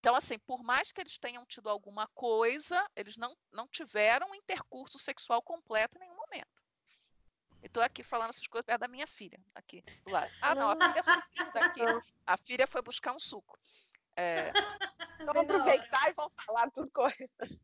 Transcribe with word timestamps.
Então, 0.00 0.14
assim, 0.14 0.38
por 0.38 0.62
mais 0.62 0.90
que 0.90 1.00
eles 1.00 1.18
tenham 1.18 1.44
tido 1.44 1.68
alguma 1.68 2.08
coisa, 2.14 2.82
eles 2.96 3.18
não, 3.18 3.36
não 3.52 3.68
tiveram 3.68 4.30
um 4.30 4.34
intercurso 4.34 4.98
sexual 4.98 5.42
completo 5.42 5.96
em 5.96 6.00
nenhum 6.00 6.16
momento. 6.16 6.48
E 7.62 7.68
tô 7.68 7.82
aqui 7.82 8.02
falando 8.02 8.30
essas 8.30 8.46
coisas 8.46 8.64
perto 8.64 8.80
da 8.80 8.88
minha 8.88 9.06
filha, 9.06 9.38
aqui 9.54 9.84
do 10.02 10.10
lado. 10.10 10.30
Ah, 10.40 10.54
não, 10.54 10.70
a 10.70 10.76
filha 10.76 11.02
subiu 11.02 11.52
daqui. 11.52 11.80
A 12.26 12.36
filha 12.38 12.66
foi 12.66 12.80
buscar 12.80 13.12
um 13.12 13.20
suco. 13.20 13.58
É... 14.16 14.50
Vamos 15.26 15.42
aproveitar 15.42 16.08
e 16.08 16.14
vamos 16.14 16.34
falar 16.34 16.70
tudo 16.70 16.90
correto. 16.90 17.60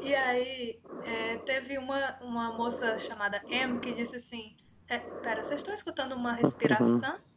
E 0.00 0.14
aí, 0.14 0.78
é, 1.06 1.38
teve 1.38 1.78
uma, 1.78 2.18
uma 2.20 2.52
moça 2.52 2.98
chamada 2.98 3.42
M 3.46 3.80
que 3.80 3.94
disse 3.94 4.16
assim: 4.16 4.54
é, 4.86 4.98
Pera, 4.98 5.42
vocês 5.42 5.60
estão 5.60 5.72
escutando 5.72 6.12
uma 6.12 6.34
respiração? 6.34 6.98
Não 6.98 7.27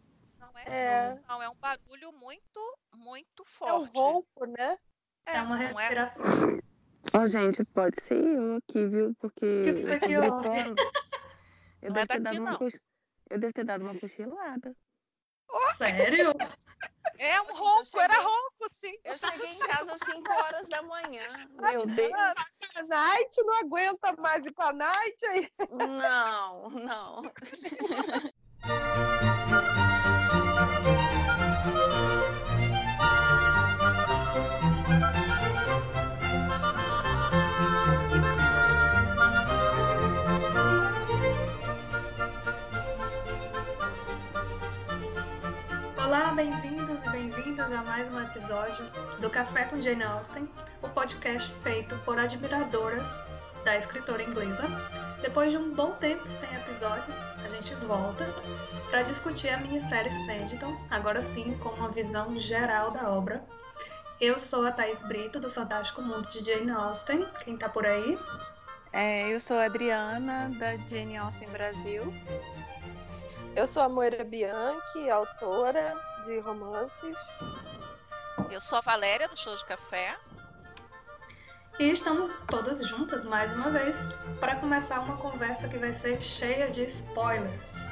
é, 0.66 0.76
é. 0.76 1.20
não, 1.28 1.42
é 1.42 1.50
um 1.50 1.56
barulho 1.56 2.12
muito, 2.14 2.78
muito 2.96 3.44
forte. 3.46 3.72
É 3.72 3.74
um 3.74 3.86
rouco, 3.86 4.46
né? 4.46 4.78
É, 5.26 5.38
é 5.38 5.42
uma 5.42 5.62
é? 5.62 5.68
respiração. 5.68 6.26
Ó, 7.14 7.20
oh, 7.20 7.28
gente, 7.28 7.64
pode 7.66 8.02
ser 8.04 8.24
eu 8.24 8.56
aqui, 8.58 8.86
viu? 8.88 9.16
Porque. 9.20 9.64
Que 9.64 9.86
foi 9.86 10.00
que 10.00 10.12
eu... 10.12 10.24
Eu, 10.24 11.92
devo, 11.92 12.00
é 12.00 12.06
ter 12.06 12.20
dado 12.20 12.40
uma 12.40 12.58
coch... 12.58 12.80
eu 13.30 13.40
devo 13.40 13.54
ter 13.54 13.66
dado 13.66 13.82
uma 13.82 14.00
cochilada. 14.00 14.76
Sério? 15.78 16.34
É 17.18 17.42
um 17.42 17.54
ronco, 17.54 17.86
cheguei, 17.86 18.04
era 18.04 18.22
ronco, 18.22 18.70
sim. 18.70 18.94
Eu 19.04 19.18
cheguei 19.18 19.52
em 19.52 19.60
casa 19.60 19.94
às 19.94 20.00
5 20.00 20.32
horas 20.32 20.68
da 20.70 20.82
manhã. 20.84 21.28
Meu 21.60 21.86
Deus. 21.86 22.14
A 22.76 22.84
Night 22.84 23.44
não 23.44 23.60
aguenta 23.60 24.14
mais 24.14 24.46
ir 24.46 24.54
com 24.54 24.64
a 24.64 24.72
Night 24.72 25.26
aí. 25.26 25.50
Não, 25.70 26.70
não. 26.70 27.22
bem-vindas 47.62 47.80
a 47.80 47.84
mais 47.84 48.12
um 48.12 48.20
episódio 48.20 48.86
do 49.20 49.30
Café 49.30 49.66
com 49.66 49.80
Jane 49.80 50.02
Austen, 50.02 50.50
o 50.82 50.90
podcast 50.90 51.54
feito 51.62 51.96
por 52.00 52.18
admiradoras 52.18 53.04
da 53.64 53.78
escritora 53.78 54.24
inglesa. 54.24 54.64
Depois 55.22 55.52
de 55.52 55.58
um 55.58 55.72
bom 55.72 55.92
tempo 55.92 56.24
sem 56.40 56.56
episódios, 56.56 57.16
a 57.46 57.48
gente 57.50 57.76
volta 57.86 58.26
para 58.90 59.04
discutir 59.04 59.50
a 59.50 59.58
minissérie 59.58 60.12
Sanditon, 60.26 60.76
agora 60.90 61.22
sim 61.34 61.56
com 61.60 61.70
uma 61.70 61.90
visão 61.90 62.40
geral 62.40 62.90
da 62.90 63.12
obra. 63.12 63.44
Eu 64.20 64.40
sou 64.40 64.66
a 64.66 64.72
Thais 64.72 65.02
Brito, 65.04 65.40
do 65.40 65.52
Fantástico 65.52 66.02
Mundo 66.02 66.28
de 66.32 66.44
Jane 66.44 66.72
Austen. 66.72 67.28
Quem 67.44 67.58
tá 67.58 67.70
por 67.70 67.86
aí? 67.86 68.18
É, 68.92 69.32
eu 69.32 69.40
sou 69.40 69.58
a 69.58 69.66
Adriana, 69.66 70.50
da 70.58 70.78
Jane 70.88 71.16
Austen 71.16 71.50
Brasil. 71.50 72.12
Eu 73.56 73.68
sou 73.68 73.84
a 73.84 73.90
Moira 73.90 74.24
Bianchi, 74.24 75.10
autora 75.12 75.94
de 76.24 76.40
romances. 76.40 77.18
Eu 78.50 78.62
sou 78.62 78.78
a 78.78 78.82
Valéria, 78.82 79.28
do 79.28 79.38
Show 79.38 79.56
de 79.56 79.66
Café. 79.66 80.18
E 81.80 81.92
estamos 81.92 82.42
todas 82.48 82.86
juntas 82.88 83.26
mais 83.26 83.52
uma 83.54 83.72
vez 83.72 83.96
para 84.40 84.56
começar 84.58 85.00
uma 85.00 85.18
conversa 85.18 85.68
que 85.68 85.78
vai 85.78 85.94
ser 85.94 86.22
cheia 86.22 86.70
de 86.70 86.84
spoilers. 86.84 87.92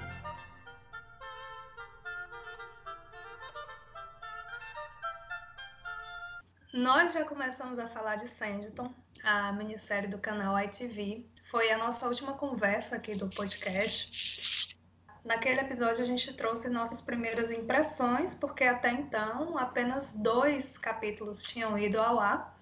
Nós 6.71 7.13
já 7.13 7.25
começamos 7.25 7.79
a 7.79 7.87
falar 7.87 8.17
de 8.17 8.27
Sanditon, 8.27 8.93
a 9.23 9.51
minissérie 9.53 10.09
do 10.09 10.19
canal 10.19 10.57
ITV. 10.59 11.25
Foi 11.49 11.71
a 11.71 11.77
nossa 11.77 12.07
última 12.07 12.33
conversa 12.33 12.95
aqui 12.95 13.15
do 13.15 13.27
podcast. 13.29 14.77
Naquele 15.23 15.59
episódio 15.59 16.03
a 16.03 16.07
gente 16.07 16.33
trouxe 16.33 16.69
nossas 16.69 17.01
primeiras 17.01 17.51
impressões, 17.51 18.33
porque 18.33 18.63
até 18.63 18.91
então 18.91 19.57
apenas 19.57 20.13
dois 20.13 20.77
capítulos 20.77 21.43
tinham 21.43 21.77
ido 21.77 21.99
ao 21.99 22.19
ar. 22.19 22.57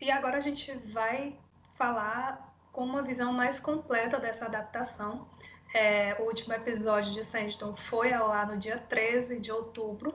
E 0.00 0.10
agora 0.10 0.38
a 0.38 0.40
gente 0.40 0.72
vai 0.92 1.36
falar 1.76 2.54
com 2.72 2.84
uma 2.84 3.02
visão 3.02 3.32
mais 3.32 3.60
completa 3.60 4.18
dessa 4.18 4.46
adaptação. 4.46 5.28
É, 5.74 6.16
o 6.18 6.22
último 6.22 6.54
episódio 6.54 7.12
de 7.12 7.24
Sanditon 7.24 7.76
foi 7.90 8.12
ao 8.12 8.32
ar 8.32 8.46
no 8.46 8.56
dia 8.56 8.78
13 8.88 9.38
de 9.38 9.52
outubro. 9.52 10.14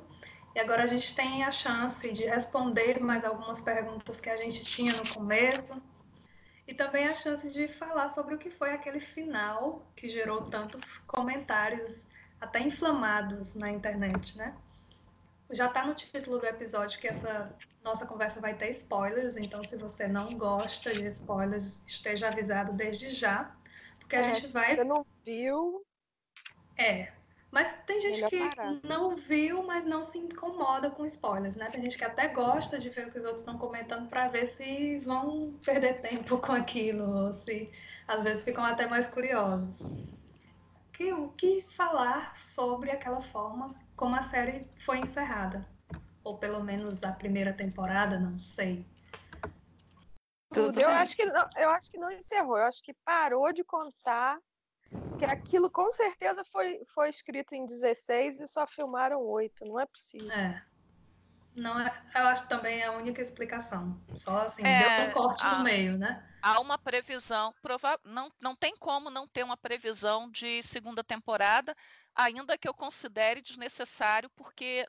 E 0.56 0.60
agora 0.60 0.84
a 0.84 0.88
gente 0.88 1.16
tem 1.16 1.44
a 1.44 1.52
chance 1.52 2.12
de 2.12 2.26
responder 2.26 3.00
mais 3.00 3.26
algumas 3.26 3.60
perguntas 3.62 4.20
que 4.20 4.30
a 4.30 4.38
gente 4.38 4.64
tinha 4.64 4.94
no 4.94 5.14
começo, 5.14 5.82
e 6.68 6.74
também 6.74 7.06
a 7.06 7.14
chance 7.14 7.50
de 7.50 7.68
falar 7.68 8.10
sobre 8.10 8.36
o 8.36 8.38
que 8.38 8.50
foi 8.50 8.72
aquele 8.72 9.00
final 9.00 9.86
que 9.96 10.10
gerou 10.10 10.50
tantos 10.50 10.98
comentários 11.00 12.02
até 12.40 12.60
inflamados 12.60 13.54
na 13.54 13.72
internet, 13.72 14.38
né? 14.38 14.56
Já 15.52 15.68
está 15.68 15.86
no 15.86 15.94
título 15.94 16.40
do 16.40 16.46
episódio 16.46 17.00
que 17.00 17.08
essa 17.08 17.54
nossa 17.84 18.06
conversa 18.06 18.40
vai 18.40 18.56
ter 18.56 18.72
spoilers, 18.72 19.36
então 19.36 19.64
se 19.64 19.76
você 19.76 20.08
não 20.08 20.38
gosta 20.38 20.94
de 20.94 21.06
spoilers, 21.08 21.82
esteja 21.86 22.30
avisado 22.30 22.74
desde 22.74 23.12
já, 23.12 23.54
porque 24.00 24.16
a 24.16 24.20
é, 24.20 24.36
gente 24.36 24.54
vai. 24.54 24.72
Se 24.72 24.78
você 24.78 24.84
não 24.84 25.06
viu. 25.24 25.80
É, 26.78 27.12
mas 27.54 27.72
tem 27.86 28.02
gente 28.02 28.28
que 28.30 28.50
não 28.84 29.16
viu, 29.16 29.62
mas 29.62 29.86
não 29.86 30.02
se 30.02 30.18
incomoda 30.18 30.90
com 30.90 31.06
spoilers, 31.06 31.56
né? 31.56 31.70
Tem 31.70 31.84
gente 31.84 31.96
que 31.96 32.04
até 32.04 32.28
gosta 32.28 32.80
de 32.80 32.90
ver 32.90 33.08
o 33.08 33.12
que 33.12 33.20
os 33.20 33.26
outros 33.26 33.42
estão 33.42 33.60
comentando 33.60 34.10
para 34.10 34.28
ver 34.28 34.48
se 34.48 34.98
vão 35.02 35.54
perder 35.64 36.02
tempo 36.02 36.40
com 36.40 36.52
aquilo, 36.52 37.28
ou 37.28 37.34
se 37.36 37.72
às 38.08 38.24
vezes 38.24 38.44
ficam 38.44 38.66
até 38.66 38.88
mais 38.88 39.06
curiosos. 39.08 39.78
Que, 40.94 41.14
o 41.14 41.30
que 41.30 41.64
falar 41.78 42.36
sobre 42.56 42.90
aquela 42.90 43.22
forma 43.22 43.76
como 43.96 44.16
a 44.16 44.24
série 44.24 44.66
foi 44.84 44.98
encerrada? 44.98 45.64
Ou 46.24 46.40
pelo 46.40 46.64
menos 46.64 47.04
a 47.04 47.12
primeira 47.12 47.54
temporada, 47.54 48.20
não 48.20 48.40
sei. 48.40 48.84
Tudo. 50.52 50.80
Eu 50.80 50.90
acho 50.90 51.16
que 51.16 51.26
não, 51.26 51.48
eu 51.56 51.70
acho 51.70 51.92
que 51.92 52.00
não 52.00 52.12
encerrou. 52.12 52.58
Eu 52.58 52.66
acho 52.66 52.82
que 52.82 52.96
parou 53.06 53.54
de 53.54 53.64
contar 53.64 54.40
que 55.18 55.26
aquilo 55.26 55.70
com 55.70 55.92
certeza 55.92 56.44
foi, 56.46 56.82
foi 56.94 57.10
escrito 57.10 57.54
em 57.54 57.66
16 57.66 58.40
e 58.40 58.48
só 58.48 58.66
filmaram 58.68 59.22
8, 59.22 59.66
não 59.66 59.80
é 59.80 59.86
possível. 59.86 60.32
É. 60.32 60.64
Não 61.56 61.80
é, 61.80 62.04
eu 62.16 62.28
acho 62.28 62.48
também 62.48 62.84
a 62.84 62.92
única 62.92 63.22
explicação. 63.22 64.02
Só 64.16 64.40
assim, 64.40 64.64
é, 64.64 65.02
deu 65.02 65.10
um 65.10 65.14
corte 65.14 65.46
há, 65.46 65.58
no 65.58 65.64
meio, 65.64 65.98
né? 65.98 66.28
Há 66.42 66.60
uma 66.60 66.80
previsão, 66.80 67.54
prova 67.62 68.00
não, 68.04 68.32
não 68.42 68.56
tem 68.56 68.76
como 68.76 69.12
não 69.12 69.28
ter 69.28 69.44
uma 69.44 69.56
previsão 69.56 70.32
de 70.32 70.64
segunda 70.64 71.04
temporada, 71.04 71.76
ainda 72.16 72.58
que 72.58 72.68
eu 72.68 72.74
considere 72.74 73.40
desnecessário, 73.40 74.32
porque 74.32 74.84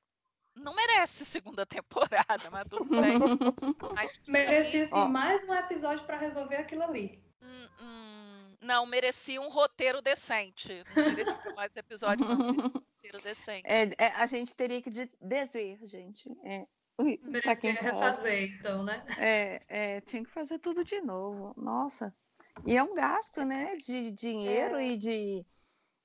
não 0.56 0.74
merece 0.74 1.24
segunda 1.26 1.66
temporada, 1.66 2.50
mas 2.50 2.66
tudo 2.68 2.88
bem. 2.88 3.18
mas, 3.94 4.20
Merecia 4.26 4.84
assim, 4.84 5.08
mais 5.10 5.46
um 5.46 5.52
episódio 5.52 6.04
para 6.06 6.16
resolver 6.16 6.56
aquilo 6.56 6.82
ali. 6.82 7.22
Hum, 7.42 7.68
hum, 7.78 8.33
não, 8.64 8.86
merecia 8.86 9.40
um 9.40 9.48
roteiro 9.48 10.00
decente. 10.00 10.82
Não 10.96 11.04
merecia 11.04 11.54
mais 11.54 11.74
episódio, 11.76 12.26
não. 12.26 12.34
Um 12.34 12.68
roteiro 12.68 13.22
decente. 13.22 13.66
É, 13.66 13.82
é, 13.98 14.06
a 14.16 14.26
gente 14.26 14.54
teria 14.56 14.80
que 14.80 14.90
desver, 15.20 15.78
gente. 15.86 16.28
É. 16.44 16.66
Ui, 16.98 17.18
pra 17.42 17.56
quem 17.56 17.72
refazer, 17.72 18.54
então, 18.54 18.82
né? 18.82 19.04
É, 19.18 19.62
é, 19.68 20.00
tinha 20.00 20.24
que 20.24 20.30
fazer 20.30 20.58
tudo 20.58 20.84
de 20.84 21.00
novo. 21.00 21.52
Nossa. 21.56 22.14
E 22.66 22.76
é 22.76 22.82
um 22.82 22.94
gasto, 22.94 23.44
né? 23.44 23.76
De 23.76 24.10
dinheiro 24.12 24.76
é. 24.76 24.86
e 24.86 24.96
de, 24.96 25.44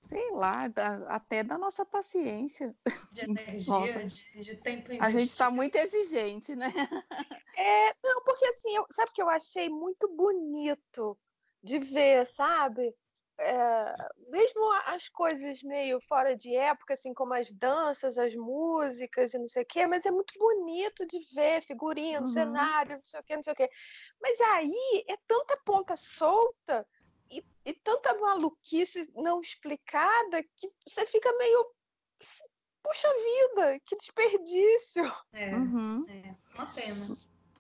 sei 0.02 0.32
lá, 0.32 0.68
da, 0.68 0.96
até 1.10 1.44
da 1.44 1.58
nossa 1.58 1.86
paciência. 1.86 2.76
De 3.12 3.22
energia, 3.24 4.08
de, 4.08 4.44
de, 4.44 4.56
tempo 4.58 4.92
investido. 4.92 5.06
A 5.06 5.10
gente 5.12 5.30
está 5.30 5.52
muito 5.52 5.76
exigente, 5.76 6.56
né? 6.56 6.68
É, 7.62 7.94
não, 8.02 8.24
porque 8.24 8.46
assim, 8.46 8.74
eu, 8.74 8.88
sabe 8.90 9.12
que 9.12 9.22
eu 9.22 9.28
achei 9.28 9.68
muito 9.68 10.08
bonito 10.08 11.18
de 11.64 11.80
ver, 11.80 12.26
sabe? 12.28 12.94
É, 13.42 13.96
mesmo 14.30 14.70
as 14.88 15.08
coisas 15.08 15.64
meio 15.64 16.02
fora 16.02 16.36
de 16.36 16.54
época, 16.56 16.94
assim 16.94 17.14
como 17.14 17.34
as 17.34 17.52
danças, 17.54 18.18
as 18.18 18.36
músicas 18.36 19.34
e 19.34 19.40
não 19.40 19.48
sei 19.48 19.64
o 19.64 19.66
quê, 19.66 19.88
mas 19.88 20.06
é 20.06 20.12
muito 20.12 20.38
bonito 20.38 21.08
de 21.08 21.20
ver 21.34 21.62
figurinha 21.62 22.20
no 22.20 22.28
uhum. 22.28 22.34
cenário, 22.34 22.98
não 22.98 23.06
sei 23.06 23.20
o 23.20 23.24
quê, 23.24 23.36
não 23.38 23.44
sei 23.44 23.54
o 23.54 23.56
quê. 23.56 23.70
Mas 24.22 24.42
aí 24.42 25.06
é 25.08 25.16
tanta 25.26 25.56
ponta 25.66 25.96
solta 25.96 26.86
e, 27.32 27.42
e 27.66 27.74
tanta 27.76 28.14
maluquice 28.20 29.10
não 29.16 29.40
explicada 29.40 30.44
que 30.58 30.70
você 30.86 31.06
fica 31.06 31.32
meio. 31.38 31.74
Puxa 32.84 33.08
vida, 33.14 33.80
que 33.86 33.96
desperdício! 33.96 35.04
É, 35.32 35.56
uhum. 35.56 36.06
é 36.10 36.36
uma 36.56 36.74
pena. 36.74 37.06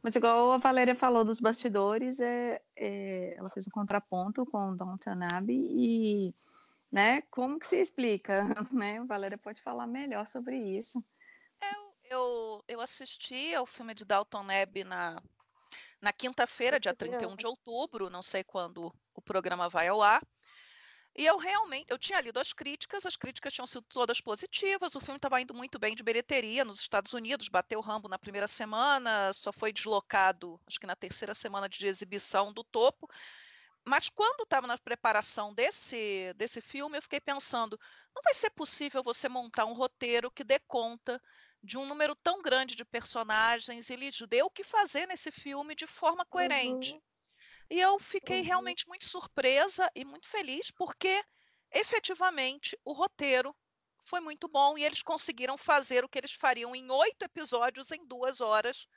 Mas 0.09 0.15
igual 0.15 0.53
a 0.53 0.57
Valéria 0.57 0.95
falou 0.95 1.23
dos 1.23 1.39
bastidores, 1.39 2.19
é, 2.19 2.59
é 2.75 3.35
ela 3.37 3.47
fez 3.51 3.67
um 3.67 3.69
contraponto 3.69 4.43
com 4.43 4.71
o 4.71 4.75
Downton 4.75 5.19
Abbey 5.31 5.55
e, 5.55 6.35
né, 6.91 7.21
como 7.29 7.59
que 7.59 7.67
se 7.67 7.79
explica, 7.79 8.43
né? 8.73 8.97
A 8.97 9.03
Valéria 9.03 9.37
pode 9.37 9.61
falar 9.61 9.85
melhor 9.85 10.25
sobre 10.25 10.57
isso. 10.57 10.97
Eu, 11.61 11.93
Eu, 12.09 12.63
eu 12.67 12.81
assisti 12.81 13.53
ao 13.53 13.67
filme 13.67 13.93
de 13.93 14.03
Dalton 14.03 14.41
Neb 14.41 14.83
na, 14.83 15.21
na 16.01 16.11
quinta-feira, 16.11 16.79
dia 16.79 16.95
31 16.95 17.35
de 17.35 17.45
outubro, 17.45 18.09
não 18.09 18.23
sei 18.23 18.43
quando 18.43 18.91
o 19.13 19.21
programa 19.21 19.69
vai 19.69 19.89
ao 19.89 20.01
ar. 20.01 20.25
E 21.19 21.25
eu 21.25 21.37
realmente, 21.37 21.87
eu 21.89 21.99
tinha 21.99 22.21
lido 22.21 22.39
as 22.39 22.53
críticas, 22.53 23.05
as 23.05 23.17
críticas 23.17 23.51
tinham 23.51 23.67
sido 23.67 23.81
todas 23.89 24.21
positivas, 24.21 24.95
o 24.95 25.01
filme 25.01 25.17
estava 25.17 25.41
indo 25.41 25.53
muito 25.53 25.77
bem 25.77 25.93
de 25.93 26.01
bilheteria 26.01 26.63
nos 26.63 26.79
Estados 26.79 27.11
Unidos, 27.11 27.49
bateu 27.49 27.79
o 27.79 27.81
Rambo 27.81 28.07
na 28.07 28.17
primeira 28.17 28.47
semana, 28.47 29.33
só 29.33 29.51
foi 29.51 29.73
deslocado, 29.73 30.57
acho 30.65 30.79
que 30.79 30.87
na 30.87 30.95
terceira 30.95 31.35
semana 31.35 31.67
de 31.67 31.85
exibição 31.85 32.53
do 32.53 32.63
topo. 32.63 33.05
Mas 33.85 34.07
quando 34.07 34.43
estava 34.43 34.65
na 34.65 34.77
preparação 34.77 35.53
desse, 35.53 36.33
desse 36.37 36.61
filme, 36.61 36.97
eu 36.97 37.01
fiquei 37.01 37.19
pensando, 37.19 37.77
não 38.15 38.23
vai 38.23 38.33
ser 38.33 38.51
possível 38.51 39.03
você 39.03 39.27
montar 39.27 39.65
um 39.65 39.73
roteiro 39.73 40.31
que 40.31 40.45
dê 40.45 40.57
conta 40.57 41.21
de 41.61 41.77
um 41.77 41.85
número 41.85 42.15
tão 42.15 42.41
grande 42.41 42.77
de 42.77 42.85
personagens 42.85 43.89
e 43.89 43.95
lhes 43.97 44.17
dê 44.29 44.41
o 44.41 44.49
que 44.49 44.63
fazer 44.63 45.05
nesse 45.05 45.31
filme 45.31 45.75
de 45.75 45.85
forma 45.85 46.25
coerente. 46.25 46.93
Uhum. 46.93 47.01
E 47.69 47.79
eu 47.79 47.99
fiquei 47.99 48.39
uhum. 48.39 48.45
realmente 48.45 48.87
muito 48.87 49.05
surpresa 49.05 49.89
e 49.95 50.03
muito 50.03 50.27
feliz, 50.27 50.71
porque 50.71 51.23
efetivamente 51.71 52.77
o 52.83 52.93
roteiro 52.93 53.55
foi 54.01 54.19
muito 54.19 54.47
bom 54.47 54.77
e 54.77 54.83
eles 54.83 55.03
conseguiram 55.03 55.57
fazer 55.57 56.03
o 56.03 56.09
que 56.09 56.17
eles 56.17 56.31
fariam 56.31 56.75
em 56.75 56.89
oito 56.89 57.23
episódios 57.23 57.91
em 57.91 58.05
duas 58.05 58.41
horas, 58.41 58.87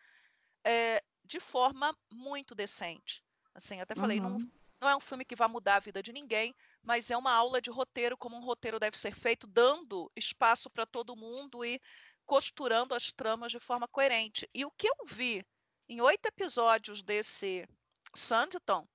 é, 0.64 1.02
de 1.24 1.38
forma 1.38 1.94
muito 2.10 2.54
decente. 2.54 3.22
Assim, 3.54 3.80
até 3.80 3.94
falei, 3.94 4.20
uhum. 4.20 4.38
não, 4.38 4.52
não 4.80 4.88
é 4.88 4.96
um 4.96 5.00
filme 5.00 5.24
que 5.24 5.36
vai 5.36 5.48
mudar 5.48 5.76
a 5.76 5.80
vida 5.80 6.02
de 6.02 6.12
ninguém, 6.12 6.54
mas 6.82 7.10
é 7.10 7.16
uma 7.16 7.32
aula 7.32 7.60
de 7.60 7.70
roteiro, 7.70 8.16
como 8.16 8.36
um 8.36 8.44
roteiro 8.44 8.80
deve 8.80 8.96
ser 8.96 9.14
feito, 9.14 9.46
dando 9.46 10.10
espaço 10.16 10.70
para 10.70 10.86
todo 10.86 11.16
mundo 11.16 11.64
e 11.64 11.80
costurando 12.24 12.94
as 12.94 13.12
tramas 13.12 13.52
de 13.52 13.60
forma 13.60 13.86
coerente. 13.86 14.48
E 14.54 14.64
o 14.64 14.70
que 14.70 14.88
eu 14.88 14.96
vi 15.04 15.44
em 15.88 16.00
oito 16.00 16.26
episódios 16.26 17.02
desse 17.02 17.68
Sanditon 18.14 18.86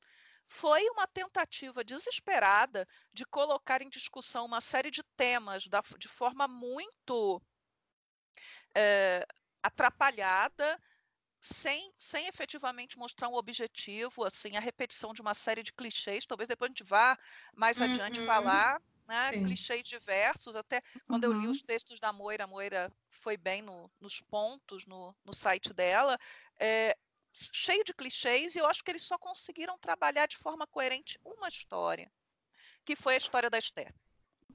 foi 0.47 0.89
uma 0.89 1.05
tentativa 1.05 1.83
desesperada 1.83 2.87
de 3.13 3.25
colocar 3.25 3.81
em 3.81 3.89
discussão 3.89 4.45
uma 4.45 4.61
série 4.61 4.89
de 4.89 5.03
temas 5.15 5.67
da, 5.67 5.83
de 5.97 6.07
forma 6.07 6.47
muito 6.47 7.41
é, 8.73 9.27
atrapalhada, 9.61 10.81
sem, 11.41 11.93
sem 11.97 12.27
efetivamente 12.27 12.97
mostrar 12.97 13.27
um 13.27 13.35
objetivo, 13.35 14.23
assim, 14.23 14.55
a 14.55 14.61
repetição 14.61 15.13
de 15.13 15.21
uma 15.21 15.33
série 15.33 15.63
de 15.63 15.73
clichês. 15.73 16.25
Talvez 16.25 16.47
depois 16.47 16.69
a 16.69 16.71
gente 16.71 16.83
vá 16.83 17.17
mais 17.53 17.79
uhum. 17.79 17.85
adiante 17.85 18.25
falar, 18.25 18.81
né? 19.07 19.31
Clichês 19.31 19.87
diversos. 19.87 20.55
Até 20.55 20.81
quando 21.05 21.25
uhum. 21.25 21.33
eu 21.33 21.41
li 21.41 21.47
os 21.47 21.61
textos 21.61 21.99
da 21.99 22.11
Moira, 22.11 22.45
a 22.45 22.47
Moira 22.47 22.91
foi 23.09 23.37
bem 23.37 23.61
no, 23.61 23.91
nos 23.99 24.21
pontos 24.21 24.85
no, 24.85 25.15
no 25.23 25.33
site 25.33 25.73
dela. 25.73 26.17
É, 26.59 26.97
cheio 27.53 27.83
de 27.83 27.93
clichês 27.93 28.55
e 28.55 28.59
eu 28.59 28.65
acho 28.65 28.83
que 28.83 28.91
eles 28.91 29.03
só 29.03 29.17
conseguiram 29.17 29.77
trabalhar 29.79 30.27
de 30.27 30.37
forma 30.37 30.67
coerente 30.67 31.19
uma 31.23 31.47
história, 31.47 32.11
que 32.85 32.95
foi 32.95 33.15
a 33.15 33.17
história 33.17 33.49
da 33.49 33.57
Esther. 33.57 33.93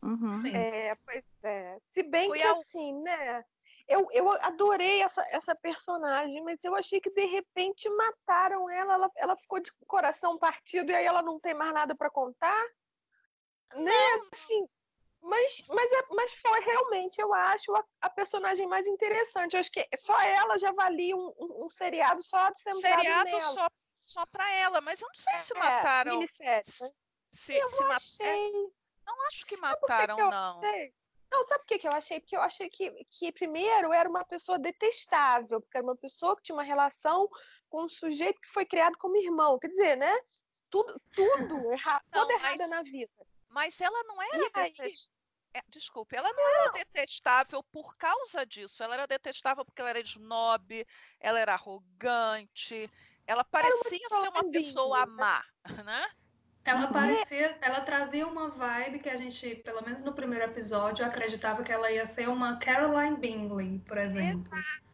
Uhum. 0.03 0.47
É, 0.47 0.95
pois 1.05 1.25
é. 1.45 1.79
Se 1.95 2.03
bem 2.03 2.29
foi 2.29 2.39
que 2.39 2.45
a... 2.45 2.53
assim, 2.53 3.01
né? 3.03 3.45
Eu, 3.89 4.09
eu 4.13 4.31
adorei 4.31 5.03
essa, 5.03 5.23
essa 5.31 5.55
personagem, 5.55 6.43
mas 6.43 6.59
eu 6.65 6.75
achei 6.75 7.01
que 7.01 7.11
de 7.11 7.25
repente 7.25 7.89
mataram 7.91 8.71
ela, 8.71 8.95
ela, 8.95 9.11
ela 9.17 9.37
ficou 9.37 9.61
de 9.61 9.73
coração 9.87 10.39
partido 10.39 10.91
e 10.91 10.95
aí 10.95 11.05
ela 11.05 11.21
não 11.21 11.39
tem 11.39 11.53
mais 11.53 11.75
nada 11.75 11.95
para 11.95 12.11
contar. 12.11 12.65
Né? 13.75 13.93
Assim, 14.33 14.67
mas, 15.23 15.65
mas, 15.69 15.93
é, 15.93 16.03
mas 16.11 16.33
foi 16.33 16.61
realmente, 16.61 17.21
eu 17.21 17.33
acho, 17.33 17.75
a, 17.77 17.85
a, 18.01 18.11
personagem 18.11 18.67
mais 18.67 18.89
interessante. 18.89 19.55
Eu 19.55 19.61
acho 19.61 19.71
que 19.71 19.89
só 19.97 20.21
ela 20.21 20.59
já 20.59 20.73
valia 20.73 21.17
um, 21.17 21.33
um, 21.39 21.65
um 21.65 21.69
seriado 21.69 22.23
só 22.23 22.51
de 22.51 22.61
ser 22.61 22.75
Seriado 22.75 23.31
nela. 23.31 23.41
só, 23.41 23.67
só 23.95 24.27
para 24.27 24.51
ela, 24.53 24.81
mas 24.81 25.01
eu 25.01 25.07
não 25.07 25.15
sei 25.15 25.35
é, 25.35 25.39
se 25.39 25.55
mataram. 25.55 26.15
Minissérie, 26.19 26.57
né? 26.57 26.91
se, 27.33 27.55
eu 27.55 27.69
se 27.69 27.83
achei. 27.85 28.53
Não 29.07 29.27
acho 29.29 29.47
que 29.47 29.57
mataram, 29.57 30.17
que 30.17 30.23
não. 30.23 30.59
Achei? 30.59 30.95
Não, 31.31 31.45
sabe 31.45 31.61
por 31.61 31.67
que, 31.67 31.79
que 31.79 31.89
eu 31.89 31.93
achei? 31.93 32.21
Porque 32.21 32.37
eu 32.37 32.43
achei 32.43 32.69
que, 32.69 32.91
que, 33.09 33.33
primeiro, 33.33 33.93
era 33.93 34.09
uma 34.09 34.25
pessoa 34.25 34.59
detestável, 34.59 35.61
porque 35.61 35.79
era 35.79 35.87
uma 35.87 35.97
pessoa 35.97 36.37
que 36.37 36.43
tinha 36.43 36.55
uma 36.55 36.63
relação 36.63 37.29
com 37.71 37.85
um 37.85 37.89
sujeito 37.89 38.41
que 38.41 38.49
foi 38.49 38.67
criado 38.67 38.99
como 38.99 39.17
irmão. 39.17 39.59
Quer 39.59 39.69
dizer, 39.69 39.97
né? 39.97 40.13
Tudo, 40.69 41.01
tudo 41.15 41.25
errado, 41.73 42.03
tudo 42.11 42.31
errado 42.33 42.69
na 42.69 42.83
vida. 42.83 43.13
Mas 43.53 43.81
ela 43.81 44.03
não 44.05 44.21
era 44.21 44.39
detestável. 44.51 45.13
É, 45.55 45.61
desculpe, 45.69 46.17
ela 46.17 46.33
não 46.33 46.49
era 46.49 46.73
detestável 46.73 47.63
por 47.65 47.95
causa 47.97 48.47
disso. 48.47 48.83
Ela 48.83 48.95
era 48.95 49.07
detestável 49.07 49.65
porque 49.65 49.83
ela 49.83 49.91
era 49.91 50.01
snob, 50.01 50.87
ela 51.21 51.39
era 51.39 51.53
arrogante, 51.53 52.91
ela 53.27 53.45
parecia 53.45 54.09
ser 54.09 54.29
uma 54.29 54.51
pessoa 54.51 55.05
má, 55.05 55.45
né? 55.85 56.11
Ela 56.65 56.87
uhum. 56.87 56.93
parecia, 56.93 57.59
ela 57.61 57.81
trazia 57.81 58.27
uma 58.27 58.49
vibe 58.49 59.01
que 59.01 59.11
a 59.11 59.17
gente, 59.17 59.57
pelo 59.57 59.83
menos 59.83 60.03
no 60.03 60.15
primeiro 60.15 60.45
episódio, 60.45 61.05
acreditava 61.05 61.63
que 61.63 61.73
ela 61.73 61.91
ia 61.91 62.07
ser 62.07 62.29
uma 62.29 62.57
Caroline 62.59 63.17
Bingley, 63.17 63.81
por 63.81 63.99
exemplo. 63.99 64.41
Exato. 64.41 64.93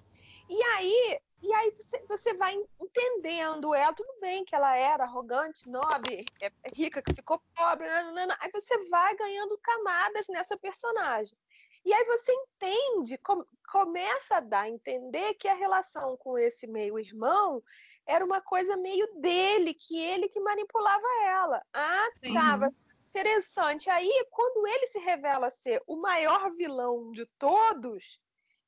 E 0.49 0.63
aí, 0.63 1.21
e 1.41 1.53
aí 1.53 1.71
você, 1.71 2.05
você 2.09 2.35
vai 2.35 2.55
entendendo 2.81 3.75
ela, 3.75 3.93
tudo 3.93 4.13
bem 4.21 4.45
que 4.45 4.55
ela 4.55 4.75
era 4.77 5.05
arrogante, 5.05 5.69
nobre, 5.69 6.25
é, 6.41 6.47
é 6.47 6.71
rica, 6.73 7.01
que 7.01 7.15
ficou 7.15 7.41
pobre, 7.55 7.87
nanana. 7.87 8.37
aí 8.41 8.51
você 8.53 8.77
vai 8.89 9.15
ganhando 9.15 9.57
camadas 9.59 10.27
nessa 10.29 10.57
personagem. 10.57 11.37
E 11.85 11.93
aí 11.95 12.05
você 12.05 12.33
entende, 12.33 13.17
com, 13.19 13.45
começa 13.71 14.37
a 14.37 14.41
dar 14.41 14.63
a 14.63 14.69
entender 14.69 15.35
que 15.35 15.49
a 15.49 15.55
relação 15.55 16.17
com 16.17 16.37
esse 16.37 16.67
meio-irmão 16.67 17.63
era 18.05 18.25
uma 18.25 18.41
coisa 18.41 18.77
meio 18.77 19.07
dele, 19.15 19.73
que 19.73 19.99
ele 19.99 20.29
que 20.29 20.41
manipulava 20.41 21.07
ela. 21.25 21.63
Ah, 21.73 22.09
tava 22.35 22.75
interessante. 23.09 23.89
Aí, 23.89 24.27
quando 24.31 24.67
ele 24.67 24.87
se 24.89 24.99
revela 24.99 25.51
ser 25.51 25.83
o 25.87 25.97
maior 25.97 26.51
vilão 26.57 27.11
de 27.13 27.25
todos, 27.39 28.21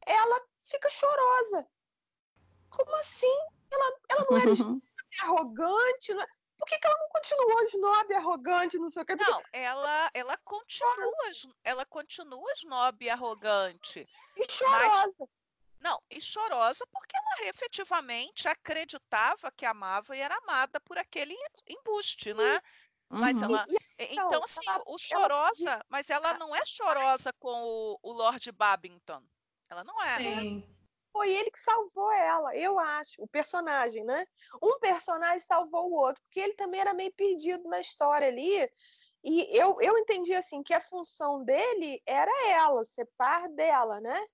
ela 0.07 0.41
fica 0.65 0.89
chorosa. 0.89 1.67
Como 2.71 2.97
assim? 2.97 3.39
Ela, 3.71 3.93
ela 4.09 4.27
não 4.31 4.39
era 4.39 4.51
uhum. 4.51 4.83
arrogante? 5.23 6.15
Não... 6.15 6.23
É? 6.23 6.27
Por 6.59 6.69
que, 6.69 6.79
que 6.79 6.87
ela 6.87 6.99
não 6.99 7.09
continuou 7.09 7.63
snob, 7.65 8.15
arrogante, 8.15 8.79
não 8.79 8.91
sei 8.91 9.03
o 9.03 9.07
que? 9.07 9.17
Não, 9.17 9.43
ela, 9.51 10.11
ela 10.13 10.37
continua, 10.45 11.23
ela 11.65 11.87
continua 11.87 12.53
snob 12.53 13.03
e 13.03 13.09
arrogante. 13.09 14.07
E 14.37 14.53
chorosa. 14.53 15.15
Mas, 15.19 15.29
não, 15.81 16.03
e 16.11 16.21
chorosa 16.21 16.87
porque 16.93 17.17
ela 17.17 17.49
efetivamente 17.49 18.47
acreditava 18.47 19.51
que 19.51 19.65
amava 19.65 20.15
e 20.15 20.21
era 20.21 20.37
amada 20.37 20.79
por 20.81 20.99
aquele 20.99 21.35
embuste, 21.67 22.35
né? 22.35 22.61
Mas 23.09 23.39
uhum. 23.39 23.45
ela. 23.45 23.65
E, 23.67 24.05
então, 24.13 24.29
então, 24.29 24.45
assim, 24.45 24.61
ela, 24.69 24.85
o 24.87 24.99
chorosa, 24.99 25.71
ela... 25.71 25.87
mas 25.89 26.11
ela 26.11 26.35
não 26.35 26.55
é 26.55 26.65
chorosa 26.67 27.33
com 27.33 27.49
o, 27.49 27.99
o 28.03 28.13
Lord 28.13 28.53
Babington. 28.53 29.23
Ela 29.71 29.83
não 29.83 30.01
é. 30.03 30.19
Sim 30.19 30.80
foi 31.13 31.31
ele 31.31 31.51
que 31.51 31.61
salvou 31.61 32.11
ela, 32.13 32.57
eu 32.57 32.79
acho, 32.79 33.23
o 33.23 33.29
personagem, 33.29 34.05
né? 34.05 34.27
Um 34.63 34.79
personagem 34.79 35.41
salvou 35.41 35.91
o 35.91 35.95
outro, 35.95 36.23
porque 36.23 36.41
ele 36.41 36.55
também 36.55 36.81
era 36.81 36.95
meio 36.95 37.13
perdido 37.15 37.69
na 37.69 37.81
história 37.81 38.29
ali. 38.29 38.71
E 39.23 39.57
eu, 39.57 39.77
eu 39.81 39.99
entendi 39.99 40.35
assim 40.35 40.63
que 40.63 40.73
a 40.73 40.81
função 40.81 41.45
dele 41.45 42.03
era 42.07 42.31
ela, 42.49 42.85
ser 42.85 43.09
par 43.17 43.49
dela, 43.51 44.01
né? 44.01 44.25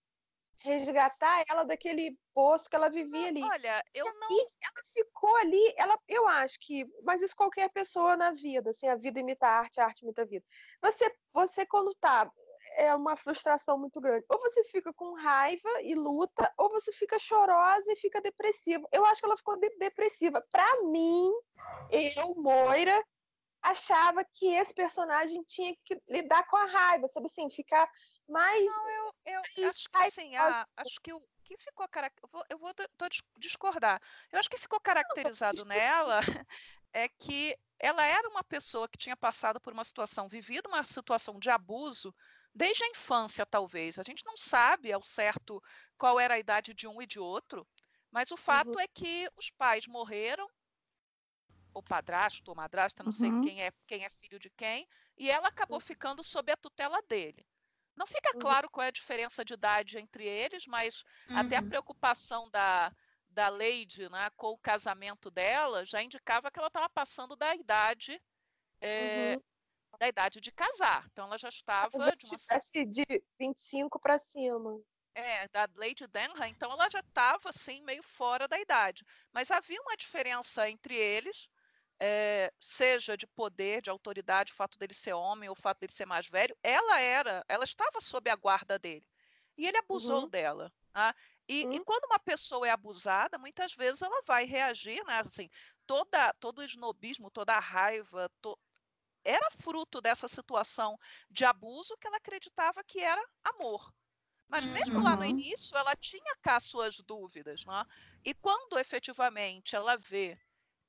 Resgatar 0.63 1.45
ela 1.49 1.65
daquele 1.65 2.17
poço 2.33 2.71
que 2.71 2.77
ela 2.77 2.89
vivia 2.89 3.29
ali. 3.29 3.43
Olha, 3.43 3.85
eu 3.93 4.07
não. 4.07 4.31
E 4.31 4.47
ela 4.63 4.85
ficou 4.93 5.37
ali, 5.37 5.75
ela, 5.77 5.99
eu 6.09 6.27
acho 6.29 6.59
que, 6.61 6.87
mas 7.03 7.21
isso 7.21 7.37
qualquer 7.37 7.69
pessoa 7.71 8.17
na 8.17 8.31
vida, 8.31 8.71
assim, 8.71 8.89
a 8.89 8.97
vida 8.97 9.21
imita 9.21 9.47
a 9.47 9.59
arte, 9.59 9.81
a 9.81 9.85
arte 9.85 10.03
imita 10.03 10.23
a 10.23 10.25
vida. 10.25 10.45
Você, 10.81 11.15
você 11.33 11.67
quando 11.67 11.95
tá 11.97 12.31
é 12.77 12.95
uma 12.95 13.17
frustração 13.17 13.79
muito 13.79 14.01
grande. 14.01 14.25
Ou 14.29 14.39
você 14.39 14.63
fica 14.65 14.93
com 14.93 15.15
raiva 15.15 15.83
e 15.83 15.95
luta, 15.95 16.53
ou 16.57 16.69
você 16.71 16.93
fica 16.93 17.19
chorosa 17.19 17.93
e 17.93 17.97
fica 17.97 18.21
depressiva. 18.21 18.87
Eu 18.93 19.05
acho 19.05 19.21
que 19.21 19.27
ela 19.27 19.37
ficou 19.37 19.59
de 19.59 19.71
depressiva. 19.79 20.45
Para 20.51 20.83
mim, 20.85 21.33
eu, 21.91 22.35
Moira, 22.37 23.03
achava 23.63 24.25
que 24.25 24.49
esse 24.55 24.75
personagem 24.75 25.43
tinha 25.43 25.75
que 25.85 26.01
lidar 26.09 26.47
com 26.47 26.57
a 26.57 26.67
raiva, 26.67 27.09
sabe 27.09 27.27
assim, 27.27 27.51
ficar 27.51 27.91
mais. 28.29 28.65
Não, 28.65 28.89
eu, 28.89 29.13
eu 29.27 29.41
acho 29.69 29.89
que 29.91 29.99
assim, 29.99 30.37
a, 30.37 30.67
acho 30.77 31.01
que 31.03 31.13
o 31.13 31.21
que 31.43 31.57
ficou 31.59 31.87
eu 32.23 32.29
vou, 32.31 32.45
eu 32.51 32.59
vou 32.59 32.73
discordar. 33.39 34.01
Eu 34.33 34.39
acho 34.39 34.51
que 34.51 34.59
ficou 34.59 34.81
caracterizado 34.81 35.65
nela 35.65 36.21
é 36.93 37.09
que 37.09 37.57
ela 37.79 38.05
era 38.05 38.29
uma 38.29 38.43
pessoa 38.43 38.89
que 38.89 38.99
tinha 38.99 39.17
passado 39.17 39.61
por 39.61 39.73
uma 39.73 39.85
situação, 39.85 40.29
vivido 40.29 40.69
uma 40.69 40.85
situação 40.85 41.39
de 41.39 41.51
abuso 41.51 42.15
desde 42.57 42.85
a 42.85 42.89
infância, 42.89 43.47
talvez. 43.47 43.99
A 43.99 44.03
gente 44.03 44.25
não 44.25 44.37
sabe 44.39 44.93
ao 44.93 45.03
certo 45.03 45.63
qual 45.99 46.19
era 46.21 46.35
a 46.35 46.39
idade 46.41 46.75
de 46.75 46.89
um 46.89 47.03
e 47.03 47.07
de 47.07 47.21
outro, 47.21 47.67
mas 48.11 48.31
o 48.33 48.37
fato 48.39 48.69
uhum. 48.69 48.81
é 48.81 48.89
que 48.89 49.31
os 49.37 49.51
pais 49.51 49.87
morreram, 49.87 50.49
o 51.75 51.83
padrasto 51.83 52.51
ou 52.51 52.57
madrasta, 52.57 53.05
não 53.05 53.13
uhum. 53.13 53.13
sei 53.13 53.33
quem 53.33 53.63
é, 53.63 53.71
quem 53.87 54.05
é 54.05 54.11
filho 54.11 54.39
de 54.39 54.51
quem, 54.51 54.89
e 55.17 55.31
ela 55.31 55.49
acabou 55.49 55.79
ficando 55.81 56.25
sob 56.25 56.51
a 56.53 56.57
tutela 56.57 57.01
dele. 57.03 57.47
Não 57.97 58.07
fica 58.07 58.35
Uhum. 58.35 58.39
claro 58.39 58.71
qual 58.71 58.85
é 58.85 58.89
a 58.89 58.93
diferença 58.93 59.45
de 59.45 59.55
idade 59.55 59.99
entre 59.99 60.27
eles, 60.27 60.67
mas 60.67 61.05
até 61.33 61.57
a 61.57 61.63
Uhum. 61.63 61.63
preocupação 61.63 62.51
da, 62.51 62.93
da 63.29 63.49
Lady 63.49 64.09
né, 64.11 64.31
com 64.37 64.49
o 64.49 64.59
casamento 64.59 65.31
dela 65.31 65.85
já 65.85 66.03
indicava 66.03 66.51
que 66.51 66.59
ela 66.59 66.69
estava 66.69 66.89
passando 66.91 67.37
da 67.37 67.55
idade 67.55 68.21
é, 68.81 69.39
Uhum. 69.39 69.43
Da 69.99 70.09
idade 70.09 70.41
de 70.41 70.53
casar. 70.53 71.07
Então 71.13 71.27
ela 71.27 71.39
já 71.39 71.49
estava 71.49 71.91
Talvez 71.93 72.19
de 72.19 72.27
uma 72.27 72.39
tivesse 72.39 72.85
de 72.85 73.05
25 73.39 73.99
para 73.99 74.19
cima. 74.19 74.81
É, 75.15 75.49
da 75.49 75.67
Lady 75.75 76.07
Denham, 76.07 76.45
então 76.47 76.71
ela 76.73 76.91
já 76.91 77.01
estava 77.01 77.49
assim 77.49 77.81
meio 77.83 78.03
fora 78.03 78.47
da 78.47 78.59
idade. 78.61 79.03
Mas 79.33 79.51
havia 79.51 79.81
uma 79.81 79.97
diferença 79.97 80.69
entre 80.69 80.95
eles, 80.95 81.49
eh, 82.01 82.53
seja 82.61 83.17
de 83.17 83.27
poder, 83.27 83.81
de 83.83 83.89
autoridade, 83.91 84.53
o 84.53 84.55
fato 84.55 84.79
dele 84.79 84.93
ser 84.95 85.15
homem 85.15 85.49
ou 85.49 85.55
o 85.55 85.61
fato 85.61 85.81
dele 85.81 85.93
ser 85.95 86.05
mais 86.07 86.29
velho. 86.29 86.55
Ela 86.63 87.01
era, 87.01 87.43
ela 87.49 87.65
estava 87.65 87.99
sob 88.03 88.29
a 88.31 88.37
guarda 88.37 88.79
dele. 88.79 89.07
E 89.57 89.67
ele 89.67 89.79
abusou 89.79 90.27
Uhum. 90.27 90.31
dela. 90.31 90.71
tá? 90.93 91.15
E, 91.49 91.67
e 91.71 91.79
Uhum. 91.79 91.85
quando 91.85 92.05
uma 92.07 92.19
pessoa 92.19 92.67
é 92.69 92.71
abusada, 92.71 93.39
muitas 93.39 93.73
vezes 93.75 94.03
ela 94.03 94.23
vai 94.27 94.45
reagir, 94.45 95.03
né? 95.07 95.21
Assim, 95.21 95.49
toda, 95.87 96.33
todo 96.35 96.59
o 96.61 96.65
snobismo, 96.65 97.31
toda 97.31 97.55
a 97.55 97.61
raiva, 97.61 98.29
to- 98.43 98.59
era 99.27 99.51
fruto 99.51 100.01
dessa 100.01 100.29
situação 100.29 100.99
de 101.31 101.45
abuso 101.45 101.97
que 101.99 102.07
ela 102.07 102.17
acreditava 102.19 102.85
que 102.85 103.01
era 103.01 103.23
amor. 103.45 103.93
Mas 104.49 104.67
mesmo 104.67 105.01
lá 105.03 105.17
no 105.17 105.25
Uhum. 105.25 105.31
início, 105.31 105.77
ela 105.77 105.97
tinha 105.97 106.37
cá 106.43 106.61
suas 106.61 106.99
dúvidas, 107.01 107.65
né? 107.67 107.85
E 108.25 108.35
quando 108.35 108.79
efetivamente 108.79 109.75
ela 109.77 109.97
vê 109.97 110.39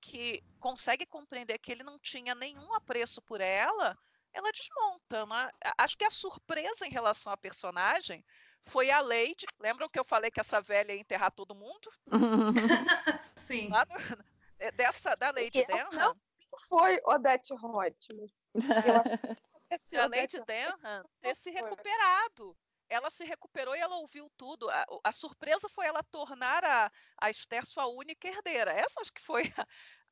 que 0.01 0.43
consegue 0.59 1.05
compreender 1.05 1.57
que 1.59 1.71
ele 1.71 1.83
não 1.83 1.99
tinha 1.99 2.35
nenhum 2.35 2.73
apreço 2.75 3.21
por 3.21 3.41
ela, 3.41 3.97
ela 4.33 4.51
desmonta, 4.51 5.25
né? 5.25 5.51
A- 5.63 5.83
Acho 5.83 5.97
que 5.97 6.05
a 6.05 6.09
surpresa 6.11 6.85
em 6.85 6.91
relação 6.91 7.31
à 7.33 7.37
personagem 7.37 8.25
foi 8.61 8.91
a 8.91 9.01
Lady. 9.01 9.45
Lembram 9.59 9.89
que 9.89 9.99
eu 9.99 10.05
falei 10.05 10.31
que 10.31 10.39
essa 10.39 10.61
velha 10.61 10.93
ia 10.93 10.99
enterrar 11.01 11.31
todo 11.31 11.55
mundo? 11.55 11.91
Sim. 13.47 13.69
Lá 13.69 13.85
no- 13.89 13.95
dessa 14.75 15.15
da 15.15 15.31
Lady 15.31 15.63
Denham, 15.63 16.13
Foi 16.61 16.99
Odette 17.05 17.53
Roitman. 17.55 18.27
Eu 18.83 18.95
acho 18.97 19.17
que 19.17 19.27
aconteceu 19.53 20.09
Denham 20.09 20.79
ter 21.21 21.35
se 21.35 21.49
recuperado. 21.49 22.57
Ela 22.89 23.09
se 23.09 23.25
recuperou 23.25 23.75
e 23.75 23.79
ela 23.79 23.97
ouviu 23.97 24.29
tudo. 24.37 24.69
A, 24.69 24.85
a 25.03 25.11
surpresa 25.11 25.67
foi 25.67 25.85
ela 25.87 26.01
tornar 26.03 26.63
a, 26.63 26.89
a 27.21 27.29
Esther 27.29 27.65
sua 27.65 27.85
única 27.87 28.27
herdeira. 28.29 28.71
Essa 28.71 29.01
acho 29.01 29.11
que 29.11 29.21
foi 29.21 29.43
a, 29.57 29.65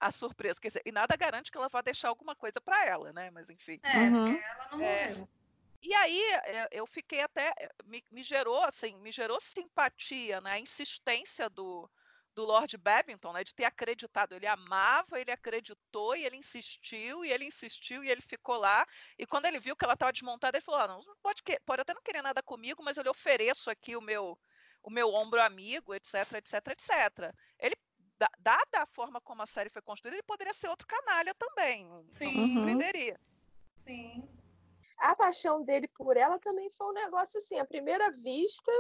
a 0.08 0.12
surpresa. 0.12 0.60
Quer 0.60 0.68
dizer, 0.68 0.82
e 0.86 0.92
nada 0.92 1.16
garante 1.16 1.50
que 1.50 1.58
ela 1.58 1.70
vá 1.70 1.82
deixar 1.82 2.10
alguma 2.10 2.36
coisa 2.36 2.60
para 2.60 2.86
ela, 2.86 3.14
né? 3.14 3.32
Mas 3.32 3.50
enfim. 3.50 3.80
É, 3.84 3.98
Uhum. 3.98 4.26
porque 4.26 4.44
ela 4.44 4.68
não 4.72 4.82
É. 4.84 5.08
morreu. 5.08 5.30
E 5.82 5.94
aí 5.94 6.22
eh, 6.46 6.68
eu 6.72 6.88
fiquei 6.88 7.22
até 7.22 7.54
me, 7.86 8.04
me 8.12 8.24
gerou 8.24 8.62
assim, 8.64 8.96
me 8.98 9.12
gerou 9.12 9.40
simpatia, 9.40 10.42
né? 10.42 10.54
A 10.54 10.60
insistência 10.60 11.50
do, 11.50 11.90
do 12.36 12.44
Lord 12.44 12.78
Babington, 12.78 13.32
né? 13.34 13.44
De 13.44 13.56
ter 13.56 13.64
acreditado. 13.66 14.34
Ele 14.34 14.46
amava, 14.46 15.20
ele 15.20 15.32
acreditou 15.32 16.16
e 16.16 16.26
ele 16.26 16.36
insistiu 16.36 17.24
e 17.24 17.32
ele 17.32 17.46
insistiu 17.46 18.04
e 18.04 18.12
ele 18.12 18.22
ficou 18.22 18.58
lá. 18.58 18.86
E 19.18 19.26
quando 19.26 19.46
ele 19.46 19.58
viu 19.60 19.76
que 19.76 19.86
ela 19.86 19.94
estava 19.94 20.12
desmontada, 20.12 20.58
ele 20.58 20.66
falou: 20.66 20.82
ah, 20.82 20.88
não, 20.88 21.04
não 21.04 21.16
pode, 21.24 21.42
que- 21.42 21.60
pode 21.62 21.82
até 21.82 21.94
não 21.94 22.02
querer 22.04 22.22
nada 22.22 22.44
comigo, 22.44 22.84
mas 22.84 22.98
eu 22.98 23.04
lhe 23.04 23.10
ofereço 23.10 23.70
aqui 23.72 23.96
o 23.96 24.02
meu 24.02 24.38
o 24.84 24.90
meu 24.92 25.12
ombro 25.12 25.42
amigo, 25.42 25.96
etc, 25.96 26.14
etc, 26.34 26.68
etc. 26.68 27.34
Ele 27.58 27.76
da- 28.20 28.30
dada 28.38 28.84
a 28.84 28.86
forma 28.86 29.20
como 29.20 29.42
a 29.42 29.48
série 29.48 29.70
foi 29.70 29.82
construída, 29.82 30.16
ele 30.16 30.24
poderia 30.24 30.54
ser 30.54 30.68
outro 30.68 30.86
canalha 30.88 31.34
também. 31.34 31.86
Não 31.86 32.04
me 32.04 32.14
Sim. 32.20 32.54
surpreenderia. 32.54 33.20
Sim. 33.84 34.30
a 34.98 35.16
paixão 35.16 35.64
dele 35.64 35.88
por 35.88 36.16
ela 36.18 36.40
também 36.40 36.70
foi 36.72 36.88
um 36.88 36.94
negócio 36.94 37.38
assim, 37.40 37.60
à 37.60 37.66
primeira 37.66 38.12
vista, 38.12 38.72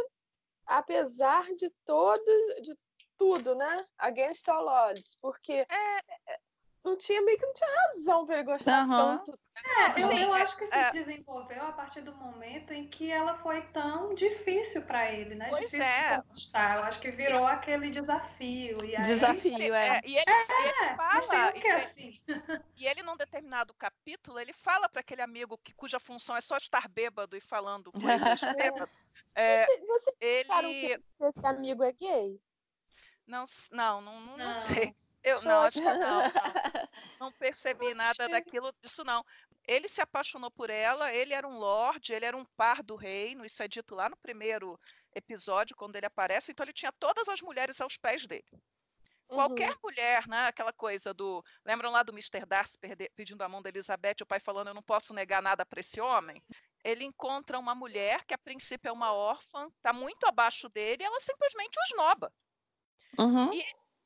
apesar 0.65 1.43
de 1.55 1.69
todos, 1.85 2.61
de 2.61 2.75
tudo, 3.17 3.55
né? 3.55 3.85
Against 3.97 4.47
all 4.49 4.67
odds, 4.67 5.15
porque 5.21 5.65
É, 5.69 6.39
não 6.83 6.97
tinha 6.97 7.21
meio 7.21 7.37
que 7.37 7.45
não 7.45 7.53
tinha 7.53 7.69
razão 7.87 8.25
para 8.25 8.35
ele 8.35 8.43
gostar 8.43 8.83
Aham. 8.83 9.17
tanto. 9.25 9.39
É, 9.57 10.01
eu, 10.03 10.07
Sim, 10.11 10.21
eu 10.23 10.35
é- 10.35 10.41
acho 10.43 10.57
que 10.57 10.67
se 10.67 10.73
é. 10.77 10.91
desenvolveu 10.91 11.63
a 11.63 11.71
partir 11.71 12.01
do 12.01 12.13
momento 12.15 12.71
em 12.71 12.87
que 12.87 13.09
ela 13.09 13.37
foi 13.39 13.61
tão 13.69 14.13
difícil 14.13 14.83
para 14.83 15.11
ele, 15.11 15.33
né? 15.35 15.47
Pois 15.49 15.63
difícil 15.71 15.83
é. 15.85 16.21
conquistar. 16.21 16.77
Eu 16.77 16.83
acho 16.83 16.99
que 17.01 17.09
virou 17.11 17.47
aquele 17.47 17.89
desafio. 17.89 18.83
E 18.85 18.95
aí, 18.95 19.03
Desafio, 19.03 19.73
é. 19.73 19.97
É, 19.97 20.01
e 20.05 20.17
ele, 20.17 20.25
e 20.27 20.61
ele 20.61 20.69
É, 20.69 20.95
mas 20.95 21.25
fala, 21.25 21.49
e, 21.57 21.61
que 21.61 21.67
é 21.67 21.75
assim. 21.85 22.21
e 22.75 22.87
ele 22.87 23.01
num 23.01 23.17
determinado 23.17 23.73
capítulo, 23.73 24.37
ele 24.37 24.53
fala 24.53 24.87
para 24.87 24.99
aquele 24.99 25.21
amigo 25.21 25.57
que, 25.57 25.73
cuja 25.73 25.99
função 25.99 26.35
é 26.35 26.41
só 26.41 26.57
estar 26.57 26.87
bêbado 26.89 27.35
e 27.35 27.41
falando 27.41 27.91
coisas 27.91 28.41
bêbado. 28.85 28.91
É, 29.33 29.65
Você- 29.65 29.85
Vocês 29.87 30.49
acharam 30.49 30.69
que 30.69 30.85
ele 30.85 31.03
esse 31.21 31.47
amigo 31.47 31.83
é 31.83 31.91
gay? 31.93 32.39
Não, 33.27 33.45
não, 33.71 34.01
não, 34.01 34.19
não, 34.21 34.37
não 34.37 34.53
sei. 34.53 34.95
Eu 35.23 35.41
não, 35.41 35.61
acho 35.63 35.77
que 35.77 35.83
não, 35.83 35.97
não. 35.99 36.21
Não 37.19 37.31
percebi 37.31 37.93
nada 37.93 38.27
daquilo, 38.29 38.71
disso 38.83 39.03
não. 39.03 39.23
Ele 39.67 39.87
se 39.87 40.01
apaixonou 40.01 40.51
por 40.51 40.69
ela, 40.69 41.11
ele 41.13 41.33
era 41.33 41.47
um 41.47 41.57
lord, 41.57 42.13
ele 42.13 42.25
era 42.25 42.37
um 42.37 42.45
par 42.45 42.83
do 42.83 42.95
reino, 42.95 43.43
isso 43.43 43.63
é 43.63 43.67
dito 43.67 43.95
lá 43.95 44.07
no 44.07 44.17
primeiro 44.17 44.79
episódio, 45.15 45.75
quando 45.75 45.95
ele 45.95 46.05
aparece, 46.05 46.51
então 46.51 46.63
ele 46.63 46.73
tinha 46.73 46.91
todas 46.91 47.27
as 47.27 47.41
mulheres 47.41 47.81
aos 47.81 47.97
pés 47.97 48.27
dele. 48.27 48.45
Qualquer 49.27 49.71
Uhum. 49.71 49.77
mulher, 49.83 50.27
né? 50.27 50.47
Aquela 50.47 50.71
coisa 50.71 51.11
do. 51.13 51.43
Lembram 51.65 51.89
lá 51.89 52.03
do 52.03 52.11
Mr. 52.11 52.45
Darcy 52.45 52.77
pedindo 53.15 53.41
a 53.41 53.49
mão 53.49 53.61
da 53.61 53.69
Elizabeth, 53.69 54.17
o 54.21 54.25
pai 54.25 54.39
falando: 54.39 54.67
Eu 54.67 54.73
não 54.75 54.83
posso 54.83 55.13
negar 55.15 55.41
nada 55.41 55.65
para 55.65 55.79
esse 55.79 55.99
homem? 55.99 56.43
Ele 56.83 57.03
encontra 57.03 57.57
uma 57.57 57.73
mulher 57.73 58.23
que, 58.25 58.35
a 58.35 58.37
princípio, 58.37 58.89
é 58.89 58.91
uma 58.91 59.11
órfã, 59.13 59.67
está 59.77 59.91
muito 59.91 60.25
abaixo 60.25 60.69
dele, 60.69 61.01
e 61.01 61.05
ela 61.05 61.19
simplesmente 61.19 61.75
o 61.79 61.83
esnoba. 61.83 62.31
Uhum. 63.19 63.51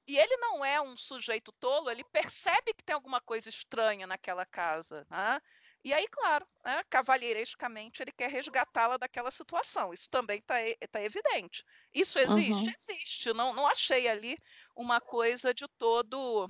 E 0.07 0.17
ele 0.17 0.37
não 0.37 0.65
é 0.65 0.81
um 0.81 0.97
sujeito 0.97 1.51
tolo, 1.59 1.89
ele 1.89 2.03
percebe 2.03 2.73
que 2.73 2.83
tem 2.83 2.95
alguma 2.95 3.21
coisa 3.21 3.47
estranha 3.47 4.07
naquela 4.07 4.43
casa. 4.43 5.05
Né? 5.09 5.39
E 5.83 5.93
aí, 5.93 6.07
claro, 6.07 6.47
né, 6.65 6.83
cavalheirescamente, 6.89 8.01
ele 8.01 8.11
quer 8.11 8.29
resgatá-la 8.29 8.97
daquela 8.97 9.29
situação. 9.29 9.93
Isso 9.93 10.09
também 10.09 10.39
está 10.39 11.01
evidente. 11.01 11.63
Isso 11.93 12.17
existe? 12.17 12.63
Uhum. 12.63 12.73
Existe. 12.75 13.33
Não, 13.33 13.53
não 13.53 13.67
achei 13.67 14.07
ali 14.07 14.35
uma 14.75 14.99
coisa 14.99 15.53
de 15.53 15.67
todo 15.77 16.47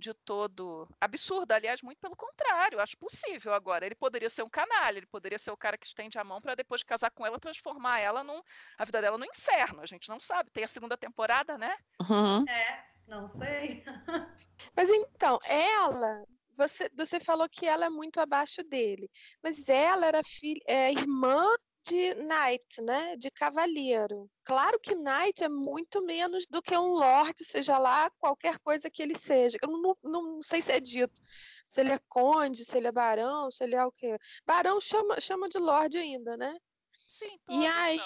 de 0.00 0.14
todo 0.14 0.88
absurda. 1.00 1.54
Aliás, 1.54 1.82
muito 1.82 1.98
pelo 2.00 2.16
contrário, 2.16 2.80
acho 2.80 2.96
possível 2.96 3.54
agora. 3.54 3.86
Ele 3.86 3.94
poderia 3.94 4.28
ser 4.28 4.42
um 4.42 4.50
canalha, 4.50 4.98
ele 4.98 5.06
poderia 5.06 5.38
ser 5.38 5.50
o 5.50 5.56
cara 5.56 5.78
que 5.78 5.86
estende 5.86 6.18
a 6.18 6.24
mão 6.24 6.40
para 6.40 6.54
depois 6.54 6.80
de 6.80 6.86
casar 6.86 7.10
com 7.10 7.24
ela, 7.24 7.38
transformar 7.38 8.00
ela 8.00 8.24
num, 8.24 8.42
a 8.78 8.84
vida 8.84 9.00
dela 9.00 9.18
no 9.18 9.24
inferno. 9.24 9.80
A 9.80 9.86
gente 9.86 10.08
não 10.08 10.18
sabe. 10.18 10.50
Tem 10.50 10.64
a 10.64 10.68
segunda 10.68 10.96
temporada, 10.96 11.56
né? 11.56 11.76
Uhum. 12.00 12.48
É, 12.48 12.84
não 13.06 13.30
sei. 13.38 13.84
Mas 14.74 14.90
então, 14.90 15.38
ela, 15.46 16.24
você, 16.56 16.90
você 16.94 17.18
falou 17.20 17.48
que 17.48 17.66
ela 17.66 17.86
é 17.86 17.90
muito 17.90 18.20
abaixo 18.20 18.62
dele, 18.62 19.10
mas 19.42 19.68
ela 19.68 20.06
era 20.06 20.22
filha, 20.22 20.60
é 20.66 20.92
irmã 20.92 21.42
de 21.90 22.14
knight, 22.14 22.80
né? 22.82 23.16
De 23.16 23.30
cavaleiro. 23.30 24.30
Claro 24.44 24.78
que 24.78 24.94
knight 24.94 25.42
é 25.42 25.48
muito 25.48 26.00
menos 26.02 26.46
do 26.46 26.62
que 26.62 26.76
um 26.76 26.92
lord, 26.92 27.34
seja 27.44 27.78
lá 27.78 28.08
qualquer 28.18 28.58
coisa 28.60 28.88
que 28.88 29.02
ele 29.02 29.18
seja. 29.18 29.58
Eu 29.60 29.68
não, 29.68 29.96
não, 30.02 30.42
sei 30.42 30.62
se 30.62 30.72
é 30.72 30.78
dito. 30.78 31.20
Se 31.68 31.80
ele 31.80 31.92
é 31.92 31.98
conde, 32.08 32.64
se 32.64 32.76
ele 32.76 32.86
é 32.86 32.92
barão, 32.92 33.50
se 33.50 33.64
ele 33.64 33.74
é 33.74 33.84
o 33.84 33.90
quê? 33.90 34.16
Barão 34.46 34.80
chama, 34.80 35.20
chama 35.20 35.48
de 35.48 35.58
lord 35.58 35.98
ainda, 35.98 36.36
né? 36.36 36.56
Sim, 36.92 37.38
E 37.48 37.66
aí. 37.66 38.00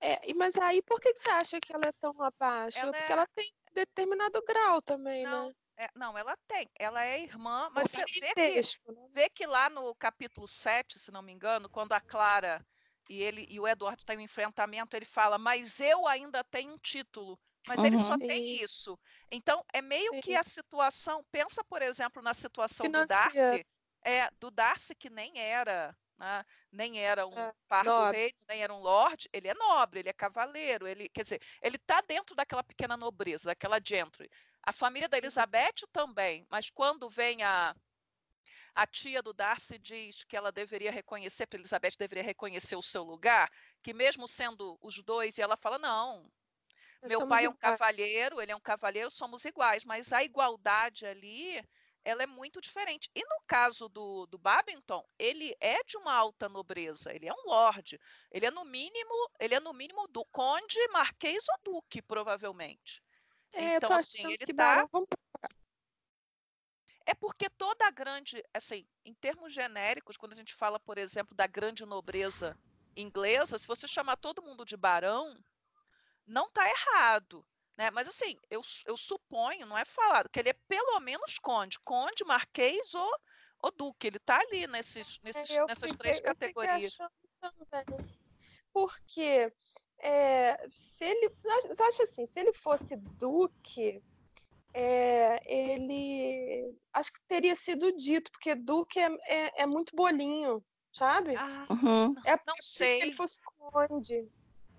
É, 0.00 0.34
mas 0.34 0.56
aí, 0.56 0.82
por 0.82 1.00
que, 1.00 1.12
que 1.12 1.20
você 1.20 1.30
acha 1.30 1.60
que 1.60 1.74
ela 1.74 1.86
é 1.86 1.92
tão 2.00 2.14
abaixo? 2.22 2.78
Ela 2.78 2.92
Porque 2.92 3.12
é- 3.12 3.16
ela 3.16 3.26
tem 3.34 3.52
determinado 3.72 4.42
grau 4.46 4.82
também, 4.82 5.24
Não, 5.24 5.48
né? 5.48 5.54
É, 5.76 5.88
não, 5.94 6.16
ela 6.16 6.36
tem. 6.46 6.70
Ela 6.78 7.04
é 7.04 7.20
irmã, 7.20 7.70
mas 7.70 7.90
você 7.90 8.06
vê 8.20 8.34
que, 8.36 8.64
parentesco, 8.64 8.92
né? 8.92 9.08
vê 9.12 9.28
que 9.30 9.46
lá 9.46 9.68
no 9.70 9.94
capítulo 9.94 10.46
7, 10.48 10.98
se 10.98 11.10
não 11.10 11.22
me 11.22 11.32
engano, 11.32 11.68
quando 11.70 11.92
a 11.92 12.00
Clara 12.00 12.64
e 13.08 13.22
ele 13.22 13.46
e 13.48 13.60
o 13.60 13.66
Eduardo 13.68 14.04
têm 14.04 14.18
um 14.18 14.20
enfrentamento, 14.22 14.96
ele 14.96 15.04
fala, 15.04 15.38
mas 15.38 15.80
eu 15.80 16.06
ainda 16.06 16.42
tenho 16.44 16.74
um 16.74 16.78
título. 16.78 17.38
Mas 17.66 17.82
ele 17.82 17.96
Uhum. 17.96 17.98
só 17.98 18.16
tem 18.18 18.44
Sim. 18.52 18.62
isso. 18.62 18.98
Então, 19.30 19.64
é 19.72 19.80
meio 19.82 20.14
que 20.20 20.34
Sim. 20.34 20.36
a 20.36 20.42
situação. 20.44 21.24
Pensa, 21.30 21.64
por 21.64 21.80
exemplo, 21.82 22.22
na 22.22 22.34
situação 22.34 22.90
do 22.92 23.02
Financeira. 23.02 23.04
Darcy. 23.04 23.64
É, 24.04 24.30
do 24.38 24.50
Darcy, 24.50 24.94
que 24.94 25.08
nem 25.08 25.38
era, 25.38 25.96
né, 26.18 26.44
nem 26.70 27.00
era 27.02 27.26
um 27.26 27.48
É, 27.48 27.52
par 27.66 27.90
do 27.90 28.04
nobre. 28.04 28.04
reino, 28.04 28.34
nem 28.48 28.62
era 28.62 28.72
um 28.74 28.78
lord, 28.78 29.28
ele 29.32 29.48
é 29.48 29.54
nobre, 29.54 30.00
ele 30.00 30.10
é 30.10 30.12
cavaleiro, 30.12 30.86
ele, 30.86 31.08
quer 31.08 31.22
dizer, 31.22 31.40
ele 31.62 31.76
está 31.76 32.02
dentro 32.02 32.34
daquela 32.36 32.62
pequena 32.62 32.96
nobreza, 32.98 33.46
daquela 33.48 33.80
gentry. 33.82 34.28
A 34.66 34.72
família 34.72 35.08
da 35.08 35.18
Elizabeth 35.18 35.86
também, 35.92 36.46
mas 36.50 36.70
quando 36.70 37.08
vem 37.08 37.42
a, 37.42 37.74
a 38.74 38.86
tia 38.86 39.22
do 39.22 39.32
Darcy 39.32 39.78
diz 39.78 40.24
que 40.24 40.36
ela 40.36 40.50
deveria 40.50 40.90
reconhecer, 40.90 41.46
para 41.46 41.58
Elizabeth 41.58 41.96
deveria 41.98 42.22
reconhecer 42.24 42.76
o 42.76 42.82
seu 42.82 43.02
lugar, 43.02 43.50
que 43.82 43.92
mesmo 43.92 44.26
sendo 44.26 44.78
os 44.80 45.02
dois, 45.02 45.36
e 45.36 45.42
ela 45.42 45.56
fala, 45.56 45.78
não, 45.78 46.30
meu 47.02 47.28
pai 47.28 47.44
é 47.44 47.48
um 47.48 47.56
cavalheiro, 47.56 48.40
ele 48.40 48.52
é 48.52 48.56
um 48.56 48.60
cavalheiro, 48.60 49.10
somos 49.10 49.44
iguais, 49.44 49.84
mas 49.84 50.12
a 50.12 50.24
igualdade 50.24 51.04
ali 51.04 51.62
ela 52.04 52.22
é 52.22 52.26
muito 52.26 52.60
diferente. 52.60 53.10
E 53.14 53.22
no 53.22 53.40
caso 53.46 53.88
do, 53.88 54.26
do 54.26 54.38
Babington, 54.38 55.06
ele 55.18 55.54
é 55.60 55.82
de 55.84 55.96
uma 55.96 56.14
alta 56.14 56.48
nobreza, 56.48 57.14
ele 57.14 57.26
é 57.26 57.32
um 57.32 57.46
lord. 57.46 57.98
Ele 58.30 58.46
é 58.46 58.50
no 58.50 58.64
mínimo, 58.64 59.30
ele 59.38 59.54
é 59.54 59.60
no 59.60 59.72
mínimo 59.72 60.06
do 60.08 60.24
conde, 60.26 60.88
marquês 60.88 61.44
ou 61.48 61.74
duque, 61.74 62.02
provavelmente. 62.02 63.02
É, 63.54 63.76
então, 63.76 63.92
assim, 63.92 64.36
ele 64.40 64.52
tá. 64.54 64.86
É 67.06 67.14
porque 67.14 67.50
toda 67.50 67.86
a 67.86 67.90
grande, 67.90 68.42
assim, 68.52 68.86
em 69.04 69.14
termos 69.14 69.52
genéricos, 69.52 70.16
quando 70.16 70.32
a 70.32 70.36
gente 70.36 70.54
fala, 70.54 70.80
por 70.80 70.96
exemplo, 70.96 71.34
da 71.36 71.46
grande 71.46 71.84
nobreza 71.84 72.58
inglesa, 72.96 73.58
se 73.58 73.66
você 73.66 73.86
chamar 73.86 74.16
todo 74.16 74.42
mundo 74.42 74.64
de 74.64 74.76
barão, 74.76 75.36
não 76.26 76.46
está 76.46 76.66
errado. 76.68 77.46
Né? 77.76 77.90
Mas 77.90 78.08
assim, 78.08 78.38
eu, 78.48 78.62
eu 78.86 78.96
suponho, 78.96 79.66
não 79.66 79.76
é 79.76 79.84
falado, 79.84 80.30
que 80.30 80.38
ele 80.38 80.50
é 80.50 80.56
pelo 80.68 80.98
menos 81.00 81.38
conde, 81.38 81.78
conde, 81.80 82.24
marquês 82.24 82.94
ou, 82.94 83.20
ou 83.58 83.70
duque. 83.72 84.06
Ele 84.06 84.16
está 84.16 84.38
ali 84.40 84.66
nesses, 84.66 85.20
nesses, 85.20 85.50
É, 85.50 85.60
eu 85.60 85.66
nessas 85.66 85.90
fiquei- 85.90 85.98
três 86.12 86.18
eu 86.18 86.24
categorias. 86.24 86.94
achando 87.00 87.66
também. 87.68 88.18
Porque 88.72 89.52
é, 89.98 90.68
se 90.72 91.04
ele. 91.04 91.32
Eu 91.78 91.86
acho 91.86 92.02
assim, 92.02 92.26
se 92.26 92.40
ele 92.40 92.52
fosse 92.52 92.96
Duque, 92.96 94.02
é, 94.72 95.40
ele. 95.44 96.76
Acho 96.92 97.12
que 97.12 97.20
teria 97.28 97.56
sido 97.56 97.92
dito, 97.92 98.30
porque 98.32 98.54
Duque 98.54 98.98
é, 98.98 99.08
é, 99.26 99.62
é 99.62 99.66
muito 99.66 99.94
bolinho, 99.94 100.64
sabe? 100.92 101.34
Ah, 101.36 101.66
Uhum. 101.70 102.14
É 102.24 102.36
não 102.46 102.54
sei. 102.60 103.00
Se 103.00 103.06
ele 103.06 103.12
fosse 103.12 103.40
Conde. 103.42 104.28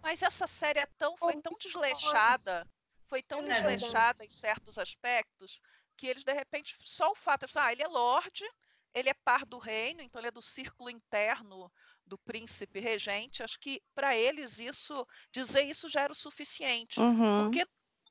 Mas 0.02 0.22
essa 0.22 0.46
série 0.46 0.80
é 0.80 0.88
tão, 1.00 1.18
foi 1.18 1.42
tão 1.42 1.52
desleixada, 1.54 2.68
foi 3.08 3.24
tão 3.24 3.40
É 3.40 3.54
desleixada 3.54 4.24
em 4.24 4.30
certos 4.30 4.78
aspectos, 4.78 5.60
que 5.98 6.06
eles, 6.06 6.24
de 6.24 6.32
repente, 6.32 6.76
só 6.84 7.12
o 7.12 7.16
fato 7.16 7.48
de, 7.48 7.58
ah, 7.58 7.72
ele 7.72 7.82
é 7.82 7.88
lorde, 7.88 8.46
ele 8.94 9.10
é 9.10 9.14
par 9.14 9.46
do 9.46 9.58
reino, 9.58 10.02
então 10.02 10.22
ele 10.22 10.28
é 10.28 10.32
do 10.32 10.42
círculo 10.42 10.92
interno 10.92 11.72
do 12.06 12.18
príncipe 12.18 12.80
regente. 12.80 13.44
Acho 13.44 13.60
que 13.60 13.82
para 13.94 14.16
eles 14.16 14.60
isso, 14.60 15.06
dizer 15.32 15.64
isso 15.64 15.90
já 15.90 16.02
era 16.02 16.14
o 16.14 16.16
suficiente. 16.16 17.00
Uhum. 17.00 17.44
Porque 17.44 17.66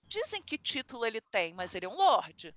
dizem 0.06 0.42
que 0.42 0.58
título 0.58 1.04
ele 1.06 1.20
tem, 1.20 1.54
mas 1.54 1.74
ele 1.74 1.86
é 1.86 1.88
um 1.88 1.96
lorde. 1.96 2.54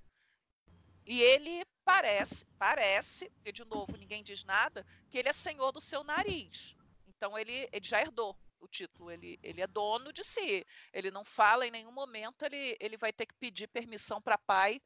E 1.06 1.22
ele 1.22 1.64
parece, 1.84 2.44
parece, 2.58 3.30
porque 3.30 3.52
de 3.52 3.64
novo 3.64 3.96
ninguém 3.96 4.22
diz 4.22 4.44
nada, 4.44 4.84
que 5.08 5.16
ele 5.16 5.28
é 5.28 5.32
senhor 5.32 5.72
do 5.72 5.80
seu 5.80 6.04
nariz. 6.04 6.76
Então 7.06 7.38
ele, 7.38 7.68
ele 7.72 7.86
já 7.86 8.00
herdou 8.00 8.36
o 8.60 8.68
título, 8.68 9.10
ele, 9.10 9.38
ele 9.42 9.62
é 9.62 9.66
dono 9.66 10.12
de 10.12 10.22
si. 10.22 10.66
Ele 10.92 11.10
não 11.10 11.24
fala 11.24 11.66
em 11.66 11.70
nenhum 11.70 11.92
momento, 11.92 12.44
ele, 12.44 12.76
ele 12.78 12.96
vai 12.96 13.12
ter 13.12 13.24
que 13.24 13.34
pedir 13.36 13.68
permissão 13.68 14.20
para 14.20 14.36
pai 14.36 14.82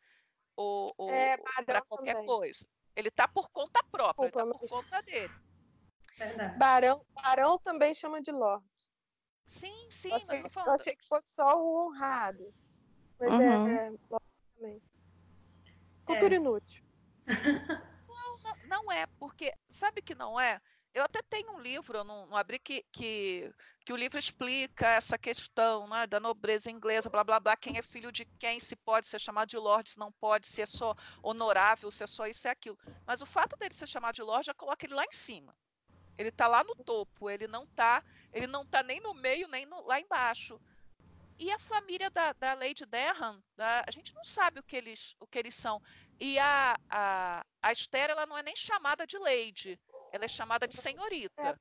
ou, 0.55 0.93
ou 0.97 1.11
É, 1.11 1.37
para 1.65 1.83
qualquer 1.83 2.13
também. 2.13 2.27
coisa. 2.27 2.65
Ele 2.95 3.09
está 3.09 3.27
por 3.27 3.51
conta 3.51 3.83
própria, 3.91 4.27
ele 4.27 4.29
está 4.29 4.47
por 4.47 4.69
conta 4.69 5.03
dele. 5.03 5.35
Verdade. 6.29 6.59
Barão, 6.59 7.05
barão 7.15 7.59
também 7.59 7.95
chama 7.95 8.21
de 8.23 8.31
Lorde. 8.31 8.67
Sim, 9.47 9.91
sim, 9.91 10.09
eu, 10.09 10.15
mas 10.15 10.31
achei, 10.31 10.51
tô 10.51 10.61
eu 10.61 10.71
achei 10.73 10.97
que 10.97 11.07
fosse 11.07 11.35
só 11.35 11.57
o 11.57 11.87
honrado. 11.87 12.55
Mas 13.19 13.33
Uhum. 13.33 13.69
é, 13.69 13.87
é 13.87 13.91
Lorde 13.91 14.27
também. 14.55 14.83
Cultura 16.05 16.35
inútil. 16.35 16.85
Não, 18.09 18.83
não 18.83 18.93
é, 18.93 19.07
porque 19.19 19.55
sabe 19.71 20.03
que 20.03 20.15
não 20.15 20.39
é? 20.39 20.61
Eu 20.95 21.05
até 21.05 21.23
tenho 21.23 21.53
um 21.53 21.61
livro, 21.61 21.97
eu 21.99 22.05
não, 22.05 22.27
não 22.27 22.37
abri, 22.37 22.59
que, 22.59 22.85
que, 22.93 23.51
que 23.87 23.93
o 23.93 23.97
livro 23.97 24.19
explica 24.19 24.87
essa 24.89 25.17
questão 25.17 25.89
né, 25.89 26.07
da 26.07 26.21
nobreza 26.21 26.71
inglesa, 26.71 27.09
blá 27.09 27.25
blá 27.25 27.41
blá, 27.41 27.57
quem 27.57 27.79
é 27.79 27.83
filho 27.83 28.13
de 28.13 28.27
quem, 28.39 28.61
se 28.61 28.77
pode 28.77 29.07
ser 29.07 29.19
chamado 29.19 29.49
de 29.49 29.57
lord, 29.57 29.89
se 29.89 29.99
não 29.99 30.13
pode, 30.13 30.47
se 30.47 30.61
é 30.61 30.67
só 30.67 30.95
honorável, 31.23 31.91
se 31.91 32.05
é 32.05 32.07
só 32.07 32.27
isso 32.27 32.47
e 32.47 32.51
aquilo. 32.51 32.79
Mas 33.07 33.23
o 33.23 33.27
fato 33.27 33.57
dele 33.57 33.73
ser 33.75 33.89
chamado 33.89 34.15
de 34.15 34.23
lord 34.23 34.45
já 34.45 34.53
coloca 34.55 34.85
ele 34.85 34.95
lá 34.95 35.05
em 35.05 35.13
cima. 35.13 35.57
Ele 36.19 36.29
está 36.29 36.47
lá 36.47 36.63
no 36.63 36.75
topo, 36.77 37.29
ele 37.31 37.47
não 37.47 37.65
está 37.65 38.03
ele 38.33 38.47
não 38.47 38.65
tá 38.67 38.83
nem 38.83 39.01
no 39.01 39.13
meio, 39.13 39.47
nem 39.49 39.67
no- 39.67 39.83
lá 39.87 40.01
embaixo. 40.01 40.59
E 41.39 41.51
a 41.51 41.59
família 41.59 42.09
da, 42.11 42.33
da 42.33 42.55
Lady 42.55 42.87
Derham, 42.87 43.43
da- 43.57 43.85
a 43.87 43.91
gente 43.91 44.15
não 44.15 44.25
sabe 44.25 44.61
o 44.61 44.63
que 44.63 44.77
eles, 44.77 45.15
o 45.21 45.27
que 45.27 45.39
eles 45.39 45.55
são. 45.55 45.81
E 46.21 46.39
a, 46.39 46.77
a, 46.89 47.45
a 47.61 47.73
Esther, 47.73 48.11
ela 48.11 48.25
não 48.27 48.39
é 48.39 48.43
nem 48.43 48.55
chamada 48.57 49.07
de 49.07 49.19
Lady, 49.19 49.79
ela 50.13 50.25
é 50.25 50.29
chamada 50.29 50.67
de 50.69 50.77
senhorita. 50.77 51.59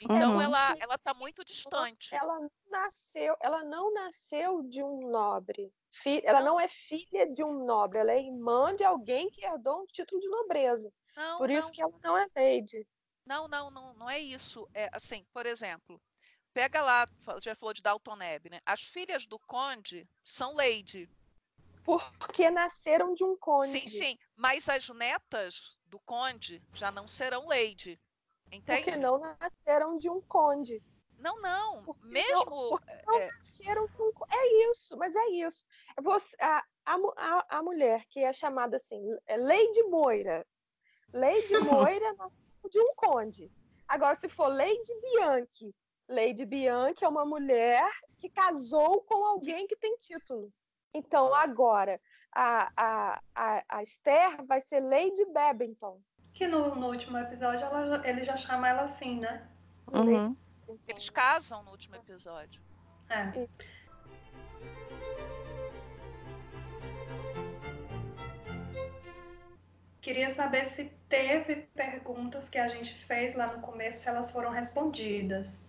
Então 0.00 0.34
Uhum. 0.34 0.42
ela 0.42 0.76
ela 0.78 0.94
está 0.96 1.14
muito 1.14 1.42
distante. 1.44 2.14
Ela 2.14 2.38
não 2.38 2.50
nasceu, 2.70 3.34
ela 3.40 3.64
não 3.64 3.92
nasceu 3.94 4.62
de 4.62 4.82
um 4.82 5.10
nobre. 5.10 5.72
Fi- 5.90 6.22
ela 6.24 6.42
não 6.42 6.60
é 6.60 6.68
filha 6.68 7.26
de 7.32 7.42
um 7.42 7.64
nobre, 7.64 7.98
ela 7.98 8.12
é 8.12 8.20
irmã 8.20 8.76
de 8.76 8.84
alguém 8.84 9.30
que 9.30 9.44
herdou 9.44 9.82
um 9.82 9.86
título 9.86 10.20
de 10.20 10.28
nobreza. 10.28 10.92
Não, 11.16 11.38
Por 11.38 11.48
não, 11.48 11.58
isso 11.58 11.72
que 11.72 11.80
ela 11.80 11.98
não 12.02 12.16
é 12.16 12.26
lady. 12.36 12.86
Não, 13.26 13.48
não, 13.48 13.70
não, 13.70 13.94
não 13.94 14.08
é 14.08 14.18
isso. 14.18 14.68
É 14.72 14.88
assim, 14.92 15.26
por 15.32 15.44
exemplo, 15.44 16.00
pega 16.54 16.80
lá, 16.80 17.08
já 17.42 17.54
falou 17.54 17.74
de 17.74 17.82
Dalton 17.82 18.16
Neb, 18.16 18.48
né? 18.48 18.60
As 18.64 18.80
filhas 18.80 19.26
do 19.26 19.38
conde 19.38 20.08
são 20.24 20.54
lady. 20.54 21.10
Porque 21.84 22.50
nasceram 22.50 23.14
de 23.14 23.22
um 23.22 23.36
conde. 23.36 23.68
Sim, 23.68 23.86
sim, 23.86 24.18
mas 24.34 24.68
as 24.68 24.88
netas 24.88 25.76
do 25.86 26.00
conde 26.00 26.62
já 26.72 26.90
não 26.90 27.06
serão 27.06 27.46
lady. 27.46 28.00
Entende? 28.50 28.82
Porque 28.82 28.96
não 28.96 29.18
nasceram 29.18 29.96
de 29.96 30.08
um 30.08 30.20
conde. 30.22 30.82
Não, 31.18 31.40
não. 31.40 31.82
Porque 31.84 32.04
não- 32.04 32.10
Mesmo 32.10 32.68
porque 32.70 32.92
não 33.06 33.18
é, 33.18 33.26
nasceram 33.26 33.86
de 33.86 34.02
um 34.02 34.12
conde. 34.12 34.36
É 34.36 34.70
isso, 34.70 34.96
mas 34.96 35.14
é 35.16 35.26
isso. 35.30 35.64
Você, 36.02 36.36
a, 36.40 36.64
a, 36.84 36.96
a, 37.16 37.58
a 37.58 37.62
mulher 37.62 38.04
que 38.06 38.20
é 38.20 38.32
chamada 38.32 38.76
assim, 38.76 39.02
é 39.26 39.36
Lady 39.36 39.82
Moira. 39.84 40.46
Lady 41.12 41.52
Moira 41.92 42.12
nasceu 42.14 42.45
de 42.70 42.78
um 42.80 42.94
conde. 42.96 43.50
Agora, 43.88 44.14
se 44.16 44.28
for 44.28 44.48
Lady 44.48 44.92
Bianchi, 45.02 45.74
Lady 46.08 46.44
Bianchi 46.44 47.04
é 47.04 47.08
uma 47.08 47.24
mulher 47.24 47.88
que 48.18 48.28
casou 48.28 49.02
com 49.02 49.24
alguém 49.24 49.66
que 49.66 49.76
tem 49.76 49.96
título. 49.98 50.52
Então, 50.94 51.34
agora, 51.34 52.00
a, 52.32 52.70
a, 52.76 53.22
a, 53.34 53.64
a 53.68 53.82
Esther 53.82 54.44
vai 54.46 54.60
ser 54.62 54.80
Lady 54.80 55.24
Babington. 55.32 56.00
Que 56.32 56.46
no, 56.46 56.74
no 56.74 56.88
último 56.88 57.16
episódio 57.18 57.64
ela 57.64 57.86
já- 57.86 58.08
ele 58.08 58.24
já 58.24 58.36
chama 58.36 58.68
ela 58.68 58.82
assim, 58.82 59.18
né? 59.20 59.48
Uhum. 59.92 60.36
eles 60.88 61.08
casam 61.08 61.62
no 61.62 61.70
último 61.70 61.96
episódio. 61.96 62.60
É. 63.08 63.48
Queria 70.06 70.30
saber 70.30 70.66
se 70.66 70.84
teve 71.08 71.66
perguntas 71.74 72.48
que 72.48 72.58
a 72.58 72.68
gente 72.68 72.94
fez 73.06 73.34
lá 73.34 73.48
no 73.48 73.60
começo, 73.60 73.98
se 73.98 74.08
elas 74.08 74.30
foram 74.30 74.50
respondidas. 74.52 75.60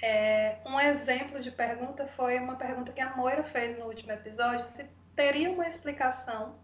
É, 0.00 0.56
um 0.64 0.80
exemplo 0.80 1.38
de 1.42 1.50
pergunta 1.50 2.06
foi 2.06 2.38
uma 2.38 2.56
pergunta 2.56 2.92
que 2.92 3.00
a 3.02 3.14
Moira 3.14 3.44
fez 3.44 3.78
no 3.78 3.84
último 3.84 4.10
episódio, 4.10 4.64
se 4.64 4.86
teria 5.14 5.50
uma 5.50 5.68
explicação 5.68 6.58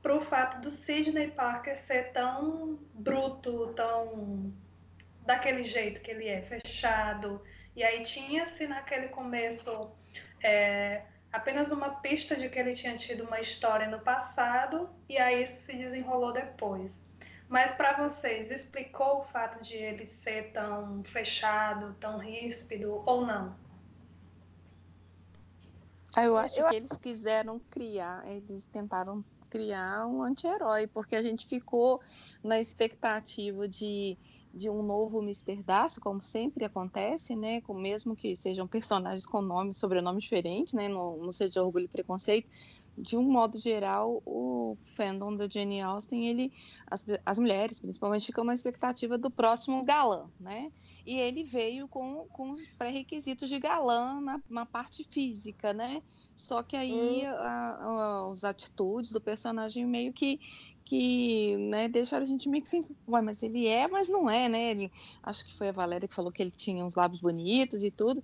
para 0.00 0.16
o 0.16 0.22
fato 0.22 0.62
do 0.62 0.70
Sidney 0.70 1.30
Parker 1.30 1.76
ser 1.76 2.12
tão 2.12 2.78
bruto, 2.94 3.74
tão 3.74 4.50
daquele 5.26 5.62
jeito 5.62 6.00
que 6.00 6.10
ele 6.10 6.26
é, 6.26 6.40
fechado. 6.40 7.42
E 7.76 7.84
aí 7.84 8.02
tinha-se 8.02 8.66
naquele 8.66 9.08
começo 9.08 9.94
é, 10.42 11.02
apenas 11.36 11.70
uma 11.70 11.90
pista 11.90 12.34
de 12.34 12.48
que 12.48 12.58
ele 12.58 12.74
tinha 12.74 12.96
tido 12.96 13.24
uma 13.24 13.40
história 13.40 13.88
no 13.88 14.00
passado 14.00 14.88
e 15.06 15.18
aí 15.18 15.44
isso 15.44 15.62
se 15.62 15.76
desenrolou 15.76 16.32
depois. 16.32 16.98
Mas 17.46 17.72
para 17.72 18.08
vocês, 18.08 18.50
explicou 18.50 19.18
o 19.18 19.24
fato 19.24 19.62
de 19.62 19.74
ele 19.74 20.06
ser 20.06 20.50
tão 20.52 21.04
fechado, 21.04 21.94
tão 22.00 22.18
ríspido 22.18 23.02
ou 23.06 23.24
não? 23.24 23.54
Ah, 26.16 26.24
eu 26.24 26.36
acho 26.38 26.58
Eu 26.58 26.68
que 26.68 26.76
eles 26.76 26.96
quiseram 26.96 27.60
criar, 27.70 28.26
eles 28.26 28.66
tentaram 28.66 29.22
criar 29.50 30.06
um 30.06 30.22
anti-herói, 30.22 30.86
porque 30.86 31.14
a 31.14 31.22
gente 31.22 31.46
ficou 31.46 32.00
na 32.42 32.58
expectativa 32.58 33.68
de, 33.68 34.16
de 34.56 34.70
um 34.70 34.82
novo 34.82 35.20
Mr. 35.22 35.62
Darcy, 35.62 36.00
como 36.00 36.22
sempre 36.22 36.64
acontece, 36.64 37.36
né? 37.36 37.60
Com, 37.60 37.74
mesmo 37.74 38.16
que 38.16 38.34
sejam 38.34 38.66
personagens 38.66 39.26
com 39.26 39.42
nome 39.42 39.74
sobrenome 39.74 40.20
diferente, 40.20 40.74
né? 40.74 40.88
No, 40.88 41.18
no 41.18 41.32
Seja 41.32 41.62
Orgulho 41.62 41.84
e 41.84 41.88
Preconceito. 41.88 42.48
De 42.98 43.14
um 43.16 43.22
modo 43.30 43.58
geral, 43.58 44.22
o 44.24 44.78
fandom 44.96 45.36
da 45.36 45.46
Jane 45.46 45.82
Austen, 45.82 46.26
ele, 46.28 46.50
as, 46.90 47.04
as 47.26 47.38
mulheres 47.38 47.78
principalmente, 47.78 48.24
ficam 48.24 48.42
na 48.42 48.54
expectativa 48.54 49.18
do 49.18 49.30
próximo 49.30 49.84
galã, 49.84 50.30
né? 50.40 50.72
E 51.04 51.18
ele 51.18 51.44
veio 51.44 51.86
com, 51.88 52.26
com 52.32 52.50
os 52.52 52.66
pré-requisitos 52.78 53.50
de 53.50 53.58
galã 53.58 54.18
na, 54.22 54.40
na 54.48 54.64
parte 54.66 55.04
física, 55.04 55.74
né? 55.74 56.02
Só 56.34 56.62
que 56.62 56.74
aí 56.76 57.22
Hum. 57.22 57.26
a- 57.26 57.76
a- 58.26 58.30
as 58.32 58.44
atitudes 58.44 59.12
do 59.12 59.20
personagem 59.20 59.86
meio 59.86 60.12
que, 60.14 60.40
que 60.86 61.56
né, 61.56 61.88
deixaram 61.88 62.22
a 62.22 62.26
gente 62.26 62.48
meio 62.48 62.62
que 62.62 62.68
sem. 62.68 62.80
Ué, 63.08 63.20
mas 63.20 63.42
ele 63.42 63.66
é, 63.66 63.88
mas 63.88 64.08
não 64.08 64.30
é, 64.30 64.48
né? 64.48 64.70
Ele, 64.70 64.92
acho 65.20 65.44
que 65.44 65.52
foi 65.52 65.68
a 65.68 65.72
Valéria 65.72 66.06
que 66.08 66.14
falou 66.14 66.30
que 66.30 66.40
ele 66.40 66.52
tinha 66.52 66.84
uns 66.84 66.94
lábios 66.94 67.20
bonitos 67.20 67.82
e 67.82 67.90
tudo. 67.90 68.22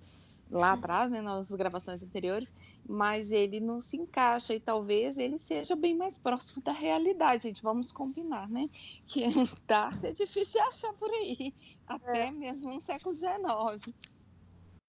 lá 0.49 0.71
atrás, 0.71 1.11
né, 1.11 1.19
nas 1.19 1.51
gravações 1.51 2.01
anteriores, 2.01 2.53
mas 2.87 3.31
ele 3.31 3.59
não 3.59 3.81
se 3.81 3.97
encaixa 3.97 4.53
e 4.53 4.59
talvez 4.61 5.17
ele 5.17 5.37
seja 5.37 5.75
bem 5.75 5.93
mais 5.93 6.17
próximo 6.17 6.61
da 6.61 6.71
realidade, 6.71 7.43
gente. 7.43 7.61
Vamos 7.61 7.91
combinar, 7.91 8.47
né? 8.47 8.69
Que 9.07 9.25
Darcy 9.67 10.07
é 10.07 10.11
difícil 10.13 10.61
de 10.61 10.67
achar 10.69 10.93
por 10.93 11.11
aí, 11.11 11.53
até 11.85 12.27
é. 12.27 12.31
mesmo 12.31 12.73
no 12.73 12.79
século 12.79 13.13
XIX. 13.13 13.93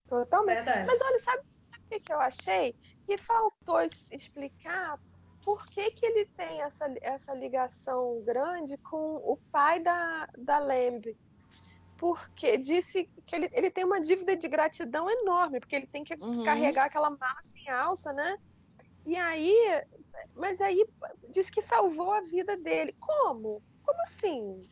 Totalmente. 0.09 0.57
Verdade. 0.57 0.87
Mas 0.87 1.01
olha, 1.01 1.19
sabe 1.19 1.43
o 1.91 2.01
que 2.01 2.13
eu 2.13 2.21
achei? 2.21 2.77
Que 3.05 3.19
faltou 3.19 3.81
explicar 4.13 5.01
por 5.44 5.66
que, 5.66 5.90
que 5.90 6.07
ele 6.07 6.26
tem 6.26 6.62
essa, 6.62 6.92
essa 7.00 7.35
ligação 7.35 8.22
grande 8.24 8.76
com 8.78 9.16
o 9.16 9.37
pai 9.50 9.80
da, 9.80 10.28
da 10.37 10.59
Lembre 10.59 11.16
porque 11.96 12.59
disse 12.59 13.09
que 13.24 13.35
ele, 13.35 13.48
ele 13.52 13.70
tem 13.70 13.85
uma 13.85 14.00
dívida 14.00 14.37
de 14.37 14.48
gratidão 14.48 15.09
enorme, 15.09 15.61
porque 15.61 15.76
ele 15.76 15.87
tem 15.87 16.04
que 16.04 16.14
uhum. 16.20 16.44
carregar 16.44 16.85
aquela 16.85 17.09
mala 17.09 17.42
sem 17.42 17.68
alça, 17.70 18.12
né? 18.12 18.38
E 19.07 19.16
aí, 19.16 19.83
mas 20.35 20.61
aí 20.61 20.87
diz 21.30 21.50
que 21.50 21.62
salvou 21.62 22.12
a 22.12 22.20
vida 22.20 22.57
dele. 22.57 22.94
Como? 22.98 23.62
Como 23.85 24.02
assim? 24.02 24.68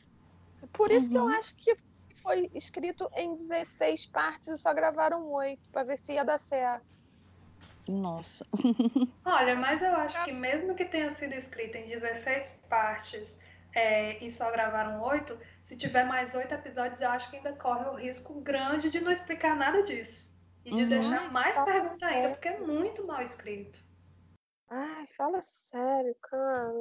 Por 0.72 0.90
isso 0.90 1.06
uhum. 1.06 1.10
que 1.10 1.18
eu 1.18 1.22
uhum. 1.22 1.28
acho 1.28 1.56
que 1.56 1.74
foi 2.22 2.50
escrito 2.54 3.10
em 3.16 3.34
16 3.34 4.06
partes 4.06 4.48
e 4.48 4.58
só 4.58 4.72
gravaram 4.72 5.26
oito, 5.32 5.70
para 5.70 5.84
ver 5.84 5.98
se 5.98 6.12
ia 6.12 6.24
dar 6.24 6.38
certo. 6.38 6.91
Nossa. 7.88 8.44
Olha, 9.24 9.56
mas 9.56 9.82
eu 9.82 9.94
acho 9.96 10.24
que 10.24 10.32
mesmo 10.32 10.74
que 10.74 10.84
tenha 10.84 11.14
sido 11.16 11.34
escrito 11.34 11.76
em 11.76 11.86
16 11.86 12.50
partes 12.68 13.36
é, 13.74 14.22
e 14.24 14.30
só 14.30 14.50
gravaram 14.50 15.02
oito, 15.02 15.38
se 15.62 15.76
tiver 15.76 16.04
mais 16.04 16.34
oito 16.34 16.52
episódios, 16.54 17.00
eu 17.00 17.08
acho 17.08 17.30
que 17.30 17.36
ainda 17.36 17.52
corre 17.54 17.88
o 17.88 17.94
risco 17.94 18.40
grande 18.40 18.90
de 18.90 19.00
não 19.00 19.10
explicar 19.10 19.56
nada 19.56 19.82
disso. 19.82 20.30
E 20.64 20.74
de 20.74 20.82
uhum. 20.82 20.88
deixar 20.88 21.32
mais 21.32 21.58
perguntas 21.64 22.02
ainda, 22.02 22.30
porque 22.30 22.48
é 22.48 22.60
muito 22.60 23.04
mal 23.04 23.22
escrito. 23.22 23.82
Ai, 24.68 25.06
fala 25.08 25.42
sério, 25.42 26.14
cara. 26.22 26.72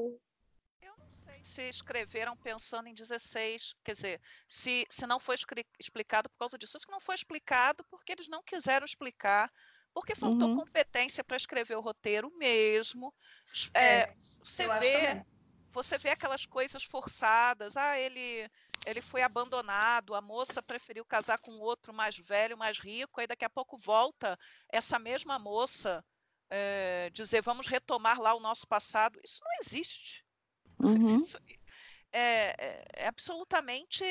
Eu 0.81 0.93
não 0.97 1.11
sei 1.13 1.43
se 1.43 1.67
escreveram 1.67 2.37
pensando 2.37 2.87
em 2.87 2.93
16, 2.93 3.73
quer 3.83 3.93
dizer, 3.93 4.21
se, 4.47 4.85
se 4.89 5.07
não 5.07 5.19
foi 5.19 5.35
explicado 5.79 6.29
por 6.29 6.37
causa 6.37 6.57
disso. 6.57 6.77
Isso 6.77 6.85
que 6.85 6.91
não 6.91 6.99
foi 6.99 7.15
explicado 7.15 7.83
porque 7.89 8.11
eles 8.11 8.27
não 8.27 8.43
quiseram 8.43 8.85
explicar 8.85 9.51
porque 9.93 10.15
faltou 10.15 10.49
uhum. 10.49 10.55
competência 10.57 11.23
para 11.23 11.37
escrever 11.37 11.75
o 11.75 11.81
roteiro 11.81 12.31
mesmo. 12.37 13.13
É, 13.73 13.83
é, 13.83 14.15
você 14.43 14.67
vê, 14.79 15.25
você 15.71 15.97
vê 15.97 16.09
aquelas 16.09 16.45
coisas 16.45 16.83
forçadas. 16.83 17.75
Ah, 17.77 17.99
ele 17.99 18.49
ele 18.83 19.01
foi 19.01 19.21
abandonado, 19.21 20.15
a 20.15 20.21
moça 20.21 20.61
preferiu 20.61 21.05
casar 21.05 21.39
com 21.39 21.51
outro 21.59 21.93
mais 21.93 22.17
velho, 22.17 22.57
mais 22.57 22.79
rico, 22.79 23.21
aí 23.21 23.27
daqui 23.27 23.45
a 23.45 23.49
pouco 23.49 23.77
volta 23.77 24.39
essa 24.69 24.97
mesma 24.97 25.37
moça 25.37 26.03
é, 26.49 27.11
dizer 27.11 27.43
vamos 27.43 27.67
retomar 27.67 28.19
lá 28.19 28.33
o 28.33 28.39
nosso 28.39 28.67
passado. 28.67 29.19
Isso 29.23 29.39
não 29.43 29.51
existe. 29.61 30.25
Uhum. 30.79 31.17
Isso 31.17 31.37
é, 32.11 32.55
é, 32.57 32.85
é 32.93 33.07
absolutamente 33.07 34.03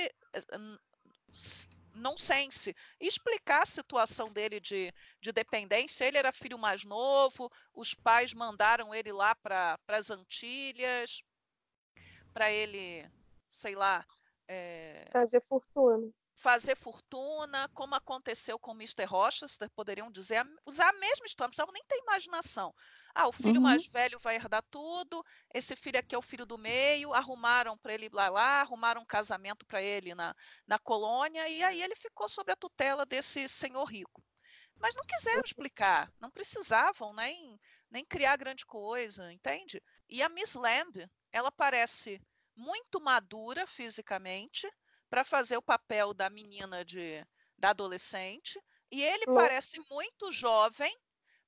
nonsense. 1.95 2.75
Explicar 3.01 3.63
a 3.63 3.67
situação 3.67 4.29
dele 4.29 4.61
de, 4.61 4.93
de 5.21 5.33
dependência. 5.33 6.05
Ele 6.05 6.19
era 6.19 6.33
filho 6.33 6.59
mais 6.59 6.85
novo, 6.85 7.51
os 7.75 7.95
pais 7.95 8.33
mandaram 8.33 8.95
ele 8.95 9.13
lá 9.13 9.35
para 9.35 9.79
as 9.89 10.11
Antilhas, 10.11 11.23
para 12.33 12.51
ele, 12.51 13.09
sei 13.51 13.75
lá. 13.75 14.05
É... 14.49 15.09
Fazer 15.13 15.41
fortuna. 15.41 16.11
Fazer 16.35 16.77
fortuna, 16.77 17.69
como 17.75 17.95
aconteceu 17.95 18.59
com 18.59 18.73
o 18.73 18.75
Mr. 18.75 19.05
Rochester, 19.05 19.69
poderiam 19.71 20.11
dizer, 20.11 20.47
usar 20.65 20.89
a 20.89 20.99
mesma 20.99 21.27
história, 21.27 21.49
não 21.49 21.51
precisavam 21.51 21.73
nem 21.75 21.85
ter 21.85 21.99
imaginação. 21.99 22.75
Ah, 23.15 23.29
o 23.29 23.33
filho 23.33 23.57
uhum. 23.57 23.63
mais 23.63 23.87
velho 23.87 24.19
vai 24.19 24.37
herdar 24.37 24.63
tudo, 24.71 25.25
esse 25.53 25.75
filho 25.75 25.99
aqui 25.99 26.15
é 26.15 26.19
o 26.19 26.23
filho 26.23 26.47
do 26.47 26.57
meio, 26.57 27.13
arrumaram 27.13 27.77
para 27.77 27.93
ele 27.93 28.09
lá 28.13 28.29
lá, 28.29 28.61
arrumaram 28.61 29.03
um 29.03 29.07
casamento 29.07 29.67
para 29.67 29.83
ele 29.83 30.15
na, 30.15 30.35
na 30.67 30.79
colônia, 30.79 31.49
e 31.49 31.63
aí 31.63 31.83
ele 31.83 31.97
ficou 31.97 32.29
sob 32.29 32.53
a 32.53 32.57
tutela 32.57 33.05
desse 33.05 33.49
senhor 33.49 33.85
rico. 33.85 34.23
Mas 34.79 34.95
não 34.95 35.05
quiseram 35.05 35.43
explicar, 35.45 36.11
não 36.19 36.31
precisavam 36.31 37.13
nem, 37.13 37.61
nem 37.91 38.05
criar 38.05 38.37
grande 38.37 38.65
coisa, 38.65 39.33
entende? 39.33 39.83
E 40.09 40.23
a 40.23 40.29
Miss 40.29 40.55
Lamb, 40.55 41.07
ela 41.31 41.53
parece 41.53 42.21
muito 42.57 43.01
madura 43.01 43.67
fisicamente 43.67 44.71
para 45.11 45.25
fazer 45.25 45.57
o 45.57 45.63
papel 45.63 46.15
da 46.15 46.31
menina 46.31 46.85
de 46.85 47.27
da 47.59 47.71
adolescente, 47.71 48.59
e 48.91 49.03
ele 49.03 49.27
parece 49.27 49.79
muito 49.91 50.33
jovem 50.33 50.97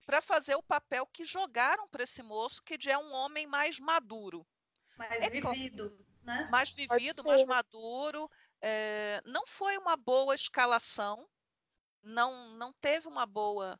para 0.04 0.20
fazer 0.20 0.54
o 0.54 0.62
papel 0.62 1.06
que 1.06 1.24
jogaram 1.24 1.88
para 1.88 2.02
esse 2.02 2.22
moço, 2.22 2.62
que 2.62 2.78
é 2.90 2.98
um 2.98 3.12
homem 3.12 3.46
mais 3.46 3.78
maduro. 3.78 4.46
Mais 4.96 5.22
é 5.22 5.30
vivido, 5.30 6.04
né? 6.22 6.48
Mais 6.50 6.70
vivido, 6.72 7.24
mais 7.24 7.44
maduro. 7.44 8.30
É, 8.60 9.20
não 9.24 9.46
foi 9.46 9.76
uma 9.76 9.96
boa 9.96 10.34
escalação, 10.34 11.28
não, 12.02 12.50
não 12.56 12.72
teve 12.74 13.08
uma 13.08 13.26
boa 13.26 13.78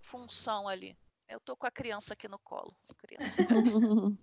função 0.00 0.68
ali. 0.68 0.96
Eu 1.28 1.40
tô 1.40 1.56
com 1.56 1.66
a 1.66 1.70
criança 1.70 2.12
aqui 2.12 2.28
no 2.28 2.38
colo. 2.38 2.76
Criança. 2.98 3.36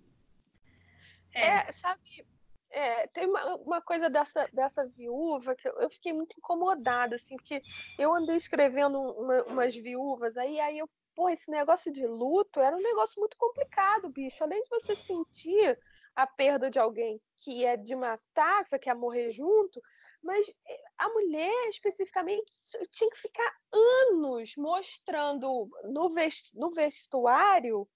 é. 1.34 1.68
é, 1.68 1.72
sabe, 1.72 2.26
é, 2.70 3.06
tem 3.08 3.26
uma, 3.26 3.56
uma, 3.56 3.82
coisa 3.82 4.08
dessa, 4.08 4.48
dessa 4.52 4.86
viúva 4.86 5.54
que 5.56 5.68
eu, 5.68 5.72
eu, 5.80 5.90
fiquei 5.90 6.12
muito 6.12 6.36
incomodada, 6.38 7.16
assim, 7.16 7.36
porque 7.36 7.62
eu 7.98 8.14
andei 8.14 8.36
escrevendo 8.36 9.00
uma, 9.00 9.42
umas 9.44 9.74
viúvas, 9.74 10.36
aí, 10.36 10.60
aí 10.60 10.78
eu, 10.78 10.88
pô, 11.14 11.28
esse 11.28 11.50
negócio 11.50 11.92
de 11.92 12.06
luto 12.06 12.60
era 12.60 12.76
um 12.76 12.82
negócio 12.82 13.18
muito 13.18 13.36
complicado, 13.36 14.08
bicho. 14.08 14.42
Além 14.42 14.62
de 14.62 14.70
você 14.70 14.94
sentir 14.94 15.78
a 16.14 16.26
perda 16.26 16.70
de 16.70 16.78
alguém 16.78 17.20
que 17.36 17.64
é 17.64 17.76
de 17.76 17.94
matar, 17.94 18.62
que 18.62 18.70
você 18.70 18.78
quer 18.78 18.94
morrer 18.94 19.30
junto, 19.30 19.80
mas 20.22 20.46
eh, 20.48 20.82
a 20.98 21.08
mulher 21.08 21.68
especificamente 21.68 22.52
tinha 22.90 23.10
que 23.10 23.18
ficar 23.18 23.52
anos 23.72 24.54
mostrando 24.56 25.68
no, 25.84 26.10
vest, 26.10 26.54
no 26.54 26.70
vestuário 26.70 27.88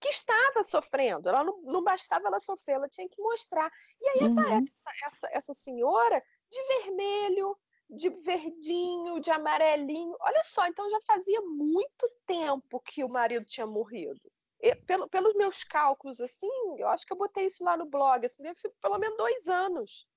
que 0.00 0.08
estava 0.08 0.64
sofrendo. 0.64 1.28
Ela 1.28 1.44
não, 1.44 1.60
não 1.62 1.84
bastava 1.84 2.26
ela 2.26 2.40
sofrer, 2.40 2.76
ela 2.76 2.88
tinha 2.88 3.08
que 3.08 3.20
mostrar. 3.20 3.70
E 4.00 4.08
aí 4.08 4.28
uhum. 4.28 4.40
essa, 4.40 5.06
essa, 5.06 5.28
essa 5.32 5.54
senhora 5.54 6.22
de 6.50 6.62
vermelho, 6.62 7.56
de 7.88 8.08
verdinho, 8.08 9.20
de 9.20 9.30
amarelinho. 9.30 10.16
Olha 10.20 10.42
só, 10.44 10.66
então 10.66 10.88
já 10.88 11.00
fazia 11.02 11.40
muito 11.42 12.10
tempo 12.26 12.80
que 12.80 13.04
o 13.04 13.08
marido 13.08 13.44
tinha 13.44 13.66
morrido. 13.66 14.20
Eu, 14.58 14.76
pelo, 14.84 15.08
pelos 15.08 15.34
meus 15.34 15.64
cálculos, 15.64 16.20
assim, 16.20 16.50
eu 16.78 16.88
acho 16.88 17.06
que 17.06 17.12
eu 17.12 17.16
botei 17.16 17.46
isso 17.46 17.62
lá 17.62 17.76
no 17.76 17.86
blog, 17.86 18.24
assim, 18.24 18.42
deve 18.42 18.58
ser 18.58 18.70
pelo 18.80 18.98
menos 18.98 19.16
dois 19.16 19.48
anos. 19.48 20.08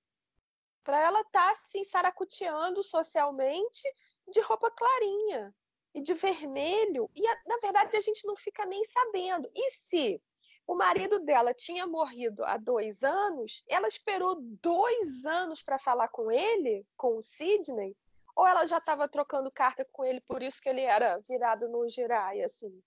Para 0.83 0.99
ela 0.99 1.21
estar 1.21 1.47
tá, 1.47 1.51
assim, 1.51 1.83
saracuteando 1.83 2.83
socialmente 2.83 3.81
de 4.27 4.41
roupa 4.41 4.69
clarinha 4.71 5.53
e 5.93 6.01
de 6.01 6.13
vermelho, 6.13 7.09
e 7.15 7.21
na 7.47 7.57
verdade 7.61 7.95
a 7.95 8.01
gente 8.01 8.25
não 8.25 8.35
fica 8.35 8.65
nem 8.65 8.83
sabendo. 8.85 9.49
E 9.53 9.71
se 9.71 10.21
o 10.65 10.75
marido 10.75 11.19
dela 11.19 11.53
tinha 11.53 11.85
morrido 11.85 12.43
há 12.45 12.57
dois 12.57 13.03
anos, 13.03 13.63
ela 13.67 13.87
esperou 13.87 14.37
dois 14.61 15.25
anos 15.25 15.61
para 15.61 15.77
falar 15.77 16.07
com 16.07 16.31
ele, 16.31 16.85
com 16.95 17.17
o 17.17 17.23
Sidney, 17.23 17.95
ou 18.35 18.47
ela 18.47 18.65
já 18.65 18.77
estava 18.77 19.07
trocando 19.07 19.51
carta 19.51 19.85
com 19.91 20.03
ele, 20.03 20.21
por 20.21 20.41
isso 20.41 20.61
que 20.61 20.69
ele 20.69 20.81
era 20.81 21.19
virado 21.19 21.67
no 21.67 21.87
girai, 21.87 22.41
assim? 22.41 22.81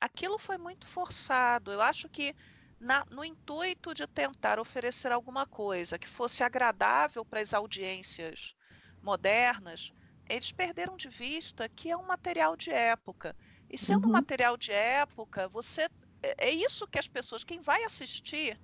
Aquilo 0.00 0.38
foi 0.38 0.58
muito 0.58 0.86
forçado. 0.86 1.70
Eu 1.70 1.80
acho 1.80 2.08
que 2.08 2.34
na, 2.80 3.04
no 3.04 3.24
intuito 3.24 3.94
de 3.94 4.06
tentar 4.08 4.58
oferecer 4.58 5.12
alguma 5.12 5.46
coisa 5.46 5.98
que 5.98 6.08
fosse 6.08 6.42
agradável 6.42 7.24
para 7.24 7.40
as 7.40 7.54
audiências 7.54 8.56
modernas, 9.00 9.92
eles 10.34 10.52
perderam 10.52 10.96
de 10.96 11.08
vista 11.08 11.68
que 11.68 11.90
é 11.90 11.96
um 11.96 12.06
material 12.06 12.56
de 12.56 12.70
época. 12.70 13.36
E 13.68 13.76
sendo 13.76 14.04
uhum. 14.04 14.10
um 14.10 14.12
material 14.12 14.56
de 14.56 14.72
época, 14.72 15.48
você 15.48 15.88
é, 16.22 16.48
é 16.48 16.50
isso 16.50 16.86
que 16.86 16.98
as 16.98 17.08
pessoas, 17.08 17.44
quem 17.44 17.60
vai 17.60 17.84
assistir, 17.84 18.58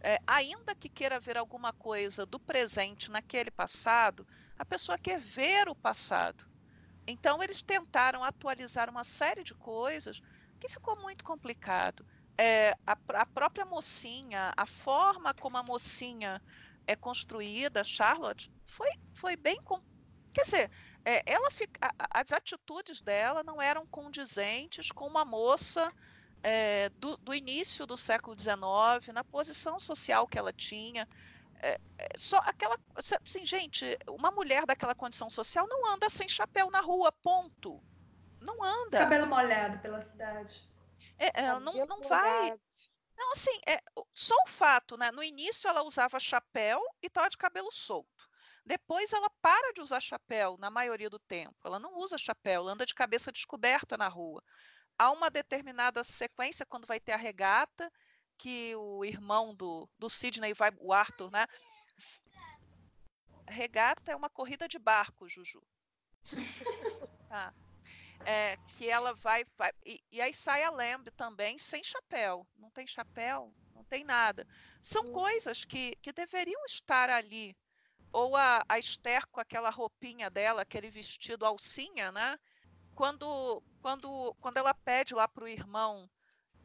é, 0.00 0.18
ainda 0.26 0.74
que 0.74 0.88
queira 0.88 1.20
ver 1.20 1.36
alguma 1.36 1.72
coisa 1.72 2.26
do 2.26 2.38
presente 2.38 3.10
naquele 3.10 3.50
passado, 3.50 4.26
a 4.58 4.64
pessoa 4.64 4.98
quer 4.98 5.20
ver 5.20 5.68
o 5.68 5.74
passado. 5.74 6.46
Então 7.06 7.42
eles 7.42 7.62
tentaram 7.62 8.24
atualizar 8.24 8.90
uma 8.90 9.04
série 9.04 9.44
de 9.44 9.54
coisas 9.54 10.20
que 10.58 10.68
ficou 10.68 10.96
muito 10.96 11.24
complicado. 11.24 12.04
É, 12.38 12.76
a, 12.86 12.98
a, 13.14 13.26
própria 13.26 13.64
mocinha, 13.64 14.52
a 14.56 14.66
forma 14.66 15.32
como 15.34 15.56
a 15.56 15.62
mocinha 15.62 16.42
é 16.86 16.94
construída, 16.94 17.84
Charlotte, 17.84 18.50
foi, 18.64 18.90
foi 19.14 19.36
bem. 19.36 19.58
Quer 20.32 20.42
dizer, 20.42 20.70
é, 21.06 21.22
ela 21.24 21.48
fica, 21.52 21.88
as 22.10 22.32
atitudes 22.32 23.00
dela 23.00 23.44
não 23.44 23.62
eram 23.62 23.86
condizentes 23.86 24.90
com 24.90 25.06
uma 25.06 25.24
moça 25.24 25.92
é, 26.42 26.88
do, 26.88 27.16
do, 27.18 27.32
início 27.32 27.86
do 27.86 27.96
século 27.96 28.36
XIX, 28.36 29.14
na 29.14 29.22
posição 29.22 29.78
social 29.78 30.26
que 30.26 30.36
ela 30.36 30.52
tinha. 30.52 31.08
é, 31.62 31.80
é, 31.96 32.08
só 32.18 32.38
aquela. 32.38 32.76
Assim, 33.24 33.46
gente, 33.46 33.96
uma 34.08 34.32
mulher 34.32 34.66
daquela 34.66 34.96
condição 34.96 35.30
social 35.30 35.68
não 35.68 35.86
anda 35.86 36.10
sem 36.10 36.28
chapéu 36.28 36.72
na 36.72 36.80
rua, 36.80 37.12
ponto. 37.12 37.80
Não 38.40 38.60
anda. 38.64 38.98
Cabelo 38.98 39.28
molhado 39.28 39.78
pela 39.78 40.02
cidade. 40.02 40.68
É, 41.20 41.30
ela 41.40 41.60
não, 41.60 41.86
não 41.86 42.02
vai. 42.02 42.58
Não, 43.16 43.32
assim, 43.32 43.60
é, 43.64 43.80
só 44.12 44.34
o 44.44 44.48
fato, 44.48 44.96
né? 44.96 45.12
No 45.12 45.22
início 45.22 45.68
ela 45.68 45.84
usava 45.84 46.18
chapéu 46.18 46.82
e 47.00 47.06
estava 47.06 47.30
de 47.30 47.38
cabelo 47.38 47.70
solto. 47.70 48.28
Depois 48.66 49.12
ela 49.12 49.30
para 49.40 49.72
de 49.72 49.80
usar 49.80 50.00
chapéu 50.00 50.56
na 50.58 50.68
maioria 50.68 51.08
do 51.08 51.20
tempo. 51.20 51.54
Ela 51.64 51.78
não 51.78 51.96
usa 51.98 52.18
chapéu, 52.18 52.62
ela 52.62 52.72
anda 52.72 52.84
de 52.84 52.94
cabeça 52.94 53.30
descoberta 53.30 53.96
na 53.96 54.08
rua. 54.08 54.42
Há 54.98 55.12
uma 55.12 55.30
determinada 55.30 56.02
sequência 56.02 56.66
quando 56.66 56.84
vai 56.86 56.98
ter 56.98 57.12
a 57.12 57.16
regata, 57.16 57.88
que 58.36 58.74
o 58.74 59.04
irmão 59.04 59.54
do, 59.54 59.88
do 59.96 60.10
Sidney 60.10 60.52
vai, 60.52 60.72
o 60.78 60.92
Arthur, 60.92 61.30
né? 61.30 61.46
Regata 63.46 64.10
é 64.10 64.16
uma 64.16 64.28
corrida 64.28 64.66
de 64.66 64.78
barco, 64.78 65.28
Juju. 65.28 65.62
Tá. 67.28 67.52
É, 68.24 68.56
que 68.56 68.88
ela 68.88 69.12
vai. 69.14 69.44
vai 69.58 69.72
e, 69.84 70.00
e, 70.12 70.20
aí 70.20 70.32
sai 70.32 70.62
a 70.62 70.70
Lamb 70.70 71.10
também 71.16 71.58
sem 71.58 71.82
chapéu. 71.82 72.46
Não 72.56 72.70
tem 72.70 72.86
chapéu, 72.86 73.52
não 73.74 73.84
tem 73.84 74.04
nada. 74.04 74.46
São 74.80 75.06
hum. 75.06 75.12
coisas 75.12 75.64
que, 75.64 75.96
que 75.96 76.12
deveriam 76.12 76.64
estar 76.64 77.10
ali. 77.10 77.56
Ou 78.16 78.34
a, 78.34 78.64
a 78.66 78.78
Esther 78.78 79.26
com 79.26 79.40
aquela 79.40 79.68
roupinha 79.68 80.30
dela, 80.30 80.62
aquele 80.62 80.88
vestido 80.88 81.44
alcinha, 81.44 82.10
né? 82.10 82.38
Quando, 82.94 83.62
quando, 83.82 84.34
quando 84.40 84.56
ela 84.56 84.72
pede 84.72 85.14
lá 85.14 85.28
para 85.28 85.44
o 85.44 85.48
irmão 85.48 86.08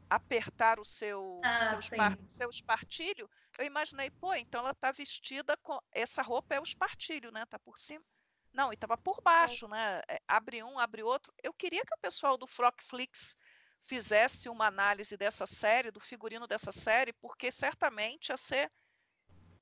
apertar 0.10 0.80
o 0.80 0.86
seu, 0.86 1.42
ah, 1.44 1.72
seu, 1.72 1.80
espar, 1.80 2.18
seu 2.26 2.50
espartilho, 2.50 3.30
eu 3.58 3.66
imaginei, 3.66 4.10
pô, 4.10 4.34
então 4.34 4.62
ela 4.62 4.72
está 4.72 4.94
vestida 4.94 5.58
com. 5.58 5.78
Essa 5.92 6.22
roupa 6.22 6.56
é 6.56 6.60
o 6.62 6.64
espartilho, 6.64 7.34
né? 7.34 7.46
Tá 7.46 7.60
por 7.60 7.78
cima. 7.78 8.06
Não, 8.54 8.72
e 8.72 8.76
estava 8.76 8.98
por 8.98 9.22
baixo, 9.22 9.68
né? 9.68 10.02
É, 10.08 10.22
abre 10.26 10.64
um, 10.64 10.80
abre 10.80 11.04
outro. 11.04 11.34
Eu 11.44 11.54
queria 11.54 11.86
que 11.86 11.94
o 11.94 12.02
pessoal 12.02 12.38
do 12.38 12.48
Flockflix 12.48 13.36
fizesse 13.84 14.48
uma 14.48 14.68
análise 14.68 15.18
dessa 15.18 15.46
série, 15.46 15.92
do 15.92 16.00
figurino 16.00 16.48
dessa 16.48 16.72
série, 16.72 17.12
porque 17.12 17.52
certamente 17.52 18.30
ia 18.30 18.38
ser 18.38 18.72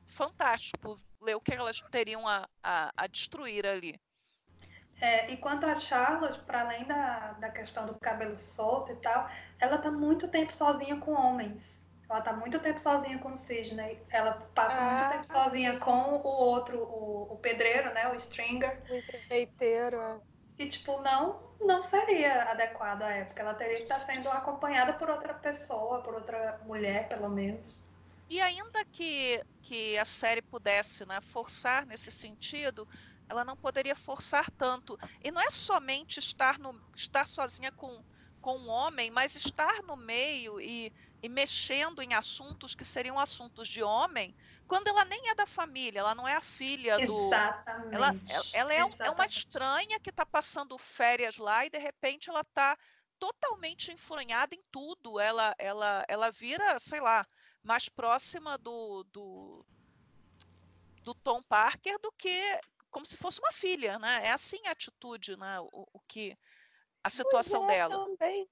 fantástico 0.10 1.00
ler 1.22 1.36
o 1.36 1.41
que 1.41 1.54
elas 1.54 1.82
teriam 1.91 2.28
a, 2.28 2.48
a, 2.63 2.91
a 2.95 3.08
destruir 3.08 3.65
ali. 3.65 4.00
É, 5.02 5.32
enquanto 5.32 5.65
a 5.65 5.76
Charlotte, 5.76 6.39
para 6.41 6.62
além 6.62 6.84
da, 6.86 7.34
da 7.34 7.50
questão 7.50 7.86
do 7.86 7.98
cabelo 8.00 8.38
solto 8.38 8.91
e 8.91 8.95
tal, 8.98 9.30
ela 9.60 9.78
tá 9.78 9.89
muito 9.89 10.28
tempo 10.28 10.54
sozinha 10.54 10.98
com 10.98 11.13
homens. 11.13 11.80
Ela 12.10 12.22
tá 12.22 12.34
muito 12.34 12.60
tempo 12.60 12.80
sozinha 12.80 13.17
com 13.19 13.34
o 13.34 13.38
Sidney. 13.38 14.02
Ela 14.10 14.34
passa 14.56 14.82
ah, 14.82 14.91
muito 14.91 15.12
tempo 15.12 15.28
sozinha 15.28 15.80
com 15.80 16.15
o 16.15 16.28
outro, 16.28 16.80
o, 16.80 17.34
o 17.34 17.38
pedreiro, 17.38 17.93
né? 17.93 18.10
O 18.10 18.15
Stringer. 18.15 18.82
O 18.89 18.95
empreiteiro, 18.95 20.02
é. 20.02 20.19
E, 20.58 20.67
tipo, 20.67 21.00
não, 21.02 21.39
não 21.62 21.82
seria 21.84 22.43
adequado 22.52 23.04
à 23.04 23.12
época. 23.12 23.41
Ela 23.41 23.54
teria 23.54 23.76
que 23.76 23.84
estar 23.84 24.00
sendo 24.00 24.28
acompanhada 24.30 24.93
por 24.93 25.10
outra 25.10 25.34
pessoa, 25.36 26.02
por 26.02 26.15
outra 26.15 26.60
mulher, 26.65 27.08
pelo 27.08 27.30
menos. 27.30 27.88
E 28.29 28.39
ainda 28.41 28.85
que, 28.85 29.43
que 29.61 29.97
a 29.97 30.05
série 30.05 30.41
pudesse 30.41 31.05
né, 31.05 31.19
forçar 31.21 31.85
nesse 31.85 32.11
sentido, 32.11 32.87
ela 33.27 33.43
não 33.43 33.57
poderia 33.57 33.95
forçar 33.95 34.49
tanto. 34.51 34.97
E 35.23 35.31
não 35.31 35.41
é 35.41 35.49
somente 35.49 36.19
estar, 36.19 36.59
no, 36.59 36.79
estar 36.95 37.25
sozinha 37.25 37.71
com, 37.71 38.03
com 38.39 38.57
um 38.57 38.69
homem, 38.69 39.09
mas 39.09 39.35
estar 39.35 39.81
no 39.83 39.95
meio 39.95 40.61
e 40.61 40.93
e 41.21 41.27
mexendo 41.27 42.01
em 42.01 42.13
assuntos 42.13 42.73
que 42.73 42.85
seriam 42.85 43.19
assuntos 43.19 43.67
de 43.67 43.83
homem, 43.83 44.35
quando 44.67 44.87
ela 44.87 45.03
nem 45.03 45.29
é 45.29 45.35
da 45.35 45.45
família, 45.45 45.99
ela 45.99 46.15
não 46.15 46.27
é 46.27 46.33
a 46.33 46.41
filha 46.41 47.05
do. 47.05 47.27
Exatamente. 47.27 47.95
Ela, 47.95 48.15
ela 48.53 48.73
é, 48.73 48.85
um, 48.85 48.95
é, 48.99 49.09
uma 49.09 49.25
estranha 49.25 49.99
que 49.99 50.09
está 50.09 50.25
passando 50.25 50.77
férias 50.77 51.37
lá 51.37 51.65
e 51.65 51.69
de 51.69 51.77
repente 51.77 52.29
ela 52.29 52.41
está 52.41 52.77
totalmente 53.17 53.91
enfronhada 53.91 54.55
em 54.55 54.63
tudo. 54.71 55.19
Ela, 55.19 55.53
ela, 55.57 56.05
ela 56.07 56.31
vira, 56.31 56.79
sei 56.79 57.01
lá, 57.01 57.27
mais 57.69 57.88
próxima 57.88 58.58
do, 58.58 59.03
do, 59.13 59.63
do 61.03 61.13
Tom 61.13 61.39
Parker 61.43 61.99
do 61.99 62.12
que 62.12 62.60
como 62.89 63.05
se 63.05 63.15
fosse 63.15 63.39
uma 63.39 63.51
filha, 63.51 63.99
né? 63.99 64.21
É 64.25 64.32
assim 64.32 64.60
a 64.65 64.71
atitude, 64.71 65.38
né? 65.38 65.60
O, 65.60 65.88
o 65.93 65.99
que 66.08 66.36
a 67.03 67.12
situação 67.12 67.65
é, 67.65 67.75
dela. 67.75 67.95
Também 67.95 68.49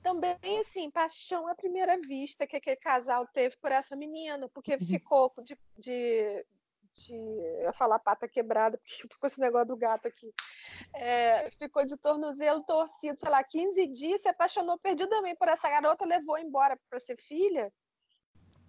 também, 0.00 0.60
assim, 0.60 0.88
paixão 0.88 1.48
à 1.48 1.54
primeira 1.56 1.98
vista 1.98 2.46
que 2.46 2.54
aquele 2.54 2.76
casal 2.76 3.26
teve 3.26 3.56
por 3.56 3.72
essa 3.72 3.96
menina, 3.96 4.48
porque 4.50 4.74
uhum. 4.74 4.86
ficou 4.86 5.34
de, 5.42 5.58
de, 5.76 6.46
de 6.92 7.14
eu 7.14 7.62
ia 7.62 7.72
falar 7.72 7.98
pata 7.98 8.28
quebrada, 8.28 8.78
porque 8.78 9.02
eu 9.02 9.08
tô 9.08 9.18
com 9.18 9.26
esse 9.26 9.40
negócio 9.40 9.66
do 9.66 9.76
gato 9.76 10.06
aqui. 10.06 10.32
É, 10.94 11.50
ficou 11.50 11.84
de 11.84 11.96
tornozelo 11.96 12.62
torcido, 12.62 13.18
sei 13.18 13.28
lá, 13.28 13.42
15 13.42 13.84
dias, 13.88 14.22
se 14.22 14.28
apaixonou 14.28 14.78
perdidamente 14.78 15.38
por 15.38 15.48
essa 15.48 15.68
garota, 15.68 16.06
levou 16.06 16.38
embora 16.38 16.78
para 16.88 17.00
ser 17.00 17.20
filha. 17.20 17.72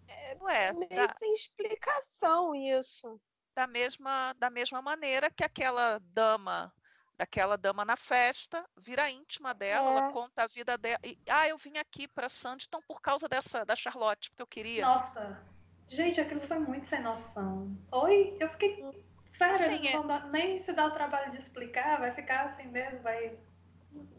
É, 0.08 0.38
Ué, 0.42 0.74
meio 0.74 0.90
tá. 0.90 1.08
sem 1.08 1.34
explicação 1.34 2.56
isso. 2.56 3.20
Da 3.56 3.68
mesma, 3.68 4.34
da 4.34 4.50
mesma 4.50 4.82
maneira 4.82 5.32
que 5.32 5.44
aquela 5.44 6.00
dama 6.00 6.72
daquela 7.18 7.58
dama 7.58 7.84
na 7.84 7.98
festa, 7.98 8.64
vira 8.78 9.10
íntima 9.10 9.54
dela, 9.54 9.90
é. 9.90 9.98
ela 9.98 10.12
conta 10.12 10.44
a 10.44 10.48
vida 10.48 10.78
dela. 10.78 11.00
E, 11.04 11.18
ah, 11.28 11.48
eu 11.50 11.58
vim 11.58 11.78
aqui 11.78 12.08
para 12.08 12.30
Sanditon 12.30 12.80
por 12.88 13.02
causa 13.02 13.28
dessa 13.28 13.66
da 13.66 13.76
Charlotte, 13.76 14.30
porque 14.30 14.44
eu 14.44 14.48
queria. 14.48 14.86
Nossa, 14.86 15.44
gente, 15.88 16.22
aquilo 16.22 16.42
foi 16.42 16.60
muito 16.60 16.86
sem 16.86 17.02
noção. 17.02 17.76
Oi, 17.92 18.38
eu 18.40 18.50
fiquei. 18.50 18.86
Sério, 19.32 19.56
assim, 19.56 19.88
é... 19.88 20.30
nem 20.30 20.64
se 20.64 20.74
dá 20.74 20.86
o 20.86 20.92
trabalho 20.92 21.32
de 21.32 21.40
explicar, 21.40 22.00
vai 22.00 22.12
ficar 22.12 22.46
assim 22.46 22.68
mesmo, 22.68 23.00
vai. 23.02 23.38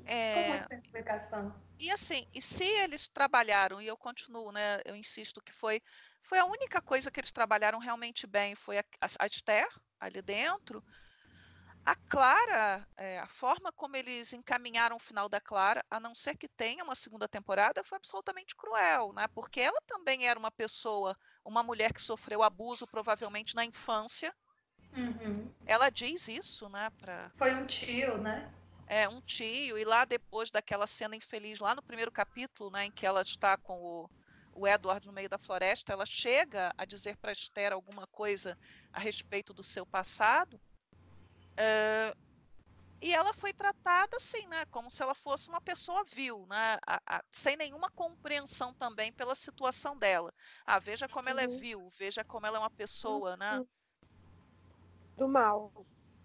É... 0.05 0.49
muito 0.49 0.69
sem 0.69 0.79
explicação. 0.79 1.55
E 1.79 1.91
assim, 1.91 2.27
e 2.35 2.43
se 2.43 2.65
eles 2.65 3.09
trabalharam, 3.09 3.81
e 3.81 3.87
eu 3.87 3.97
continuo, 3.97 4.51
né? 4.51 4.81
Eu 4.85 4.97
insisto 4.97 5.41
que 5.41 5.53
foi, 5.53 5.81
foi 6.23 6.39
a 6.39 6.45
única 6.45 6.81
coisa 6.81 7.11
que 7.11 7.21
eles 7.21 7.33
trabalharam 7.33 7.79
realmente 7.79 8.27
bem, 8.27 8.55
foi 8.55 8.79
a, 8.79 8.85
a 9.19 9.27
Esther 9.27 9.69
ali 10.01 10.21
dentro 10.21 10.83
a 11.89 11.95
Clara, 11.95 12.87
é, 12.99 13.19
a 13.19 13.27
forma 13.27 13.73
como 13.73 13.97
eles 13.97 14.35
encaminharam 14.35 14.97
o 14.97 15.01
final 15.01 15.27
da 15.27 15.41
Clara, 15.41 15.83
a 15.91 15.99
não 15.99 16.15
ser 16.15 16.37
que 16.37 16.47
tenha 16.47 16.85
uma 16.85 16.95
segunda 16.95 17.27
temporada, 17.27 17.83
foi 17.83 17.97
absolutamente 17.97 18.55
cruel, 18.55 19.15
né? 19.15 19.27
Porque 19.29 19.59
ela 19.59 19.81
também 19.87 20.27
era 20.27 20.39
uma 20.39 20.51
pessoa, 20.51 21.17
uma 21.43 21.63
mulher 21.63 21.95
que 21.95 22.03
sofreu 22.03 22.43
abuso 22.43 22.87
provavelmente 22.87 23.57
na 23.57 23.65
infância. 23.65 24.35
Uhum. 24.95 25.51
Ela 25.65 25.89
diz 25.89 26.29
isso, 26.29 26.69
né? 26.69 26.91
Pra... 26.99 27.31
Foi 27.37 27.55
um 27.55 27.67
tio, 27.67 28.19
né? 28.19 28.53
É, 28.89 29.07
um 29.07 29.21
tio. 29.21 29.79
E 29.79 29.85
lá 29.85 30.05
depois 30.07 30.51
daquela 30.51 30.87
cena 30.87 31.15
infeliz, 31.15 31.61
lá 31.61 31.75
no 31.75 31.83
primeiro 31.83 32.11
capítulo, 32.11 32.71
né, 32.71 32.87
em 32.87 32.91
que 32.91 33.07
ela 33.07 33.21
está 33.21 33.57
com 33.57 33.79
o, 33.79 34.11
o 34.55 34.67
Edward 34.67 35.07
no 35.07 35.13
meio 35.13 35.29
da 35.29 35.39
floresta, 35.39 35.93
ela 35.93 36.07
chega 36.07 36.73
a 36.77 36.87
dizer 36.87 37.17
para 37.19 37.31
Esther 37.31 37.73
alguma 37.73 38.07
coisa 38.07 38.59
a 38.91 38.99
respeito 38.99 39.53
do 39.53 39.63
seu 39.63 39.85
passado. 39.85 40.59
Uh, 41.53 42.17
e 43.01 43.13
ela 43.13 43.33
foi 43.33 43.53
tratada 43.53 44.17
assim, 44.17 44.47
né, 44.49 44.65
como 44.67 44.91
se 44.91 45.03
ela 45.03 45.15
fosse 45.15 45.49
uma 45.49 45.61
pessoa 45.61 46.03
vil, 46.05 46.47
né, 46.49 46.79
a, 46.85 47.01
a, 47.07 47.25
sem 47.31 47.57
nenhuma 47.57 47.91
compreensão 47.91 48.75
também 48.75 49.13
pela 49.13 49.35
situação 49.35 49.97
dela. 49.97 50.33
Ah, 50.67 50.79
veja 50.79 51.09
como 51.09 51.29
ela 51.29 51.43
é 51.43 51.47
uhum. 51.47 51.59
vil, 51.59 51.89
veja 51.97 52.25
como 52.25 52.47
ela 52.47 52.57
é 52.57 52.61
uma 52.61 52.71
pessoa, 52.71 53.37
né? 53.37 53.59
Uhum. 53.59 53.67
Do 55.17 55.29
mal. 55.29 55.73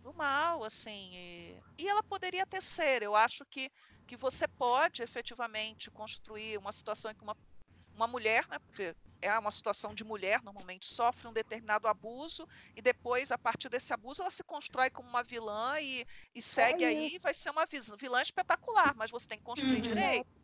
Do 0.03 0.13
mal, 0.13 0.65
assim. 0.65 1.15
E, 1.15 1.59
e 1.77 1.87
ela 1.87 2.03
poderia 2.03 2.43
até 2.43 2.59
ser. 2.59 3.01
Eu 3.01 3.15
acho 3.15 3.45
que, 3.45 3.71
que 4.05 4.17
você 4.17 4.47
pode 4.47 5.01
efetivamente 5.01 5.89
construir 5.89 6.57
uma 6.57 6.73
situação 6.73 7.09
em 7.09 7.15
que 7.15 7.23
uma, 7.23 7.37
uma 7.95 8.05
mulher, 8.05 8.45
né, 8.49 8.59
porque 8.59 8.93
é 9.21 9.39
uma 9.39 9.51
situação 9.51 9.95
de 9.95 10.03
mulher, 10.03 10.41
normalmente 10.43 10.85
sofre 10.85 11.25
um 11.25 11.31
determinado 11.31 11.87
abuso 11.87 12.45
e 12.75 12.81
depois, 12.81 13.31
a 13.31 13.37
partir 13.37 13.69
desse 13.69 13.93
abuso, 13.93 14.21
ela 14.21 14.29
se 14.29 14.43
constrói 14.43 14.89
como 14.89 15.07
uma 15.07 15.23
vilã 15.23 15.79
e, 15.79 16.05
e 16.35 16.41
segue 16.41 16.83
é 16.83 16.87
aí, 16.87 17.19
vai 17.19 17.33
ser 17.33 17.49
uma 17.51 17.65
vilã 17.97 18.21
espetacular, 18.21 18.93
mas 18.97 19.09
você 19.09 19.25
tem 19.25 19.37
que 19.37 19.45
construir 19.45 19.75
uhum. 19.75 19.81
direito. 19.81 20.43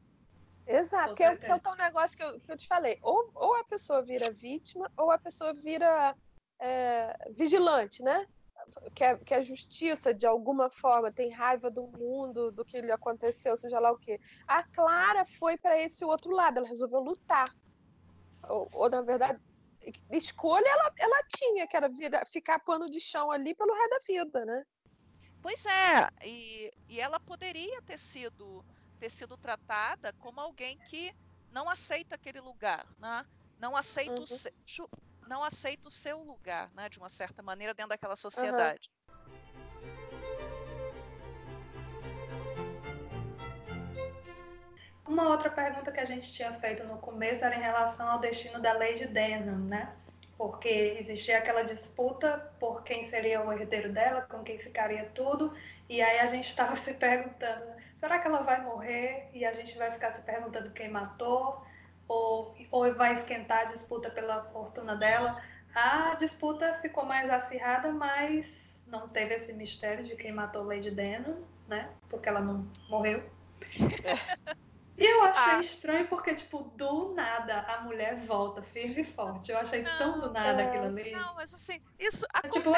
Exato, 0.66 1.16
que 1.16 1.24
é, 1.24 1.36
que 1.36 1.48
é 1.48 1.56
o 1.56 1.60
tal 1.60 1.76
negócio 1.76 2.16
que 2.16 2.24
eu, 2.24 2.40
que 2.40 2.52
eu 2.52 2.56
te 2.56 2.68
falei. 2.68 2.98
Ou, 3.02 3.30
ou 3.34 3.56
a 3.56 3.64
pessoa 3.66 4.02
vira 4.02 4.32
vítima, 4.32 4.90
ou 4.96 5.12
a 5.12 5.18
pessoa 5.18 5.52
vira 5.52 6.16
é, 6.60 7.18
vigilante, 7.32 8.02
né? 8.04 8.26
Que 8.94 9.04
é, 9.04 9.18
que 9.18 9.34
a 9.34 9.42
justiça, 9.42 10.14
de 10.14 10.28
alguma 10.28 10.70
forma, 10.70 11.12
tem 11.12 11.32
raiva 11.32 11.70
do 11.70 11.88
mundo, 11.88 12.52
do 12.52 12.64
que 12.66 12.82
lhe 12.82 12.92
aconteceu, 12.92 13.58
seja 13.58 13.80
lá 13.80 13.92
o 13.92 13.98
quê. 13.98 14.20
A 14.48 14.64
Clara 14.64 15.26
foi 15.26 15.58
para 15.58 15.80
esse 15.82 16.04
outro 16.06 16.32
lado, 16.32 16.58
ela 16.58 16.68
resolveu 16.68 17.00
lutar 17.00 17.54
ou, 18.48 18.70
ou 18.72 18.90
na 18.90 19.02
verdade, 19.02 19.40
escolha 20.12 20.68
ela, 20.68 20.92
ela 20.98 21.24
tinha, 21.36 21.68
que 21.68 21.76
era 21.76 21.88
vira, 21.88 22.26
ficar 22.26 22.60
pano 22.60 22.90
de 22.90 23.00
chão 23.00 23.32
ali 23.32 23.54
pelo 23.56 23.74
resto 23.74 23.90
da 23.90 24.00
vida, 24.08 24.46
né? 24.46 24.66
Pois 25.42 25.66
é, 25.66 26.10
e, 26.26 26.72
e 26.90 27.00
ela 27.00 27.20
poderia 27.20 27.82
ter 27.84 27.98
sido, 27.98 28.64
ter 29.00 29.10
sido 29.10 29.38
tratada 29.38 30.14
como 30.20 30.40
alguém 30.40 30.78
que 30.90 31.14
não 31.52 31.70
aceita 31.70 32.16
aquele 32.16 32.42
lugar, 32.42 32.86
né? 32.98 33.26
não 33.58 33.76
aceita 33.76 34.14
uhum. 34.14 34.24
o 34.24 34.90
não 35.30 35.44
aceita 35.44 35.88
o 35.88 35.92
seu 35.92 36.18
lugar, 36.24 36.72
né, 36.74 36.90
de 36.90 36.98
uma 36.98 37.08
certa 37.08 37.44
maneira, 37.44 37.74
dentro 37.74 37.90
daquela 37.90 38.16
sociedade. 38.16 38.90
Uma 45.08 45.30
outra 45.30 45.50
pergunta 45.50 45.92
que 45.92 46.00
a 46.00 46.06
gente 46.06 46.34
tinha 46.34 46.54
feito 46.60 46.84
no 46.84 46.98
começo 46.98 47.46
era 47.46 47.56
em 47.56 47.62
relação 47.62 48.08
ao 48.08 48.20
destino 48.20 48.60
da 48.60 48.74
Lady 48.74 49.08
Denham, 49.08 49.58
né? 49.58 49.94
Porque 50.38 50.98
existia 51.00 51.38
aquela 51.38 51.64
disputa 51.64 52.52
por 52.60 52.84
quem 52.84 53.04
seria 53.04 53.42
o 53.44 53.52
herdeiro 53.52 53.92
dela, 53.92 54.22
com 54.24 54.44
quem 54.44 54.58
ficaria 54.58 55.12
tudo, 55.14 55.54
e 55.88 56.02
aí 56.02 56.20
a 56.20 56.28
gente 56.28 56.48
estava 56.48 56.76
se 56.78 56.94
perguntando, 56.94 57.66
será 58.00 58.20
que 58.20 58.28
ela 58.28 58.42
vai 58.42 58.62
morrer? 58.62 59.30
E 59.34 59.46
a 59.46 59.54
gente 59.54 59.78
vai 59.78 59.92
ficar 59.92 60.12
se 60.14 60.22
perguntando 60.22 60.72
quem 60.72 60.90
matou, 60.90 61.64
ou, 62.10 62.56
ou 62.72 62.94
vai 62.96 63.14
esquentar 63.14 63.60
a 63.60 63.72
disputa 63.72 64.10
pela 64.10 64.44
fortuna 64.52 64.96
dela. 64.96 65.42
A 65.74 66.16
disputa 66.16 66.80
ficou 66.82 67.06
mais 67.06 67.30
acirrada, 67.30 67.92
mas 67.92 68.52
não 68.88 69.08
teve 69.08 69.36
esse 69.36 69.54
mistério 69.54 70.04
de 70.04 70.16
quem 70.16 70.34
matou 70.34 70.64
Lady 70.64 70.92
Denham, 70.92 71.46
né? 71.68 71.94
Porque 72.10 72.28
ela 72.28 72.42
não 72.42 72.68
morreu. 72.90 73.24
E 75.00 75.06
eu 75.06 75.24
achei 75.24 75.54
ah. 75.54 75.62
estranho 75.62 76.08
porque, 76.10 76.36
tipo, 76.36 76.62
do 76.76 77.14
nada 77.14 77.62
a 77.62 77.80
mulher 77.84 78.20
volta 78.26 78.62
firme 78.62 79.00
e 79.00 79.06
forte. 79.06 79.50
Eu 79.50 79.58
achei 79.58 79.82
não, 79.82 79.98
tão 79.98 80.20
do 80.20 80.30
nada 80.30 80.62
aquilo 80.62 80.88
ali. 80.88 81.12
Não, 81.12 81.36
mas 81.36 81.54
assim, 81.54 81.82
isso 81.98 82.26
acontece. 82.34 82.60
Tipo, 82.60 82.74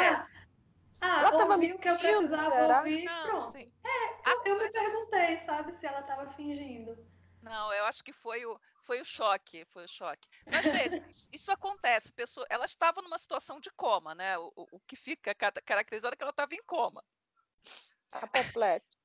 ah, 1.02 1.16
ah 1.16 1.20
ela 1.22 1.32
tava 1.32 1.54
ouvi 1.56 1.74
o 1.74 1.80
que 1.80 1.90
eu 1.90 1.98
precisava 1.98 2.52
será? 2.52 2.78
ouvir, 2.78 3.06
não, 3.06 3.24
pronto. 3.24 3.52
Sim. 3.54 3.72
É, 3.84 4.30
eu, 4.30 4.42
eu 4.46 4.60
me 4.60 4.70
perguntei, 4.70 5.38
sabe, 5.48 5.74
se 5.80 5.88
ela 5.88 6.04
tava 6.04 6.28
fingindo. 6.34 6.96
Não, 7.42 7.74
eu 7.74 7.86
acho 7.86 8.04
que 8.04 8.14
foi 8.14 8.46
o, 8.46 8.60
foi 8.84 9.02
o 9.02 9.06
choque, 9.06 9.66
foi 9.66 9.86
o 9.86 9.88
choque. 9.88 10.28
Mas 10.46 10.66
veja, 10.66 11.04
isso, 11.32 11.52
acontece, 11.52 12.12
pessoa, 12.12 12.46
ela 12.50 12.66
estava 12.66 13.02
numa 13.02 13.20
situação 13.20 13.60
de 13.60 13.70
coma, 13.72 14.16
né? 14.16 14.38
O, 14.38 14.52
o, 14.56 14.80
que 14.82 14.96
fica 14.96 15.34
caracterizado 15.34 16.14
é 16.14 16.18
que 16.18 16.24
ela 16.24 16.32
estava 16.32 16.54
em 16.54 16.64
coma. 16.64 17.04
Apoplete. 18.12 18.98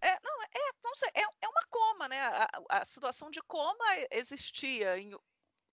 É, 0.00 0.18
não, 0.22 0.42
é, 0.42 0.72
não 0.82 0.94
sei, 0.96 1.10
é, 1.14 1.22
é 1.22 1.48
uma 1.48 1.66
coma, 1.68 2.08
né? 2.08 2.20
A, 2.20 2.48
a 2.70 2.84
situação 2.84 3.30
de 3.30 3.40
coma 3.42 3.84
existia 4.10 4.98
em, 4.98 5.16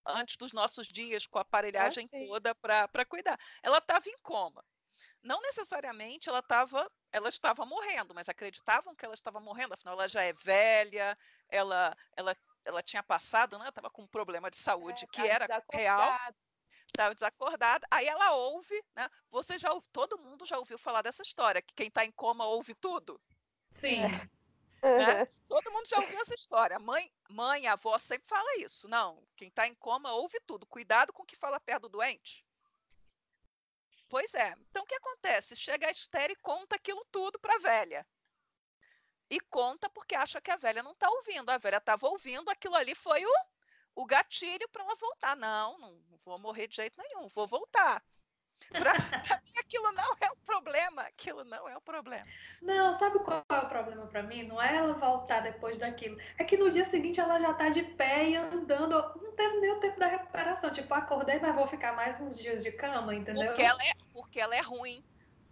antes 0.05 0.37
dos 0.37 0.53
nossos 0.53 0.87
dias, 0.87 1.25
com 1.25 1.39
a 1.39 1.41
aparelhagem 1.41 2.07
ah, 2.13 2.17
toda 2.27 2.55
para 2.55 3.05
cuidar. 3.05 3.39
Ela 3.63 3.79
estava 3.79 4.07
em 4.07 4.17
coma. 4.21 4.63
Não 5.21 5.41
necessariamente 5.41 6.29
ela 6.29 6.39
estava 6.39 6.89
ela 7.11 7.27
estava 7.27 7.65
morrendo, 7.65 8.13
mas 8.13 8.29
acreditavam 8.29 8.95
que 8.95 9.03
ela 9.03 9.15
estava 9.15 9.39
morrendo, 9.39 9.73
afinal 9.73 9.95
ela 9.95 10.07
já 10.07 10.21
é 10.21 10.31
velha, 10.31 11.17
ela 11.49 11.95
ela, 12.15 12.37
ela 12.69 12.83
tinha 12.83 13.03
passado, 13.03 13.57
né? 13.57 13.69
Estava 13.69 13.89
com 13.89 14.03
um 14.03 14.07
problema 14.07 14.49
de 14.49 14.57
saúde 14.57 15.03
é, 15.03 15.07
que 15.07 15.21
era 15.21 15.63
real. 15.71 16.17
Estava 16.85 17.13
desacordada. 17.13 17.85
Aí 17.91 18.07
ela 18.07 18.31
ouve, 18.31 18.83
né? 18.95 19.09
Você 19.29 19.59
já 19.59 19.69
todo 19.91 20.17
mundo 20.17 20.45
já 20.45 20.57
ouviu 20.57 20.77
falar 20.77 21.01
dessa 21.01 21.21
história, 21.21 21.61
que 21.61 21.73
quem 21.73 21.87
está 21.87 22.05
em 22.05 22.11
coma 22.11 22.45
ouve 22.45 22.73
tudo. 22.75 23.19
Sim. 23.75 24.01
Né? 24.81 25.25
Todo 25.47 25.71
mundo 25.71 25.87
já 25.87 25.97
ouviu 25.97 26.19
essa 26.21 26.33
história. 26.33 26.79
Mãe, 26.79 27.11
mãe, 27.29 27.67
avó 27.67 27.97
sempre 27.97 28.27
fala 28.27 28.57
isso. 28.57 28.87
Não, 28.87 29.21
quem 29.35 29.49
está 29.49 29.67
em 29.67 29.75
coma 29.75 30.13
ouve 30.13 30.39
tudo. 30.47 30.65
Cuidado 30.65 31.11
com 31.11 31.23
o 31.23 31.25
que 31.25 31.35
fala 31.35 31.59
perto 31.59 31.83
do 31.83 31.89
doente. 31.89 32.45
Pois 34.07 34.33
é. 34.33 34.55
Então 34.69 34.83
o 34.83 34.85
que 34.85 34.95
acontece? 34.95 35.55
Chega 35.55 35.87
a 35.87 35.91
Esther 35.91 36.31
e 36.31 36.35
conta 36.37 36.75
aquilo 36.75 37.05
tudo 37.11 37.37
para 37.39 37.55
a 37.55 37.59
velha. 37.59 38.07
E 39.29 39.39
conta 39.39 39.89
porque 39.89 40.15
acha 40.15 40.41
que 40.41 40.49
a 40.49 40.55
velha 40.55 40.81
não 40.81 40.91
está 40.91 41.09
ouvindo. 41.09 41.49
A 41.49 41.57
velha 41.57 41.77
estava 41.77 42.07
ouvindo, 42.07 42.49
aquilo 42.49 42.75
ali 42.75 42.95
foi 42.95 43.23
o, 43.23 43.33
o 43.95 44.05
gatilho 44.05 44.67
para 44.69 44.83
ela 44.83 44.95
voltar. 44.95 45.35
Não, 45.35 45.77
não 45.77 45.99
vou 46.25 46.39
morrer 46.39 46.67
de 46.67 46.77
jeito 46.77 46.97
nenhum, 46.97 47.27
vou 47.27 47.45
voltar. 47.45 48.03
Para 48.71 48.93
mim, 49.45 49.53
aquilo 49.57 49.91
não 49.93 50.15
é 50.19 50.31
um 50.31 50.35
problema. 50.45 51.03
Aquilo 51.03 51.43
não 51.43 51.69
é 51.69 51.77
um 51.77 51.81
problema. 51.81 52.27
Não, 52.61 52.91
sabe 52.93 53.19
qual 53.19 53.43
é 53.49 53.55
o 53.55 53.69
problema 53.69 54.07
para 54.07 54.23
mim? 54.23 54.43
Não 54.43 54.61
é 54.61 54.75
ela 54.75 54.93
voltar 54.93 55.41
depois 55.41 55.77
daquilo. 55.77 56.17
É 56.37 56.43
que 56.43 56.57
no 56.57 56.71
dia 56.71 56.89
seguinte 56.89 57.19
ela 57.19 57.39
já 57.39 57.53
tá 57.53 57.69
de 57.69 57.83
pé 57.83 58.29
e 58.29 58.35
andando. 58.35 58.95
Não 59.21 59.31
teve 59.33 59.59
nem 59.59 59.71
o 59.71 59.79
tempo 59.79 59.99
da 59.99 60.07
recuperação. 60.07 60.73
Tipo, 60.73 60.93
acordei, 60.93 61.39
mas 61.39 61.55
vou 61.55 61.67
ficar 61.67 61.95
mais 61.95 62.19
uns 62.19 62.37
dias 62.37 62.63
de 62.63 62.71
cama, 62.71 63.15
entendeu? 63.15 63.45
Porque 63.45 63.61
ela 63.61 63.83
é, 63.83 63.91
porque 64.11 64.39
ela 64.39 64.55
é 64.55 64.61
ruim. 64.61 65.03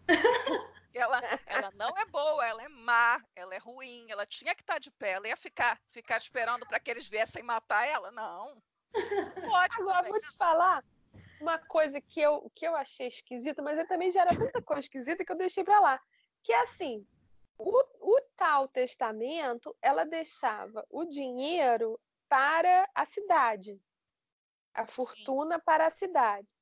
ela, 0.93 1.21
ela 1.69 1.71
não 1.75 1.97
é 1.97 2.05
boa, 2.05 2.45
ela 2.45 2.63
é 2.63 2.67
má, 2.67 3.23
ela 3.35 3.55
é 3.55 3.57
ruim, 3.57 4.09
ela 4.09 4.25
tinha 4.25 4.55
que 4.55 4.61
estar 4.61 4.73
tá 4.73 4.79
de 4.79 4.91
pé, 4.91 5.11
ela 5.11 5.27
ia 5.27 5.37
ficar, 5.37 5.79
ficar 5.91 6.17
esperando 6.17 6.65
para 6.65 6.79
que 6.79 6.89
eles 6.91 7.07
viessem 7.07 7.43
matar 7.43 7.87
ela? 7.87 8.11
Não. 8.11 8.61
Pode. 8.91 9.81
Agora, 9.81 10.09
vou 10.09 10.19
te 10.19 10.31
falar, 10.35 10.83
uma 11.39 11.57
coisa 11.57 12.01
que 12.01 12.19
eu, 12.19 12.51
que 12.55 12.67
eu 12.67 12.75
achei 12.75 13.07
esquisita, 13.07 13.61
mas 13.61 13.77
eu 13.77 13.87
também 13.87 14.11
já 14.11 14.21
era 14.21 14.33
muita 14.33 14.61
coisa 14.61 14.81
esquisita 14.81 15.23
que 15.23 15.31
eu 15.31 15.37
deixei 15.37 15.63
para 15.63 15.79
lá. 15.79 16.01
Que 16.43 16.51
é 16.51 16.61
assim, 16.63 17.05
o, 17.57 17.83
o 17.99 18.21
tal 18.35 18.67
testamento, 18.67 19.75
ela 19.81 20.05
deixava 20.05 20.85
o 20.89 21.05
dinheiro 21.05 21.99
para 22.29 22.89
a 22.93 23.05
cidade, 23.05 23.79
a 24.73 24.85
fortuna 24.85 25.55
Sim. 25.55 25.61
para 25.65 25.87
a 25.87 25.91
cidade. 25.91 26.56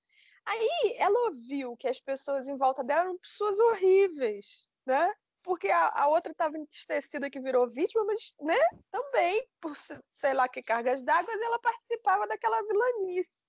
Aí 0.46 0.96
ela 0.98 1.28
ouviu 1.28 1.76
que 1.76 1.88
as 1.88 2.00
pessoas 2.00 2.48
em 2.48 2.58
volta 2.58 2.84
dela 2.84 3.02
eram 3.02 3.18
pessoas 3.18 3.60
horríveis, 3.60 4.70
né? 4.86 5.14
Porque 5.42 5.70
a, 5.70 5.90
a 5.90 6.08
outra 6.08 6.32
estava 6.32 6.58
entristecida 6.58 7.30
que 7.30 7.40
virou 7.40 7.70
vítima, 7.70 8.04
mas, 8.06 8.34
né, 8.40 8.60
também, 8.92 9.48
por 9.62 9.76
sei 9.76 10.34
lá 10.34 10.48
que 10.48 10.64
cargas 10.64 11.04
d'água, 11.04 11.34
ela 11.34 11.60
participava 11.60 12.28
daquela 12.28 12.62
vilanice. 12.64 13.46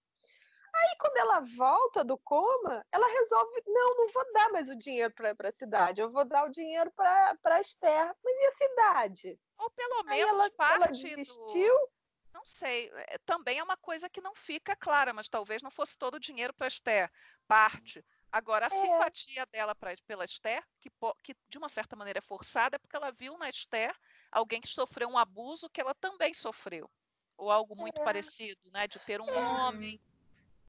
Aí, 0.77 0.97
quando 1.01 1.17
ela 1.17 1.41
volta 1.57 2.05
do 2.05 2.19
coma, 2.19 2.85
ela 2.93 3.07
resolve: 3.07 3.63
não, 3.67 3.97
não 3.97 4.09
vou 4.09 4.33
dar 4.33 4.51
mais 4.51 4.69
o 4.69 4.77
dinheiro 4.77 5.13
para 5.15 5.49
a 5.49 5.53
cidade, 5.53 6.03
eu 6.03 6.11
vou 6.11 6.25
dar 6.25 6.45
o 6.45 6.51
dinheiro 6.51 6.93
para 6.95 7.61
Esther. 7.61 8.15
Mas 8.23 8.37
e 8.37 8.45
a 8.45 8.53
cidade? 8.53 9.41
Ou 9.59 9.71
pelo 9.71 10.03
menos 10.05 10.29
ela, 10.29 10.51
parte 10.51 10.83
ela 10.83 10.87
desistiu. 10.89 11.75
Do... 11.75 11.96
Não 12.37 12.45
sei, 12.45 12.91
é, 12.93 13.17
também 13.25 13.59
é 13.59 13.65
uma 13.65 13.79
coisa 13.79 14.11
que 14.11 14.21
não 14.21 14.35
fica 14.35 14.77
clara, 14.77 15.11
mas 15.11 15.27
talvez 15.27 15.63
não 15.63 15.71
fosse 15.71 15.97
todo 15.97 16.17
o 16.17 16.21
dinheiro 16.21 16.53
para 16.53 16.67
Esther. 16.67 17.11
Parte. 17.49 18.05
Agora, 18.31 18.67
a 18.67 18.69
é. 18.69 18.79
simpatia 18.79 19.47
dela 19.47 19.75
pra, 19.75 19.95
pela 20.07 20.23
Esther, 20.23 20.63
que, 20.79 20.91
que 21.23 21.35
de 21.49 21.57
uma 21.57 21.71
certa 21.71 21.97
maneira 21.97 22.19
é 22.19 22.21
forçada, 22.21 22.77
é 22.77 22.79
porque 22.79 22.95
ela 22.95 23.11
viu 23.11 23.39
na 23.39 23.49
Esther 23.49 23.97
alguém 24.31 24.61
que 24.61 24.69
sofreu 24.69 25.09
um 25.09 25.17
abuso 25.17 25.71
que 25.71 25.81
ela 25.81 25.95
também 25.95 26.35
sofreu. 26.35 26.91
Ou 27.39 27.51
algo 27.51 27.75
muito 27.75 28.03
é. 28.03 28.05
parecido, 28.05 28.61
né? 28.71 28.87
De 28.87 28.99
ter 28.99 29.19
um 29.19 29.31
é. 29.31 29.39
homem 29.39 29.99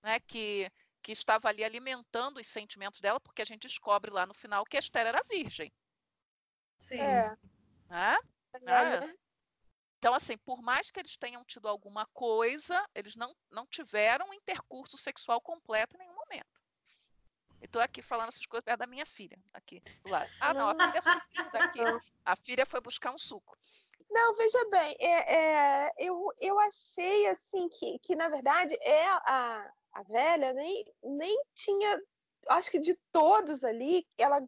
né, 0.01 0.21
que, 0.21 0.71
que 1.01 1.11
estava 1.11 1.49
ali 1.49 1.65
alimentando 1.65 2.39
os 2.39 2.47
sentimentos 2.47 3.01
dela, 3.01 3.19
porque 3.19 3.41
a 3.41 3.45
gente 3.45 3.67
descobre 3.67 4.09
lá 4.09 4.25
no 4.25 4.33
final 4.33 4.63
que 4.63 4.77
a 4.77 4.79
Esther 4.79 5.05
era 5.05 5.21
virgem. 5.29 5.69
Sim. 6.79 7.01
É. 7.01 7.37
Né? 7.89 8.17
né? 8.61 9.17
Então, 10.07 10.15
assim, 10.15 10.37
por 10.37 10.61
mais 10.61 10.89
que 10.89 11.01
eles 11.01 11.17
tenham 11.17 11.43
tido 11.43 11.67
alguma 11.67 12.05
coisa, 12.13 12.81
eles 12.95 13.13
não, 13.17 13.35
não 13.51 13.67
tiveram 13.67 14.33
intercurso 14.33 14.97
sexual 14.97 15.41
completo 15.41 15.97
em 15.97 15.99
nenhum 15.99 16.15
momento. 16.15 16.61
Estou 17.61 17.81
aqui 17.81 18.01
falando 18.01 18.29
essas 18.29 18.45
coisas 18.45 18.63
perto 18.63 18.79
da 18.79 18.87
minha 18.87 19.05
filha, 19.05 19.37
aqui 19.53 19.83
do 20.01 20.09
lado. 20.09 20.31
Ah, 20.39 20.53
não, 20.53 20.69
a 20.69 20.75
filha 20.75 21.01
subiu 21.01 21.51
daqui. 21.51 21.79
A 22.23 22.37
filha 22.37 22.65
foi 22.65 22.79
buscar 22.79 23.13
um 23.13 23.19
suco. 23.19 23.57
Não, 24.09 24.33
veja 24.35 24.69
bem, 24.69 24.95
é, 24.97 25.35
é, 25.35 25.93
eu, 25.97 26.31
eu 26.39 26.57
achei 26.57 27.27
assim 27.27 27.67
que, 27.67 27.99
que, 27.99 28.15
na 28.15 28.29
verdade, 28.29 28.77
é 28.79 29.09
a, 29.09 29.69
a 29.91 30.03
velha 30.03 30.53
nem, 30.53 30.85
nem 31.03 31.43
tinha, 31.53 32.01
acho 32.47 32.71
que 32.71 32.79
de 32.79 32.97
todos 33.11 33.61
ali, 33.61 34.07
ela 34.17 34.41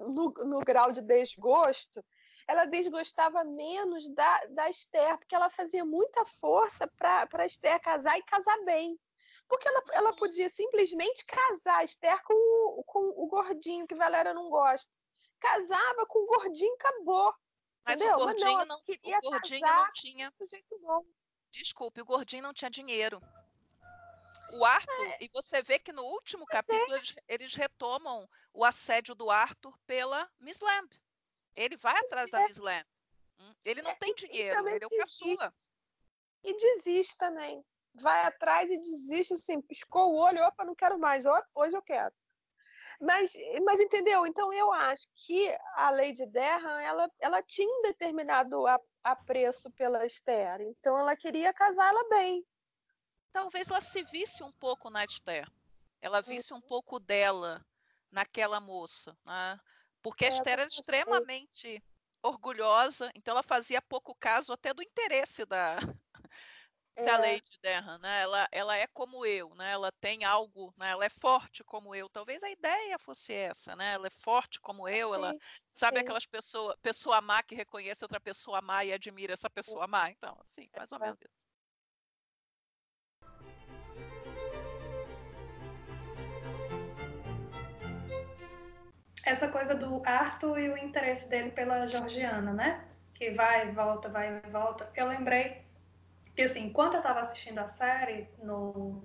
no, 0.00 0.30
no 0.44 0.58
grau 0.58 0.92
de 0.92 1.00
desgosto, 1.00 2.04
ela 2.50 2.64
desgostava 2.64 3.44
menos 3.44 4.10
da, 4.10 4.44
da 4.46 4.68
Esther, 4.68 5.16
porque 5.18 5.36
ela 5.36 5.48
fazia 5.48 5.84
muita 5.84 6.24
força 6.24 6.84
para 6.98 7.28
a 7.32 7.46
Esther 7.46 7.80
casar 7.80 8.18
e 8.18 8.22
casar 8.24 8.58
bem. 8.64 8.98
Porque 9.48 9.68
ela, 9.68 9.82
ela 9.92 10.16
podia 10.16 10.50
simplesmente 10.50 11.24
casar 11.24 11.78
a 11.78 11.84
Esther 11.84 12.20
com 12.24 12.34
o, 12.34 12.82
com 12.84 12.98
o 13.16 13.26
gordinho, 13.28 13.86
que 13.86 13.94
Valéria 13.94 14.34
não 14.34 14.50
gosta. 14.50 14.92
Casava 15.38 16.04
com 16.06 16.18
o 16.18 16.26
gordinho, 16.26 16.74
acabou. 16.74 17.32
Mas 17.84 18.00
entendeu? 18.00 18.16
o 18.16 18.24
gordinho, 18.26 18.58
Mas 18.58 18.68
não, 18.68 18.76
não, 18.76 18.76
o 18.76 19.30
gordinho 19.30 19.66
não 19.66 19.92
tinha. 19.92 20.34
Desculpe, 21.52 22.00
o 22.00 22.04
gordinho 22.04 22.42
não 22.42 22.52
tinha 22.52 22.70
dinheiro 22.70 23.22
o 24.52 24.64
Arthur, 24.64 25.06
é. 25.06 25.18
e 25.20 25.28
você 25.28 25.62
vê 25.62 25.78
que 25.78 25.92
no 25.92 26.02
último 26.02 26.44
Mas 26.48 26.52
capítulo 26.52 26.94
é. 26.94 26.96
eles, 26.96 27.14
eles, 27.28 27.54
retomam 27.54 28.28
o 28.52 28.64
assédio 28.64 29.14
do 29.14 29.30
Arthur 29.30 29.78
pela 29.86 30.28
Miss 30.40 30.58
Lamb. 30.60 30.90
Ele 31.54 31.76
vai 31.76 31.96
atrás 31.96 32.28
é. 32.28 32.32
da 32.32 32.46
Miss 32.46 32.56
Lamb. 32.58 32.86
Hum, 33.38 33.54
ele 33.64 33.82
não 33.82 33.90
é, 33.90 33.94
tem 33.94 34.14
dinheiro, 34.14 34.68
ele 34.68 34.84
é 34.84 34.86
o 34.86 34.98
caçula. 34.98 35.52
E 36.42 36.56
desiste 36.56 37.16
também. 37.16 37.64
Vai 37.94 38.22
atrás 38.24 38.70
e 38.70 38.78
desiste, 38.78 39.34
assim, 39.34 39.60
piscou 39.60 40.12
o 40.12 40.16
olho, 40.16 40.42
opa, 40.44 40.64
não 40.64 40.74
quero 40.74 40.98
mais, 40.98 41.24
hoje 41.54 41.76
eu 41.76 41.82
quero. 41.82 42.14
Mas, 43.00 43.32
mas 43.64 43.80
entendeu? 43.80 44.26
Então 44.26 44.52
eu 44.52 44.72
acho 44.72 45.08
que 45.14 45.48
a 45.74 45.90
Lady 45.90 46.26
Derham, 46.26 46.78
ela, 46.78 47.10
ela 47.18 47.42
tinha 47.42 47.68
um 47.68 47.82
determinado 47.82 48.64
apreço 49.02 49.70
pela 49.72 50.04
Esther, 50.04 50.60
então 50.60 50.98
ela 50.98 51.16
queria 51.16 51.52
casá-la 51.52 52.08
bem 52.10 52.46
talvez 53.32 53.70
ela 53.70 53.80
se 53.80 54.02
visse 54.04 54.42
um 54.42 54.52
pouco 54.52 54.90
na 54.90 55.04
Esther. 55.04 55.50
ela 56.00 56.20
visse 56.20 56.52
um 56.52 56.60
pouco 56.60 56.98
dela 56.98 57.64
naquela 58.10 58.60
moça, 58.60 59.16
né? 59.24 59.60
Porque 60.02 60.24
a 60.26 60.28
É, 60.28 60.30
Esther 60.30 60.54
era 60.60 60.66
extremamente 60.66 61.82
orgulhosa, 62.22 63.10
então 63.14 63.32
ela 63.32 63.42
fazia 63.42 63.80
pouco 63.82 64.14
caso 64.14 64.52
até 64.52 64.74
do 64.74 64.82
interesse 64.82 65.44
da, 65.46 65.76
da 67.02 67.16
É, 67.16 67.16
Lady 67.16 67.50
Derham, 67.62 67.98
né? 67.98 68.22
Ela, 68.22 68.48
ela 68.52 68.76
é 68.76 68.86
como 68.86 69.24
eu, 69.24 69.54
né? 69.54 69.72
Ela 69.72 69.90
tem 69.92 70.24
algo, 70.24 70.74
né? 70.76 70.90
Ela 70.90 71.06
é 71.06 71.08
forte 71.10 71.64
como 71.64 71.94
eu. 71.94 72.08
Talvez 72.10 72.42
a 72.42 72.50
ideia 72.50 72.98
fosse 72.98 73.32
essa, 73.32 73.74
né? 73.74 73.94
Ela 73.94 74.08
é 74.08 74.10
forte 74.10 74.60
como 74.60 74.86
eu, 74.88 75.14
ela 75.14 75.34
sim, 75.34 75.66
sabe 75.72 75.98
sim. 75.98 76.00
aquelas 76.00 76.26
pessoas, 76.26 76.76
pessoa 76.82 77.20
má 77.22 77.42
que 77.42 77.54
reconhece 77.54 78.04
outra 78.04 78.20
pessoa 78.20 78.60
má 78.60 78.84
e 78.84 78.92
admira 78.92 79.32
essa 79.32 79.48
pessoa 79.50 79.86
má. 79.86 80.10
Então, 80.10 80.38
assim, 80.42 80.68
mais 80.76 80.92
ou 80.92 81.00
É. 81.00 81.00
menos 81.00 81.18
isso. 81.22 81.39
Essa 89.30 89.46
coisa 89.46 89.76
do 89.76 90.02
Arthur 90.04 90.58
e 90.58 90.68
o 90.70 90.76
interesse 90.76 91.28
dele 91.28 91.52
pela 91.52 91.86
Georgiana, 91.86 92.52
né? 92.52 92.82
Que 93.14 93.30
vai 93.30 93.68
e 93.68 93.70
volta, 93.70 94.08
vai 94.08 94.42
e 94.44 94.50
volta. 94.50 94.90
Eu 94.96 95.06
lembrei 95.06 95.62
que, 96.34 96.42
assim, 96.42 96.64
enquanto 96.66 96.94
eu 96.94 97.02
tava 97.02 97.20
assistindo 97.20 97.60
a 97.60 97.68
série, 97.68 98.28
no. 98.42 99.00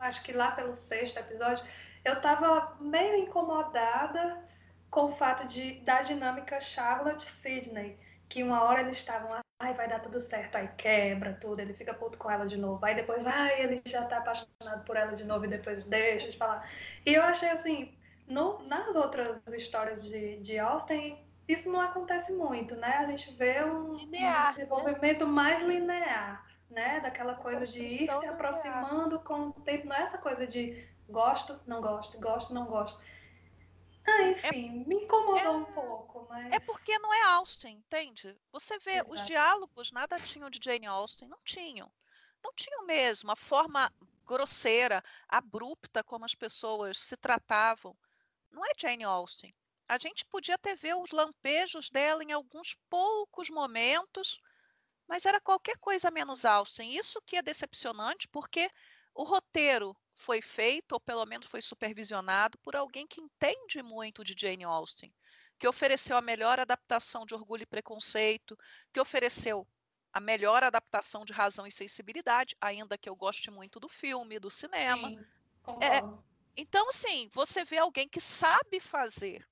Acho 0.00 0.20
que 0.24 0.32
lá 0.32 0.50
pelo 0.50 0.74
sexto 0.74 1.20
episódio, 1.20 1.64
eu 2.04 2.20
tava 2.20 2.76
meio 2.80 3.18
incomodada 3.18 4.42
com 4.90 5.12
o 5.12 5.16
fato 5.16 5.46
de, 5.46 5.74
da 5.82 6.02
dinâmica 6.02 6.60
Charlotte-Sidney. 6.60 7.96
Que 8.28 8.42
uma 8.42 8.64
hora 8.64 8.80
eles 8.80 8.98
estavam 8.98 9.30
lá, 9.30 9.40
ai, 9.60 9.74
vai 9.74 9.88
dar 9.88 10.00
tudo 10.00 10.20
certo, 10.20 10.56
aí 10.56 10.68
quebra 10.76 11.34
tudo, 11.34 11.60
ele 11.60 11.72
fica 11.72 11.94
puto 11.94 12.18
com 12.18 12.28
ela 12.28 12.46
de 12.46 12.56
novo. 12.56 12.84
Aí 12.84 12.96
depois, 12.96 13.24
ai, 13.24 13.62
ele 13.62 13.80
já 13.86 14.04
tá 14.06 14.18
apaixonado 14.18 14.84
por 14.84 14.96
ela 14.96 15.14
de 15.14 15.22
novo 15.22 15.44
e 15.44 15.48
depois 15.48 15.84
deixa 15.84 16.28
de 16.28 16.36
falar. 16.36 16.68
E 17.06 17.14
eu 17.14 17.22
achei 17.22 17.48
assim, 17.48 17.96
no, 18.28 18.62
nas 18.64 18.94
outras 18.94 19.40
histórias 19.48 20.02
de, 20.04 20.38
de 20.40 20.58
Austen, 20.58 21.26
isso 21.48 21.70
não 21.70 21.80
acontece 21.80 22.32
muito, 22.32 22.76
né? 22.76 22.98
A 22.98 23.06
gente 23.06 23.30
vê 23.36 23.64
um, 23.64 23.94
Linear, 23.94 24.44
um 24.44 24.44
né? 24.44 24.52
desenvolvimento 24.52 25.26
mais 25.26 25.62
linear, 25.62 26.46
né? 26.70 27.00
Daquela 27.00 27.34
coisa 27.34 27.66
de 27.66 27.82
ir 27.82 27.90
se 27.90 28.06
construção 28.06 28.20
linear. 28.20 28.34
aproximando 28.34 29.20
com 29.20 29.48
o 29.48 29.52
tempo, 29.62 29.86
não 29.86 29.96
é 29.96 30.02
essa 30.02 30.18
coisa 30.18 30.46
de 30.46 30.88
gosto, 31.08 31.60
não 31.66 31.80
gosto, 31.80 32.18
gosto, 32.20 32.52
não 32.52 32.66
gosto. 32.66 33.00
Ah, 34.06 34.22
enfim, 34.22 34.84
me 34.86 35.04
incomodou 35.04 35.56
um 35.58 35.64
pouco, 35.66 36.26
mas. 36.28 36.52
É 36.52 36.60
porque 36.60 36.98
não 36.98 37.12
é 37.12 37.22
Austen, 37.22 37.76
entende? 37.76 38.36
Você 38.52 38.78
vê, 38.78 39.02
os 39.06 39.20
Exato. 39.20 39.26
diálogos 39.26 39.92
nada 39.92 40.20
tinham 40.20 40.50
de 40.50 40.58
Jane 40.62 40.86
Austen, 40.86 41.28
não 41.28 41.38
tinham. 41.44 41.90
Não 42.42 42.52
tinham 42.54 42.84
mesmo. 42.86 43.30
A 43.30 43.36
forma 43.36 43.92
grosseira, 44.26 45.02
abrupta 45.28 46.04
como 46.04 46.24
as 46.24 46.34
pessoas 46.34 46.98
se 46.98 47.16
tratavam, 47.16 47.96
não 48.50 48.64
é 48.64 48.70
Jane 48.78 49.04
Austen. 49.04 49.54
A 49.88 49.98
gente 49.98 50.24
podia 50.26 50.56
até 50.56 50.74
ver 50.74 50.94
os 50.94 51.10
lampejos 51.10 51.88
dela 51.88 52.22
em 52.22 52.32
alguns 52.32 52.76
poucos 52.90 53.48
momentos, 53.48 54.40
mas 55.08 55.24
era 55.24 55.40
qualquer 55.40 55.78
coisa 55.78 56.10
menos 56.10 56.44
Austen. 56.44 56.94
Isso 56.94 57.22
que 57.22 57.36
é 57.36 57.42
decepcionante, 57.42 58.28
porque 58.28 58.70
o 59.14 59.24
roteiro 59.24 59.96
foi 60.14 60.42
feito, 60.42 60.92
ou 60.92 61.00
pelo 61.00 61.24
menos 61.24 61.46
foi 61.46 61.62
supervisionado, 61.62 62.58
por 62.58 62.76
alguém 62.76 63.06
que 63.06 63.20
entende 63.20 63.82
muito 63.82 64.22
de 64.22 64.34
Jane 64.38 64.64
Austen, 64.64 65.12
que 65.58 65.66
ofereceu 65.66 66.16
a 66.16 66.22
melhor 66.22 66.60
adaptação 66.60 67.24
de 67.24 67.34
Orgulho 67.34 67.62
e 67.62 67.66
Preconceito, 67.66 68.58
que 68.92 69.00
ofereceu 69.00 69.66
a 70.12 70.20
melhor 70.20 70.62
adaptação 70.62 71.24
de 71.24 71.32
Razão 71.32 71.66
e 71.66 71.72
Sensibilidade, 71.72 72.56
ainda 72.60 72.98
que 72.98 73.08
eu 73.08 73.16
goste 73.16 73.50
muito 73.50 73.80
do 73.80 73.88
filme, 73.88 74.38
do 74.38 74.50
cinema. 74.50 75.08
Sim, 75.08 75.24
concordo. 75.62 76.27
Então, 76.60 76.88
assim, 76.88 77.30
você 77.32 77.62
vê 77.64 77.78
alguém 77.78 78.08
que 78.08 78.20
sabe 78.20 78.80
fazer, 78.80 79.46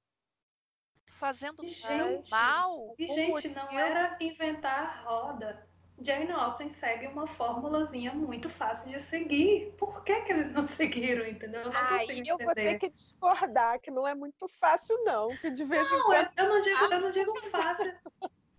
fazendo 1.07 1.65
E, 1.65 1.73
tão 1.81 2.17
gente, 2.17 2.31
mal. 2.31 2.97
E, 2.99 3.07
gente, 3.07 3.49
não 3.51 3.71
era 3.79 4.17
inventar 4.21 4.81
a 4.81 5.03
roda. 5.03 5.69
Jane 6.01 6.31
Austen 6.33 6.69
segue 6.73 7.07
uma 7.07 7.29
formulazinha 7.29 8.13
muito 8.13 8.51
fácil 8.51 8.91
de 8.91 9.01
seguir. 9.01 9.73
Por 9.79 10.03
que, 10.03 10.21
que 10.23 10.33
eles 10.33 10.53
não 10.53 10.67
seguiram, 10.77 11.25
entendeu? 11.25 11.63
Eu 11.63 11.73
não 11.73 11.81
Aí 11.81 12.23
eu 12.27 12.37
vou 12.39 12.53
ter 12.53 12.77
que 12.77 12.91
discordar, 12.91 13.81
que 13.81 13.91
não 13.93 14.07
é 14.07 14.15
muito 14.15 14.49
fácil, 14.49 14.97
não. 15.05 15.29
Que 15.37 15.49
de 15.49 15.65
vez 15.65 15.87
em 15.87 15.91
Não, 15.91 16.13
eu, 16.13 16.27
quando. 16.27 16.31
eu 16.37 16.49
não 16.49 16.61
digo, 16.61 16.85
eu 16.93 17.01
não 17.01 17.11
digo 17.13 17.35
fácil. 17.51 17.95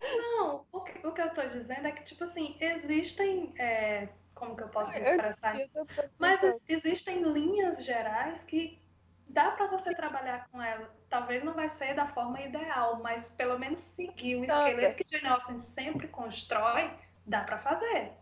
Não, 0.01 0.65
o 0.71 0.81
que, 0.81 1.05
o 1.05 1.11
que 1.11 1.21
eu 1.21 1.33
tô 1.33 1.45
dizendo 1.47 1.85
é 1.85 1.91
que, 1.91 2.05
tipo 2.05 2.23
assim, 2.23 2.55
existem. 2.61 3.53
é, 3.59 4.07
como 4.37 4.55
que 4.55 4.63
eu 4.63 4.69
posso 4.69 4.91
me 4.91 4.99
Eu 4.99 5.03
expressar? 5.03 5.59
eu 5.59 5.87
Mas 6.17 6.39
existem 6.67 7.21
linhas 7.23 7.83
gerais 7.83 8.43
que 8.43 8.79
dá 9.27 9.51
para 9.51 9.67
você 9.67 9.93
trabalhar 9.93 10.47
com 10.49 10.61
ela. 10.61 10.89
Talvez 11.09 11.43
não 11.43 11.53
vai 11.53 11.69
ser 11.69 11.93
da 11.93 12.07
forma 12.07 12.41
ideal, 12.41 12.99
mas 13.01 13.29
pelo 13.31 13.59
menos 13.59 13.79
seguir 13.79 14.37
o 14.37 14.43
esqueleto 14.43 15.03
que 15.03 15.09
Jane 15.09 15.27
Austen 15.27 15.61
sempre 15.61 16.07
constrói, 16.07 16.91
dá 17.25 17.43
para 17.43 17.59
fazer. 17.59 18.13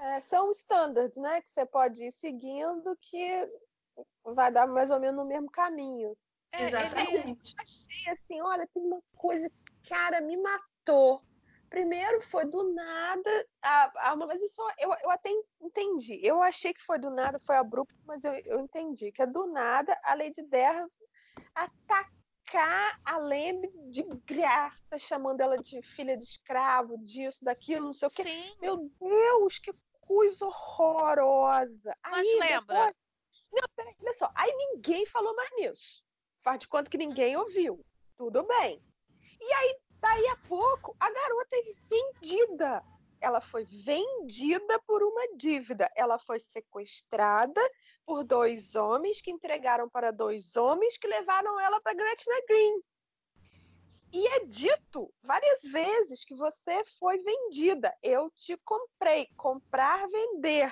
É, 0.00 0.20
são 0.20 0.50
standards, 0.50 1.16
né? 1.16 1.40
Que 1.42 1.50
você 1.50 1.64
pode 1.64 2.02
ir 2.02 2.12
seguindo 2.12 2.96
que 3.00 3.48
vai 4.24 4.50
dar 4.50 4.66
mais 4.66 4.90
ou 4.90 4.98
menos 4.98 5.16
no 5.16 5.28
mesmo 5.28 5.50
caminho. 5.50 6.16
É, 6.52 6.64
Exatamente. 6.66 7.54
Achei 7.58 8.12
assim, 8.12 8.40
olha, 8.40 8.66
tem 8.74 8.82
uma 8.82 9.00
coisa 9.16 9.48
que, 9.48 9.88
cara, 9.88 10.20
me 10.20 10.36
matou. 10.36 11.22
Primeiro 11.72 12.20
foi 12.20 12.44
do 12.44 12.74
nada, 12.74 13.46
a, 13.62 14.10
a, 14.10 14.16
mas 14.16 14.42
isso 14.42 14.60
eu, 14.78 14.90
eu 15.02 15.10
até 15.10 15.30
entendi. 15.58 16.20
Eu 16.22 16.42
achei 16.42 16.70
que 16.74 16.82
foi 16.82 16.98
do 16.98 17.08
nada, 17.08 17.40
foi 17.46 17.56
abrupto, 17.56 17.94
mas 18.04 18.22
eu, 18.24 18.34
eu 18.44 18.60
entendi 18.60 19.10
que 19.10 19.22
é 19.22 19.26
do 19.26 19.46
nada 19.46 19.98
a 20.04 20.14
Lady 20.14 20.42
Derra 20.42 20.86
atacar 21.54 23.00
a 23.06 23.16
Lembre 23.16 23.70
de 23.90 24.02
graça, 24.26 24.98
chamando 24.98 25.40
ela 25.40 25.56
de 25.56 25.80
filha 25.80 26.14
de 26.14 26.24
escravo, 26.24 26.98
disso, 26.98 27.42
daquilo, 27.42 27.86
não 27.86 27.94
sei 27.94 28.08
o 28.08 28.10
quê. 28.10 28.22
Sim, 28.22 28.54
Meu 28.60 28.90
Deus, 29.00 29.58
que 29.58 29.72
coisa 30.02 30.44
horrorosa. 30.44 31.96
mas 32.10 32.26
Aí, 32.28 32.38
lembra, 32.38 32.60
depois- 32.86 32.96
Não, 33.50 33.64
peraí, 33.74 33.94
olha 33.98 34.12
só. 34.12 34.30
Aí 34.34 34.52
ninguém 34.56 35.06
falou 35.06 35.34
mais 35.34 35.48
nisso. 35.56 36.04
Faz 36.42 36.58
de 36.58 36.68
conta 36.68 36.90
que 36.90 36.98
ninguém 36.98 37.34
ouviu. 37.34 37.82
Tudo 38.18 38.42
bem. 38.42 38.78
E 39.40 39.52
aí, 39.54 39.78
daí 40.02 40.28
a 40.28 40.36
pouco, 40.48 40.94
a 40.98 41.08
garota 41.10 41.56
é 41.56 41.62
vendida. 41.88 42.84
Ela 43.20 43.40
foi 43.40 43.64
vendida 43.64 44.78
por 44.80 45.00
uma 45.00 45.36
dívida. 45.36 45.88
Ela 45.94 46.18
foi 46.18 46.40
sequestrada 46.40 47.60
por 48.04 48.24
dois 48.24 48.74
homens 48.74 49.20
que 49.20 49.30
entregaram 49.30 49.88
para 49.88 50.10
dois 50.10 50.56
homens 50.56 50.96
que 50.96 51.06
levaram 51.06 51.58
ela 51.60 51.80
para 51.80 51.94
Gretna 51.94 52.34
Green. 52.48 52.82
E 54.12 54.26
é 54.26 54.44
dito 54.44 55.14
várias 55.22 55.62
vezes 55.62 56.24
que 56.24 56.34
você 56.34 56.84
foi 56.98 57.18
vendida. 57.18 57.96
Eu 58.02 58.28
te 58.30 58.56
comprei. 58.64 59.28
Comprar, 59.36 60.06
vender. 60.08 60.70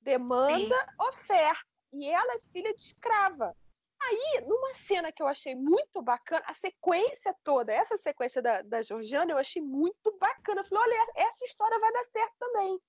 Demanda, 0.00 0.76
oferta. 0.98 1.64
E 1.92 2.08
ela 2.08 2.34
é 2.34 2.40
filha 2.52 2.74
de 2.74 2.80
escrava. 2.80 3.56
Aí, 4.04 4.44
numa 4.46 4.74
cena 4.74 5.12
que 5.12 5.22
eu 5.22 5.28
achei 5.28 5.54
muito 5.54 6.02
bacana, 6.02 6.42
a 6.46 6.54
sequência 6.54 7.34
toda, 7.44 7.72
essa 7.72 7.96
sequência 7.96 8.42
da, 8.42 8.60
da 8.62 8.82
Georgiana, 8.82 9.32
eu 9.32 9.38
achei 9.38 9.62
muito 9.62 10.16
bacana. 10.18 10.60
Eu 10.60 10.64
falei, 10.64 10.84
olha, 10.84 11.06
essa 11.16 11.44
história 11.44 11.78
vai 11.78 11.92
dar 11.92 12.04
certo 12.06 12.34
também, 12.38 12.80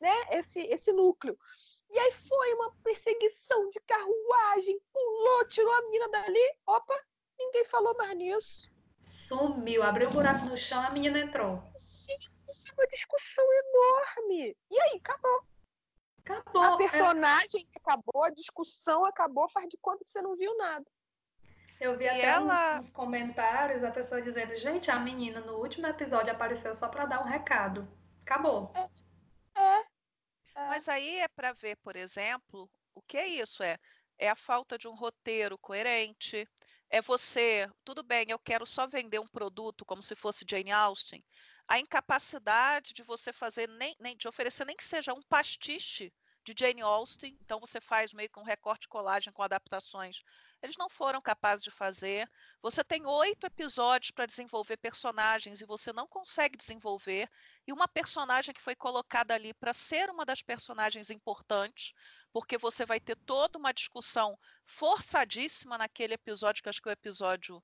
né? 0.00 0.14
Esse, 0.38 0.60
esse 0.60 0.92
núcleo. 0.92 1.38
E 1.90 1.98
aí 1.98 2.12
foi 2.12 2.54
uma 2.54 2.74
perseguição 2.82 3.70
de 3.70 3.80
carruagem, 3.80 4.78
pulou, 4.92 5.48
tirou 5.48 5.72
a 5.72 5.82
menina 5.82 6.08
dali. 6.08 6.56
Opa, 6.66 7.02
ninguém 7.38 7.64
falou 7.64 7.96
mais 7.96 8.16
nisso. 8.16 8.70
Sumiu, 9.06 9.82
abriu 9.82 10.10
um 10.10 10.12
buraco 10.12 10.44
no 10.44 10.56
chão, 10.56 10.78
a 10.86 10.92
menina 10.92 11.18
entrou. 11.18 11.62
Gente, 11.78 12.30
isso 12.46 12.68
é 12.68 12.72
uma 12.74 12.86
discussão 12.88 13.44
enorme. 13.52 14.54
E 14.70 14.80
aí, 14.80 14.96
acabou. 14.98 15.42
Acabou. 16.28 16.62
A 16.62 16.74
É, 16.74 16.76
personagem 16.76 17.68
acabou, 17.76 18.24
a 18.24 18.30
discussão 18.30 19.04
acabou, 19.04 19.48
faz 19.48 19.68
de 19.68 19.76
conta 19.78 20.04
que 20.04 20.10
você 20.10 20.20
não 20.20 20.36
viu 20.36 20.56
nada. 20.56 20.84
Eu 21.80 21.96
vi 21.96 22.04
E 22.04 22.08
até 22.08 22.22
ela- 22.24 22.78
uns, 22.78 22.86
uns 22.86 22.90
comentários, 22.90 23.84
a 23.84 23.90
pessoa 23.90 24.20
dizendo, 24.20 24.56
gente, 24.56 24.90
a 24.90 24.98
menina 24.98 25.40
no 25.40 25.58
último 25.58 25.86
episódio 25.86 26.32
apareceu 26.32 26.74
só 26.74 26.88
para 26.88 27.06
dar 27.06 27.20
um 27.20 27.28
recado. 27.28 27.86
Acabou. 28.22 28.72
É. 29.54 29.84
Mas 30.54 30.88
aí 30.88 31.20
é 31.20 31.28
para 31.28 31.52
ver, 31.52 31.76
por 31.76 31.94
exemplo, 31.94 32.68
o 32.94 33.00
que 33.02 33.16
é 33.16 33.26
isso? 33.26 33.62
É, 33.62 33.78
é 34.18 34.28
a 34.28 34.34
falta 34.34 34.76
de 34.76 34.88
um 34.88 34.94
roteiro 34.94 35.56
coerente. 35.56 36.48
É 36.90 37.00
você, 37.00 37.70
tudo 37.84 38.02
bem, 38.02 38.26
eu 38.28 38.38
quero 38.38 38.66
só 38.66 38.86
vender 38.86 39.20
um 39.20 39.28
produto 39.28 39.84
como 39.84 40.02
se 40.02 40.16
fosse 40.16 40.44
Jane 40.48 40.72
Austen. 40.72 41.24
A 41.68 41.78
incapacidade 41.78 42.94
de 42.94 43.02
você 43.02 43.32
fazer 43.32 43.68
nem, 43.68 43.94
nem 44.00 44.16
de 44.16 44.26
oferecer 44.26 44.64
nem 44.64 44.76
que 44.76 44.84
seja 44.84 45.12
um 45.12 45.22
pastiche 45.22 46.10
de 46.42 46.54
Jane 46.58 46.80
Austen. 46.80 47.36
Então 47.42 47.60
você 47.60 47.78
faz 47.78 48.12
meio 48.14 48.30
que 48.30 48.38
um 48.38 48.42
recorte 48.42 48.86
e 48.86 48.88
colagem 48.88 49.32
com 49.32 49.42
adaptações. 49.42 50.22
Eles 50.62 50.76
não 50.78 50.88
foram 50.88 51.20
capazes 51.20 51.62
de 51.62 51.70
fazer. 51.70 52.28
Você 52.62 52.82
tem 52.82 53.06
oito 53.06 53.46
episódios 53.46 54.10
para 54.10 54.26
desenvolver 54.26 54.78
personagens 54.78 55.60
e 55.60 55.66
você 55.66 55.92
não 55.92 56.06
consegue 56.06 56.56
desenvolver. 56.56 57.30
E 57.66 57.72
uma 57.72 57.86
personagem 57.86 58.54
que 58.54 58.62
foi 58.62 58.74
colocada 58.74 59.34
ali 59.34 59.52
para 59.52 59.74
ser 59.74 60.08
uma 60.10 60.24
das 60.24 60.42
personagens 60.42 61.10
importantes, 61.10 61.92
porque 62.32 62.56
você 62.56 62.86
vai 62.86 62.98
ter 62.98 63.16
toda 63.16 63.58
uma 63.58 63.72
discussão 63.72 64.38
forçadíssima 64.64 65.76
naquele 65.76 66.14
episódio, 66.14 66.62
que 66.62 66.68
acho 66.68 66.80
que 66.80 66.88
é 66.88 66.92
o 66.92 66.94
episódio 66.94 67.62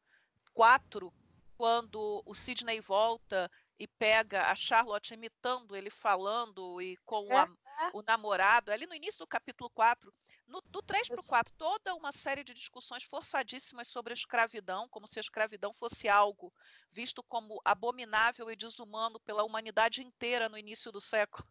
4, 0.52 1.12
quando 1.56 2.22
o 2.26 2.34
Sidney 2.34 2.80
volta 2.80 3.50
e 3.78 3.86
pega 3.86 4.50
a 4.50 4.54
Charlotte 4.54 5.14
imitando 5.14 5.74
ele 5.74 5.90
falando 5.90 6.80
e 6.80 6.96
com 6.98 7.26
é, 7.32 7.36
a, 7.36 7.42
é. 7.42 7.90
o 7.92 8.02
namorado, 8.02 8.70
ali 8.70 8.86
no 8.86 8.94
início 8.94 9.18
do 9.18 9.26
capítulo 9.26 9.68
4, 9.70 10.12
no, 10.46 10.60
do 10.62 10.82
3 10.82 11.08
para 11.08 11.20
o 11.20 11.24
4, 11.24 11.54
toda 11.56 11.94
uma 11.94 12.12
série 12.12 12.44
de 12.44 12.54
discussões 12.54 13.02
forçadíssimas 13.02 13.88
sobre 13.88 14.12
a 14.12 14.14
escravidão, 14.14 14.88
como 14.88 15.06
se 15.06 15.18
a 15.18 15.22
escravidão 15.22 15.72
fosse 15.72 16.08
algo 16.08 16.52
visto 16.90 17.22
como 17.22 17.60
abominável 17.64 18.50
e 18.50 18.56
desumano 18.56 19.18
pela 19.20 19.44
humanidade 19.44 20.02
inteira 20.02 20.48
no 20.48 20.58
início 20.58 20.92
do 20.92 21.00
século 21.00 21.48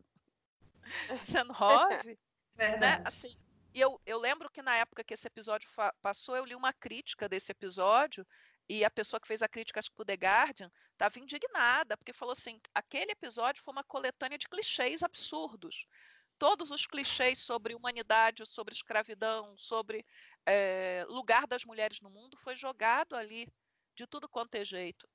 XIX. 1.25 2.17
né? 2.55 3.01
Assim, 3.03 3.35
e 3.73 3.81
eu, 3.81 3.99
eu 4.05 4.19
lembro 4.19 4.49
que 4.49 4.61
na 4.61 4.75
época 4.75 5.03
que 5.03 5.15
esse 5.15 5.25
episódio 5.25 5.67
passou, 6.01 6.37
eu 6.37 6.45
li 6.45 6.55
uma 6.55 6.71
crítica 6.71 7.27
desse 7.27 7.51
episódio 7.51 8.25
e 8.69 8.85
a 8.85 8.89
pessoa 8.89 9.19
que 9.19 9.27
fez 9.27 9.41
a 9.41 9.47
crítica 9.47 9.79
acho 9.79 9.91
que 9.91 10.05
The 10.05 10.13
Guardian 10.13 10.71
estava 10.91 11.19
indignada, 11.19 11.97
porque 11.97 12.13
falou 12.13 12.33
assim: 12.33 12.59
aquele 12.73 13.11
episódio 13.11 13.63
foi 13.63 13.71
uma 13.71 13.83
coletânea 13.83 14.37
de 14.37 14.47
clichês 14.47 15.03
absurdos 15.03 15.87
todos 16.37 16.71
os 16.71 16.85
clichês 16.85 17.39
sobre 17.39 17.73
humanidade, 17.73 18.45
sobre 18.45 18.73
escravidão, 18.73 19.55
sobre 19.57 20.05
é, 20.45 21.05
lugar 21.07 21.47
das 21.47 21.63
mulheres 21.63 22.01
no 22.01 22.09
mundo 22.09 22.35
foi 22.35 22.53
jogado 22.53 23.15
ali 23.15 23.47
de 23.95 24.05
tudo 24.07 24.27
quanto 24.27 24.55
é 24.55 24.65
jeito. 24.65 25.07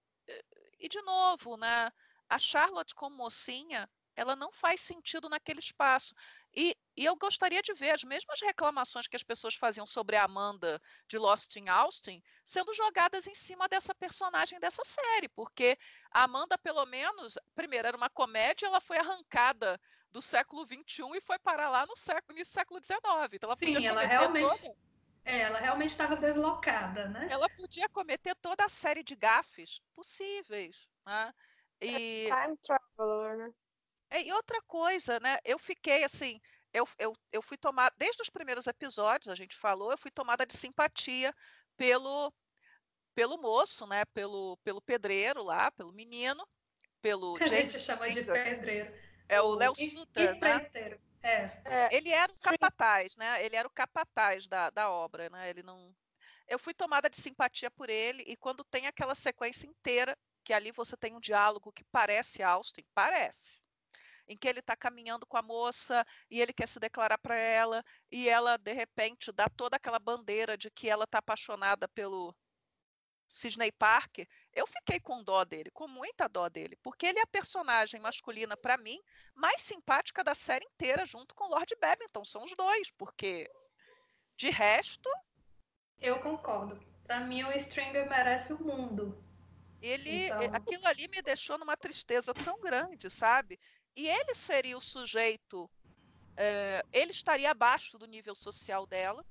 E 0.79 0.89
de 0.89 1.03
novo, 1.03 1.57
né, 1.57 1.91
a 2.29 2.39
Charlotte 2.39 2.95
como 2.95 3.17
mocinha, 3.17 3.89
ela 4.19 4.35
não 4.35 4.51
faz 4.51 4.81
sentido 4.81 5.29
naquele 5.29 5.61
espaço. 5.61 6.13
E, 6.53 6.77
e, 6.97 7.05
eu 7.05 7.15
gostaria 7.15 7.63
de 7.63 7.73
ver 7.73 7.93
as 7.93 8.03
mesmas 8.03 8.41
reclamações 8.41 9.07
que 9.07 9.15
as 9.15 9.23
pessoas 9.23 9.55
faziam 9.55 9.87
sobre 9.87 10.17
a 10.17 10.25
Amanda 10.25 10.83
de 11.07 11.17
Lost 11.17 11.55
in 11.55 11.69
Austin 11.69 12.21
sendo 12.45 12.75
jogadas 12.75 13.29
em 13.29 13.35
cima 13.35 13.69
dessa 13.69 13.95
personagem 13.95 14.59
dessa 14.59 14.83
série, 14.85 15.29
porque 15.29 15.79
a 16.11 16.25
Amanda, 16.25 16.59
pelo 16.59 16.85
menos, 16.85 17.39
primeiro 17.55 17.87
era 17.87 17.97
uma 17.97 18.11
comédia, 18.11 18.67
ela 18.67 18.81
foi 18.81 18.99
arrancada 18.99 19.81
do 20.11 20.21
século 20.21 20.67
XXI 20.67 21.17
e 21.17 21.21
foi 21.21 21.39
parar 21.39 21.71
lá 21.71 21.87
no 21.87 21.97
século, 21.97 22.37
no 22.37 22.45
século 22.45 22.83
XIX. 22.83 22.99
Então 23.35 23.49
ela 23.49 23.57
Sim, 23.57 23.73
podia 23.73 23.89
ela 23.89 24.05
realmente. 24.05 24.49
Toda... 24.49 24.75
É, 25.25 25.43
ela 25.43 25.61
realmente 25.61 25.91
estava 25.91 26.17
deslocada, 26.17 27.09
né? 27.09 27.29
Ela 27.31 27.49
podia 27.51 27.89
cometer 27.91 28.35
toda 28.37 28.65
a 28.65 28.69
série 28.69 29.05
de 29.05 29.15
gafes 29.15 29.81
possíveis, 29.95 30.89
né? 31.07 31.33
E... 31.81 32.29
É 32.33 32.43
time 32.43 32.57
traveler, 32.57 33.37
né? 33.37 33.53
É, 34.11 34.23
e 34.23 34.33
outra 34.33 34.61
coisa, 34.63 35.21
né? 35.21 35.39
Eu 35.45 35.59
fiquei 35.59 36.05
assim, 36.05 36.41
eu, 36.73 36.87
eu, 36.99 37.15
eu 37.33 37.43
fui 37.43 37.57
tomada, 37.57 37.95
desde 37.99 38.23
os 38.23 38.31
primeiros 38.31 38.67
episódios, 38.67 39.29
a 39.29 39.35
gente 39.35 39.57
falou, 39.57 39.91
eu 39.91 39.99
fui 39.99 40.11
tomada 40.11 40.47
de 40.47 40.57
simpatia 40.57 41.35
pelo 41.77 42.33
pelo 43.15 43.37
moço, 43.37 43.85
né? 43.85 44.05
Pelo, 44.15 44.57
pelo 44.59 44.81
pedreiro 44.81 45.43
lá, 45.43 45.73
pelo 45.73 45.93
menino, 45.93 46.47
pelo 47.03 47.37
a 47.43 47.47
James 47.47 47.73
gente 47.73 47.85
chama 47.85 48.09
de 48.11 48.23
pedreiro. 48.23 48.95
É 49.29 49.41
o 49.41 49.51
Léo 49.51 49.75
Suter, 49.75 50.39
né? 50.39 50.71
É. 51.21 51.51
é. 51.65 51.89
Ele 51.97 52.11
era 52.11 52.31
o 52.31 52.41
capataz, 52.41 53.17
né? 53.17 53.45
Ele 53.45 53.57
era 53.57 53.67
o 53.67 53.71
capataz 53.73 54.47
da, 54.47 54.71
da 54.71 54.91
obra, 54.91 55.29
né? 55.31 55.51
Ele 55.51 55.63
não. 55.63 55.93
Eu 56.47 56.59
fui 56.59 56.73
tomada 56.73 57.11
de 57.11 57.21
simpatia 57.21 57.71
por 57.71 57.91
ele 57.91 58.23
e 58.27 58.37
quando 58.37 58.65
tem 58.65 58.87
aquela 58.87 59.15
sequência 59.15 59.67
inteira 59.67 60.17
que 60.45 60.53
ali 60.53 60.71
você 60.71 60.97
tem 60.97 61.15
um 61.15 61.21
diálogo 61.21 61.73
que 61.73 61.85
parece 61.93 62.43
Austin, 62.43 62.85
parece, 62.95 63.61
em 64.29 64.37
que 64.37 64.47
ele 64.47 64.61
está 64.61 64.77
caminhando 64.77 65.27
com 65.27 65.37
a 65.37 65.43
moça 65.43 66.07
e 66.31 66.41
ele 66.41 66.53
quer 66.53 66.69
se 66.69 66.79
declarar 66.79 67.19
para 67.19 67.37
ela 67.37 67.85
e 68.11 68.29
ela 68.29 68.57
de 68.57 68.73
repente 68.73 69.33
dá 69.33 69.49
toda 69.49 69.77
aquela 69.77 69.99
bandeira 69.99 70.57
de 70.57 70.71
que 70.71 70.89
ela 70.89 71.05
está 71.05 71.19
apaixonada 71.19 71.89
pelo 71.89 72.35
Sidney 73.29 73.71
Parker, 73.71 74.27
eu 74.53 74.67
fiquei 74.67 74.99
com 74.99 75.23
dó 75.23 75.45
dele, 75.45 75.71
com 75.71 75.87
muita 75.87 76.29
dó 76.29 76.49
dele, 76.49 76.77
porque 76.83 77.07
ele 77.07 77.19
é 77.19 77.23
a 77.23 77.27
personagem 77.27 78.01
masculina, 78.01 78.57
para 78.57 78.79
mim, 78.79 79.01
mais 79.35 79.61
simpática 79.61 80.25
da 80.25 80.35
série 80.35 80.65
inteira, 80.65 81.05
junto 81.05 81.35
com 81.35 81.49
Lord 81.49 81.75
Babington. 81.81 82.25
São 82.25 82.45
os 82.45 82.57
dois, 82.57 82.91
porque 82.93 83.51
de 84.37 84.51
resto. 84.51 85.11
Eu 86.01 86.21
concordo. 86.21 86.83
Para 87.05 87.21
mim, 87.21 87.45
o 87.45 87.53
Stringer 87.53 88.09
merece 88.09 88.53
o 88.53 88.63
mundo. 88.63 89.23
Ele, 89.81 90.27
então... 90.27 90.55
aquilo 90.55 90.87
ali 90.87 91.07
me 91.09 91.23
deixou 91.23 91.57
numa 91.57 91.77
tristeza 91.77 92.35
tão 92.35 92.61
grande, 92.61 93.09
sabe? 93.09 93.61
E 93.97 94.09
ele 94.09 94.35
seria 94.35 94.77
o 94.77 94.81
sujeito, 94.81 95.69
é, 96.37 96.85
ele 96.93 97.11
estaria 97.11 97.51
abaixo 97.51 97.99
do 97.99 98.07
nível 98.07 98.35
social 98.35 98.87
dela, 98.87 99.25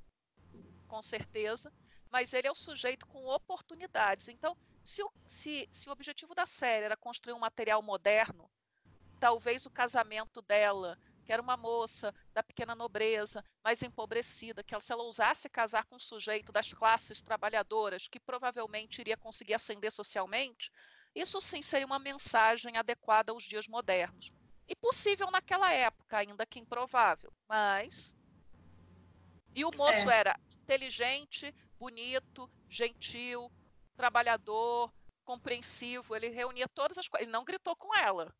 com 0.87 1.01
certeza 1.01 1.71
mas 2.11 2.33
ele 2.33 2.47
é 2.47 2.51
o 2.51 2.55
sujeito 2.55 3.05
com 3.07 3.25
oportunidades. 3.25 4.27
Então, 4.27 4.55
se 4.83 5.03
o, 5.03 5.11
se, 5.27 5.67
se 5.71 5.89
o 5.89 5.91
objetivo 5.91 6.33
da 6.33 6.45
série 6.45 6.85
era 6.85 6.97
construir 6.97 7.33
um 7.33 7.39
material 7.39 7.81
moderno, 7.81 8.49
talvez 9.19 9.65
o 9.65 9.71
casamento 9.71 10.41
dela, 10.41 10.97
que 11.25 11.33
era 11.33 11.41
uma 11.41 11.57
moça 11.57 12.13
da 12.33 12.41
pequena 12.41 12.75
nobreza, 12.75 13.43
mais 13.63 13.81
empobrecida, 13.83 14.63
que 14.63 14.79
se 14.79 14.93
ela 14.93 15.03
ousasse 15.03 15.49
casar 15.49 15.85
com 15.85 15.97
um 15.97 15.99
sujeito 15.99 16.51
das 16.51 16.71
classes 16.71 17.21
trabalhadoras, 17.21 18.07
que 18.07 18.19
provavelmente 18.19 19.01
iria 19.01 19.17
conseguir 19.17 19.55
ascender 19.55 19.91
socialmente, 19.91 20.71
isso 21.13 21.41
sim 21.41 21.61
seria 21.61 21.85
uma 21.85 21.99
mensagem 21.99 22.77
adequada 22.77 23.31
aos 23.31 23.43
dias 23.43 23.67
modernos. 23.67 24.31
E 24.67 24.75
possível 24.75 25.31
naquela 25.31 25.71
época, 25.71 26.17
ainda 26.17 26.45
que 26.45 26.59
improvável. 26.59 27.31
Mas. 27.47 28.13
E 29.55 29.63
o 29.63 29.71
moço 29.75 30.09
é. 30.09 30.19
era 30.19 30.39
inteligente, 30.61 31.53
bonito, 31.79 32.49
gentil, 32.69 33.51
trabalhador, 33.95 34.93
compreensivo. 35.23 36.15
Ele 36.15 36.29
reunia 36.29 36.67
todas 36.67 36.97
as 36.97 37.07
coisas. 37.07 37.25
Ele 37.25 37.31
não 37.31 37.45
gritou 37.45 37.75
com 37.75 37.95
ela. 37.95 38.33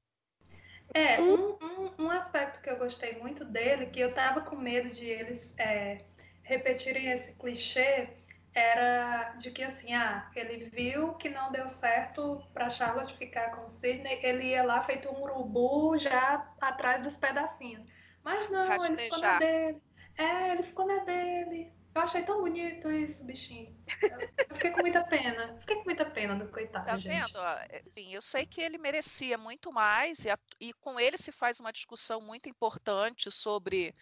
É, 0.94 1.20
um, 1.20 1.58
um, 1.62 2.06
um, 2.06 2.12
aspecto 2.12 2.62
que 2.62 2.70
eu 2.70 2.78
gostei 2.78 3.18
muito 3.20 3.44
dele, 3.44 3.88
que 3.88 4.00
eu 4.00 4.14
tava 4.14 4.42
com 4.42 4.56
medo 4.56 4.90
de 4.90 5.06
eles 5.06 5.54
é, 5.58 6.06
repetirem 6.44 7.10
esse 7.12 7.34
clichê, 7.34 8.16
era 8.58 9.36
de 9.38 9.51
que 9.51 9.62
assim, 9.62 9.93
ah, 9.93 10.28
ele 10.36 10.66
viu 10.66 11.14
que 11.14 11.30
não 11.30 11.51
deu 11.51 11.70
certo 11.70 12.43
para 12.53 12.72
Charlotte 12.72 13.16
ficar 13.16 13.51
com 13.51 13.66
o 13.66 13.70
Sidney, 13.70 14.20
ele 14.24 14.45
ia 14.47 14.64
lá 14.64 14.82
feito 14.82 15.08
um 15.10 15.22
urubu 15.22 15.97
já 15.99 16.51
atrás 16.60 17.03
dos 17.03 17.16
pedacinhos. 17.16 17.88
Mas 18.24 18.49
não, 18.49 18.68
Rastejar. 18.68 18.97
ele 18.97 19.03
ficou 19.03 19.20
na 19.20 19.39
dele. 19.39 19.82
É, 20.18 20.51
ele 20.51 20.64
ficou 20.64 20.88
na 20.88 21.03
dele. 21.03 21.72
Eu 21.93 22.01
achei 22.01 22.24
tão 22.24 22.41
bonito 22.41 22.91
isso, 22.91 23.24
bichinho. 23.24 23.76
Eu 24.49 24.55
fiquei 24.55 24.72
com 24.72 24.82
muita 24.82 25.03
pena. 25.03 25.55
Fiquei 25.60 25.76
com 25.78 25.84
muita 25.86 26.05
pena 26.05 26.36
do 26.36 26.47
coitado, 26.47 26.86
tá 26.86 26.97
gente. 26.97 27.14
vendo? 27.14 27.39
Sim, 27.88 28.14
eu 28.14 28.22
sei 28.22 28.45
que 28.45 28.60
ele 28.60 28.78
merecia 28.78 29.38
muito 29.38 29.72
mais 29.72 30.26
e, 30.26 30.30
a, 30.32 30.38
e 30.60 30.74
com 30.74 30.99
ele 30.99 31.18
se 31.18 31.32
faz 31.32 31.60
uma 31.60 31.72
discussão 31.72 32.22
muito 32.22 32.49
importante 32.49 33.32
sobre 33.32 33.95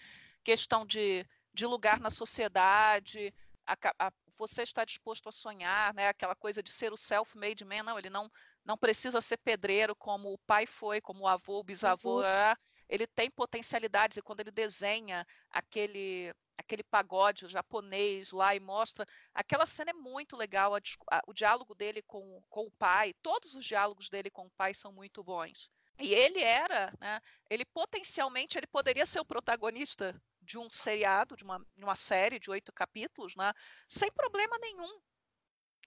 questão 0.43 0.85
de, 0.85 1.25
de 1.53 1.65
lugar 1.65 1.99
na 1.99 2.09
sociedade, 2.09 3.33
a, 3.65 4.07
a, 4.07 4.11
você 4.37 4.63
está 4.63 4.85
disposto 4.85 5.29
a 5.29 5.31
sonhar, 5.31 5.93
né? 5.93 6.07
Aquela 6.09 6.35
coisa 6.35 6.61
de 6.61 6.71
ser 6.71 6.91
o 6.93 6.97
self-made 6.97 7.65
man, 7.65 7.83
não, 7.83 7.99
ele 7.99 8.09
não 8.09 8.31
não 8.65 8.77
precisa 8.77 9.21
ser 9.21 9.37
pedreiro 9.37 9.95
como 9.95 10.33
o 10.33 10.39
pai 10.39 10.65
foi, 10.65 10.99
como 10.99 11.23
o 11.23 11.27
avô, 11.27 11.59
o 11.59 11.63
bisavô, 11.63 12.21
uhum. 12.21 12.55
ele 12.89 13.05
tem 13.05 13.29
potencialidades 13.29 14.17
e 14.17 14.23
quando 14.23 14.39
ele 14.39 14.49
desenha 14.49 15.25
aquele 15.51 16.33
aquele 16.57 16.83
pagode 16.83 17.47
japonês 17.47 18.31
lá 18.31 18.55
e 18.55 18.59
mostra. 18.59 19.05
Aquela 19.33 19.65
cena 19.65 19.91
é 19.91 19.93
muito 19.93 20.35
legal, 20.35 20.73
a, 20.73 20.79
a, 21.11 21.21
o 21.27 21.33
diálogo 21.33 21.75
dele 21.75 22.01
com, 22.01 22.41
com 22.49 22.65
o 22.65 22.71
pai, 22.71 23.13
todos 23.21 23.55
os 23.55 23.65
diálogos 23.65 24.09
dele 24.09 24.29
com 24.29 24.45
o 24.45 24.51
pai 24.51 24.73
são 24.73 24.91
muito 24.91 25.23
bons. 25.23 25.69
E 25.99 26.13
ele 26.13 26.41
era, 26.41 26.93
né, 26.99 27.21
ele 27.49 27.65
potencialmente 27.65 28.57
ele 28.57 28.67
poderia 28.67 29.05
ser 29.05 29.19
o 29.19 29.25
protagonista 29.25 30.19
de 30.45 30.57
um 30.57 30.69
seriado, 30.69 31.35
de 31.35 31.43
uma, 31.43 31.65
uma 31.75 31.95
série 31.95 32.39
de 32.39 32.49
oito 32.49 32.71
capítulos, 32.71 33.35
né, 33.35 33.51
sem 33.87 34.11
problema 34.11 34.57
nenhum. 34.59 34.99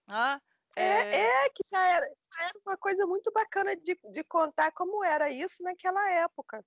Né? 0.07 0.41
É, 0.75 0.83
é, 0.83 1.45
é 1.45 1.49
que 1.49 1.63
já 1.69 1.83
era, 1.83 2.05
já 2.05 2.43
era 2.43 2.59
uma 2.65 2.77
coisa 2.77 3.05
muito 3.05 3.31
bacana 3.31 3.75
de, 3.75 3.97
de 4.11 4.23
contar 4.23 4.71
como 4.71 5.03
era 5.03 5.31
isso 5.31 5.63
naquela 5.63 6.11
época. 6.11 6.63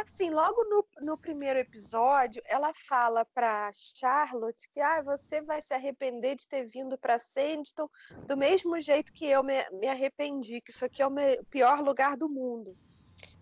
Assim, 0.00 0.30
logo 0.30 0.62
no, 0.64 0.86
no 1.00 1.18
primeiro 1.18 1.58
episódio, 1.58 2.42
ela 2.46 2.72
fala 2.88 3.24
para 3.24 3.70
Charlotte 3.72 4.68
que 4.70 4.80
ah, 4.80 5.02
você 5.02 5.40
vai 5.40 5.60
se 5.60 5.72
arrepender 5.74 6.36
de 6.36 6.48
ter 6.48 6.66
vindo 6.66 6.98
para 6.98 7.18
Sanditon 7.18 7.88
do 8.26 8.36
mesmo 8.36 8.80
jeito 8.80 9.12
que 9.12 9.26
eu 9.26 9.42
me, 9.42 9.68
me 9.72 9.88
arrependi, 9.88 10.60
que 10.60 10.70
isso 10.70 10.84
aqui 10.84 11.02
é 11.02 11.06
o 11.06 11.44
pior 11.50 11.80
lugar 11.80 12.16
do 12.16 12.28
mundo. 12.28 12.76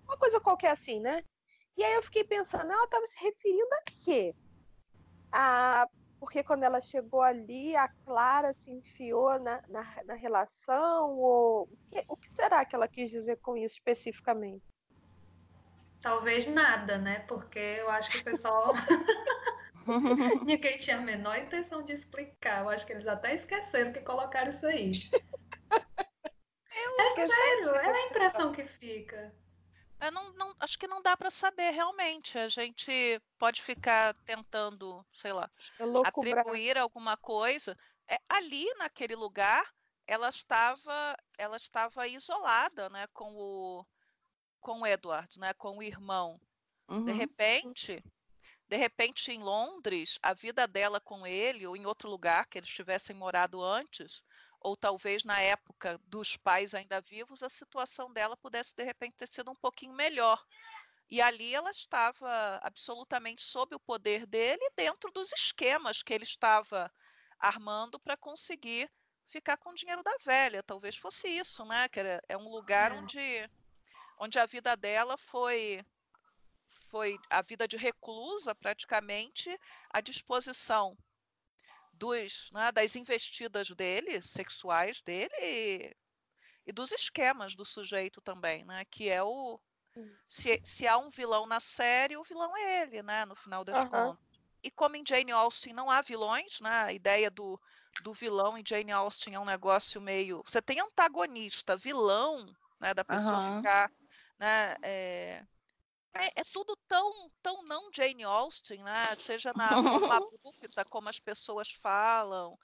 Uma 0.04 0.16
coisa 0.16 0.40
qualquer 0.40 0.70
assim, 0.70 1.00
né? 1.00 1.22
E 1.76 1.84
aí 1.84 1.94
eu 1.94 2.02
fiquei 2.02 2.24
pensando, 2.24 2.72
ela 2.72 2.84
estava 2.84 3.06
se 3.06 3.22
referindo 3.22 3.74
a 3.74 3.82
quê? 4.04 4.34
A 5.30 5.88
porque 6.20 6.42
quando 6.42 6.64
ela 6.64 6.80
chegou 6.80 7.22
ali, 7.22 7.76
a 7.76 7.88
Clara 8.04 8.52
se 8.52 8.72
enfiou 8.72 9.38
na, 9.38 9.62
na, 9.68 10.04
na 10.04 10.14
relação? 10.14 11.16
Ou 11.16 11.68
o 12.08 12.16
que 12.16 12.28
será 12.28 12.64
que 12.64 12.74
ela 12.74 12.88
quis 12.88 13.10
dizer 13.10 13.36
com 13.36 13.56
isso 13.56 13.74
especificamente? 13.74 14.64
Talvez 16.00 16.46
nada, 16.46 16.98
né? 16.98 17.20
Porque 17.20 17.58
eu 17.58 17.90
acho 17.90 18.10
que 18.10 18.18
o 18.18 18.24
pessoal. 18.24 18.74
Ninguém 20.44 20.78
tinha 20.78 20.98
a 20.98 21.00
menor 21.00 21.38
intenção 21.38 21.82
de 21.82 21.92
explicar. 21.92 22.62
Eu 22.62 22.68
acho 22.68 22.86
que 22.86 22.92
eles 22.92 23.06
até 23.06 23.34
esqueceram 23.34 23.92
que 23.92 24.00
colocaram 24.00 24.50
isso 24.50 24.66
aí. 24.66 24.92
Eu 26.70 27.00
é 27.00 27.26
sério, 27.26 27.74
é 27.74 27.86
a 27.86 28.06
impressão 28.06 28.52
que 28.52 28.64
fica. 28.64 29.34
Eu 30.00 30.12
não, 30.12 30.32
não, 30.34 30.54
acho 30.60 30.78
que 30.78 30.86
não 30.86 31.02
dá 31.02 31.16
para 31.16 31.30
saber 31.30 31.70
realmente. 31.70 32.38
A 32.38 32.48
gente 32.48 33.20
pode 33.36 33.62
ficar 33.62 34.14
tentando, 34.24 35.04
sei 35.12 35.32
lá, 35.32 35.50
atribuir 36.04 36.78
alguma 36.78 37.16
coisa. 37.16 37.76
É, 38.06 38.18
ali 38.28 38.66
naquele 38.78 39.16
lugar, 39.16 39.68
ela 40.06 40.28
estava, 40.28 41.16
ela 41.36 41.56
estava 41.56 42.06
isolada, 42.06 42.88
né, 42.88 43.06
com 43.12 43.34
o, 43.34 43.84
com 44.60 44.80
o 44.80 44.86
Edward, 44.86 45.38
né, 45.38 45.52
com 45.54 45.78
o 45.78 45.82
irmão. 45.82 46.40
Uhum. 46.88 47.04
De 47.04 47.12
repente, 47.12 48.02
de 48.68 48.76
repente 48.76 49.32
em 49.32 49.40
Londres, 49.40 50.18
a 50.22 50.32
vida 50.32 50.66
dela 50.66 51.00
com 51.00 51.26
ele 51.26 51.66
ou 51.66 51.76
em 51.76 51.86
outro 51.86 52.08
lugar 52.08 52.46
que 52.46 52.58
eles 52.58 52.68
tivessem 52.68 53.14
morado 53.16 53.62
antes, 53.62 54.22
ou 54.60 54.76
talvez 54.76 55.24
na 55.24 55.40
época 55.40 55.98
dos 56.04 56.36
pais 56.36 56.74
ainda 56.74 57.00
vivos, 57.00 57.42
a 57.42 57.48
situação 57.48 58.12
dela 58.12 58.36
pudesse 58.36 58.74
de 58.74 58.82
repente 58.82 59.16
ter 59.16 59.28
sido 59.28 59.50
um 59.50 59.56
pouquinho 59.56 59.92
melhor. 59.92 60.42
E 61.10 61.22
ali 61.22 61.54
ela 61.54 61.70
estava 61.70 62.60
absolutamente 62.62 63.42
sob 63.42 63.74
o 63.74 63.80
poder 63.80 64.26
dele, 64.26 64.62
dentro 64.76 65.10
dos 65.10 65.32
esquemas 65.32 66.02
que 66.02 66.12
ele 66.12 66.24
estava 66.24 66.92
armando 67.38 67.98
para 67.98 68.16
conseguir 68.16 68.90
ficar 69.28 69.56
com 69.56 69.70
o 69.70 69.74
dinheiro 69.74 70.02
da 70.02 70.14
velha. 70.24 70.62
Talvez 70.62 70.96
fosse 70.96 71.28
isso, 71.28 71.64
né? 71.64 71.88
Que 71.88 72.00
era, 72.00 72.22
é 72.28 72.36
um 72.36 72.48
lugar 72.48 72.92
é. 72.92 72.94
onde, 72.94 73.50
onde 74.18 74.38
a 74.38 74.46
vida 74.46 74.76
dela 74.76 75.16
foi 75.16 75.84
foi 76.90 77.18
a 77.28 77.42
vida 77.42 77.68
de 77.68 77.76
reclusa 77.76 78.54
praticamente 78.54 79.58
à 79.90 80.00
disposição 80.00 80.96
dos, 81.98 82.50
né, 82.52 82.70
das 82.72 82.96
investidas 82.96 83.68
dele, 83.70 84.22
sexuais 84.22 85.02
dele, 85.02 85.34
e, 85.40 85.96
e, 86.66 86.72
dos 86.72 86.92
esquemas 86.92 87.54
do 87.54 87.64
sujeito 87.64 88.20
também, 88.20 88.64
né? 88.64 88.84
Que 88.84 89.08
é 89.08 89.22
o. 89.22 89.60
Se, 90.28 90.60
se 90.64 90.86
há 90.86 90.96
um 90.96 91.10
vilão 91.10 91.44
na 91.44 91.58
série, 91.58 92.16
o 92.16 92.22
vilão 92.22 92.56
é 92.56 92.82
ele, 92.82 93.02
né? 93.02 93.24
No 93.24 93.34
final 93.34 93.64
das 93.64 93.76
uhum. 93.78 93.88
contas. 93.88 94.28
E 94.62 94.70
como 94.70 94.94
em 94.94 95.04
Jane 95.06 95.32
Austen 95.32 95.72
não 95.72 95.90
há 95.90 96.00
vilões, 96.00 96.60
né? 96.60 96.70
A 96.70 96.92
ideia 96.92 97.30
do, 97.30 97.60
do 98.02 98.12
vilão 98.12 98.56
em 98.56 98.62
Jane 98.64 98.92
Austen 98.92 99.34
é 99.34 99.40
um 99.40 99.44
negócio 99.44 100.00
meio. 100.00 100.42
Você 100.44 100.62
tem 100.62 100.78
antagonista, 100.78 101.76
vilão, 101.76 102.46
né? 102.78 102.94
Da 102.94 103.04
pessoa 103.04 103.38
uhum. 103.38 103.56
ficar. 103.56 103.90
Né, 104.38 104.76
é 104.82 105.44
é, 106.14 106.40
é, 106.40 106.44
tudo 106.52 106.76
tão, 106.88 107.30
tão 107.42 107.62
não 107.64 107.92
Jane 107.92 108.24
Austen, 108.24 108.82
né? 108.82 109.14
Seja 109.20 109.52
na 109.54 109.68
forma 109.68 110.16
abrupta, 110.16 110.84
como 110.90 111.08
as 111.08 111.20
pessoas 111.20 111.70
falam 111.70 112.58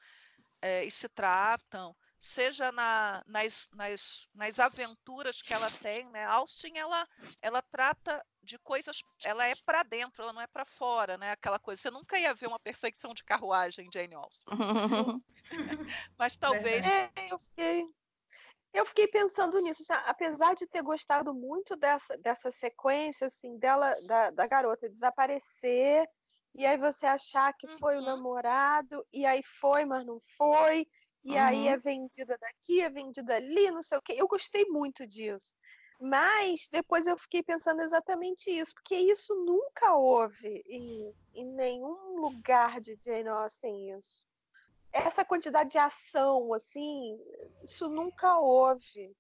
é, 0.61 0.85
e 0.85 0.91
se 0.91 1.09
tratam, 1.09 1.95
seja 2.19 2.73
na, 2.73 3.23
nas, 3.27 3.69
nas, 3.73 4.27
nas 4.35 4.59
aventuras 4.59 5.41
que 5.41 5.55
ela 5.55 5.71
tem, 5.71 6.09
né? 6.11 6.25
Austen 6.25 6.79
ela, 6.79 7.07
ela 7.41 7.63
trata 7.63 8.25
de 8.43 8.59
coisas, 8.59 9.03
ela 9.23 9.47
é 9.47 9.55
para 9.65 9.83
dentro, 9.83 10.23
ela 10.23 10.33
não 10.33 10.41
é 10.41 10.47
para 10.47 10.65
fora, 10.65 11.17
né? 11.17 11.31
Aquela 11.33 11.59
coisa. 11.59 11.81
Você 11.81 11.91
nunca 11.91 12.19
ia 12.19 12.35
ver 12.35 12.49
uma 12.49 12.59
perseguição 12.59 13.15
de 13.15 13.23
carruagem, 13.23 13.89
Jane 13.93 14.15
Austen. 14.15 14.45
Mas 16.19 16.37
talvez. 16.37 16.85
É, 16.87 17.11
eu 17.31 17.39
fiquei 17.39 17.85
eu 18.75 18.85
fiquei 18.85 19.07
pensando 19.07 19.61
nisso, 19.61 19.83
assim, 19.83 20.03
apesar 20.07 20.55
de 20.55 20.67
ter 20.67 20.83
gostado 20.83 21.33
muito 21.33 21.77
dessa, 21.77 22.19
dessa 22.19 22.51
sequência, 22.51 23.29
assim, 23.29 23.57
dela, 23.57 23.97
da, 24.05 24.31
da 24.31 24.47
garota 24.49 24.91
desaparecer, 24.91 26.07
e 26.57 26.67
aí 26.67 26.77
você 26.77 27.07
achar 27.07 27.53
que 27.57 27.69
foi 27.79 27.97
uhum. 27.97 28.03
o 28.03 28.05
namorado, 28.05 29.07
e 29.13 29.25
aí 29.25 29.43
foi, 29.45 29.85
mas 29.85 30.05
não 30.05 30.21
foi, 30.37 30.89
e 31.25 31.33
uhum. 31.33 31.39
aí 31.41 31.69
é 31.69 31.77
vendida 31.77 32.37
daqui, 32.37 32.81
é 32.81 32.91
vendida 32.91 33.37
ali, 33.37 33.71
não 33.71 33.83
sei 33.83 33.97
o 33.97 34.03
quê. 34.03 34.15
Eu 34.17 34.27
gostei 34.27 34.65
muito 34.67 35.07
disso. 35.07 35.55
Mas 36.01 36.69
depois 36.71 37.07
eu 37.07 37.17
fiquei 37.17 37.43
pensando 37.43 37.81
exatamente 37.81 38.51
isso, 38.51 38.75
porque 38.75 38.97
isso 38.97 39.33
nunca 39.37 39.95
houve 39.95 40.63
em, 40.67 41.15
em 41.33 41.47
nenhum 41.47 42.17
lugar 42.17 42.81
de 42.81 42.99
Jane 43.01 43.29
Austen 43.29 43.97
isso 43.97 44.25
essa 44.95 45.25
quantidade 45.25 45.71
de 45.71 45.79
ação, 45.79 46.55
assim, 46.55 47.19
isso 47.63 47.89
nunca 47.89 48.39
houve. 48.39 49.13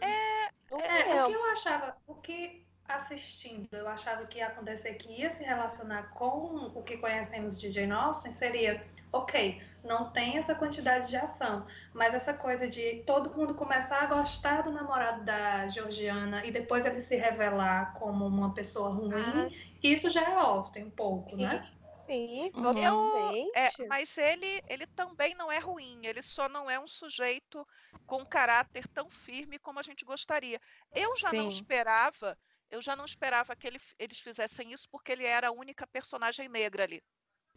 É, 0.00 0.46
é, 0.46 1.24
o 1.24 1.28
que 1.28 1.34
eu 1.34 1.44
achava, 1.52 1.96
o 2.06 2.14
que 2.16 2.66
assistindo, 2.86 3.68
eu 3.72 3.88
achava 3.88 4.26
que 4.26 4.38
ia 4.38 4.48
acontecer 4.48 4.94
que 4.94 5.20
ia 5.20 5.32
se 5.32 5.42
relacionar 5.42 6.10
com 6.14 6.70
o 6.74 6.82
que 6.82 6.98
conhecemos 6.98 7.58
de 7.58 7.72
Jane 7.72 7.92
Austen 7.92 8.34
seria, 8.34 8.84
ok, 9.10 9.62
não 9.82 10.10
tem 10.10 10.36
essa 10.36 10.54
quantidade 10.54 11.08
de 11.08 11.16
ação, 11.16 11.64
mas 11.94 12.12
essa 12.12 12.34
coisa 12.34 12.68
de 12.68 13.02
todo 13.06 13.34
mundo 13.34 13.54
começar 13.54 14.02
a 14.02 14.06
gostar 14.06 14.62
do 14.62 14.72
namorado 14.72 15.24
da 15.24 15.68
Georgiana 15.68 16.44
e 16.44 16.50
depois 16.50 16.84
ele 16.84 17.02
se 17.02 17.16
revelar 17.16 17.94
como 17.94 18.26
uma 18.26 18.52
pessoa 18.52 18.90
ruim, 18.90 19.14
ah. 19.14 19.48
isso 19.82 20.10
já 20.10 20.22
é 20.22 20.34
Austen 20.34 20.84
um 20.84 20.90
pouco, 20.90 21.36
né? 21.36 21.60
Sim, 22.04 22.50
uhum. 22.54 22.62
totalmente. 22.62 23.52
é, 23.54 23.86
mas 23.86 24.16
ele, 24.18 24.62
ele 24.68 24.86
também 24.88 25.34
não 25.34 25.50
é 25.50 25.58
ruim, 25.58 26.04
ele 26.04 26.22
só 26.22 26.48
não 26.48 26.70
é 26.70 26.78
um 26.78 26.86
sujeito 26.86 27.66
com 28.06 28.24
caráter 28.26 28.86
tão 28.88 29.08
firme 29.08 29.58
como 29.58 29.78
a 29.78 29.82
gente 29.82 30.04
gostaria. 30.04 30.60
Eu 30.94 31.16
já 31.16 31.30
Sim. 31.30 31.38
não 31.38 31.48
esperava, 31.48 32.38
eu 32.70 32.82
já 32.82 32.94
não 32.94 33.04
esperava 33.04 33.56
que 33.56 33.66
ele, 33.66 33.80
eles 33.98 34.20
fizessem 34.20 34.72
isso 34.72 34.88
porque 34.90 35.12
ele 35.12 35.24
era 35.24 35.48
a 35.48 35.52
única 35.52 35.86
personagem 35.86 36.48
negra 36.48 36.84
ali. 36.84 37.02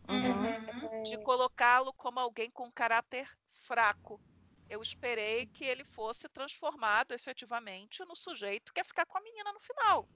Uhum. 0.07 1.03
De 1.03 1.17
colocá-lo 1.23 1.91
como 1.93 2.19
alguém 2.19 2.49
com 2.49 2.71
caráter 2.71 3.29
fraco. 3.65 4.21
Eu 4.69 4.81
esperei 4.81 5.45
que 5.47 5.65
ele 5.65 5.83
fosse 5.83 6.29
transformado 6.29 7.13
efetivamente 7.13 8.03
no 8.05 8.15
sujeito 8.15 8.73
que 8.73 8.79
ia 8.79 8.85
ficar 8.85 9.05
com 9.05 9.17
a 9.17 9.21
menina 9.21 9.51
no 9.51 9.59
final. 9.59 10.07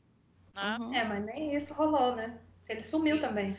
Né? 0.54 0.78
Uhum. 0.80 0.94
É, 0.94 1.04
mas 1.04 1.26
nem 1.26 1.56
isso 1.56 1.74
rolou, 1.74 2.16
né? 2.16 2.42
Ele 2.70 2.84
sumiu 2.84 3.18
e... 3.18 3.22
também 3.22 3.56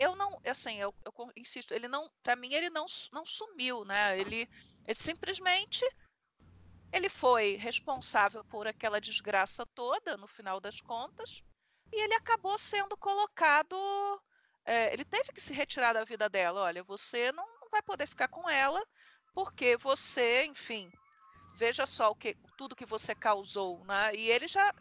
eu 0.00 0.16
não, 0.16 0.40
assim, 0.46 0.78
eu, 0.78 0.94
eu 1.04 1.12
insisto, 1.36 1.74
ele 1.74 1.86
não, 1.86 2.10
para 2.22 2.34
mim 2.34 2.54
ele 2.54 2.70
não, 2.70 2.86
não 3.12 3.26
sumiu, 3.26 3.84
né? 3.84 4.18
Ele, 4.18 4.48
ele 4.86 4.94
simplesmente 4.94 5.84
ele 6.90 7.10
foi 7.10 7.56
responsável 7.56 8.42
por 8.46 8.66
aquela 8.66 8.98
desgraça 8.98 9.66
toda, 9.74 10.16
no 10.16 10.26
final 10.26 10.58
das 10.58 10.80
contas, 10.80 11.42
e 11.92 12.02
ele 12.02 12.14
acabou 12.14 12.56
sendo 12.56 12.96
colocado. 12.96 13.76
É, 14.64 14.90
ele 14.92 15.04
teve 15.04 15.32
que 15.34 15.40
se 15.40 15.52
retirar 15.52 15.92
da 15.92 16.02
vida 16.02 16.30
dela. 16.30 16.62
Olha, 16.62 16.82
você 16.82 17.30
não, 17.32 17.46
não 17.60 17.68
vai 17.70 17.82
poder 17.82 18.06
ficar 18.06 18.28
com 18.28 18.48
ela, 18.48 18.82
porque 19.34 19.76
você, 19.76 20.46
enfim, 20.46 20.90
veja 21.56 21.86
só 21.86 22.10
o 22.10 22.14
que 22.14 22.34
tudo 22.56 22.74
que 22.74 22.86
você 22.86 23.14
causou, 23.14 23.84
né? 23.84 24.14
E 24.14 24.30
ele 24.30 24.48
já 24.48 24.74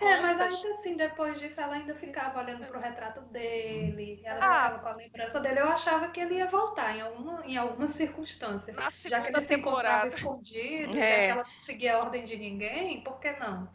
é, 0.00 0.20
mas 0.20 0.40
ainda 0.40 0.74
assim, 0.74 0.96
depois 0.96 1.38
disso, 1.38 1.60
ela 1.60 1.74
ainda 1.74 1.94
ficava 1.94 2.40
olhando 2.40 2.66
pro 2.66 2.80
retrato 2.80 3.20
dele, 3.26 4.20
ela 4.24 4.38
ah. 4.38 4.64
ficava 4.64 4.78
com 4.80 4.88
a 4.88 4.92
lembrança 4.94 5.40
dele. 5.40 5.60
Eu 5.60 5.68
achava 5.68 6.08
que 6.08 6.20
ele 6.20 6.34
ia 6.34 6.46
voltar 6.50 6.96
em 6.96 7.00
alguma, 7.00 7.46
em 7.46 7.56
alguma 7.56 7.88
circunstância. 7.88 8.72
Na 8.72 8.90
Já 8.90 9.20
que 9.22 9.28
ele 9.28 9.46
se 9.46 9.54
encontrava 9.54 10.08
escondido, 10.08 10.98
é. 10.98 11.26
que 11.26 11.30
ela 11.30 11.44
não 11.44 11.58
seguia 11.64 11.96
a 11.96 11.98
ordem 12.00 12.24
de 12.24 12.36
ninguém, 12.36 13.02
por 13.02 13.20
que 13.20 13.32
não? 13.32 13.70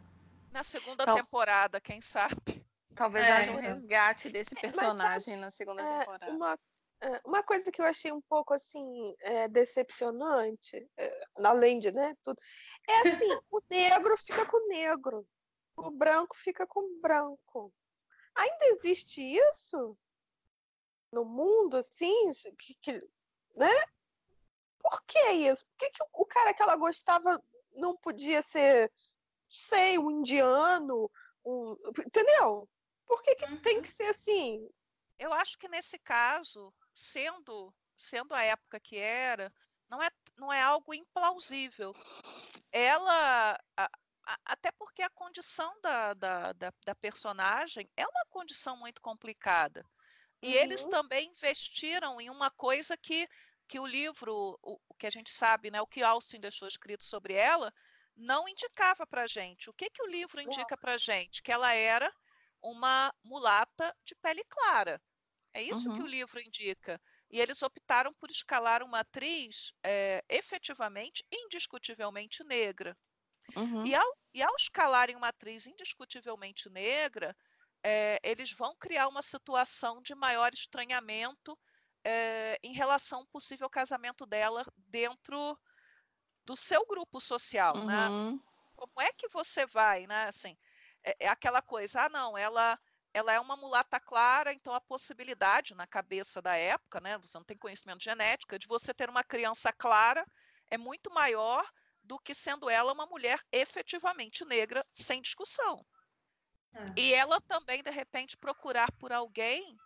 Na 0.50 0.62
segunda 0.62 1.04
então, 1.04 1.16
temporada, 1.16 1.80
quem 1.80 2.02
sabe? 2.02 2.62
Talvez 2.94 3.26
é, 3.26 3.32
haja 3.32 3.52
um 3.52 3.56
resgate 3.56 4.28
desse 4.28 4.54
personagem 4.54 5.36
na 5.36 5.50
segunda 5.50 5.82
é, 5.82 5.98
temporada. 6.00 6.30
Uma, 6.30 6.58
é, 7.00 7.20
uma 7.24 7.42
coisa 7.42 7.72
que 7.72 7.80
eu 7.80 7.86
achei 7.86 8.12
um 8.12 8.20
pouco 8.20 8.52
assim 8.52 9.14
é, 9.20 9.48
decepcionante, 9.48 10.86
é, 10.98 11.24
além 11.42 11.78
de 11.78 11.90
né, 11.90 12.14
tudo, 12.22 12.38
é 12.86 13.08
assim, 13.08 13.38
o 13.50 13.60
negro 13.70 14.16
fica 14.18 14.44
com 14.44 14.58
o 14.58 14.68
negro 14.68 15.26
o 15.76 15.90
branco 15.90 16.36
fica 16.36 16.66
com 16.66 17.00
branco. 17.00 17.72
Ainda 18.34 18.66
existe 18.76 19.22
isso 19.22 19.96
no 21.12 21.24
mundo, 21.24 21.76
assim, 21.76 22.30
que, 22.58 22.74
que, 22.80 22.92
né? 23.54 23.72
Por 24.78 25.02
que 25.04 25.30
isso? 25.32 25.64
Por 25.66 25.76
que, 25.78 25.90
que 25.90 26.04
o 26.12 26.24
cara 26.24 26.54
que 26.54 26.62
ela 26.62 26.76
gostava 26.76 27.42
não 27.74 27.96
podia 27.96 28.40
ser, 28.42 28.90
sei, 29.48 29.98
um 29.98 30.10
indiano, 30.10 31.10
um, 31.44 31.76
entendeu? 32.06 32.68
Por 33.06 33.22
que, 33.22 33.34
que 33.34 33.44
uhum. 33.44 33.60
tem 33.60 33.82
que 33.82 33.88
ser 33.88 34.08
assim? 34.08 34.68
Eu 35.18 35.32
acho 35.32 35.58
que 35.58 35.68
nesse 35.68 35.98
caso, 35.98 36.74
sendo 36.94 37.72
sendo 38.02 38.34
a 38.34 38.42
época 38.42 38.80
que 38.80 38.96
era, 38.96 39.52
não 39.88 40.02
é, 40.02 40.10
não 40.36 40.52
é 40.52 40.60
algo 40.60 40.92
implausível. 40.92 41.92
Ela, 42.70 43.58
a, 43.76 43.90
até 44.44 44.70
porque 44.72 45.02
a 45.02 45.10
condição 45.10 45.72
da, 45.80 46.14
da, 46.14 46.52
da, 46.52 46.72
da, 46.84 46.94
personagem 46.94 47.88
é 47.96 48.06
uma 48.06 48.24
condição 48.30 48.76
muito 48.76 49.00
complicada. 49.00 49.84
E 50.40 50.48
uhum. 50.48 50.60
eles 50.60 50.84
também 50.84 51.30
investiram 51.30 52.20
em 52.20 52.30
uma 52.30 52.50
coisa 52.50 52.96
que, 52.96 53.28
que 53.68 53.78
o 53.78 53.86
livro, 53.86 54.58
o, 54.62 54.80
o 54.88 54.94
que 54.94 55.06
a 55.06 55.10
gente 55.10 55.30
sabe, 55.30 55.70
né, 55.70 55.80
o 55.80 55.86
que 55.86 56.02
Austin 56.02 56.40
deixou 56.40 56.68
escrito 56.68 57.04
sobre 57.04 57.34
ela, 57.34 57.72
não 58.16 58.48
indicava 58.48 59.06
para 59.06 59.26
gente. 59.26 59.70
O 59.70 59.74
que, 59.74 59.90
que 59.90 60.02
o 60.02 60.10
livro 60.10 60.40
indica 60.40 60.76
para 60.76 60.96
gente? 60.96 61.42
Que 61.42 61.52
ela 61.52 61.72
era 61.72 62.12
uma 62.60 63.12
mulata 63.24 63.94
de 64.04 64.14
pele 64.16 64.44
clara. 64.44 65.00
É 65.52 65.62
isso 65.62 65.88
uhum. 65.88 65.96
que 65.96 66.02
o 66.02 66.06
livro 66.06 66.40
indica. 66.40 67.00
E 67.30 67.40
eles 67.40 67.62
optaram 67.62 68.12
por 68.14 68.30
escalar 68.30 68.82
uma 68.82 69.00
atriz 69.00 69.72
é, 69.82 70.24
efetivamente, 70.28 71.24
indiscutivelmente 71.30 72.44
negra. 72.44 72.96
Uhum. 73.56 73.86
E, 73.86 73.94
ao, 73.94 74.16
e 74.34 74.42
ao 74.42 74.54
escalarem 74.56 75.16
uma 75.16 75.28
atriz 75.28 75.66
indiscutivelmente 75.66 76.68
negra, 76.70 77.36
é, 77.82 78.18
eles 78.22 78.52
vão 78.52 78.76
criar 78.76 79.08
uma 79.08 79.22
situação 79.22 80.00
de 80.00 80.14
maior 80.14 80.52
estranhamento 80.52 81.58
é, 82.04 82.58
em 82.62 82.72
relação 82.72 83.20
ao 83.20 83.26
possível 83.26 83.68
casamento 83.68 84.24
dela 84.26 84.64
dentro 84.76 85.58
do 86.44 86.56
seu 86.56 86.84
grupo 86.86 87.20
social, 87.20 87.84
né? 87.84 88.08
uhum. 88.08 88.32
né? 88.32 88.40
Como 88.76 89.00
é 89.00 89.12
que 89.12 89.28
você 89.28 89.64
vai, 89.66 90.06
né? 90.06 90.24
Assim, 90.26 90.56
é, 91.04 91.16
é, 91.20 91.28
aquela 91.28 91.62
coisa, 91.62 92.02
ah, 92.02 92.08
não, 92.08 92.36
ela 92.36 92.78
ela 93.14 93.30
é 93.30 93.38
uma 93.38 93.58
mulata 93.58 94.00
clara, 94.00 94.54
então 94.54 94.72
a 94.72 94.80
possibilidade 94.80 95.74
na 95.74 95.86
cabeça 95.86 96.40
da 96.40 96.56
época, 96.56 96.98
né? 96.98 97.18
Você 97.18 97.36
não 97.36 97.44
tem 97.44 97.58
conhecimento 97.58 98.02
genético, 98.02 98.58
de 98.58 98.66
você 98.66 98.94
ter 98.94 99.10
uma 99.10 99.22
criança 99.22 99.70
clara 99.70 100.26
é 100.70 100.78
muito 100.78 101.12
maior 101.12 101.62
do 102.02 102.18
que 102.18 102.34
sendo 102.34 102.68
ela 102.68 102.92
uma 102.92 103.06
mulher 103.06 103.40
efetivamente 103.50 104.44
negra, 104.44 104.84
sem 104.92 105.20
discussão. 105.20 105.84
É. 106.74 106.92
E 106.96 107.14
ela 107.14 107.40
também, 107.42 107.82
de 107.82 107.90
repente, 107.90 108.36
procurar 108.36 108.90
por 108.92 109.12
alguém 109.12 109.76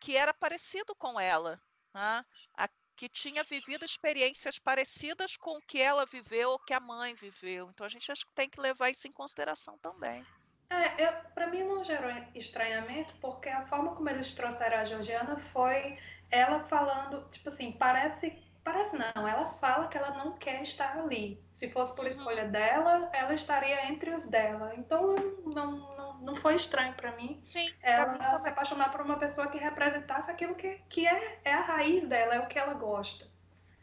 que 0.00 0.16
era 0.16 0.32
parecido 0.32 0.94
com 0.94 1.18
ela, 1.18 1.60
né? 1.94 2.24
a, 2.56 2.68
que 2.96 3.08
tinha 3.08 3.42
vivido 3.44 3.84
experiências 3.84 4.58
parecidas 4.58 5.36
com 5.36 5.58
o 5.58 5.62
que 5.62 5.80
ela 5.80 6.06
viveu 6.06 6.50
ou 6.50 6.58
que 6.58 6.72
a 6.72 6.80
mãe 6.80 7.14
viveu. 7.14 7.68
Então 7.70 7.84
a 7.84 7.88
gente 7.88 8.10
acho 8.10 8.26
que 8.26 8.34
tem 8.34 8.48
que 8.48 8.60
levar 8.60 8.90
isso 8.90 9.06
em 9.06 9.12
consideração 9.12 9.78
também. 9.78 10.24
É, 10.70 11.12
para 11.34 11.46
mim 11.46 11.62
não 11.62 11.84
gerou 11.84 12.10
estranhamento, 12.34 13.14
porque 13.20 13.48
a 13.48 13.66
forma 13.66 13.94
como 13.94 14.08
eles 14.08 14.34
trouxeram 14.34 14.78
a 14.78 14.84
Georgiana 14.84 15.38
foi 15.52 15.96
ela 16.28 16.64
falando, 16.64 17.28
tipo 17.30 17.48
assim, 17.50 17.72
parece 17.72 18.30
Parece 18.66 18.96
não, 18.96 19.28
ela 19.28 19.54
fala 19.60 19.86
que 19.86 19.96
ela 19.96 20.10
não 20.18 20.36
quer 20.38 20.60
estar 20.64 20.98
ali. 20.98 21.40
Se 21.54 21.70
fosse 21.70 21.94
por 21.94 22.04
uhum. 22.04 22.10
escolha 22.10 22.48
dela, 22.48 23.08
ela 23.12 23.32
estaria 23.32 23.86
entre 23.86 24.12
os 24.12 24.26
dela. 24.26 24.74
Então 24.74 25.14
não, 25.44 25.96
não, 25.96 26.14
não 26.18 26.36
foi 26.42 26.56
estranho 26.56 26.92
para 26.94 27.12
mim. 27.12 27.40
Sim, 27.44 27.72
ela, 27.80 28.14
mim 28.14 28.18
ela 28.20 28.40
se 28.40 28.48
apaixonar 28.48 28.90
por 28.90 29.02
uma 29.02 29.20
pessoa 29.20 29.46
que 29.46 29.56
representasse 29.56 30.28
aquilo 30.32 30.56
que, 30.56 30.80
que 30.90 31.06
é, 31.06 31.40
é 31.44 31.52
a 31.52 31.60
raiz 31.60 32.08
dela, 32.08 32.34
é 32.34 32.40
o 32.40 32.48
que 32.48 32.58
ela 32.58 32.74
gosta. 32.74 33.30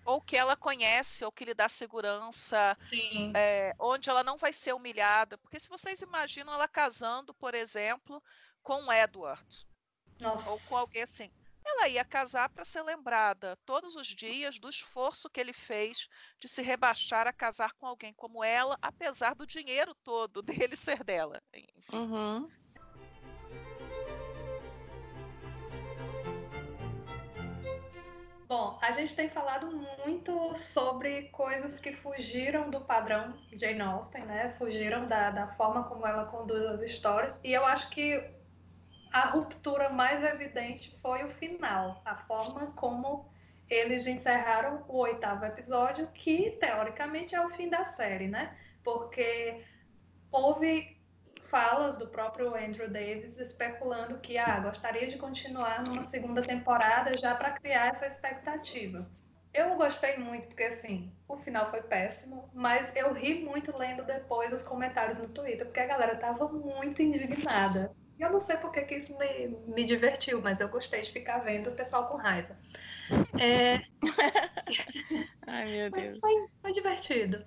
Ou 0.03 0.19
que 0.19 0.35
ela 0.35 0.57
conhece, 0.57 1.23
ou 1.23 1.31
que 1.31 1.45
lhe 1.45 1.53
dá 1.53 1.69
segurança, 1.69 2.77
é, 3.33 3.73
onde 3.79 4.09
ela 4.09 4.21
não 4.21 4.35
vai 4.35 4.51
ser 4.51 4.73
humilhada. 4.73 5.37
Porque 5.37 5.61
se 5.61 5.69
vocês 5.69 6.01
imaginam 6.01 6.53
ela 6.53 6.67
casando, 6.67 7.33
por 7.33 7.55
exemplo, 7.55 8.21
com 8.61 8.83
o 8.83 8.91
Edward. 8.91 9.65
Nossa. 10.19 10.49
Ou 10.49 10.59
com 10.67 10.75
alguém 10.75 11.03
assim 11.03 11.31
ela 11.65 11.87
ia 11.87 12.03
casar 12.03 12.49
para 12.49 12.65
ser 12.65 12.81
lembrada 12.81 13.57
todos 13.65 13.95
os 13.95 14.07
dias 14.07 14.59
do 14.59 14.69
esforço 14.69 15.29
que 15.29 15.39
ele 15.39 15.53
fez 15.53 16.07
de 16.39 16.47
se 16.47 16.61
rebaixar 16.61 17.27
a 17.27 17.33
casar 17.33 17.73
com 17.73 17.87
alguém 17.87 18.13
como 18.13 18.43
ela, 18.43 18.77
apesar 18.81 19.33
do 19.35 19.47
dinheiro 19.47 19.95
todo 20.03 20.41
dele 20.43 20.75
ser 20.75 21.03
dela. 21.03 21.41
Uhum. 21.91 22.49
Bom, 28.47 28.77
a 28.83 28.91
gente 28.91 29.15
tem 29.15 29.29
falado 29.31 29.65
muito 30.05 30.55
sobre 30.73 31.23
coisas 31.29 31.79
que 31.79 31.91
fugiram 31.93 32.69
do 32.69 32.81
padrão 32.81 33.33
Jane 33.51 33.81
Austen, 33.81 34.25
né? 34.25 34.53
Fugiram 34.59 35.07
da, 35.07 35.31
da 35.31 35.47
forma 35.55 35.85
como 35.85 36.05
ela 36.05 36.25
conduz 36.25 36.63
as 36.67 36.81
histórias. 36.83 37.39
E 37.43 37.51
eu 37.51 37.65
acho 37.65 37.89
que 37.89 38.21
a 39.13 39.27
ruptura 39.27 39.89
mais 39.89 40.23
evidente 40.23 40.91
foi 40.99 41.23
o 41.23 41.29
final, 41.29 42.01
a 42.03 42.15
forma 42.15 42.73
como 42.75 43.31
eles 43.69 44.07
encerraram 44.07 44.83
o 44.87 44.97
oitavo 44.97 45.45
episódio, 45.45 46.07
que 46.15 46.57
teoricamente 46.59 47.35
é 47.35 47.45
o 47.45 47.51
fim 47.51 47.69
da 47.69 47.85
série, 47.85 48.27
né? 48.27 48.57
Porque 48.83 49.63
houve 50.31 50.97
falas 51.45 51.95
do 51.97 52.07
próprio 52.07 52.55
Andrew 52.55 52.89
Davis 52.89 53.37
especulando 53.37 54.17
que 54.17 54.35
ah, 54.35 54.59
gostaria 54.59 55.07
de 55.07 55.19
continuar 55.19 55.83
numa 55.83 56.03
segunda 56.03 56.41
temporada 56.41 57.15
já 57.15 57.35
para 57.35 57.51
criar 57.51 57.89
essa 57.89 58.07
expectativa. 58.07 59.07
Eu 59.53 59.75
gostei 59.75 60.17
muito 60.17 60.47
porque 60.47 60.63
assim, 60.63 61.13
o 61.27 61.37
final 61.37 61.69
foi 61.69 61.83
péssimo, 61.83 62.49
mas 62.51 62.95
eu 62.95 63.13
ri 63.13 63.43
muito 63.43 63.77
lendo 63.77 64.03
depois 64.03 64.51
os 64.51 64.63
comentários 64.63 65.19
no 65.19 65.29
Twitter, 65.29 65.67
porque 65.67 65.81
a 65.81 65.85
galera 65.85 66.15
tava 66.15 66.47
muito 66.47 66.99
indignada. 67.03 67.95
Eu 68.19 68.31
não 68.31 68.41
sei 68.41 68.57
porque 68.57 68.81
que 68.83 68.95
isso 68.95 69.17
me, 69.17 69.47
me 69.67 69.83
divertiu, 69.83 70.41
mas 70.41 70.59
eu 70.59 70.69
gostei 70.69 71.01
de 71.01 71.11
ficar 71.11 71.39
vendo 71.39 71.69
o 71.69 71.75
pessoal 71.75 72.07
com 72.07 72.17
raiva. 72.17 72.55
É... 73.39 73.81
Ai, 75.47 75.65
meu 75.65 75.91
Deus. 75.91 76.19
Foi, 76.19 76.47
foi, 76.61 76.71
divertido. 76.71 77.43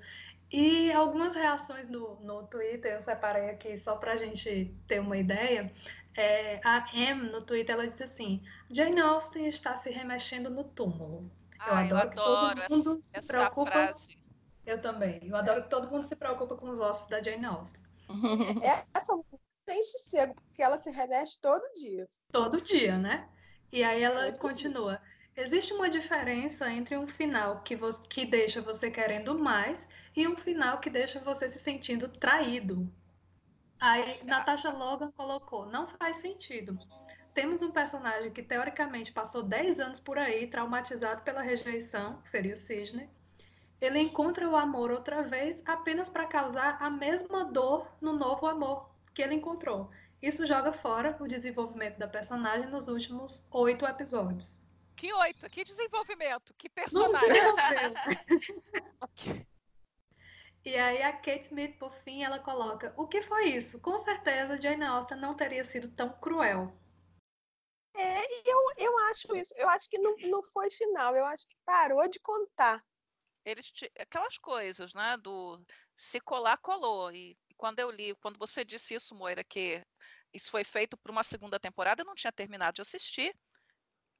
E 0.51 0.93
algumas 0.93 1.35
reações 1.35 1.89
no, 1.89 2.21
no 2.21 2.47
Twitter, 2.47 2.95
eu 2.95 3.03
separei 3.03 3.51
aqui 3.51 3.79
só 3.81 3.97
para 3.97 4.13
a 4.13 4.17
gente 4.17 4.75
ter 4.87 5.01
uma 5.01 5.17
ideia. 5.17 5.73
É, 6.17 6.61
a 6.65 6.87
M 6.95 7.31
no 7.31 7.43
Twitter 7.43 7.75
ela 7.75 7.89
disse 7.89 8.05
assim: 8.05 8.43
Jane 8.71 9.01
Austen 9.01 9.49
está 9.49 9.77
se 9.77 9.91
remexendo 9.91 10.49
no 10.51 10.65
túmulo. 10.65 11.31
Eu 11.55 11.75
ah, 11.75 11.81
adoro, 11.81 11.89
eu 11.89 11.97
adoro 11.97 12.61
que 12.61 12.69
todo 12.69 12.85
mundo 12.85 13.01
essa, 13.01 13.23
se 13.23 13.29
preocupa. 13.29 13.71
Frase. 13.71 14.19
Eu 14.65 14.81
também. 14.81 15.21
Eu 15.23 15.37
adoro 15.37 15.63
que 15.63 15.71
todo 15.71 15.91
mundo 15.91 16.05
se 16.05 16.17
preocupa 16.17 16.57
com 16.57 16.71
os 16.71 16.81
ossos 16.81 17.09
da 17.09 17.23
Jane 17.23 17.45
Austen. 17.45 17.81
Essa 18.95 19.15
tem 19.67 19.83
sossego, 19.83 20.35
porque 20.35 20.63
ela 20.63 20.79
se 20.79 20.91
reveste 20.91 21.39
todo 21.41 21.63
dia. 21.75 22.09
Todo 22.33 22.61
dia, 22.61 22.97
né? 22.97 23.29
E 23.73 23.83
aí 23.83 24.03
ela 24.03 24.31
todo 24.31 24.39
continua. 24.39 24.97
Dia. 24.97 25.45
Existe 25.45 25.75
uma 25.75 25.91
diferença 25.91 26.71
entre 26.71 26.97
um 26.97 27.07
final 27.07 27.63
que, 27.63 27.77
você, 27.77 28.01
que 28.09 28.25
deixa 28.25 28.63
você 28.63 28.91
querendo 28.91 29.39
mais 29.39 29.87
e 30.15 30.27
um 30.27 30.37
final 30.37 30.79
que 30.79 30.89
deixa 30.89 31.21
você 31.21 31.51
se 31.51 31.59
sentindo 31.59 32.09
traído. 32.09 32.91
Aí 33.79 34.15
Exato. 34.15 34.27
Natasha 34.29 34.71
Logan 34.71 35.11
colocou: 35.11 35.67
não 35.67 35.89
faz 35.89 36.17
sentido. 36.19 36.79
Temos 37.35 37.61
um 37.61 37.71
personagem 37.71 38.31
que 38.31 38.43
teoricamente 38.43 39.13
passou 39.13 39.43
10 39.43 39.79
anos 39.79 40.01
por 40.01 40.17
aí, 40.17 40.47
traumatizado 40.47 41.21
pela 41.21 41.43
rejeição, 41.43 42.23
que 42.23 42.31
seria 42.31 42.55
o 42.55 42.57
Cisne. 42.57 43.11
Ele 43.79 43.99
encontra 43.99 44.49
o 44.49 44.57
amor 44.57 44.91
outra 44.91 45.23
vez 45.23 45.61
apenas 45.67 46.09
para 46.09 46.25
causar 46.25 46.79
a 46.81 46.89
mesma 46.89 47.45
dor 47.45 47.87
no 48.01 48.15
novo 48.15 48.47
amor, 48.47 48.89
que 49.17 49.23
ele 49.23 49.35
encontrou. 49.35 49.91
Isso 50.21 50.47
joga 50.47 50.75
fora 50.75 51.17
o 51.19 51.27
desenvolvimento 51.27 51.97
da 51.97 52.07
personagem 52.07 52.71
nos 52.71 52.87
últimos 52.87 53.49
oito 53.51 53.87
episódios. 53.87 54.63
Que 54.95 55.11
oito? 55.13 55.49
Que 55.49 55.65
desenvolvimento? 55.65 56.53
Que 56.55 56.69
personagem? 56.69 57.29
e 60.65 60.77
aí 60.77 61.03
a 61.03 61.13
Kate 61.15 61.47
Smith, 61.47 61.79
por 61.79 61.93
fim, 62.05 62.23
ela 62.23 62.39
coloca: 62.39 62.93
o 62.97 63.09
que 63.09 63.23
foi 63.23 63.49
isso? 63.49 63.81
Com 63.81 64.05
certeza 64.05 64.61
Jane 64.61 64.85
Austen 64.85 65.19
não 65.19 65.35
teria 65.35 65.65
sido 65.65 65.89
tão 65.89 66.11
cruel. 66.19 66.73
É, 67.95 68.51
eu, 68.51 68.59
eu 68.77 68.99
acho 69.11 69.35
isso. 69.35 69.55
Eu 69.57 69.69
acho 69.71 69.89
que 69.89 69.99
não, 69.99 70.15
não 70.19 70.43
foi 70.43 70.71
final. 70.71 71.17
Eu 71.17 71.25
acho 71.25 71.49
que 71.49 71.57
parou 71.65 72.07
de 72.07 72.21
contar. 72.21 72.85
Eles 73.47 73.73
aquelas 73.99 74.37
coisas, 74.37 74.93
né? 74.93 75.17
Do 75.17 75.59
se 75.95 76.21
colar 76.21 76.59
colou 76.59 77.11
e 77.13 77.39
quando 77.57 77.79
eu 77.79 77.91
li, 77.91 78.15
quando 78.17 78.39
você 78.39 78.65
disse 78.65 78.95
isso, 78.95 79.15
Moira, 79.15 79.43
que 79.43 79.85
isso 80.33 80.51
foi 80.51 80.65
feito 80.65 80.97
para 80.97 81.13
uma 81.13 81.23
segunda 81.23 81.59
temporada, 81.59 82.03
eu 82.03 82.07
não 82.07 82.15
tinha 82.15 82.33
terminado 82.33 82.77
de 82.77 82.83
assistir, 82.83 83.35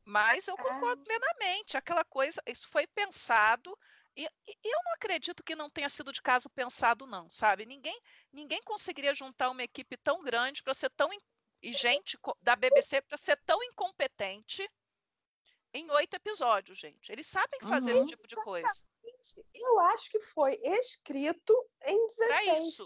mas 0.05 0.47
eu 0.47 0.57
concordo 0.57 1.03
ah. 1.03 1.05
plenamente. 1.05 1.77
Aquela 1.77 2.05
coisa, 2.05 2.41
isso 2.47 2.69
foi 2.69 2.87
pensado. 2.87 3.77
E, 4.17 4.25
e, 4.25 4.57
eu 4.65 4.79
não 4.85 4.93
acredito 4.95 5.43
que 5.43 5.57
não 5.57 5.69
tenha 5.69 5.89
sido 5.89 6.13
de 6.13 6.23
caso 6.23 6.49
pensado, 6.51 7.07
não, 7.07 7.29
sabe? 7.29 7.67
Ninguém, 7.67 8.01
ninguém 8.33 8.63
conseguiria 8.63 9.15
juntar 9.15 9.51
uma 9.51 9.63
equipe 9.63 9.97
tão 9.97 10.23
grande 10.23 10.63
para 10.63 10.75
ser 10.75 10.91
tão. 10.91 11.11
E 11.63 11.73
gente 11.73 12.19
da 12.41 12.55
BBC 12.55 13.03
para 13.03 13.19
ser 13.19 13.41
tão 13.45 13.63
incompetente 13.65 14.69
em 15.73 15.91
oito 15.91 16.15
episódios, 16.15 16.79
gente. 16.79 17.11
Eles 17.11 17.27
sabem 17.27 17.61
fazer 17.61 17.93
uhum. 17.93 17.99
esse 17.99 18.07
tipo 18.07 18.27
de 18.27 18.37
coisa. 18.37 18.69
Eu 19.53 19.81
acho 19.81 20.11
que 20.11 20.21
foi 20.21 20.55
escrito 20.63 21.53
em 21.85 22.07
16. 22.07 22.79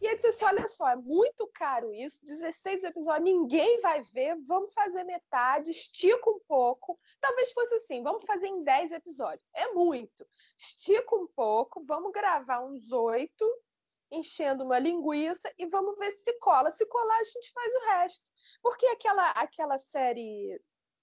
E 0.00 0.06
ele 0.06 0.16
disse 0.16 0.28
assim: 0.28 0.44
olha 0.44 0.68
só, 0.68 0.88
é 0.88 0.96
muito 0.96 1.46
caro 1.48 1.92
isso, 1.92 2.24
16 2.24 2.84
episódios, 2.84 3.24
ninguém 3.24 3.80
vai 3.80 4.02
ver, 4.02 4.36
vamos 4.46 4.72
fazer 4.72 5.04
metade, 5.04 5.70
estica 5.70 6.30
um 6.30 6.40
pouco. 6.46 6.98
Talvez 7.20 7.52
fosse 7.52 7.74
assim, 7.74 8.02
vamos 8.02 8.24
fazer 8.24 8.46
em 8.46 8.62
10 8.62 8.92
episódios. 8.92 9.48
É 9.54 9.72
muito. 9.72 10.26
Estica 10.56 11.16
um 11.16 11.26
pouco, 11.26 11.84
vamos 11.84 12.12
gravar 12.12 12.64
uns 12.64 12.92
oito 12.92 13.44
enchendo 14.10 14.64
uma 14.64 14.78
linguiça 14.78 15.52
e 15.58 15.66
vamos 15.66 15.98
ver 15.98 16.10
se 16.12 16.32
cola. 16.38 16.70
Se 16.70 16.86
colar, 16.86 17.18
a 17.18 17.24
gente 17.24 17.52
faz 17.52 17.74
o 17.74 17.80
resto. 17.86 18.30
Porque 18.62 18.86
aquela, 18.86 19.30
aquela 19.32 19.78
série. 19.78 20.60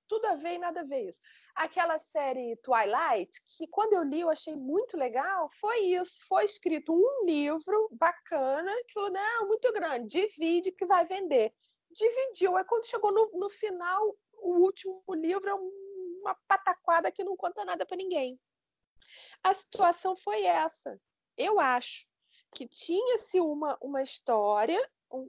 Tudo 0.07 0.25
a 0.27 0.35
ver 0.35 0.53
e 0.53 0.59
nada 0.59 0.81
a 0.81 0.83
ver 0.83 1.09
isso. 1.09 1.19
Aquela 1.55 1.97
série 1.97 2.57
Twilight, 2.57 3.31
que 3.45 3.65
quando 3.67 3.93
eu 3.93 4.03
li 4.03 4.19
eu 4.19 4.29
achei 4.29 4.55
muito 4.55 4.97
legal, 4.97 5.49
foi 5.59 5.79
isso. 5.79 6.19
Foi 6.27 6.43
escrito 6.43 6.93
um 6.93 7.25
livro 7.25 7.89
bacana, 7.93 8.71
que 8.85 8.93
falou: 8.93 9.11
não, 9.11 9.47
muito 9.47 9.71
grande, 9.71 10.27
divide 10.27 10.71
que 10.71 10.85
vai 10.85 11.05
vender. 11.05 11.53
Dividiu. 11.89 12.57
Aí 12.57 12.65
quando 12.65 12.85
chegou 12.85 13.11
no, 13.11 13.31
no 13.39 13.49
final, 13.49 14.15
o 14.33 14.59
último 14.59 15.01
livro 15.11 15.49
é 15.49 15.53
uma 15.53 16.35
pataquada 16.47 17.11
que 17.11 17.23
não 17.23 17.37
conta 17.37 17.63
nada 17.63 17.85
para 17.85 17.97
ninguém. 17.97 18.39
A 19.43 19.53
situação 19.53 20.15
foi 20.15 20.43
essa. 20.43 20.99
Eu 21.37 21.59
acho 21.59 22.09
que 22.53 22.67
tinha-se 22.67 23.39
uma, 23.39 23.77
uma 23.81 24.01
história, 24.01 24.79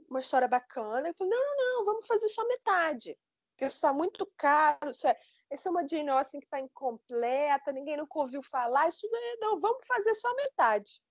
uma 0.09 0.19
história 0.19 0.47
bacana, 0.47 1.09
e 1.09 1.13
falou, 1.13 1.31
não, 1.31 1.55
não, 1.55 1.77
não, 1.77 1.85
vamos 1.85 2.07
fazer 2.07 2.29
só 2.29 2.45
metade, 2.47 3.17
porque 3.51 3.65
isso 3.65 3.75
está 3.75 3.91
muito 3.91 4.25
caro, 4.37 4.91
isso 4.91 5.07
é, 5.07 5.19
isso 5.51 5.67
é 5.67 5.71
uma 5.71 5.87
Jane 5.87 6.09
Austen 6.09 6.39
que 6.39 6.45
está 6.45 6.59
incompleta, 6.59 7.71
ninguém 7.71 7.97
nunca 7.97 8.19
ouviu 8.19 8.43
falar, 8.43 8.87
isso 8.87 9.07
não, 9.39 9.59
vamos 9.59 9.85
fazer 9.85 10.13
só 10.15 10.33
metade. 10.35 11.01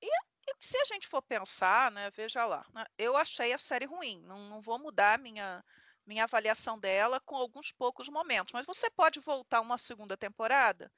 E, 0.00 0.06
e 0.06 0.54
se 0.60 0.78
a 0.78 0.84
gente 0.84 1.08
for 1.08 1.22
pensar, 1.22 1.90
né, 1.90 2.10
veja 2.10 2.46
lá, 2.46 2.64
né, 2.72 2.84
eu 2.96 3.16
achei 3.16 3.52
a 3.52 3.58
série 3.58 3.86
ruim, 3.86 4.22
não, 4.22 4.48
não 4.48 4.60
vou 4.60 4.78
mudar 4.78 5.18
minha 5.18 5.64
minha 6.06 6.24
avaliação 6.24 6.78
dela 6.78 7.20
com 7.20 7.36
alguns 7.36 7.70
poucos 7.70 8.08
momentos, 8.08 8.54
mas 8.54 8.64
você 8.64 8.88
pode 8.88 9.20
voltar 9.20 9.60
uma 9.60 9.76
segunda 9.76 10.16
temporada, 10.16 10.90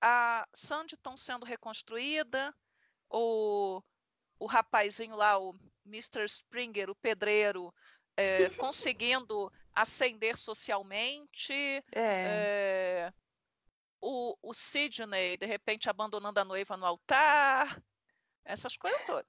a 0.00 0.48
Sanditon 0.54 1.18
sendo 1.18 1.44
reconstruída, 1.44 2.54
o 3.10 3.82
o 4.38 4.46
rapazinho 4.46 5.16
lá, 5.16 5.38
o 5.38 5.54
Mr. 5.86 6.24
Springer, 6.24 6.90
o 6.90 6.94
pedreiro, 6.94 7.72
é, 8.16 8.50
conseguindo 8.58 9.52
ascender 9.74 10.36
socialmente. 10.36 11.52
É. 11.92 11.92
É, 11.94 13.12
o, 14.00 14.36
o 14.42 14.54
Sidney, 14.54 15.36
de 15.36 15.46
repente, 15.46 15.88
abandonando 15.88 16.38
a 16.38 16.44
noiva 16.44 16.76
no 16.76 16.86
altar. 16.86 17.82
Essas 18.44 18.76
coisas 18.76 19.00
todas. 19.06 19.26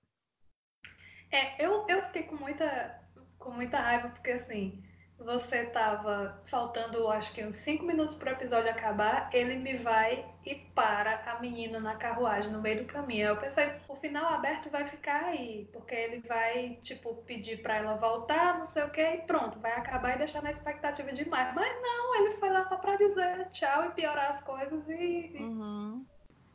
É, 1.31 1.65
eu, 1.65 1.87
eu 1.87 2.05
fiquei 2.07 2.23
com 2.23 2.35
muita, 2.35 3.09
com 3.39 3.51
muita 3.51 3.79
raiva, 3.79 4.09
porque 4.09 4.31
assim, 4.31 4.83
você 5.17 5.65
tava 5.67 6.41
faltando, 6.47 7.07
acho 7.07 7.33
que 7.33 7.43
uns 7.43 7.55
5 7.57 7.85
minutos 7.85 8.15
para 8.15 8.31
o 8.31 8.35
episódio 8.35 8.69
acabar, 8.69 9.29
ele 9.33 9.55
me 9.55 9.77
vai 9.77 10.25
e 10.45 10.55
para 10.75 11.23
a 11.31 11.39
menina 11.39 11.79
na 11.79 11.95
carruagem 11.95 12.51
no 12.51 12.61
meio 12.61 12.83
do 12.83 12.91
caminho. 12.91 13.27
Eu 13.27 13.37
pensei, 13.37 13.71
o 13.87 13.95
final 13.95 14.25
aberto 14.33 14.69
vai 14.69 14.87
ficar 14.89 15.23
aí, 15.25 15.67
porque 15.71 15.95
ele 15.95 16.19
vai, 16.27 16.79
tipo, 16.83 17.15
pedir 17.23 17.61
para 17.61 17.77
ela 17.77 17.95
voltar, 17.95 18.59
não 18.59 18.67
sei 18.67 18.83
o 18.83 18.91
que, 18.91 19.01
e 19.01 19.21
pronto, 19.21 19.57
vai 19.59 19.71
acabar 19.71 20.15
e 20.15 20.19
deixar 20.19 20.43
na 20.43 20.51
expectativa 20.51 21.11
demais. 21.13 21.55
Mas 21.55 21.81
não, 21.81 22.15
ele 22.15 22.37
foi 22.37 22.49
lá 22.49 22.67
só 22.67 22.77
para 22.77 22.97
dizer 22.97 23.49
tchau 23.51 23.85
e 23.85 23.91
piorar 23.91 24.31
as 24.31 24.43
coisas 24.43 24.87
e. 24.89 25.37
Uhum. 25.39 26.05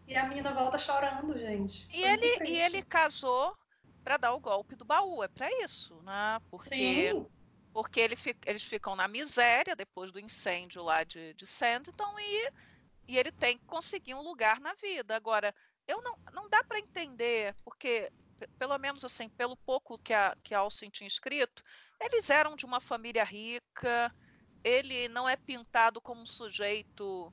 E 0.07 0.17
a 0.17 0.27
menina 0.27 0.53
volta 0.53 0.79
chorando, 0.79 1.39
gente. 1.39 1.87
E 1.91 2.03
ele, 2.03 2.45
e 2.45 2.61
ele 2.61 2.83
casou 2.83 3.57
para 4.03 4.17
dar 4.17 4.35
o 4.35 4.41
golpe 4.41 4.75
do 4.75 4.85
baú, 4.85 5.23
é 5.23 5.29
para 5.29 5.49
isso, 5.63 5.95
né? 6.03 6.41
Porque. 6.51 6.75
Sim 6.75 7.27
porque 7.73 8.01
ele, 8.01 8.17
eles 8.47 8.65
ficam 8.65 8.97
na 8.97 9.07
miséria 9.07 9.77
depois 9.77 10.11
do 10.11 10.21
incêndio 10.21 10.83
lá 10.83 11.05
de, 11.05 11.35
de 11.35 11.47
Sanditon 11.47 12.19
e, 12.19 12.53
e 13.09 13.19
ele 13.19 13.33
tem 13.33 13.59
que 13.59 13.65
conseguir 13.65 14.15
um 14.15 14.23
lugar 14.23 14.61
na 14.61 14.75
vida. 14.75 15.15
Agora, 15.15 15.55
eu 15.87 16.03
não, 16.03 16.19
não 16.33 16.49
dá 16.49 16.63
para 16.65 16.79
entender, 16.79 17.55
porque, 17.65 18.11
pelo 18.59 18.77
menos 18.79 19.05
assim, 19.05 19.29
pelo 19.29 19.57
pouco 19.57 19.99
que 19.99 20.13
a, 20.13 20.37
que 20.43 20.55
a 20.55 20.61
Alcin 20.61 20.91
tinha 20.91 21.09
escrito, 21.09 21.63
eles 22.01 22.31
eram 22.31 22.57
de 22.57 22.65
uma 22.65 22.81
família 22.81 23.25
rica, 23.25 24.15
ele 24.65 25.09
não 25.09 25.29
é 25.29 25.37
pintado 25.37 26.01
como 26.01 26.23
um 26.23 26.27
sujeito 26.27 27.33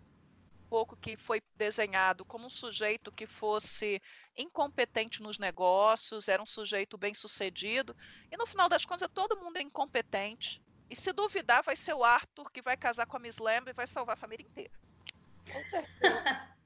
pouco 0.70 0.98
que 0.98 1.16
foi 1.16 1.42
desenhado 1.56 2.26
como 2.26 2.48
um 2.48 2.50
sujeito 2.50 3.12
que 3.12 3.26
fosse 3.26 4.02
incompetente 4.38 5.22
nos 5.22 5.40
negócios, 5.40 6.28
era 6.28 6.42
um 6.42 6.46
sujeito 6.46 6.98
bem 6.98 7.14
sucedido, 7.14 7.96
e 8.32 8.38
no 8.38 8.46
final 8.46 8.70
das 8.70 8.86
contas 8.86 9.10
todo 9.14 9.38
mundo 9.38 9.58
é 9.58 9.62
incompetente. 9.62 10.62
E 10.90 10.96
se 10.96 11.12
duvidar, 11.12 11.64
vai 11.64 11.76
ser 11.76 11.94
o 11.94 12.04
Arthur 12.04 12.50
que 12.52 12.62
vai 12.62 12.78
casar 12.78 13.06
com 13.06 13.18
a 13.18 13.20
Miss 13.20 13.38
Lamb 13.38 13.70
e 13.70 13.74
vai 13.74 13.88
salvar 13.88 14.14
a 14.14 14.20
família 14.20 14.46
inteira. 14.46 14.74
Com 15.52 15.64
certeza. 15.70 16.48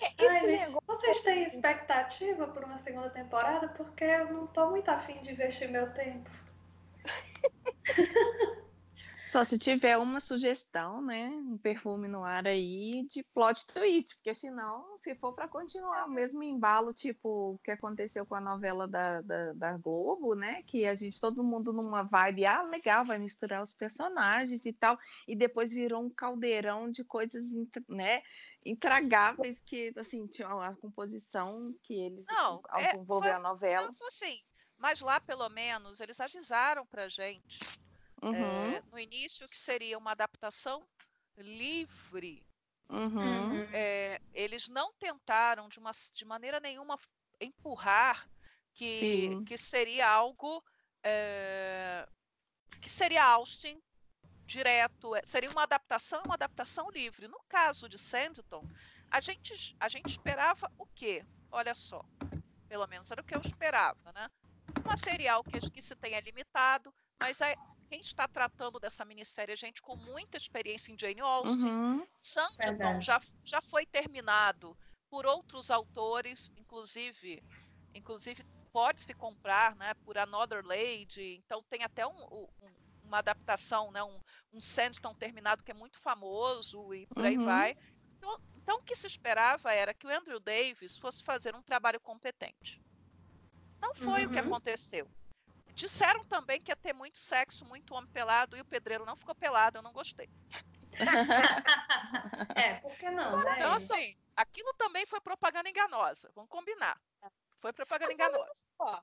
É, 0.00 0.26
Ai, 0.26 0.46
negócio... 0.46 0.82
Vocês 0.86 1.20
têm 1.20 1.42
expectativa 1.42 2.46
por 2.48 2.64
uma 2.64 2.78
segunda 2.78 3.10
temporada? 3.10 3.68
Porque 3.68 4.02
eu 4.02 4.32
não 4.32 4.46
estou 4.46 4.70
muito 4.70 4.88
afim 4.90 5.20
de 5.20 5.32
investir 5.32 5.68
meu 5.68 5.92
tempo. 5.92 6.30
Só 9.30 9.44
se 9.44 9.56
tiver 9.56 9.96
uma 9.96 10.18
sugestão, 10.18 11.00
né? 11.00 11.28
Um 11.28 11.56
perfume 11.56 12.08
no 12.08 12.24
ar 12.24 12.48
aí 12.48 13.06
de 13.12 13.22
plot 13.22 13.64
twist, 13.68 14.16
porque 14.16 14.34
senão, 14.34 14.98
se 15.04 15.14
for 15.14 15.32
para 15.32 15.46
continuar 15.46 16.06
o 16.06 16.10
mesmo 16.10 16.42
embalo, 16.42 16.92
tipo 16.92 17.52
o 17.52 17.58
que 17.62 17.70
aconteceu 17.70 18.26
com 18.26 18.34
a 18.34 18.40
novela 18.40 18.88
da, 18.88 19.20
da, 19.20 19.52
da, 19.52 19.76
Globo, 19.78 20.34
né? 20.34 20.64
Que 20.64 20.84
a 20.84 20.96
gente, 20.96 21.20
todo 21.20 21.44
mundo 21.44 21.72
numa 21.72 22.02
vibe, 22.02 22.44
ah, 22.44 22.62
legal, 22.62 23.04
vai 23.04 23.18
misturar 23.18 23.62
os 23.62 23.72
personagens 23.72 24.66
e 24.66 24.72
tal, 24.72 24.98
e 25.28 25.36
depois 25.36 25.70
virou 25.70 26.02
um 26.02 26.10
caldeirão 26.10 26.90
de 26.90 27.04
coisas, 27.04 27.44
né? 27.88 28.24
Intragáveis 28.66 29.60
que, 29.60 29.92
assim, 29.96 30.26
tinha 30.26 30.48
a 30.48 30.74
composição 30.74 31.72
que 31.84 31.94
eles, 31.94 32.26
não, 32.26 32.60
ao 32.68 32.80
é, 32.80 32.88
desenvolver 32.88 33.30
a 33.30 33.38
novela. 33.38 33.94
Não, 33.96 34.08
assim, 34.08 34.40
mas 34.76 35.00
lá, 35.00 35.20
pelo 35.20 35.48
menos, 35.50 36.00
eles 36.00 36.18
avisaram 36.18 36.84
pra 36.84 37.08
gente 37.08 37.78
Uhum. 38.22 38.34
É, 38.34 38.82
no 38.90 38.98
início, 38.98 39.48
que 39.48 39.56
seria 39.56 39.96
uma 39.96 40.12
adaptação 40.12 40.86
livre. 41.36 42.44
Uhum. 42.88 43.62
É, 43.72 44.20
eles 44.34 44.68
não 44.68 44.92
tentaram 44.94 45.68
de, 45.68 45.78
uma, 45.78 45.92
de 46.12 46.24
maneira 46.24 46.58
nenhuma 46.58 46.98
empurrar 47.40 48.28
que, 48.74 49.42
que 49.46 49.56
seria 49.56 50.08
algo 50.08 50.62
é, 51.02 52.06
que 52.80 52.90
seria 52.90 53.24
Austin 53.24 53.80
direto, 54.46 55.12
seria 55.24 55.50
uma 55.50 55.62
adaptação, 55.62 56.22
uma 56.24 56.34
adaptação 56.34 56.90
livre. 56.90 57.28
No 57.28 57.40
caso 57.48 57.88
de 57.88 57.96
Sanditon, 57.96 58.68
a 59.10 59.20
gente, 59.20 59.76
a 59.78 59.88
gente 59.88 60.08
esperava 60.08 60.70
o 60.76 60.86
quê? 60.86 61.24
Olha 61.52 61.74
só, 61.74 62.04
pelo 62.68 62.86
menos 62.86 63.10
era 63.10 63.20
o 63.20 63.24
que 63.24 63.34
eu 63.34 63.40
esperava, 63.40 64.12
né? 64.12 64.28
Um 64.78 64.88
material 64.88 65.42
que, 65.44 65.70
que 65.70 65.82
se 65.82 65.94
tenha 65.96 66.20
limitado, 66.20 66.92
mas 67.18 67.40
é, 67.40 67.54
quem 67.90 68.00
está 68.00 68.28
tratando 68.28 68.78
dessa 68.78 69.04
minissérie 69.04 69.52
é 69.52 69.56
gente 69.56 69.82
com 69.82 69.96
muita 69.96 70.36
experiência 70.36 70.92
em 70.92 70.96
Jane 70.98 71.20
Austen. 71.20 71.64
Uhum. 71.64 72.06
Sanditon 72.20 73.00
já, 73.00 73.20
já 73.44 73.60
foi 73.60 73.84
terminado 73.84 74.78
por 75.10 75.26
outros 75.26 75.72
autores, 75.72 76.52
inclusive, 76.56 77.42
inclusive 77.92 78.44
pode 78.72 79.02
se 79.02 79.12
comprar, 79.12 79.74
né, 79.74 79.92
por 80.04 80.16
Another 80.16 80.64
Lady. 80.64 81.42
Então 81.44 81.64
tem 81.68 81.82
até 81.82 82.06
um, 82.06 82.22
um, 82.32 82.46
uma 83.02 83.18
adaptação, 83.18 83.90
né, 83.90 84.00
um, 84.04 84.20
um 84.52 84.60
Sanditon 84.60 85.12
terminado 85.12 85.64
que 85.64 85.72
é 85.72 85.74
muito 85.74 85.98
famoso 85.98 86.94
e 86.94 87.08
por 87.08 87.26
aí 87.26 87.36
uhum. 87.36 87.44
vai. 87.44 87.76
Então, 88.16 88.40
então 88.62 88.78
o 88.78 88.82
que 88.84 88.94
se 88.94 89.08
esperava 89.08 89.72
era 89.72 89.92
que 89.92 90.06
o 90.06 90.16
Andrew 90.16 90.38
Davis 90.38 90.96
fosse 90.96 91.24
fazer 91.24 91.56
um 91.56 91.62
trabalho 91.62 91.98
competente. 91.98 92.80
Não 93.80 93.92
foi 93.96 94.24
uhum. 94.24 94.30
o 94.30 94.32
que 94.32 94.40
uhum. 94.40 94.46
aconteceu. 94.46 95.10
Disseram 95.80 96.22
também 96.26 96.60
que 96.60 96.70
ia 96.70 96.76
ter 96.76 96.92
muito 96.92 97.16
sexo, 97.16 97.64
muito 97.64 97.94
homem 97.94 98.10
pelado, 98.10 98.54
e 98.54 98.60
o 98.60 98.64
pedreiro 98.66 99.06
não 99.06 99.16
ficou 99.16 99.34
pelado, 99.34 99.78
eu 99.78 99.82
não 99.82 99.94
gostei. 99.94 100.28
é, 102.54 102.74
por 102.80 102.92
que 102.98 103.08
não, 103.08 103.42
né? 103.42 103.54
Então, 103.56 103.72
assim, 103.72 104.14
aquilo 104.36 104.74
também 104.74 105.06
foi 105.06 105.22
propaganda 105.22 105.70
enganosa, 105.70 106.30
vamos 106.34 106.50
combinar. 106.50 107.00
Foi 107.60 107.72
propaganda 107.72 108.12
enganosa. 108.12 108.62
Só. 108.76 109.02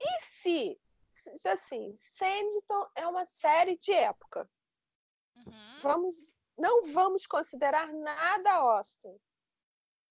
E 0.00 0.20
se, 0.24 0.80
se, 1.14 1.48
assim, 1.48 1.96
Sanditon 1.96 2.90
é 2.96 3.06
uma 3.06 3.24
série 3.26 3.78
de 3.78 3.92
época? 3.92 4.50
Uhum. 5.36 5.78
Vamos, 5.82 6.34
não 6.58 6.84
vamos 6.86 7.28
considerar 7.28 7.92
nada 7.92 8.54
Austin. 8.54 9.16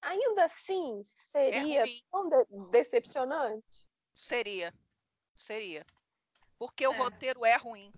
Ainda 0.02 0.46
assim, 0.46 1.02
seria 1.04 1.84
é 1.84 2.02
tão 2.10 2.30
de 2.30 2.46
decepcionante? 2.72 3.90
Seria. 4.16 4.74
Seria. 5.40 5.86
Porque 6.58 6.84
é. 6.84 6.90
o 6.90 6.92
roteiro 6.92 7.46
é 7.46 7.56
ruim. 7.56 7.92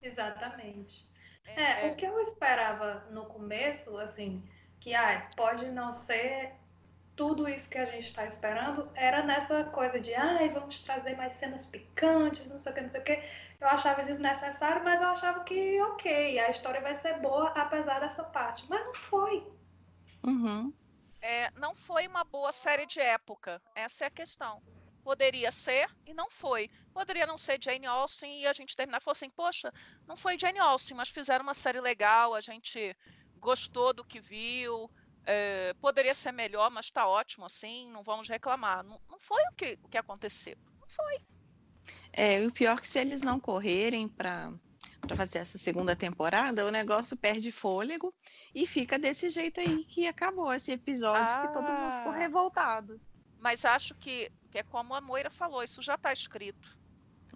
Exatamente. 0.00 1.04
É, 1.44 1.86
é, 1.86 1.92
o 1.92 1.96
que 1.96 2.06
eu 2.06 2.18
esperava 2.20 3.06
no 3.10 3.26
começo, 3.26 3.96
assim, 3.98 4.42
que 4.80 4.94
ah, 4.94 5.28
pode 5.36 5.66
não 5.70 5.92
ser 5.92 6.54
tudo 7.14 7.48
isso 7.48 7.68
que 7.68 7.78
a 7.78 7.86
gente 7.86 8.06
está 8.06 8.26
esperando, 8.26 8.90
era 8.94 9.22
nessa 9.24 9.64
coisa 9.64 9.98
de 9.98 10.14
ai, 10.14 10.48
vamos 10.50 10.80
trazer 10.82 11.16
mais 11.16 11.32
cenas 11.34 11.64
picantes, 11.66 12.48
não 12.48 12.58
sei 12.58 12.72
o 12.72 12.74
que, 12.74 12.80
não 12.82 12.90
sei 12.90 13.00
o 13.00 13.04
que. 13.04 13.22
Eu 13.58 13.68
achava 13.68 14.04
desnecessário, 14.04 14.84
mas 14.84 15.00
eu 15.00 15.08
achava 15.08 15.42
que 15.44 15.80
ok, 15.80 16.38
a 16.38 16.50
história 16.50 16.80
vai 16.80 16.96
ser 16.98 17.18
boa 17.20 17.48
apesar 17.50 18.00
dessa 18.00 18.22
parte. 18.22 18.64
Mas 18.68 18.84
não 18.84 18.94
foi. 18.94 19.46
Uhum. 20.24 20.72
É, 21.22 21.50
não 21.52 21.74
foi 21.74 22.06
uma 22.06 22.22
boa 22.22 22.52
série 22.52 22.84
de 22.86 23.00
época. 23.00 23.62
Essa 23.74 24.04
é 24.04 24.06
a 24.08 24.10
questão. 24.10 24.62
Poderia 25.06 25.52
ser 25.52 25.88
e 26.04 26.12
não 26.12 26.28
foi. 26.28 26.68
Poderia 26.92 27.28
não 27.28 27.38
ser 27.38 27.62
Jane 27.62 27.86
Austen 27.86 28.40
e 28.40 28.44
a 28.44 28.52
gente 28.52 28.74
terminar 28.74 29.00
e 29.00 29.04
falar 29.04 29.12
assim, 29.12 29.30
poxa, 29.30 29.72
não 30.04 30.16
foi 30.16 30.36
Jane 30.36 30.58
Austen, 30.58 30.96
mas 30.96 31.10
fizeram 31.10 31.44
uma 31.44 31.54
série 31.54 31.80
legal, 31.80 32.34
a 32.34 32.40
gente 32.40 32.92
gostou 33.38 33.94
do 33.94 34.04
que 34.04 34.18
viu, 34.18 34.90
é, 35.24 35.72
poderia 35.74 36.12
ser 36.12 36.32
melhor, 36.32 36.72
mas 36.72 36.86
está 36.86 37.06
ótimo 37.06 37.46
assim, 37.46 37.88
não 37.92 38.02
vamos 38.02 38.28
reclamar. 38.28 38.82
Não, 38.82 39.00
não 39.08 39.20
foi 39.20 39.40
o 39.44 39.54
que, 39.54 39.78
o 39.84 39.88
que 39.88 39.96
aconteceu. 39.96 40.56
Não 40.80 40.88
foi. 40.88 41.20
É, 42.12 42.44
o 42.44 42.50
pior 42.50 42.76
é 42.76 42.80
que 42.80 42.88
se 42.88 42.98
eles 42.98 43.22
não 43.22 43.38
correrem 43.38 44.08
para 44.08 44.52
para 45.02 45.14
fazer 45.14 45.38
essa 45.38 45.56
segunda 45.56 45.94
temporada, 45.94 46.66
o 46.66 46.70
negócio 46.72 47.16
perde 47.16 47.52
fôlego 47.52 48.12
e 48.52 48.66
fica 48.66 48.98
desse 48.98 49.30
jeito 49.30 49.60
aí 49.60 49.84
que 49.84 50.08
acabou 50.08 50.52
esse 50.52 50.72
episódio 50.72 51.32
ah, 51.32 51.46
que 51.46 51.52
todo 51.52 51.62
mundo 51.62 51.92
ficou 51.92 52.10
ah. 52.10 52.16
revoltado. 52.16 53.00
Mas 53.46 53.64
acho 53.64 53.94
que, 53.94 54.28
que 54.50 54.58
é 54.58 54.64
como 54.64 54.92
a 54.92 55.00
Moira 55.00 55.30
falou, 55.30 55.62
isso 55.62 55.80
já 55.80 55.94
está 55.94 56.12
escrito. 56.12 56.76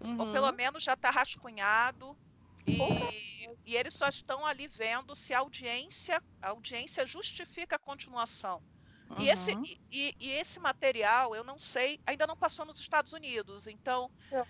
Uhum. 0.00 0.18
Ou 0.18 0.32
pelo 0.32 0.50
menos 0.50 0.82
já 0.82 0.94
está 0.94 1.08
rascunhado. 1.08 2.18
E, 2.66 3.48
e, 3.64 3.76
eles 3.76 3.94
só 3.94 4.08
estão 4.08 4.44
ali 4.44 4.66
vendo 4.66 5.14
se 5.14 5.32
a 5.32 5.38
audiência, 5.38 6.20
a 6.42 6.48
audiência 6.48 7.06
justifica 7.06 7.76
a 7.76 7.78
continuação. 7.78 8.60
Uhum. 9.08 9.20
E, 9.20 9.28
esse, 9.30 9.52
e, 9.88 10.16
e, 10.18 10.30
esse 10.30 10.58
material, 10.58 11.32
eu 11.32 11.44
não 11.44 11.60
sei, 11.60 12.00
ainda 12.04 12.26
não 12.26 12.36
passou 12.36 12.66
nos 12.66 12.80
Estados 12.80 13.12
Unidos. 13.12 13.68
Então, 13.68 14.10
é 14.32 14.44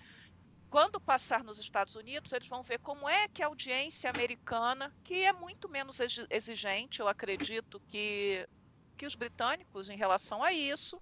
quando 0.71 0.99
passar 0.99 1.45
nos 1.45 1.59
Estados 1.59 1.95
Unidos, 1.95 2.33
eles 2.33 2.49
vão 2.49 2.63
ver 2.63 2.79
como 2.79 3.07
é 3.07 3.29
que 3.29 3.43
a 3.43 3.49
audiência 3.49 4.09
americana, 4.09 4.91
que 5.05 5.25
é 5.25 5.33
muito 5.35 5.69
menos 5.69 5.99
exigente, 6.31 7.01
eu 7.01 7.09
acredito, 7.09 7.79
que, 7.81 8.49
que 8.97 9.05
os 9.05 9.15
britânicos 9.15 9.91
em 9.91 9.97
relação 9.99 10.43
a 10.43 10.55
isso, 10.55 10.99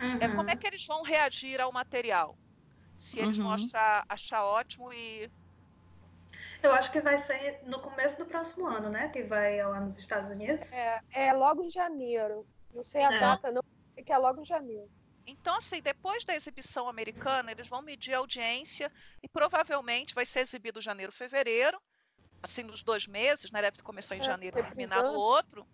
uhum. 0.00 0.18
é 0.20 0.28
como 0.28 0.50
é 0.50 0.52
uhum. 0.52 0.58
que 0.58 0.66
eles 0.66 0.86
vão 0.86 1.02
reagir 1.02 1.60
ao 1.60 1.72
material. 1.72 2.36
Se 2.96 3.20
eles 3.20 3.38
uhum. 3.38 3.44
vão 3.44 3.52
achar, 3.54 4.04
achar 4.08 4.44
ótimo 4.44 4.92
e. 4.92 5.30
Eu 6.62 6.72
acho 6.72 6.90
que 6.90 7.00
vai 7.00 7.18
ser 7.18 7.60
no 7.64 7.80
começo 7.80 8.18
do 8.18 8.26
próximo 8.26 8.66
ano, 8.66 8.90
né? 8.90 9.08
Que 9.08 9.22
vai 9.22 9.62
lá 9.62 9.80
nos 9.80 9.96
Estados 9.96 10.30
Unidos. 10.30 10.70
É, 10.72 11.00
é 11.12 11.32
logo 11.32 11.62
em 11.62 11.70
janeiro. 11.70 12.44
Não 12.74 12.82
sei 12.82 13.02
a 13.02 13.12
é. 13.12 13.18
data, 13.18 13.52
não 13.52 13.62
sei 13.94 14.04
que 14.04 14.12
é 14.12 14.18
logo 14.18 14.40
em 14.40 14.44
janeiro. 14.44 14.90
Então, 15.26 15.54
assim, 15.56 15.82
depois 15.82 16.24
da 16.24 16.34
exibição 16.34 16.88
americana, 16.88 17.52
eles 17.52 17.68
vão 17.68 17.82
medir 17.82 18.14
a 18.14 18.18
audiência 18.18 18.90
e 19.22 19.28
provavelmente 19.28 20.14
vai 20.14 20.24
ser 20.24 20.40
exibido 20.40 20.80
janeiro, 20.80 21.12
fevereiro, 21.12 21.78
assim, 22.42 22.62
nos 22.62 22.82
dois 22.82 23.06
meses, 23.06 23.50
né? 23.50 23.60
Deve 23.60 23.82
começar 23.82 24.16
em 24.16 24.20
é, 24.20 24.24
janeiro 24.24 24.58
e 24.58 24.62
terminar 24.62 25.02
no 25.02 25.12
outro, 25.12 25.66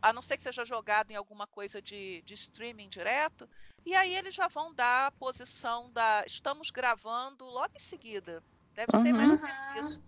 a 0.00 0.12
não 0.12 0.22
ser 0.22 0.38
que 0.38 0.42
seja 0.42 0.64
jogado 0.64 1.10
em 1.10 1.14
alguma 1.14 1.46
coisa 1.46 1.80
de, 1.80 2.22
de 2.22 2.34
streaming 2.34 2.88
direto. 2.88 3.48
E 3.84 3.94
aí 3.94 4.14
eles 4.14 4.34
já 4.34 4.48
vão 4.48 4.72
dar 4.72 5.08
a 5.08 5.10
posição 5.10 5.90
da. 5.90 6.24
Estamos 6.26 6.70
gravando 6.70 7.44
logo 7.44 7.74
em 7.74 7.80
seguida. 7.80 8.42
Deve 8.74 8.96
uhum. 8.96 9.02
ser 9.02 9.12
mais 9.12 9.30
ou 9.30 9.38
menos 9.38 9.86
isso. 9.86 10.04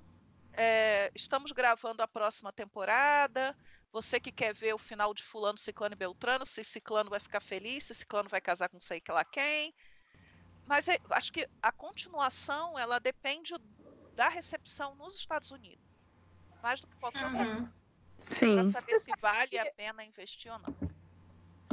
É, 0.53 1.11
estamos 1.15 1.53
gravando 1.53 2.03
a 2.03 2.09
próxima 2.09 2.53
temporada. 2.53 3.57
Você 3.93 4.19
que 4.19 4.33
quer 4.33 4.55
ver 4.55 4.75
o 4.75 4.79
final 4.79 5.13
de 5.15 5.23
fulano, 5.23 5.59
ciclano 5.59 5.95
e 5.95 5.97
beltrano, 5.97 6.47
se 6.47 6.65
ciclano 6.65 7.11
vai 7.11 7.21
ficar 7.21 7.41
feliz, 7.41 7.85
se 7.85 7.95
ciclano 7.95 8.29
vai 8.29 8.41
casar 8.41 8.69
com 8.69 8.81
sei 8.81 9.01
que 9.01 9.13
lá 9.13 9.25
quem. 9.25 9.75
Mas 10.67 10.89
é, 10.89 10.99
acho 11.11 11.33
que 11.33 11.49
a 11.63 11.71
continuação, 11.71 12.79
ela 12.79 12.99
depende 12.99 13.55
da 14.15 14.29
recepção 14.29 14.95
nos 14.95 15.17
Estados 15.17 15.51
Unidos. 15.51 15.85
Mais 16.63 16.81
do 16.81 16.87
que 16.87 16.97
qualquer 16.97 17.27
uhum. 17.27 17.61
outra 17.61 17.73
Sim. 18.31 18.55
Para 18.55 18.71
saber 18.71 19.01
se 19.01 19.13
vale 19.21 19.59
a 19.59 19.71
pena 19.73 20.05
investir 20.05 20.51
ou 20.53 20.59
não. 20.59 20.94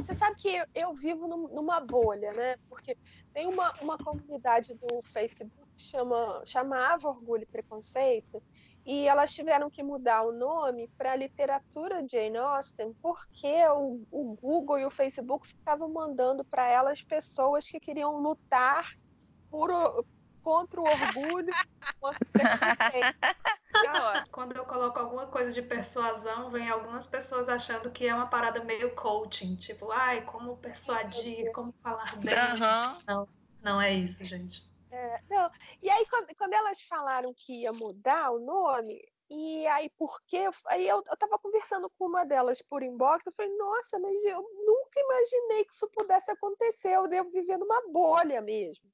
Você 0.04 0.14
sabe 0.14 0.36
que 0.36 0.48
eu, 0.48 0.66
eu 0.74 0.94
vivo 0.94 1.28
num, 1.28 1.46
numa 1.48 1.78
bolha, 1.80 2.32
né? 2.32 2.56
Porque 2.68 2.96
tem 3.32 3.46
uma, 3.46 3.72
uma 3.80 3.96
comunidade 3.96 4.74
do 4.74 5.00
Facebook 5.04 5.68
que 5.76 5.82
chama, 5.82 6.42
chamava 6.44 7.08
Orgulho 7.08 7.44
e 7.44 7.46
Preconceito, 7.46 8.42
e 8.84 9.06
elas 9.06 9.32
tiveram 9.32 9.70
que 9.70 9.80
mudar 9.80 10.22
o 10.22 10.32
nome 10.32 10.88
para 10.98 11.14
literatura 11.14 12.04
Jane 12.06 12.36
Austen 12.36 12.92
porque 13.00 13.64
o, 13.68 14.02
o, 14.10 14.36
Google 14.42 14.80
e 14.80 14.84
o 14.84 14.90
Facebook 14.90 15.46
ficavam 15.46 15.88
mandando 15.88 16.44
para 16.44 16.66
elas 16.66 17.00
pessoas 17.00 17.64
que 17.64 17.78
queriam 17.78 18.18
lutar 18.18 18.96
por, 19.48 20.04
contra 20.42 20.80
o 20.80 20.84
orgulho. 20.84 21.52
Quando 24.30 24.56
eu 24.56 24.64
coloco 24.64 24.98
alguma 24.98 25.26
coisa 25.26 25.52
de 25.52 25.62
persuasão, 25.62 26.50
vem 26.50 26.68
algumas 26.68 27.06
pessoas 27.06 27.48
achando 27.48 27.90
que 27.90 28.06
é 28.06 28.14
uma 28.14 28.26
parada 28.26 28.62
meio 28.62 28.94
coaching, 28.94 29.56
tipo, 29.56 29.90
ai, 29.90 30.22
como 30.22 30.58
persuadir, 30.58 31.50
como 31.52 31.72
falar 31.82 32.14
bem. 32.16 32.34
Uhum. 32.34 33.00
Não, 33.06 33.28
não 33.62 33.80
é 33.80 33.94
isso, 33.94 34.22
gente. 34.24 34.62
É, 34.90 35.16
não. 35.30 35.46
E 35.82 35.88
aí, 35.88 36.04
quando, 36.08 36.34
quando, 36.36 36.52
elas 36.52 36.82
falaram 36.82 37.32
que 37.34 37.62
ia 37.62 37.72
mudar 37.72 38.30
o 38.30 38.38
nome, 38.38 39.02
e 39.30 39.66
aí, 39.68 39.88
por 39.96 40.20
quê? 40.26 40.50
Aí 40.66 40.86
eu, 40.86 41.02
eu 41.06 41.16
tava 41.16 41.38
conversando 41.38 41.90
com 41.98 42.06
uma 42.06 42.24
delas 42.24 42.60
por 42.60 42.82
inbox, 42.82 43.24
eu 43.24 43.32
falei, 43.32 43.56
nossa, 43.56 43.98
mas 43.98 44.22
eu 44.26 44.42
nunca 44.42 45.00
imaginei 45.00 45.64
que 45.64 45.72
isso 45.72 45.88
pudesse 45.88 46.30
acontecer, 46.30 46.90
eu 46.90 47.08
devo 47.08 47.30
viver 47.30 47.56
numa 47.56 47.90
bolha 47.90 48.42
mesmo. 48.42 48.91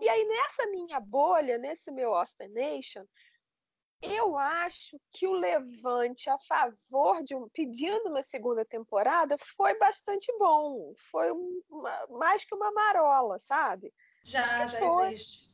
E 0.00 0.08
aí, 0.08 0.24
nessa 0.24 0.66
minha 0.66 1.00
bolha, 1.00 1.58
nesse 1.58 1.90
meu 1.90 2.12
Nation, 2.50 3.04
eu 4.02 4.36
acho 4.36 5.00
que 5.12 5.28
o 5.28 5.32
levante 5.32 6.28
a 6.28 6.36
favor 6.40 7.22
de 7.22 7.36
um 7.36 7.48
pedindo 7.50 8.08
uma 8.08 8.22
segunda 8.22 8.64
temporada 8.64 9.36
foi 9.38 9.78
bastante 9.78 10.26
bom. 10.38 10.92
Foi 11.10 11.30
uma, 11.30 12.06
mais 12.08 12.44
que 12.44 12.54
uma 12.54 12.72
marola, 12.72 13.38
sabe? 13.38 13.94
Já, 14.24 14.42
já 14.42 14.68
foi, 14.78 15.14
existe. 15.14 15.48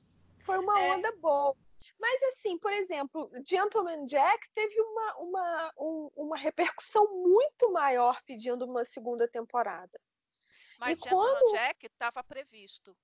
Foi 0.44 0.58
uma 0.58 0.80
é. 0.80 0.92
onda 0.92 1.14
boa. 1.16 1.54
Mas, 2.00 2.22
assim, 2.24 2.58
por 2.58 2.72
exemplo, 2.72 3.30
Gentleman 3.46 4.06
Jack 4.06 4.48
teve 4.54 4.80
uma, 4.80 5.16
uma, 5.18 5.72
um, 5.78 6.10
uma 6.16 6.36
repercussão 6.36 7.06
muito 7.22 7.70
maior 7.70 8.22
pedindo 8.24 8.64
uma 8.64 8.84
segunda 8.84 9.28
temporada. 9.28 10.00
Mas 10.78 10.92
e 10.98 11.02
Gentleman 11.02 11.34
quando... 11.34 11.52
Jack 11.52 11.86
estava 11.86 12.24
previsto. 12.24 12.96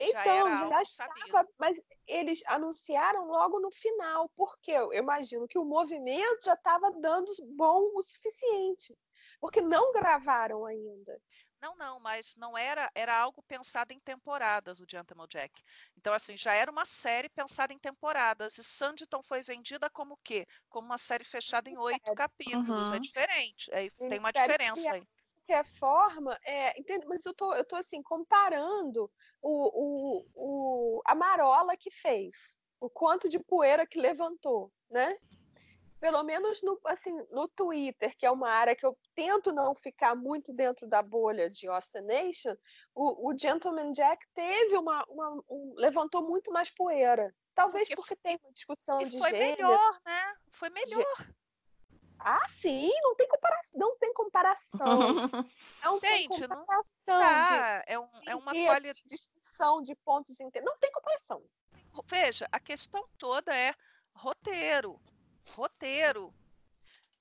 Então, 0.00 0.48
já, 0.58 0.68
já 0.68 0.82
estava, 0.82 1.48
mas 1.58 1.76
eles 2.06 2.42
anunciaram 2.46 3.26
logo 3.26 3.58
no 3.60 3.70
final, 3.70 4.28
porque 4.36 4.70
eu 4.70 4.92
imagino 4.92 5.48
que 5.48 5.58
o 5.58 5.64
movimento 5.64 6.44
já 6.44 6.54
estava 6.54 6.90
dando 7.00 7.30
bom 7.56 7.90
o 7.94 8.02
suficiente, 8.02 8.96
porque 9.40 9.60
não 9.60 9.92
gravaram 9.92 10.64
ainda. 10.64 11.20
Não, 11.60 11.74
não, 11.76 11.98
mas 11.98 12.36
não 12.36 12.56
era, 12.56 12.88
era 12.94 13.16
algo 13.16 13.42
pensado 13.42 13.92
em 13.92 13.98
temporadas, 13.98 14.78
o 14.80 14.86
Gentleman 14.88 15.26
Jack. 15.26 15.60
Então, 15.96 16.14
assim, 16.14 16.36
já 16.36 16.54
era 16.54 16.70
uma 16.70 16.86
série 16.86 17.28
pensada 17.28 17.72
em 17.72 17.78
temporadas. 17.78 18.58
E 18.58 18.62
Sanditon 18.62 19.22
foi 19.24 19.42
vendida 19.42 19.90
como 19.90 20.14
o 20.14 20.18
quê? 20.18 20.46
Como 20.68 20.86
uma 20.86 20.98
série 20.98 21.24
fechada 21.24 21.68
em 21.68 21.76
oito 21.76 22.12
capítulos. 22.14 22.92
É 22.92 22.92
uhum. 22.92 22.96
É 22.96 23.00
diferente. 23.00 23.74
Aí 23.74 23.90
tem 24.08 24.20
uma 24.20 24.32
diferença 24.32 24.92
aí. 24.92 25.02
De 25.48 25.54
qualquer 25.54 25.64
forma, 25.64 26.38
é, 26.44 26.78
entende, 26.78 27.06
mas 27.06 27.24
eu 27.24 27.32
tô, 27.32 27.54
eu 27.54 27.64
tô 27.64 27.76
assim, 27.76 28.02
comparando 28.02 29.10
o, 29.40 30.20
o, 30.20 30.26
o, 30.34 31.02
a 31.06 31.14
marola 31.14 31.74
que 31.74 31.90
fez, 31.90 32.58
o 32.78 32.90
quanto 32.90 33.30
de 33.30 33.38
poeira 33.38 33.86
que 33.86 33.98
levantou, 33.98 34.70
né? 34.90 35.16
pelo 35.98 36.22
menos 36.22 36.62
no, 36.62 36.78
assim, 36.84 37.12
no 37.30 37.48
Twitter, 37.48 38.16
que 38.16 38.24
é 38.24 38.30
uma 38.30 38.50
área 38.50 38.76
que 38.76 38.86
eu 38.86 38.96
tento 39.14 39.52
não 39.52 39.74
ficar 39.74 40.14
muito 40.14 40.52
dentro 40.52 40.86
da 40.86 41.02
bolha 41.02 41.50
de 41.50 41.66
Austin 41.66 42.02
Nation, 42.02 42.54
o, 42.94 43.30
o 43.30 43.36
Gentleman 43.36 43.90
Jack 43.92 44.24
teve 44.34 44.76
uma, 44.76 45.04
uma 45.08 45.42
um, 45.48 45.74
levantou 45.76 46.22
muito 46.22 46.52
mais 46.52 46.70
poeira. 46.70 47.34
Talvez 47.54 47.88
porque, 47.88 47.96
porque 47.96 48.16
tem 48.16 48.38
uma 48.42 48.52
discussão 48.52 48.98
de 48.98 49.18
foi 49.18 49.30
gênero. 49.30 49.56
Foi 49.56 49.66
melhor, 49.66 50.00
né? 50.04 50.36
Foi 50.52 50.70
melhor. 50.70 51.28
Ah, 52.18 52.48
sim, 52.48 52.90
não 53.02 53.14
tem 53.14 53.28
comparação. 53.28 53.78
Não 53.78 53.98
tem 53.98 54.12
comparação. 54.12 54.78
Não 55.84 56.00
tem 56.00 56.26
comparação. 56.28 56.84
Não... 57.06 57.20
Tá, 57.20 57.78
de, 57.78 57.84
é, 57.92 57.98
um, 57.98 58.08
é 58.26 58.34
uma 58.34 58.52
qualidade. 58.52 59.02
Distinção 59.06 59.80
de 59.80 59.94
pontos 59.96 60.40
inteiros. 60.40 60.68
Não 60.68 60.76
tem 60.78 60.90
comparação. 60.90 61.42
Veja, 62.06 62.48
a 62.50 62.58
questão 62.58 63.08
toda 63.18 63.54
é 63.54 63.72
roteiro 64.12 65.00
roteiro. 65.48 66.34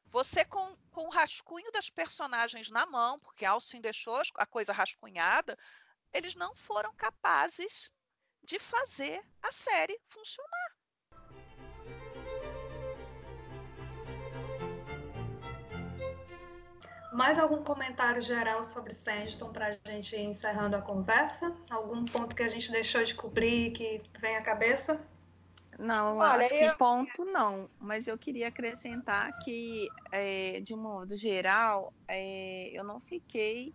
Você 0.06 0.46
com, 0.46 0.76
com 0.92 1.06
o 1.06 1.10
rascunho 1.10 1.72
das 1.72 1.90
personagens 1.90 2.70
na 2.70 2.86
mão, 2.86 3.20
porque 3.20 3.46
Alcin 3.46 3.82
deixou 3.82 4.22
a 4.36 4.46
coisa 4.46 4.72
rascunhada, 4.72 5.58
eles 6.14 6.36
não 6.36 6.56
foram 6.56 6.94
capazes 6.96 7.92
de 8.44 8.58
fazer 8.58 9.22
a 9.42 9.52
série 9.52 10.00
funcionar. 10.08 10.77
Mais 17.12 17.40
algum 17.40 17.64
comentário 17.64 18.22
geral 18.22 18.64
sobre 18.64 18.94
Sanditon 18.94 19.52
para 19.52 19.78
a 19.86 19.92
gente 19.92 20.16
ir 20.16 20.24
encerrando 20.24 20.76
a 20.76 20.82
conversa? 20.82 21.56
Algum 21.70 22.04
ponto 22.06 22.36
que 22.36 22.44
a 22.44 22.50
gente 22.50 22.72
deixou 22.72 23.04
de 23.04 23.16
cobrir 23.16 23.72
que 23.72 24.02
vem 24.20 24.36
à 24.36 24.42
cabeça? 24.42 25.00
Não, 25.80 26.18
Olha, 26.18 26.46
acho 26.46 26.56
eu... 26.56 26.72
que 26.72 26.78
ponto 26.78 27.24
não, 27.26 27.70
mas 27.80 28.08
eu 28.08 28.18
queria 28.18 28.48
acrescentar 28.48 29.38
que, 29.40 29.88
é, 30.12 30.60
de 30.60 30.74
um 30.74 30.82
modo 30.82 31.16
geral, 31.16 31.94
é, 32.08 32.72
eu 32.74 32.84
não 32.84 33.00
fiquei 33.00 33.74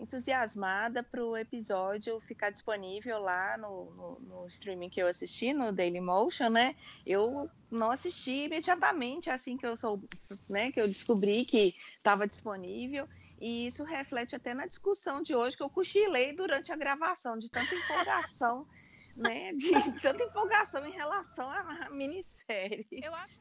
entusiasmada 0.00 1.02
para 1.02 1.22
o 1.22 1.36
episódio 1.36 2.20
ficar 2.20 2.50
disponível 2.50 3.18
lá 3.18 3.58
no, 3.58 3.90
no, 3.90 4.20
no, 4.20 4.48
streaming 4.48 4.88
que 4.88 5.00
eu 5.00 5.06
assisti, 5.06 5.52
no 5.52 5.72
Dailymotion, 5.72 6.48
né? 6.48 6.74
Eu 7.04 7.50
não 7.70 7.90
assisti 7.90 8.44
imediatamente 8.44 9.28
assim 9.28 9.58
que 9.58 9.66
eu 9.66 9.76
sou, 9.76 10.02
né? 10.48 10.72
Que 10.72 10.80
eu 10.80 10.88
descobri 10.88 11.44
que 11.44 11.74
estava 11.76 12.26
disponível. 12.26 13.06
E 13.38 13.66
isso 13.66 13.84
reflete 13.84 14.34
até 14.34 14.54
na 14.54 14.66
discussão 14.66 15.22
de 15.22 15.34
hoje 15.34 15.56
que 15.56 15.62
eu 15.62 15.70
cochilei 15.70 16.34
durante 16.34 16.72
a 16.72 16.76
gravação, 16.76 17.38
de 17.38 17.50
tanta 17.50 17.74
empolgação, 17.74 18.66
né? 19.14 19.52
De 19.52 19.70
tanta 20.00 20.24
empolgação 20.24 20.86
em 20.86 20.92
relação 20.92 21.50
à 21.50 21.90
minissérie. 21.90 22.86
Eu 22.90 23.14
acho 23.14 23.38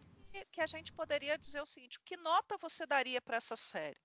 que 0.52 0.62
a 0.62 0.68
gente 0.68 0.92
poderia 0.92 1.38
dizer 1.38 1.62
o 1.62 1.66
seguinte: 1.66 2.00
que 2.04 2.18
nota 2.18 2.58
você 2.58 2.86
daria 2.86 3.22
para 3.22 3.38
essa 3.38 3.56
série? 3.56 3.98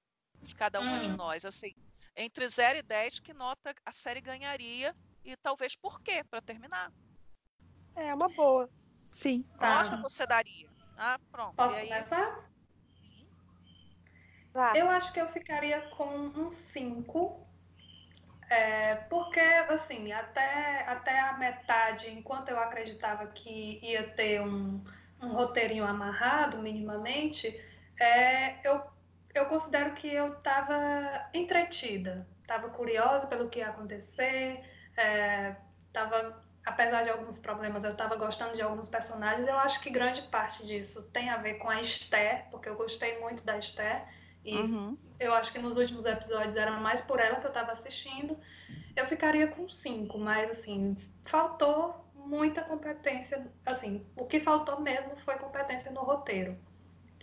De 0.43 0.55
cada 0.55 0.81
uma 0.81 0.99
hum. 0.99 1.01
de 1.01 1.09
nós, 1.09 1.45
assim, 1.45 1.73
entre 2.17 2.49
0 2.49 2.79
e 2.79 2.83
10, 2.83 3.21
que 3.21 3.35
nota 3.35 3.75
a 3.85 3.93
série 3.93 4.21
ganharia 4.21 4.95
e 5.25 5.37
talvez 5.37 5.75
por 5.77 6.01
quê, 6.01 6.23
para 6.25 6.41
terminar. 6.41 6.93
É 7.97 8.15
uma 8.15 8.29
boa. 8.29 8.69
Sim. 9.12 9.45
Tá. 9.59 9.85
Nota 9.85 10.03
você 10.03 10.27
daria. 10.27 10.69
Ah, 10.97 11.19
pronto. 11.31 11.55
Posso 11.55 11.77
aí... 11.77 11.89
começar? 11.89 12.51
Vai. 14.53 14.81
Eu 14.81 14.89
acho 14.89 15.12
que 15.12 15.21
eu 15.21 15.29
ficaria 15.33 15.81
com 15.91 16.07
um 16.07 16.53
5. 16.53 17.45
É, 18.49 18.97
porque, 19.09 19.41
assim, 19.41 20.12
até, 20.12 20.85
até 20.87 21.19
a 21.19 21.33
metade, 21.39 22.09
enquanto 22.11 22.51
eu 22.51 22.59
acreditava 22.59 23.27
que 23.29 23.81
ia 23.83 24.11
ter 24.11 24.41
um, 24.41 24.85
um 25.21 25.29
roteirinho 25.29 25.85
amarrado, 25.85 26.59
minimamente, 26.59 27.49
é, 27.99 28.67
eu 28.67 28.93
eu 29.35 29.47
considero 29.47 29.95
que 29.95 30.09
eu 30.09 30.32
estava 30.35 31.28
entretida, 31.35 32.26
estava 32.41 32.68
curiosa 32.68 33.26
pelo 33.26 33.49
que 33.49 33.59
ia 33.59 33.68
acontecer, 33.68 34.64
estava, 35.89 36.16
é, 36.16 36.32
apesar 36.64 37.03
de 37.03 37.11
alguns 37.11 37.39
problemas, 37.39 37.82
eu 37.82 37.93
estava 37.93 38.14
gostando 38.14 38.55
de 38.55 38.62
alguns 38.62 38.89
personagens. 38.89 39.47
Eu 39.49 39.59
acho 39.59 39.80
que 39.80 39.91
grande 39.91 40.22
parte 40.28 40.64
disso 40.64 41.11
tem 41.11 41.30
a 41.30 41.37
ver 41.37 41.55
com 41.55 41.68
a 41.68 41.82
Esther, 41.82 42.47
porque 42.51 42.68
eu 42.68 42.76
gostei 42.76 43.18
muito 43.20 43.43
da 43.45 43.59
Esther 43.59 44.07
e 44.45 44.57
uhum. 44.57 44.97
eu 45.18 45.35
acho 45.35 45.53
que 45.53 45.59
nos 45.59 45.76
últimos 45.76 46.05
episódios 46.05 46.55
era 46.55 46.70
mais 46.72 47.01
por 47.01 47.18
ela 47.18 47.37
que 47.37 47.47
eu 47.47 47.49
estava 47.49 47.72
assistindo. 47.72 48.39
Eu 48.95 49.07
ficaria 49.09 49.49
com 49.49 49.68
cinco, 49.68 50.16
mas 50.16 50.51
assim 50.51 50.97
faltou 51.24 52.05
muita 52.14 52.62
competência. 52.62 53.45
Assim, 53.66 54.07
o 54.14 54.26
que 54.26 54.39
faltou 54.39 54.80
mesmo 54.80 55.16
foi 55.24 55.35
competência 55.37 55.91
no 55.91 56.03
roteiro 56.03 56.57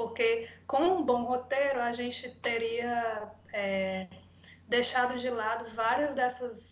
porque 0.02 0.50
com 0.68 0.82
um 0.82 1.04
bom 1.04 1.24
roteiro 1.24 1.80
a 1.80 1.92
gente 1.92 2.32
teria 2.42 3.32
é, 3.54 4.08
deixado 4.68 5.20
de 5.20 5.30
lado 5.30 5.74
várias 5.76 6.16
dessas 6.16 6.72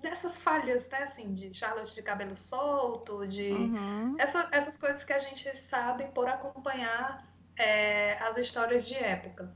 dessas 0.00 0.38
falhas, 0.38 0.86
né, 0.90 1.04
assim, 1.04 1.34
de 1.34 1.54
Charlotte 1.54 1.94
de 1.94 2.02
cabelo 2.02 2.36
solto, 2.36 3.26
de 3.26 3.50
uhum. 3.52 4.16
essa, 4.18 4.48
essas 4.52 4.76
coisas 4.76 5.02
que 5.02 5.14
a 5.14 5.18
gente 5.18 5.58
sabe 5.62 6.04
por 6.08 6.28
acompanhar 6.28 7.26
é, 7.56 8.18
as 8.18 8.36
histórias 8.36 8.86
de 8.86 8.94
época. 8.94 9.50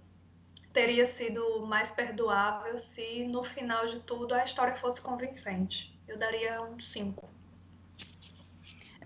Teria 0.72 1.04
sido 1.04 1.66
mais 1.66 1.90
perdoável 1.90 2.78
se 2.78 3.26
no 3.26 3.44
final 3.44 3.88
de 3.88 4.00
tudo 4.00 4.34
a 4.34 4.42
história 4.42 4.74
fosse 4.76 5.02
convincente. 5.02 5.94
Eu 6.08 6.16
daria 6.16 6.62
um 6.62 6.80
5. 6.80 7.27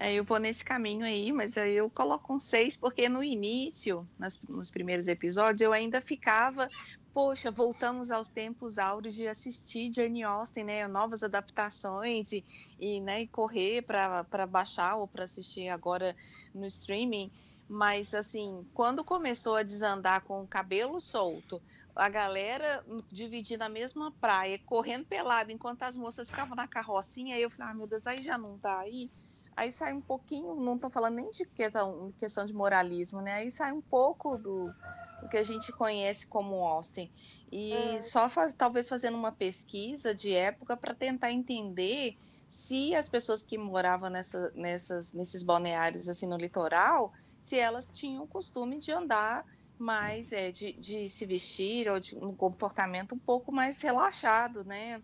É, 0.00 0.14
eu 0.14 0.24
vou 0.24 0.38
nesse 0.38 0.64
caminho 0.64 1.04
aí, 1.04 1.30
mas 1.32 1.56
aí 1.56 1.74
eu 1.74 1.90
coloco 1.90 2.34
um 2.34 2.40
seis, 2.40 2.76
porque 2.76 3.08
no 3.08 3.22
início, 3.22 4.08
nas, 4.18 4.40
nos 4.42 4.70
primeiros 4.70 5.06
episódios, 5.06 5.60
eu 5.60 5.72
ainda 5.72 6.00
ficava, 6.00 6.68
poxa, 7.12 7.50
voltamos 7.50 8.10
aos 8.10 8.28
tempos 8.30 8.78
áureos 8.78 9.14
de 9.14 9.28
assistir 9.28 9.92
Jane 9.94 10.22
Austen, 10.22 10.64
né, 10.64 10.88
novas 10.88 11.22
adaptações 11.22 12.32
e, 12.32 12.44
e, 12.80 13.00
né, 13.00 13.26
correr 13.28 13.82
para 13.82 14.46
baixar 14.46 14.96
ou 14.96 15.06
para 15.06 15.24
assistir 15.24 15.68
agora 15.68 16.16
no 16.54 16.66
streaming. 16.66 17.30
Mas, 17.68 18.12
assim, 18.12 18.66
quando 18.74 19.04
começou 19.04 19.56
a 19.56 19.62
desandar 19.62 20.22
com 20.22 20.42
o 20.42 20.48
cabelo 20.48 21.00
solto, 21.00 21.62
a 21.94 22.08
galera 22.08 22.84
dividindo 23.10 23.62
a 23.62 23.68
mesma 23.68 24.10
praia, 24.20 24.58
correndo 24.64 25.06
pelado, 25.06 25.52
enquanto 25.52 25.82
as 25.82 25.96
moças 25.96 26.28
ficavam 26.28 26.56
na 26.56 26.66
carrocinha, 26.66 27.36
aí 27.36 27.42
eu 27.42 27.50
falei, 27.50 27.72
ah, 27.72 27.74
meu 27.74 27.86
Deus, 27.86 28.06
aí 28.06 28.22
já 28.22 28.36
não 28.38 28.58
tá 28.58 28.80
aí 28.80 29.10
aí 29.56 29.72
sai 29.72 29.92
um 29.92 30.00
pouquinho, 30.00 30.54
não 30.54 30.76
estou 30.76 30.90
falando 30.90 31.16
nem 31.16 31.30
de 31.30 31.44
questão, 31.44 32.12
questão 32.18 32.44
de 32.44 32.54
moralismo, 32.54 33.20
né? 33.20 33.34
Aí 33.34 33.50
sai 33.50 33.72
um 33.72 33.80
pouco 33.80 34.36
do, 34.36 34.72
do 35.20 35.28
que 35.28 35.36
a 35.36 35.42
gente 35.42 35.72
conhece 35.72 36.26
como 36.26 36.66
Austin. 36.66 37.10
E 37.50 37.72
é. 37.72 38.00
só 38.00 38.28
faz, 38.28 38.54
talvez 38.54 38.88
fazendo 38.88 39.16
uma 39.16 39.32
pesquisa 39.32 40.14
de 40.14 40.32
época 40.32 40.76
para 40.76 40.94
tentar 40.94 41.30
entender 41.30 42.16
se 42.48 42.94
as 42.94 43.08
pessoas 43.08 43.42
que 43.42 43.56
moravam 43.56 44.10
nessa, 44.10 44.50
nessas, 44.54 45.12
nesses 45.12 45.42
balneários 45.42 46.08
assim 46.08 46.26
no 46.26 46.36
litoral, 46.36 47.12
se 47.40 47.58
elas 47.58 47.90
tinham 47.92 48.24
o 48.24 48.28
costume 48.28 48.78
de 48.78 48.92
andar 48.92 49.44
mais, 49.78 50.32
é, 50.32 50.52
de, 50.52 50.72
de 50.74 51.08
se 51.08 51.26
vestir 51.26 51.88
ou 51.88 51.98
de 51.98 52.16
um 52.16 52.34
comportamento 52.34 53.14
um 53.14 53.18
pouco 53.18 53.50
mais 53.50 53.80
relaxado, 53.80 54.64
né? 54.64 55.02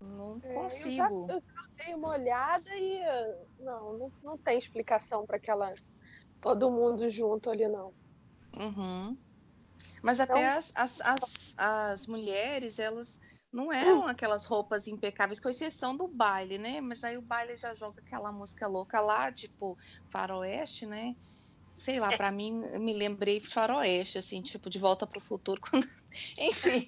Não 0.00 0.40
consigo. 0.40 0.88
É, 0.88 0.88
eu 0.88 0.92
já, 0.92 1.10
eu 1.34 1.42
dei 1.76 1.94
uma 1.94 2.08
olhada 2.08 2.76
e 2.76 3.00
não, 3.58 3.98
não, 3.98 4.12
não 4.22 4.38
tem 4.38 4.58
explicação 4.58 5.26
para 5.26 5.36
aquela 5.36 5.72
todo 6.40 6.70
mundo 6.70 7.08
junto 7.08 7.50
ali 7.50 7.66
não. 7.68 7.92
Uhum. 8.58 9.16
Mas 10.02 10.20
então, 10.20 10.36
até 10.36 10.48
as, 10.48 10.72
as, 10.76 11.00
as, 11.00 11.54
as, 11.56 12.06
mulheres, 12.06 12.78
elas 12.78 13.20
não 13.50 13.72
eram 13.72 14.06
aquelas 14.06 14.44
roupas 14.44 14.86
impecáveis, 14.86 15.40
com 15.40 15.48
exceção 15.48 15.96
do 15.96 16.06
baile, 16.06 16.58
né? 16.58 16.80
Mas 16.80 17.02
aí 17.02 17.16
o 17.16 17.22
baile 17.22 17.56
já 17.56 17.74
joga 17.74 18.00
aquela 18.00 18.30
música 18.30 18.66
louca 18.66 19.00
lá, 19.00 19.32
tipo 19.32 19.78
faroeste, 20.10 20.84
né? 20.84 21.16
Sei 21.74 21.98
lá, 21.98 22.12
é. 22.12 22.16
para 22.16 22.30
mim, 22.30 22.52
me 22.78 22.92
lembrei 22.92 23.40
faroeste, 23.40 24.18
assim, 24.18 24.40
tipo, 24.42 24.70
de 24.70 24.78
volta 24.78 25.06
para 25.06 25.18
o 25.18 25.22
futuro. 25.22 25.60
Quando... 25.70 25.86
Enfim. 26.38 26.86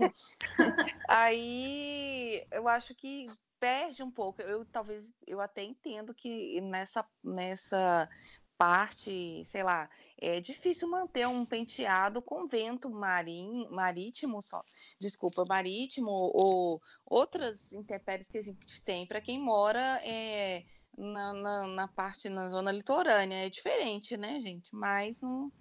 aí 1.08 2.46
eu 2.50 2.68
acho 2.68 2.94
que 2.94 3.26
perde 3.58 4.02
um 4.02 4.10
pouco. 4.10 4.40
Eu 4.42 4.64
talvez 4.66 5.10
eu 5.26 5.40
até 5.40 5.62
entendo 5.62 6.14
que 6.14 6.60
nessa 6.60 7.04
nessa 7.22 8.08
parte, 8.56 9.44
sei 9.44 9.62
lá, 9.62 9.88
é 10.18 10.40
difícil 10.40 10.88
manter 10.88 11.26
um 11.28 11.44
penteado 11.44 12.22
com 12.22 12.46
vento 12.46 12.88
marim, 12.88 13.68
marítimo, 13.70 14.40
só, 14.40 14.62
desculpa, 14.98 15.44
marítimo 15.46 16.10
ou 16.10 16.80
outras 17.04 17.72
intempéries 17.72 18.30
que 18.30 18.38
a 18.38 18.42
gente 18.42 18.82
tem 18.82 19.06
para 19.06 19.20
quem 19.20 19.38
mora 19.38 20.00
é, 20.02 20.64
na, 20.96 21.32
na, 21.32 21.66
na, 21.66 21.88
parte 21.88 22.28
na 22.28 22.48
zona 22.48 22.72
litorânea 22.72 23.46
é 23.46 23.50
diferente, 23.50 24.16
né, 24.16 24.40
gente? 24.40 24.74
Mas 24.74 25.20
não, 25.20 25.52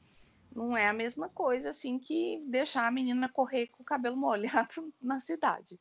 não 0.55 0.77
é 0.77 0.88
a 0.88 0.93
mesma 0.93 1.29
coisa 1.29 1.69
assim 1.69 1.99
que 1.99 2.41
deixar 2.47 2.88
a 2.88 2.91
menina 2.91 3.27
correr 3.27 3.67
com 3.67 3.83
o 3.83 3.86
cabelo 3.86 4.15
molhado 4.15 4.93
na 5.01 5.19
cidade, 5.19 5.79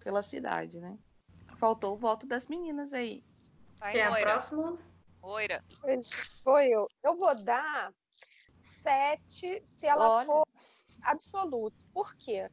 pela 0.00 0.22
cidade, 0.22 0.80
né? 0.80 0.98
Faltou 1.58 1.94
o 1.94 1.98
voto 1.98 2.26
das 2.26 2.48
meninas 2.48 2.92
aí. 2.92 3.24
Vai, 3.78 3.92
Quem 3.92 4.00
é 4.00 4.06
a 4.06 4.20
próxima? 4.20 4.78
Moira. 5.20 5.64
Foi 6.42 6.68
eu. 6.68 6.88
Eu 7.02 7.16
vou 7.16 7.34
dar 7.34 7.92
sete 8.82 9.62
se 9.64 9.86
ela 9.86 10.08
Olha. 10.08 10.26
for 10.26 10.46
absoluto. 11.02 11.76
Por 11.92 12.14
quê? 12.16 12.48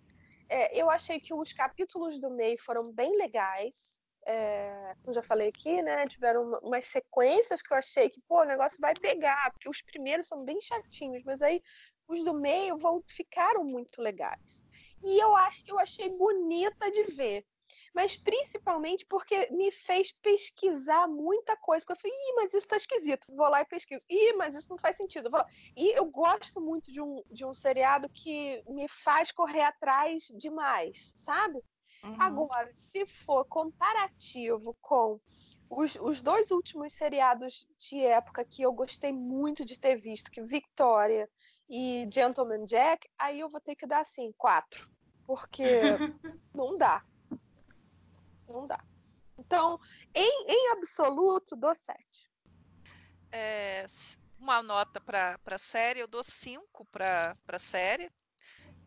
É, 0.49 0.79
eu 0.79 0.89
achei 0.89 1.19
que 1.19 1.33
os 1.33 1.53
capítulos 1.53 2.19
do 2.19 2.29
meio 2.29 2.59
foram 2.59 2.91
bem 2.91 3.17
legais. 3.17 3.99
É, 4.25 4.95
como 5.01 5.13
já 5.13 5.21
falei 5.21 5.49
aqui, 5.49 5.81
né? 5.81 6.05
Tiveram 6.07 6.43
uma, 6.43 6.59
umas 6.59 6.85
sequências 6.85 7.61
que 7.61 7.73
eu 7.73 7.77
achei 7.77 8.09
que, 8.09 8.21
pô, 8.21 8.41
o 8.41 8.45
negócio 8.45 8.77
vai 8.79 8.93
pegar, 8.93 9.51
porque 9.51 9.69
os 9.69 9.81
primeiros 9.81 10.27
são 10.27 10.43
bem 10.43 10.59
chatinhos, 10.61 11.23
mas 11.25 11.41
aí 11.41 11.61
os 12.07 12.23
do 12.23 12.33
meio 12.33 12.77
vão, 12.77 13.03
ficaram 13.07 13.63
muito 13.63 14.01
legais. 14.01 14.63
E 15.03 15.19
eu 15.19 15.35
acho 15.35 15.63
eu 15.67 15.79
achei 15.79 16.09
bonita 16.09 16.89
de 16.91 17.03
ver 17.03 17.45
mas 17.93 18.17
principalmente 18.17 19.05
porque 19.05 19.47
me 19.51 19.71
fez 19.71 20.11
pesquisar 20.11 21.07
muita 21.07 21.55
coisa. 21.57 21.85
Porque 21.85 21.93
eu 21.93 22.01
falei, 22.01 22.29
Ih, 22.29 22.35
mas 22.35 22.47
isso 22.47 22.57
está 22.57 22.77
esquisito, 22.77 23.35
vou 23.35 23.47
lá 23.47 23.61
e 23.61 23.65
pesquiso. 23.65 24.05
Ih, 24.09 24.33
mas 24.33 24.55
isso 24.55 24.69
não 24.69 24.77
faz 24.77 24.97
sentido. 24.97 25.29
E 25.75 25.97
eu 25.97 26.05
gosto 26.05 26.61
muito 26.61 26.91
de 26.91 27.01
um, 27.01 27.23
de 27.31 27.45
um 27.45 27.53
seriado 27.53 28.09
que 28.09 28.63
me 28.67 28.87
faz 28.87 29.31
correr 29.31 29.61
atrás 29.61 30.27
demais, 30.35 31.13
sabe? 31.15 31.61
Uhum. 32.03 32.21
Agora, 32.21 32.69
se 32.73 33.05
for 33.05 33.45
comparativo 33.45 34.75
com 34.81 35.19
os, 35.69 35.95
os 35.95 36.21
dois 36.21 36.51
últimos 36.51 36.93
seriados 36.93 37.67
de 37.77 38.03
época 38.03 38.43
que 38.43 38.61
eu 38.61 38.73
gostei 38.73 39.11
muito 39.11 39.63
de 39.63 39.79
ter 39.79 39.95
visto, 39.95 40.29
que 40.29 40.43
Victoria 40.43 41.29
e 41.69 42.07
Gentleman 42.11 42.65
Jack, 42.65 43.09
aí 43.17 43.39
eu 43.39 43.49
vou 43.49 43.61
ter 43.61 43.75
que 43.75 43.87
dar 43.87 44.01
assim, 44.01 44.31
quatro. 44.37 44.87
Porque 45.25 45.63
não 46.53 46.77
dá 46.77 47.01
não 48.47 48.67
dá. 48.67 48.79
Então, 49.37 49.79
em, 50.13 50.45
em 50.47 50.71
absoluto, 50.71 51.55
dou 51.55 51.73
7. 51.73 52.29
É, 53.31 53.85
uma 54.37 54.61
nota 54.61 55.01
para 55.01 55.39
a 55.45 55.57
série, 55.57 55.99
eu 55.99 56.07
dou 56.07 56.23
5 56.23 56.85
para 56.85 57.35
a 57.47 57.59
série. 57.59 58.11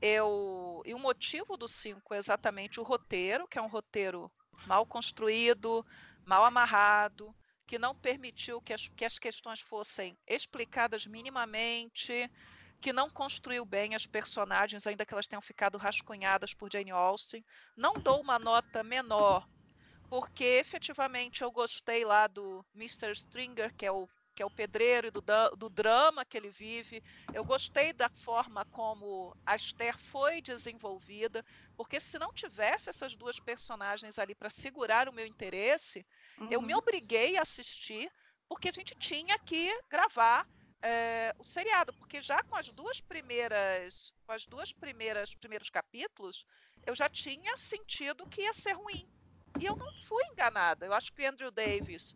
Eu 0.00 0.82
e 0.84 0.94
o 0.94 0.98
motivo 0.98 1.56
do 1.56 1.66
5 1.66 2.14
é 2.14 2.18
exatamente 2.18 2.80
o 2.80 2.82
roteiro, 2.82 3.48
que 3.48 3.58
é 3.58 3.62
um 3.62 3.68
roteiro 3.68 4.30
mal 4.66 4.84
construído, 4.86 5.84
mal 6.24 6.44
amarrado, 6.44 7.34
que 7.66 7.78
não 7.78 7.94
permitiu 7.94 8.60
que 8.60 8.72
as, 8.72 8.88
que 8.88 9.04
as 9.04 9.18
questões 9.18 9.60
fossem 9.60 10.16
explicadas 10.26 11.06
minimamente, 11.06 12.30
que 12.80 12.92
não 12.92 13.10
construiu 13.10 13.64
bem 13.64 13.94
as 13.94 14.06
personagens, 14.06 14.86
ainda 14.86 15.04
que 15.04 15.12
elas 15.12 15.26
tenham 15.26 15.42
ficado 15.42 15.78
rascunhadas 15.78 16.54
por 16.54 16.70
Jane 16.70 16.90
Austen. 16.90 17.44
Não 17.76 17.94
dou 17.94 18.20
uma 18.20 18.38
nota 18.38 18.84
menor, 18.84 19.48
porque 20.08 20.44
efetivamente 20.44 21.42
eu 21.42 21.50
gostei 21.50 22.04
lá 22.04 22.26
do 22.26 22.64
Mr. 22.74 23.12
Stringer, 23.12 23.74
que 23.74 23.86
é 23.86 23.90
o 23.90 24.08
que 24.36 24.42
é 24.42 24.46
o 24.46 24.50
pedreiro 24.50 25.06
e 25.06 25.10
do, 25.10 25.22
do 25.56 25.70
drama 25.70 26.22
que 26.22 26.36
ele 26.36 26.50
vive. 26.50 27.02
Eu 27.32 27.42
gostei 27.42 27.94
da 27.94 28.10
forma 28.10 28.66
como 28.66 29.34
a 29.46 29.56
Esther 29.56 29.96
foi 29.96 30.42
desenvolvida, 30.42 31.42
porque 31.74 31.98
se 31.98 32.18
não 32.18 32.34
tivesse 32.34 32.90
essas 32.90 33.14
duas 33.14 33.40
personagens 33.40 34.18
ali 34.18 34.34
para 34.34 34.50
segurar 34.50 35.08
o 35.08 35.12
meu 35.12 35.26
interesse, 35.26 36.04
uhum. 36.38 36.48
eu 36.50 36.60
me 36.60 36.74
uhum. 36.74 36.80
obriguei 36.80 37.38
a 37.38 37.42
assistir, 37.42 38.12
porque 38.46 38.68
a 38.68 38.72
gente 38.72 38.94
tinha 38.96 39.38
que 39.38 39.72
gravar 39.88 40.46
é, 40.82 41.34
o 41.38 41.42
seriado, 41.42 41.94
porque 41.94 42.20
já 42.20 42.42
com 42.42 42.56
as 42.56 42.68
duas 42.68 43.00
primeiras, 43.00 44.12
com 44.26 44.32
as 44.32 44.44
duas 44.46 44.70
primeiras 44.70 45.34
primeiros 45.34 45.70
capítulos, 45.70 46.44
eu 46.84 46.94
já 46.94 47.08
tinha 47.08 47.56
sentido 47.56 48.28
que 48.28 48.42
ia 48.42 48.52
ser 48.52 48.72
ruim. 48.72 49.08
E 49.58 49.64
eu 49.64 49.74
não 49.74 49.90
fui 50.04 50.22
enganada. 50.26 50.84
Eu 50.84 50.92
acho 50.92 51.10
que 51.14 51.22
o 51.22 51.26
Andrew 51.26 51.50
Davis 51.50 52.14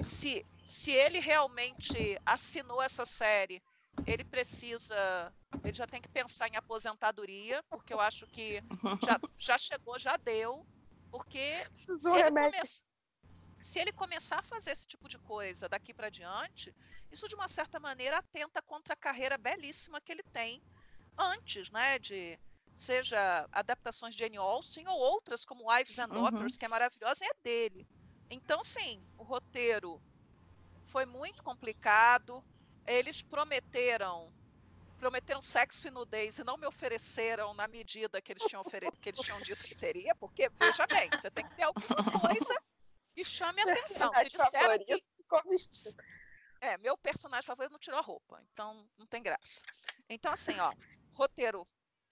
se, 0.00 0.46
se 0.64 0.90
ele 0.90 1.20
realmente 1.20 2.18
assinou 2.24 2.82
essa 2.82 3.04
série, 3.04 3.62
ele 4.06 4.24
precisa. 4.24 5.32
Ele 5.62 5.74
já 5.74 5.86
tem 5.86 6.00
que 6.00 6.08
pensar 6.08 6.48
em 6.48 6.56
aposentadoria, 6.56 7.62
porque 7.64 7.92
eu 7.92 8.00
acho 8.00 8.26
que 8.26 8.62
já, 9.04 9.20
já 9.38 9.58
chegou, 9.58 9.98
já 9.98 10.16
deu. 10.16 10.66
Porque 11.10 11.54
se 11.74 11.92
ele, 11.92 12.30
come... 12.30 12.66
se 13.62 13.78
ele, 13.78 13.92
começar 13.92 14.40
a 14.40 14.42
fazer 14.42 14.72
esse 14.72 14.86
tipo 14.86 15.08
de 15.08 15.18
coisa 15.18 15.68
daqui 15.68 15.94
para 15.94 16.10
diante, 16.10 16.74
isso 17.12 17.28
de 17.28 17.34
uma 17.34 17.46
certa 17.46 17.78
maneira 17.78 18.18
atenta 18.18 18.60
contra 18.60 18.94
a 18.94 18.96
carreira 18.96 19.38
belíssima 19.38 20.00
que 20.00 20.10
ele 20.10 20.24
tem 20.24 20.62
antes, 21.16 21.70
né? 21.70 21.98
De 21.98 22.38
seja 22.76 23.48
adaptações 23.52 24.14
de 24.14 24.24
Jane 24.24 24.36
Austen 24.36 24.88
ou 24.88 24.98
outras 24.98 25.44
como 25.44 25.70
Wives 25.70 25.98
and 25.98 26.08
uhum. 26.08 26.14
Daughters, 26.14 26.54
uhum. 26.54 26.58
que 26.58 26.64
é 26.64 26.68
maravilhosa, 26.68 27.24
é 27.24 27.30
dele. 27.42 27.86
Então, 28.28 28.64
sim, 28.64 29.00
o 29.16 29.22
roteiro 29.22 30.02
foi 30.94 31.04
muito 31.04 31.42
complicado. 31.42 32.40
Eles 32.86 33.20
prometeram 33.20 34.32
prometeram 34.96 35.42
sexo 35.42 35.88
e 35.88 35.90
nudez 35.90 36.38
e 36.38 36.44
não 36.44 36.56
me 36.56 36.66
ofereceram 36.66 37.52
na 37.52 37.66
medida 37.66 38.22
que 38.22 38.32
eles 38.32 38.44
tinham, 38.44 38.62
que 38.62 39.08
eles 39.08 39.20
tinham 39.20 39.40
dito 39.40 39.62
que 39.64 39.74
teria, 39.74 40.14
porque, 40.14 40.48
veja 40.48 40.86
bem, 40.86 41.10
você 41.10 41.30
tem 41.30 41.46
que 41.46 41.54
ter 41.56 41.64
alguma 41.64 42.20
coisa 42.20 42.62
que 43.12 43.24
chame 43.24 43.60
a 43.60 43.64
atenção. 43.64 44.10
Se 44.14 44.24
disseram 44.24 44.78
que... 44.78 45.04
É, 46.60 46.78
meu 46.78 46.96
personagem 46.96 47.44
favorito 47.44 47.72
não 47.72 47.78
tirou 47.78 47.98
a 47.98 48.02
roupa, 48.02 48.40
então 48.52 48.88
não 48.96 49.06
tem 49.06 49.22
graça. 49.22 49.62
Então, 50.08 50.32
assim, 50.32 50.58
ó, 50.58 50.72
roteiro 51.12 51.66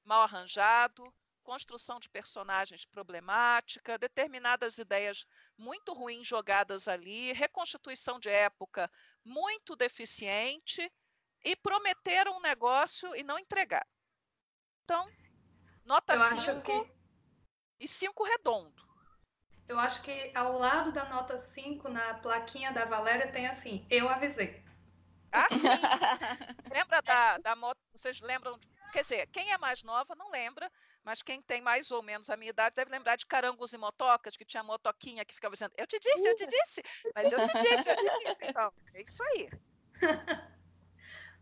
mal 0.04 0.22
arranjado, 0.22 1.02
construção 1.43 2.01
de 2.01 2.09
personagens 2.09 2.85
problemática, 2.86 3.98
determinadas 3.98 4.78
ideias 4.78 5.27
muito 5.56 5.93
ruins 5.93 6.27
jogadas 6.27 6.89
ali, 6.89 7.32
reconstituição 7.32 8.19
de 8.19 8.28
época 8.28 8.90
muito 9.24 9.77
deficiente 9.77 10.90
e 11.44 11.56
prometeram 11.56 12.36
um 12.36 12.40
negócio 12.40 13.14
e 13.14 13.23
não 13.23 13.39
entregar. 13.39 13.86
Então, 14.85 15.10
nota 15.85 16.16
5 16.16 16.62
que... 16.62 16.93
e 17.81 17.89
5 17.89 18.24
redondo. 18.24 18.82
Eu 19.69 19.78
acho 19.78 20.02
que 20.02 20.31
ao 20.35 20.59
lado 20.59 20.93
da 20.93 21.09
nota 21.09 21.39
5, 21.39 21.89
na 21.89 22.14
plaquinha 22.14 22.73
da 22.73 22.85
Valéria, 22.85 23.32
tem 23.32 23.47
assim, 23.47 23.86
eu 23.89 24.09
avisei. 24.09 24.62
Ah, 25.31 25.48
sim! 25.51 25.69
Lembra 26.70 27.01
da, 27.01 27.39
da 27.39 27.56
moto? 27.56 27.78
Vocês 27.94 28.20
lembram? 28.20 28.59
Quer 28.93 29.01
dizer, 29.01 29.27
quem 29.28 29.51
é 29.51 29.56
mais 29.56 29.82
nova 29.82 30.14
não 30.14 30.31
lembra, 30.31 30.70
mas 31.04 31.22
quem 31.22 31.42
tem 31.42 31.60
mais 31.60 31.90
ou 31.90 32.02
menos 32.02 32.30
a 32.30 32.36
minha 32.36 32.50
idade 32.50 32.76
deve 32.76 32.90
lembrar 32.90 33.16
de 33.16 33.26
carangos 33.26 33.72
e 33.72 33.78
motocas, 33.78 34.36
que 34.36 34.44
tinha 34.44 34.62
motoquinha 34.62 35.24
que 35.24 35.34
ficava 35.34 35.54
dizendo, 35.54 35.72
eu 35.76 35.86
te 35.86 35.98
disse, 35.98 36.26
eu 36.26 36.36
te 36.36 36.46
disse, 36.46 36.82
mas 37.14 37.32
eu 37.32 37.38
te 37.38 37.58
disse, 37.58 37.90
eu 37.90 37.96
te 37.96 38.24
disse. 38.24 38.44
Então, 38.44 38.72
é 38.94 39.02
isso 39.02 39.22
aí. 39.22 39.50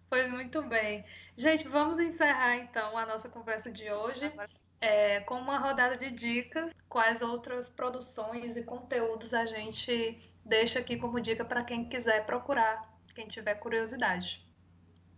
Foi 0.08 0.26
muito 0.26 0.60
bem. 0.62 1.04
Gente, 1.36 1.68
vamos 1.68 2.00
encerrar 2.00 2.56
então 2.56 2.98
a 2.98 3.06
nossa 3.06 3.28
conversa 3.28 3.70
de 3.70 3.90
hoje 3.90 4.32
é, 4.80 5.20
com 5.20 5.34
uma 5.36 5.58
rodada 5.58 5.96
de 5.96 6.10
dicas. 6.10 6.72
Quais 6.88 7.22
outras 7.22 7.68
produções 7.68 8.56
e 8.56 8.62
conteúdos 8.64 9.32
a 9.32 9.46
gente 9.46 10.20
deixa 10.44 10.80
aqui 10.80 10.96
como 10.96 11.20
dica 11.20 11.44
para 11.44 11.62
quem 11.62 11.88
quiser 11.88 12.26
procurar, 12.26 12.92
quem 13.14 13.28
tiver 13.28 13.54
curiosidade. 13.54 14.44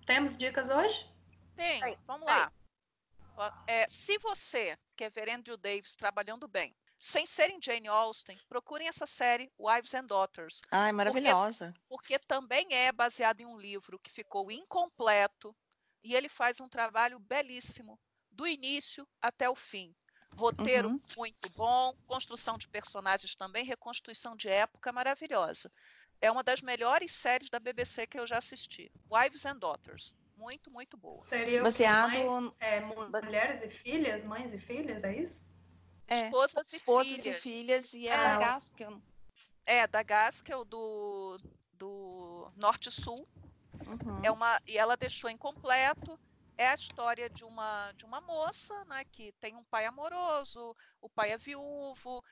Temos 0.06 0.36
dicas 0.36 0.69
hoje? 0.69 1.10
Tem, 1.56 1.97
vamos 2.06 2.27
lá. 2.27 2.52
É, 3.67 3.87
se 3.89 4.19
você 4.19 4.79
quer 4.97 5.11
ver 5.11 5.29
Andrew 5.29 5.57
Davis 5.57 5.97
trabalhando 5.97 6.47
bem, 6.47 6.75
sem 6.99 7.27
serem 7.27 7.61
Jane 7.61 7.89
Austen, 7.89 8.39
procurem 8.49 8.87
essa 8.87 9.07
série 9.07 9.51
Wives 9.59 9.93
and 9.95 10.07
Daughters. 10.07 10.61
Ai, 10.71 10.93
maravilhosa. 10.93 11.75
Porque, 11.89 12.15
porque 12.15 12.27
também 12.27 12.67
é 12.71 12.93
baseado 12.93 13.41
em 13.41 13.47
um 13.47 13.59
livro 13.59 13.99
que 13.99 14.11
ficou 14.11 14.53
incompleto 14.53 15.55
e 16.03 16.15
ele 16.15 16.29
faz 16.29 16.61
um 16.61 16.69
trabalho 16.69 17.19
belíssimo, 17.19 17.99
do 18.31 18.47
início 18.47 19.07
até 19.21 19.49
o 19.49 19.55
fim. 19.55 19.95
Roteiro 20.37 20.89
uhum. 20.89 21.01
muito 21.17 21.51
bom, 21.57 21.95
construção 22.07 22.57
de 22.57 22.69
personagens 22.69 23.35
também, 23.35 23.65
reconstituição 23.65 24.35
de 24.35 24.49
época 24.49 24.93
maravilhosa. 24.93 25.71
É 26.21 26.31
uma 26.31 26.43
das 26.43 26.63
melhores 26.63 27.13
séries 27.13 27.51
da 27.51 27.59
BBC 27.59 28.07
que 28.07 28.19
eu 28.19 28.27
já 28.27 28.39
assisti. 28.39 28.91
Wives 29.11 29.45
and 29.45 29.59
Daughters 29.59 30.15
muito, 30.43 30.70
muito 30.70 30.97
boa. 30.97 31.23
Seria 31.23 31.62
baseado 31.62 32.10
mãe, 32.10 32.52
é, 32.59 32.81
mulheres 32.81 33.62
e 33.62 33.70
filhas, 33.70 34.24
mães 34.24 34.52
e 34.52 34.59
filhas, 34.59 35.05
é 35.05 35.16
isso? 35.16 35.47
É, 36.09 36.27
esposas, 36.27 36.73
e, 36.73 36.77
esposas 36.77 37.20
filhas. 37.23 37.27
e 37.27 37.40
filhas 37.40 37.94
e 37.94 38.09
é 38.09 38.16
da 38.16 38.36
Gaskell. 38.39 39.02
É, 39.64 39.86
da 39.86 40.02
Gaskell 40.02 40.64
do, 40.64 41.39
do 41.74 42.51
Norte-Sul. 42.56 43.27
Uhum. 43.86 44.24
É 44.24 44.31
uma, 44.31 44.60
e 44.66 44.77
ela 44.77 44.97
deixou 44.97 45.31
incompleto. 45.31 46.19
É 46.59 46.69
a 46.69 46.74
história 46.74 47.31
de 47.31 47.44
uma, 47.44 47.93
de 47.93 48.05
uma 48.05 48.20
moça 48.20 48.85
né, 48.85 49.05
que 49.10 49.32
tem 49.40 49.56
um 49.56 49.64
pai 49.64 49.86
amoroso, 49.86 50.77
o 51.01 51.09
pai 51.09 51.31
é 51.32 51.39
viúvo, 51.39 52.23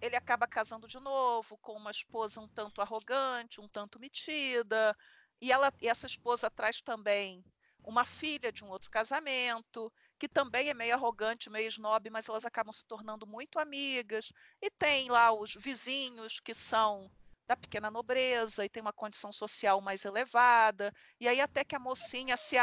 ele 0.00 0.16
acaba 0.16 0.46
casando 0.46 0.86
de 0.86 1.00
novo 1.00 1.56
com 1.58 1.72
uma 1.72 1.90
esposa 1.90 2.40
um 2.40 2.48
tanto 2.48 2.80
arrogante, 2.80 3.60
um 3.60 3.68
tanto 3.68 3.98
metida, 3.98 4.94
e, 5.40 5.52
ela, 5.52 5.72
e 5.80 5.88
essa 5.88 6.06
esposa 6.06 6.50
traz 6.50 6.80
também 6.80 7.44
uma 7.84 8.04
filha 8.04 8.52
de 8.52 8.64
um 8.64 8.68
outro 8.68 8.90
casamento, 8.90 9.92
que 10.18 10.28
também 10.28 10.68
é 10.68 10.74
meio 10.74 10.94
arrogante, 10.94 11.48
meio 11.48 11.68
snob, 11.68 12.10
mas 12.10 12.28
elas 12.28 12.44
acabam 12.44 12.72
se 12.72 12.84
tornando 12.86 13.26
muito 13.26 13.58
amigas. 13.58 14.30
E 14.60 14.70
tem 14.70 15.08
lá 15.08 15.32
os 15.32 15.54
vizinhos 15.54 16.40
que 16.40 16.52
são 16.52 17.10
da 17.46 17.56
pequena 17.56 17.90
nobreza 17.90 18.64
e 18.64 18.68
tem 18.68 18.82
uma 18.82 18.92
condição 18.92 19.32
social 19.32 19.80
mais 19.80 20.04
elevada. 20.04 20.92
E 21.18 21.26
aí 21.26 21.40
até 21.40 21.64
que 21.64 21.74
a 21.74 21.78
mocinha 21.78 22.36
se 22.36 22.56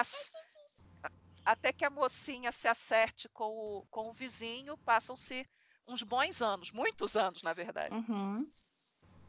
até 1.44 1.72
que 1.72 1.86
a 1.86 1.90
mocinha 1.90 2.52
se 2.52 2.68
acerte 2.68 3.30
com 3.30 3.50
o, 3.50 3.86
com 3.90 4.10
o 4.10 4.14
vizinho, 4.14 4.78
passam-se 4.80 5.48
uns 5.88 6.04
bons 6.04 6.42
anos, 6.42 6.72
muitos 6.72 7.16
anos, 7.16 7.42
na 7.44 7.54
verdade. 7.54 7.96
Uhum. 7.96 8.52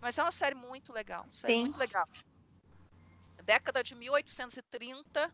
Mas 0.01 0.19
é 0.19 0.23
uma 0.23 0.33
série 0.33 0.55
muito 0.55 0.93
legal, 0.93 1.27
série 1.31 1.55
Sim. 1.55 1.61
muito 1.63 1.79
legal 1.79 2.05
década 3.47 3.83
de 3.83 3.95
1830, 3.95 5.33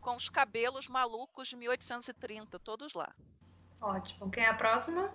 com 0.00 0.16
os 0.16 0.28
cabelos 0.28 0.88
malucos 0.88 1.48
de 1.48 1.56
1830, 1.56 2.58
todos 2.58 2.94
lá. 2.94 3.14
Ótimo. 3.80 4.30
Quem 4.30 4.42
é 4.42 4.48
a 4.48 4.54
próxima? 4.54 5.14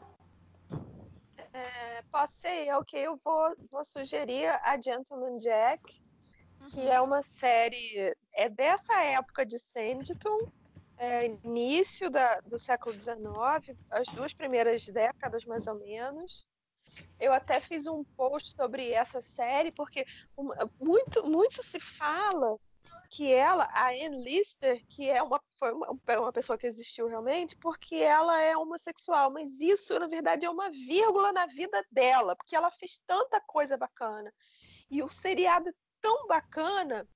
É, 1.52 2.04
posso 2.12 2.34
ser 2.34 2.68
eu, 2.68 2.86
que 2.86 2.98
eu 2.98 3.18
vou, 3.18 3.56
vou 3.72 3.84
sugerir 3.84 4.48
a 4.64 4.80
Gentleman 4.80 5.38
Jack, 5.38 6.02
uhum. 6.62 6.68
que 6.68 6.88
é 6.88 7.02
uma 7.02 7.24
série 7.24 8.16
é 8.36 8.48
dessa 8.48 8.94
época 9.04 9.44
de 9.44 9.58
Sanditon, 9.58 10.52
é, 10.98 11.26
início 11.26 12.10
da, 12.10 12.40
do 12.42 12.60
século 12.60 12.94
XIX, 13.00 13.76
as 13.90 14.08
duas 14.10 14.34
primeiras 14.34 14.86
décadas 14.86 15.44
mais 15.46 15.66
ou 15.66 15.76
menos. 15.80 16.48
Eu 17.20 17.34
até 17.34 17.60
fiz 17.60 17.88
um 17.88 18.04
post 18.04 18.56
sobre 18.56 18.92
essa 18.92 19.22
série, 19.22 19.72
porque 19.72 20.06
muito, 20.80 21.26
muito 21.30 21.64
se 21.64 21.80
fala 21.80 22.58
que 23.10 23.32
ela, 23.32 23.66
a 23.74 23.90
Anne 23.90 24.24
Lister, 24.24 24.86
que 24.88 25.10
é 25.10 25.22
uma, 25.22 25.42
uma, 25.62 26.20
uma 26.20 26.34
pessoa 26.34 26.58
que 26.58 26.68
existiu 26.68 27.08
realmente, 27.08 27.56
porque 27.58 27.96
ela 27.96 28.40
é 28.42 28.56
homossexual, 28.56 29.32
mas 29.32 29.60
isso, 29.62 29.98
na 30.00 30.08
verdade, 30.08 30.46
é 30.46 30.50
uma 30.50 30.70
vírgula 30.70 31.32
na 31.32 31.46
vida 31.46 31.84
dela, 31.92 32.36
porque 32.36 32.56
ela 32.56 32.72
fez 32.72 33.02
tanta 33.06 33.40
coisa 33.42 33.78
bacana. 33.78 34.34
E 34.90 35.02
o 35.02 35.10
seriado 35.10 35.70
é 35.70 35.74
tão 36.02 36.28
bacana 36.28 37.08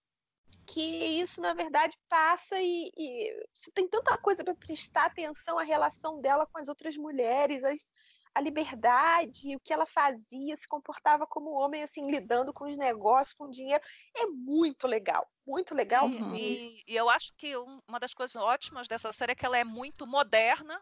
que 0.65 0.81
isso, 0.81 1.41
na 1.41 1.53
verdade, 1.53 1.97
passa 2.07 2.57
e, 2.59 2.91
e 2.97 3.45
tem 3.73 3.87
tanta 3.87 4.17
coisa 4.17 4.43
para 4.43 4.55
prestar 4.55 5.05
atenção 5.05 5.59
à 5.59 5.63
relação 5.63 6.21
dela 6.21 6.47
com 6.47 6.59
as 6.59 6.69
outras 6.69 6.95
mulheres, 6.95 7.63
as, 7.63 7.85
a 8.33 8.41
liberdade, 8.41 9.55
o 9.55 9.59
que 9.59 9.73
ela 9.73 9.85
fazia, 9.85 10.55
se 10.55 10.67
comportava 10.67 11.27
como 11.27 11.51
homem, 11.51 11.83
assim, 11.83 12.01
lidando 12.09 12.53
com 12.53 12.65
os 12.65 12.77
negócios, 12.77 13.33
com 13.33 13.45
o 13.45 13.51
dinheiro. 13.51 13.83
É 14.15 14.25
muito 14.25 14.87
legal, 14.87 15.27
muito 15.45 15.75
legal. 15.75 16.05
Uhum. 16.05 16.35
E, 16.35 16.81
e, 16.87 16.95
eu 16.95 17.09
acho 17.09 17.33
que 17.37 17.55
uma 17.87 17.99
das 17.99 18.13
coisas 18.13 18.35
ótimas 18.35 18.87
dessa 18.87 19.11
série 19.11 19.33
é 19.33 19.35
que 19.35 19.45
ela 19.45 19.57
é 19.57 19.63
muito 19.63 20.07
moderna, 20.07 20.81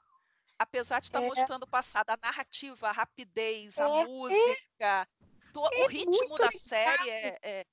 apesar 0.60 1.00
de 1.00 1.08
estar 1.08 1.24
é. 1.24 1.28
mostrando 1.28 1.64
o 1.64 1.70
passado, 1.70 2.12
a 2.12 2.18
narrativa, 2.22 2.90
a 2.90 2.92
rapidez, 2.92 3.78
é. 3.78 3.82
a 3.82 3.88
música, 4.06 5.08
é. 5.56 5.84
o 5.84 5.88
ritmo 5.88 6.38
da 6.38 6.52
série 6.52 7.10
é, 7.10 7.40
é, 7.42 7.66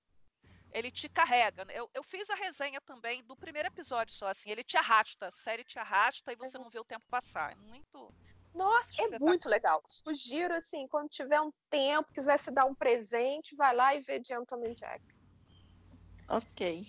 ele 0.72 0.90
te 0.90 1.08
carrega. 1.08 1.64
Né? 1.64 1.74
Eu, 1.76 1.90
eu 1.92 2.02
fiz 2.02 2.30
a 2.30 2.34
resenha 2.34 2.80
também 2.80 3.22
do 3.24 3.36
primeiro 3.36 3.68
episódio 3.68 4.14
só, 4.14 4.28
assim, 4.28 4.50
ele 4.50 4.64
te 4.64 4.76
arrasta, 4.76 5.26
a 5.26 5.30
série 5.30 5.64
te 5.64 5.78
arrasta 5.78 6.32
e 6.32 6.36
você 6.36 6.56
não 6.56 6.70
vê 6.70 6.78
o 6.78 6.84
tempo 6.84 7.04
passar. 7.10 7.52
É 7.52 7.54
muito. 7.56 8.14
Nossa, 8.56 8.90
é 8.98 9.18
muito 9.18 9.48
legal. 9.48 9.82
Sugiro, 9.86 10.54
assim, 10.54 10.88
quando 10.88 11.10
tiver 11.10 11.40
um 11.40 11.52
tempo, 11.68 12.12
quiser 12.12 12.38
se 12.38 12.50
dar 12.50 12.64
um 12.64 12.74
presente, 12.74 13.54
vai 13.54 13.74
lá 13.74 13.94
e 13.94 14.00
vê 14.00 14.20
Gentleman 14.24 14.72
Jack. 14.72 15.02
Ok. 16.28 16.86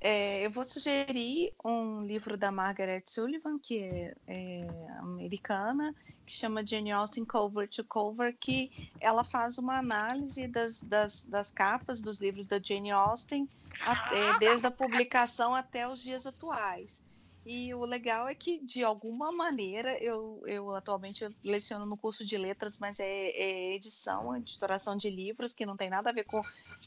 É, 0.00 0.44
eu 0.44 0.50
vou 0.50 0.64
sugerir 0.64 1.54
um 1.64 2.02
livro 2.02 2.36
da 2.36 2.50
Margaret 2.50 3.04
Sullivan, 3.06 3.58
que 3.58 3.78
é, 3.78 4.14
é, 4.26 4.66
americana, 4.98 5.94
que 6.26 6.32
chama 6.32 6.66
Jane 6.66 6.90
Austen 6.90 7.24
Cover 7.24 7.68
to 7.70 7.84
Cover, 7.84 8.36
que 8.38 8.90
ela 9.00 9.22
faz 9.22 9.56
uma 9.56 9.78
análise 9.78 10.48
das, 10.48 10.80
das, 10.80 11.22
das 11.24 11.50
capas 11.50 12.02
dos 12.02 12.20
livros 12.20 12.46
da 12.48 12.58
Jane 12.58 12.90
Austen, 12.90 13.48
até, 13.80 14.36
desde 14.38 14.66
a 14.66 14.70
publicação 14.70 15.54
até 15.54 15.88
os 15.88 16.02
dias 16.02 16.26
atuais. 16.26 17.03
E 17.46 17.74
o 17.74 17.84
legal 17.84 18.26
é 18.26 18.34
que, 18.34 18.58
de 18.64 18.82
alguma 18.82 19.30
maneira, 19.30 19.98
eu, 20.02 20.42
eu 20.46 20.74
atualmente 20.74 21.24
eu 21.24 21.30
leciono 21.42 21.84
no 21.84 21.96
curso 21.96 22.24
de 22.24 22.38
letras, 22.38 22.78
mas 22.78 22.98
é, 22.98 23.30
é 23.30 23.74
edição, 23.74 24.34
editoração 24.34 24.96
de 24.96 25.10
livros, 25.10 25.52
que 25.52 25.66
não 25.66 25.76
tem 25.76 25.90
nada 25.90 26.08
a 26.08 26.12
ver 26.12 26.24
com, 26.24 26.42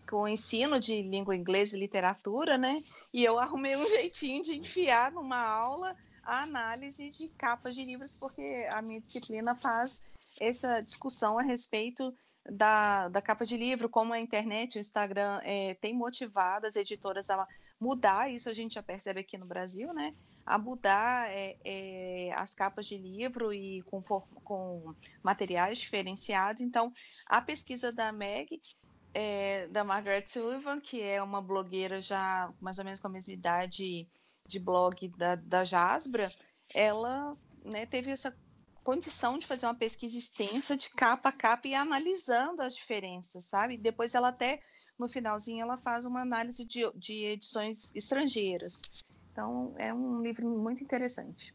com 0.10 0.22
o 0.24 0.28
ensino 0.28 0.80
de 0.80 1.04
língua 1.04 1.36
inglesa 1.36 1.78
e 1.78 1.80
literatura, 1.80 2.58
né? 2.58 2.84
E 3.14 3.24
eu 3.24 3.38
arrumei 3.38 3.76
um 3.76 3.88
jeitinho 3.88 4.42
de 4.42 4.58
enfiar 4.58 5.12
numa 5.12 5.40
aula 5.40 5.96
a 6.24 6.42
análise 6.42 7.10
de 7.12 7.30
capas 7.30 7.76
de 7.76 7.84
livros, 7.84 8.16
porque 8.16 8.68
a 8.74 8.82
minha 8.82 9.00
disciplina 9.00 9.56
faz 9.56 10.02
essa 10.42 10.82
discussão 10.82 11.38
a 11.38 11.44
respeito 11.44 12.14
da, 12.50 13.10
da 13.10 13.22
capa 13.22 13.46
de 13.46 13.58
livro, 13.58 13.90
como 13.90 14.12
a 14.12 14.20
internet, 14.20 14.78
o 14.78 14.80
Instagram 14.80 15.40
é, 15.44 15.76
tem 15.76 15.94
motivado 15.94 16.66
as 16.66 16.76
editoras 16.76 17.30
a 17.30 17.48
mudar, 17.80 18.32
isso 18.32 18.50
a 18.50 18.54
gente 18.54 18.76
já 18.76 18.84
percebe 18.84 19.20
aqui 19.20 19.38
no 19.38 19.46
Brasil, 19.46 19.94
né? 19.94 20.16
A 20.48 20.58
mudar 20.58 21.30
é, 21.30 21.58
é, 21.66 22.32
as 22.34 22.56
capas 22.56 22.88
de 22.88 22.98
livro 22.98 23.54
e 23.54 23.82
com, 23.82 24.02
com, 24.02 24.96
materiais 25.22 25.78
diferenciados. 25.78 26.62
Então, 26.62 26.94
a 27.26 27.42
pesquisa 27.42 27.92
da 27.92 28.14
Meg, 28.14 28.62
é, 29.14 29.68
da 29.68 29.84
Margaret 29.84 30.26
Sullivan, 30.26 30.80
que 30.80 31.02
é 31.02 31.22
uma 31.22 31.42
blogueira 31.42 32.00
já 32.00 32.50
mais 32.62 32.80
ou 32.80 32.86
menos 32.86 33.02
com 33.02 33.08
a 33.08 33.12
mesma 33.12 33.34
idade 33.34 34.08
de 34.48 34.60
blog 34.60 35.10
da, 35.18 35.36
da 35.36 35.66
Jasbra, 35.66 36.34
ela 36.74 37.36
né, 37.66 37.86
teve 37.86 38.10
essa 38.10 38.34
condição 38.86 39.38
de 39.38 39.46
fazer 39.46 39.66
uma 39.66 39.76
pesquisa 39.76 40.18
extensa 40.18 40.78
de 40.78 40.90
capa 40.92 41.28
a 41.28 41.34
capa 41.34 41.68
e 41.68 41.76
analisando 41.76 42.62
as 42.62 42.74
diferenças, 42.74 43.44
sabe? 43.44 43.78
Depois 43.78 44.16
ela 44.16 44.30
até, 44.30 44.62
no 44.98 45.10
finalzinho, 45.10 45.62
ela 45.62 45.76
faz 45.76 46.06
uma 46.06 46.22
análise 46.22 46.66
de, 46.66 46.90
de 46.96 47.26
edições 47.26 47.94
estrangeiras. 47.94 48.82
Então, 49.38 49.76
é 49.78 49.94
um 49.94 50.24
livro 50.24 50.48
muito 50.50 50.84
interessante. 50.84 51.54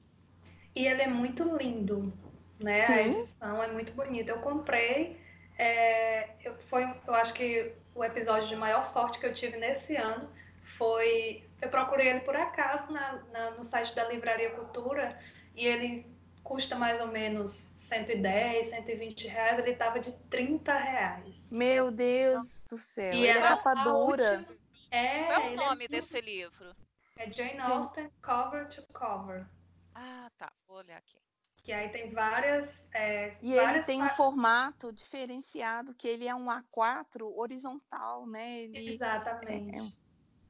E 0.72 0.86
ele 0.86 1.02
é 1.02 1.08
muito 1.08 1.42
lindo, 1.56 2.12
né? 2.60 2.84
Sim. 2.84 2.92
A 2.92 3.02
edição 3.08 3.60
é 3.60 3.72
muito 3.72 3.92
bonita. 3.92 4.30
Eu 4.30 4.38
comprei, 4.38 5.20
é, 5.58 6.28
eu, 6.44 6.56
foi, 6.70 6.84
eu 6.84 7.14
acho 7.14 7.34
que 7.34 7.72
o 7.92 8.04
episódio 8.04 8.48
de 8.48 8.54
maior 8.54 8.84
sorte 8.84 9.18
que 9.18 9.26
eu 9.26 9.34
tive 9.34 9.56
nesse 9.56 9.96
ano 9.96 10.30
foi. 10.78 11.42
Eu 11.60 11.70
procurei 11.70 12.10
ele 12.10 12.20
por 12.20 12.36
acaso 12.36 12.92
na, 12.92 13.20
na, 13.32 13.50
no 13.50 13.64
site 13.64 13.92
da 13.96 14.08
Livraria 14.08 14.50
Cultura 14.50 15.18
e 15.56 15.66
ele 15.66 16.06
custa 16.44 16.76
mais 16.76 17.00
ou 17.00 17.08
menos 17.08 17.68
110, 17.78 18.70
120 18.70 19.26
reais. 19.26 19.58
Ele 19.58 19.70
estava 19.72 19.98
de 19.98 20.12
30 20.30 20.72
reais. 20.72 21.34
Meu 21.50 21.90
Deus 21.90 22.64
do 22.70 22.78
céu! 22.78 23.12
E 23.12 23.26
é 23.26 23.40
capa 23.40 23.74
dura. 23.74 24.46
É, 24.88 25.24
Qual 25.24 25.40
é 25.40 25.50
o 25.50 25.56
nome 25.56 25.86
é 25.86 25.88
desse 25.88 26.20
livro? 26.20 26.76
É 27.22 27.32
Jane 27.32 27.60
Austen 27.60 28.10
Cover 28.20 28.68
to 28.68 28.82
Cover. 28.92 29.46
Ah, 29.94 30.28
tá. 30.36 30.52
Vou 30.66 30.78
olhar 30.78 30.98
aqui. 30.98 31.16
Que 31.58 31.72
aí 31.72 31.88
tem 31.90 32.10
várias. 32.10 32.84
É, 32.92 33.36
e 33.40 33.54
várias 33.54 33.76
ele 33.76 33.84
tem 33.84 34.02
um 34.02 34.08
formato 34.08 34.92
diferenciado, 34.92 35.94
que 35.94 36.08
ele 36.08 36.26
é 36.26 36.34
um 36.34 36.46
A4 36.46 37.22
horizontal, 37.36 38.26
né? 38.26 38.62
Ele 38.62 38.94
Exatamente. 38.94 39.72
É, 39.72 39.78
é 39.78 39.82
muito 39.82 39.96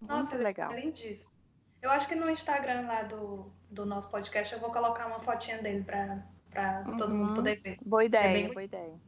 Nossa, 0.01 0.39
legal. 0.39 0.73
É 0.73 0.81
lindíssimo. 0.81 1.31
Eu 1.83 1.91
acho 1.91 2.09
que 2.09 2.15
no 2.15 2.31
Instagram 2.31 2.87
lá 2.87 3.03
do, 3.03 3.53
do 3.71 3.85
nosso 3.85 4.09
podcast 4.09 4.55
eu 4.55 4.61
vou 4.61 4.73
colocar 4.73 5.07
uma 5.09 5.21
fotinha 5.21 5.61
dele 5.61 5.85
para 5.85 6.85
uhum. 6.87 6.97
todo 6.97 7.15
mundo 7.15 7.29
uhum. 7.29 7.37
poder 7.37 7.61
ver. 7.61 7.77
Boa 7.85 8.05
ideia, 8.05 8.29
é 8.29 8.33
bem... 8.33 8.53
boa 8.53 8.65
ideia. 8.65 8.99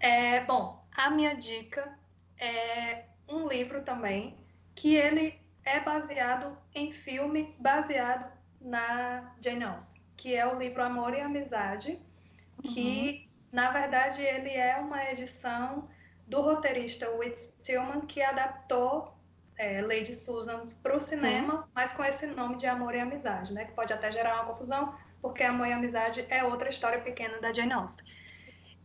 É, 0.00 0.44
bom, 0.46 0.82
a 0.96 1.10
minha 1.10 1.34
dica 1.34 1.98
é 2.38 3.04
um 3.28 3.46
livro 3.46 3.84
também 3.84 4.38
que 4.74 4.94
ele 4.94 5.46
é 5.68 5.80
baseado 5.80 6.56
em 6.74 6.92
filme 6.92 7.54
baseado 7.58 8.32
na 8.60 9.34
Jane 9.40 9.64
Austen, 9.64 10.00
que 10.16 10.34
é 10.34 10.46
o 10.46 10.58
livro 10.58 10.82
Amor 10.82 11.14
e 11.14 11.20
Amizade, 11.20 11.98
que 12.62 13.28
uhum. 13.28 13.28
na 13.52 13.70
verdade 13.70 14.22
ele 14.22 14.50
é 14.50 14.76
uma 14.76 15.04
edição 15.10 15.88
do 16.26 16.40
roteirista 16.40 17.10
Whit 17.10 17.38
Stillman 17.38 18.00
que 18.02 18.22
adaptou 18.22 19.14
é, 19.56 19.82
Lady 19.82 20.14
Susan 20.14 20.64
para 20.82 20.96
o 20.96 21.00
cinema, 21.00 21.62
Sim. 21.62 21.68
mas 21.74 21.92
com 21.92 22.04
esse 22.04 22.26
nome 22.26 22.56
de 22.56 22.66
Amor 22.66 22.94
e 22.94 23.00
Amizade, 23.00 23.52
né? 23.52 23.64
Que 23.64 23.72
pode 23.72 23.92
até 23.92 24.10
gerar 24.10 24.36
uma 24.36 24.52
confusão, 24.52 24.94
porque 25.20 25.42
Amor 25.42 25.66
e 25.66 25.72
Amizade 25.72 26.24
é 26.30 26.44
outra 26.44 26.68
história 26.68 27.00
pequena 27.00 27.38
da 27.40 27.52
Jane 27.52 27.72
Austen. 27.72 28.06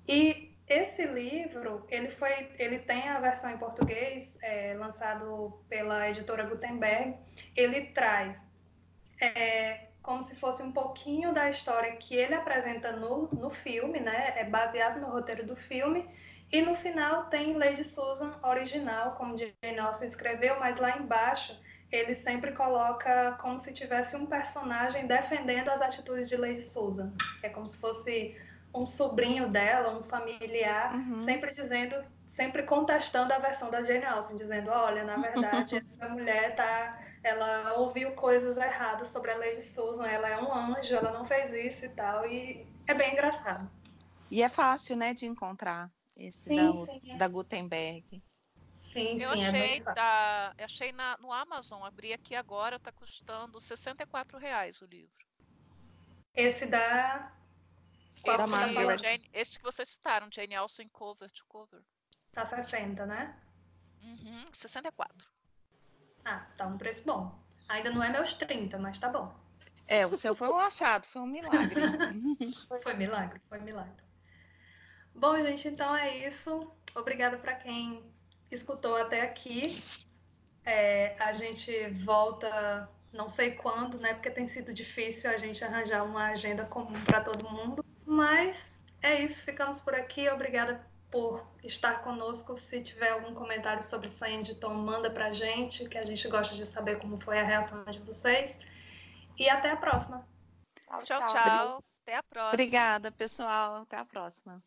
E 0.07 0.52
esse 0.67 1.05
livro, 1.05 1.85
ele 1.89 2.09
foi, 2.11 2.49
ele 2.57 2.79
tem 2.79 3.09
a 3.09 3.19
versão 3.19 3.51
em 3.51 3.57
português, 3.57 4.37
é, 4.41 4.73
lançado 4.77 5.59
pela 5.67 6.09
editora 6.09 6.45
Gutenberg. 6.45 7.15
Ele 7.55 7.87
traz 7.87 8.37
é, 9.19 9.87
como 10.01 10.23
se 10.23 10.35
fosse 10.35 10.63
um 10.63 10.71
pouquinho 10.71 11.33
da 11.33 11.49
história 11.49 11.95
que 11.97 12.15
ele 12.15 12.33
apresenta 12.33 12.91
no, 12.93 13.29
no 13.33 13.49
filme, 13.49 13.99
né? 13.99 14.33
É 14.37 14.43
baseado 14.45 14.99
no 14.99 15.07
roteiro 15.07 15.45
do 15.45 15.55
filme. 15.55 16.07
E 16.51 16.61
no 16.61 16.75
final 16.75 17.25
tem 17.25 17.57
Lady 17.57 17.83
Susan 17.83 18.33
original, 18.43 19.15
como 19.15 19.37
Jane 19.37 19.79
Austen 19.79 20.07
escreveu, 20.07 20.59
mas 20.59 20.77
lá 20.77 20.97
embaixo 20.97 21.57
ele 21.91 22.15
sempre 22.15 22.51
coloca 22.53 23.37
como 23.41 23.59
se 23.59 23.71
tivesse 23.71 24.15
um 24.15 24.25
personagem 24.25 25.05
defendendo 25.05 25.69
as 25.69 25.81
atitudes 25.81 26.27
de 26.27 26.35
Lady 26.35 26.63
Susan. 26.63 27.13
É 27.41 27.49
como 27.49 27.67
se 27.67 27.77
fosse 27.77 28.35
um 28.73 28.85
sobrinho 28.85 29.49
dela, 29.49 29.97
um 29.97 30.03
familiar, 30.03 30.95
uhum. 30.95 31.23
sempre 31.23 31.53
dizendo, 31.53 31.95
sempre 32.29 32.63
contestando 32.63 33.31
a 33.31 33.39
versão 33.39 33.69
da 33.69 33.83
Jane 33.83 34.05
Austen, 34.05 34.37
dizendo, 34.37 34.71
olha, 34.71 35.03
na 35.03 35.17
verdade, 35.17 35.75
essa 35.77 36.09
mulher 36.09 36.55
tá, 36.55 36.99
ela 37.23 37.77
ouviu 37.77 38.13
coisas 38.13 38.57
erradas 38.57 39.09
sobre 39.09 39.31
a 39.31 39.37
Lady 39.37 39.63
Susan, 39.63 40.07
ela 40.07 40.27
é 40.27 40.41
um 40.41 40.53
anjo, 40.53 40.95
ela 40.95 41.11
não 41.11 41.25
fez 41.25 41.53
isso 41.53 41.85
e 41.85 41.89
tal, 41.89 42.27
e 42.27 42.65
é 42.87 42.93
bem 42.93 43.13
engraçado. 43.13 43.69
E 44.31 44.41
é 44.41 44.49
fácil, 44.49 44.95
né, 44.95 45.13
de 45.13 45.27
encontrar 45.27 45.91
esse 46.17 46.49
sim, 46.49 46.55
da, 46.55 46.71
sim, 46.71 47.11
é. 47.11 47.17
da 47.17 47.27
Gutenberg. 47.27 48.23
Sim, 48.91 49.21
eu 49.21 49.35
sim, 49.35 49.43
é 49.43 49.47
achei, 49.47 49.77
é 49.77 49.93
da, 49.93 50.53
eu 50.57 50.65
achei 50.65 50.91
na, 50.91 51.17
no 51.17 51.31
Amazon, 51.31 51.83
abri 51.83 52.13
aqui 52.13 52.35
agora, 52.35 52.77
está 52.77 52.91
custando 52.91 53.59
64 53.61 54.37
reais 54.37 54.81
o 54.81 54.85
livro. 54.85 55.23
Esse 56.35 56.65
da 56.65 57.31
qual 58.21 58.37
da 58.37 58.47
Margaret. 58.47 58.97
Jane, 58.97 59.29
esse 59.33 59.57
que 59.57 59.63
vocês 59.63 59.89
citaram, 59.89 60.27
Jane 60.31 60.55
Austen 60.55 60.89
cover 60.89 61.31
to 61.31 61.45
cover. 61.47 61.81
Tá 62.33 62.45
60, 62.45 63.05
né? 63.05 63.35
Uhum, 64.01 64.45
64. 64.53 65.27
Ah, 66.25 66.45
tá 66.57 66.67
um 66.67 66.77
preço 66.77 67.01
bom. 67.05 67.37
Ainda 67.69 67.91
não 67.91 68.03
é 68.03 68.09
meus 68.09 68.33
30, 68.35 68.77
mas 68.77 68.99
tá 68.99 69.09
bom. 69.09 69.33
É, 69.87 70.05
o 70.05 70.15
seu 70.15 70.33
foi 70.33 70.49
um 70.49 70.57
achado, 70.57 71.05
foi 71.05 71.21
um 71.21 71.27
milagre. 71.27 71.81
foi 72.83 72.93
milagre, 72.93 73.41
foi 73.49 73.59
milagre. 73.59 74.03
Bom, 75.13 75.35
gente, 75.43 75.67
então 75.67 75.95
é 75.95 76.27
isso. 76.27 76.71
Obrigada 76.95 77.37
para 77.37 77.55
quem 77.55 78.03
escutou 78.49 78.95
até 78.95 79.21
aqui. 79.21 79.61
É, 80.65 81.15
a 81.19 81.33
gente 81.33 81.89
volta 82.05 82.89
não 83.13 83.29
sei 83.29 83.51
quando, 83.51 83.99
né? 83.99 84.13
Porque 84.13 84.31
tem 84.31 84.49
sido 84.49 84.73
difícil 84.73 85.29
a 85.29 85.37
gente 85.37 85.63
arranjar 85.63 86.03
uma 86.03 86.29
agenda 86.29 86.65
comum 86.65 87.03
para 87.05 87.21
todo 87.21 87.47
mundo. 87.47 87.85
Mas 88.05 88.57
é 89.01 89.21
isso, 89.21 89.41
ficamos 89.43 89.79
por 89.79 89.93
aqui. 89.93 90.29
Obrigada 90.29 90.85
por 91.11 91.45
estar 91.63 92.03
conosco. 92.03 92.57
Se 92.57 92.81
tiver 92.81 93.11
algum 93.11 93.33
comentário 93.33 93.83
sobre 93.83 94.09
Sanditon, 94.09 94.73
manda 94.73 95.11
para 95.11 95.27
a 95.27 95.33
gente, 95.33 95.87
que 95.87 95.97
a 95.97 96.05
gente 96.05 96.27
gosta 96.27 96.55
de 96.55 96.65
saber 96.65 96.99
como 96.99 97.19
foi 97.21 97.39
a 97.39 97.43
reação 97.43 97.83
de 97.85 97.99
vocês. 97.99 98.57
E 99.37 99.49
até 99.49 99.71
a 99.71 99.77
próxima. 99.77 100.27
Tchau, 100.87 101.03
tchau. 101.03 101.27
tchau. 101.27 101.83
Até 102.03 102.17
a 102.17 102.23
próxima. 102.23 102.53
Obrigada, 102.53 103.11
pessoal. 103.11 103.83
Até 103.83 103.97
a 103.97 104.05
próxima. 104.05 104.61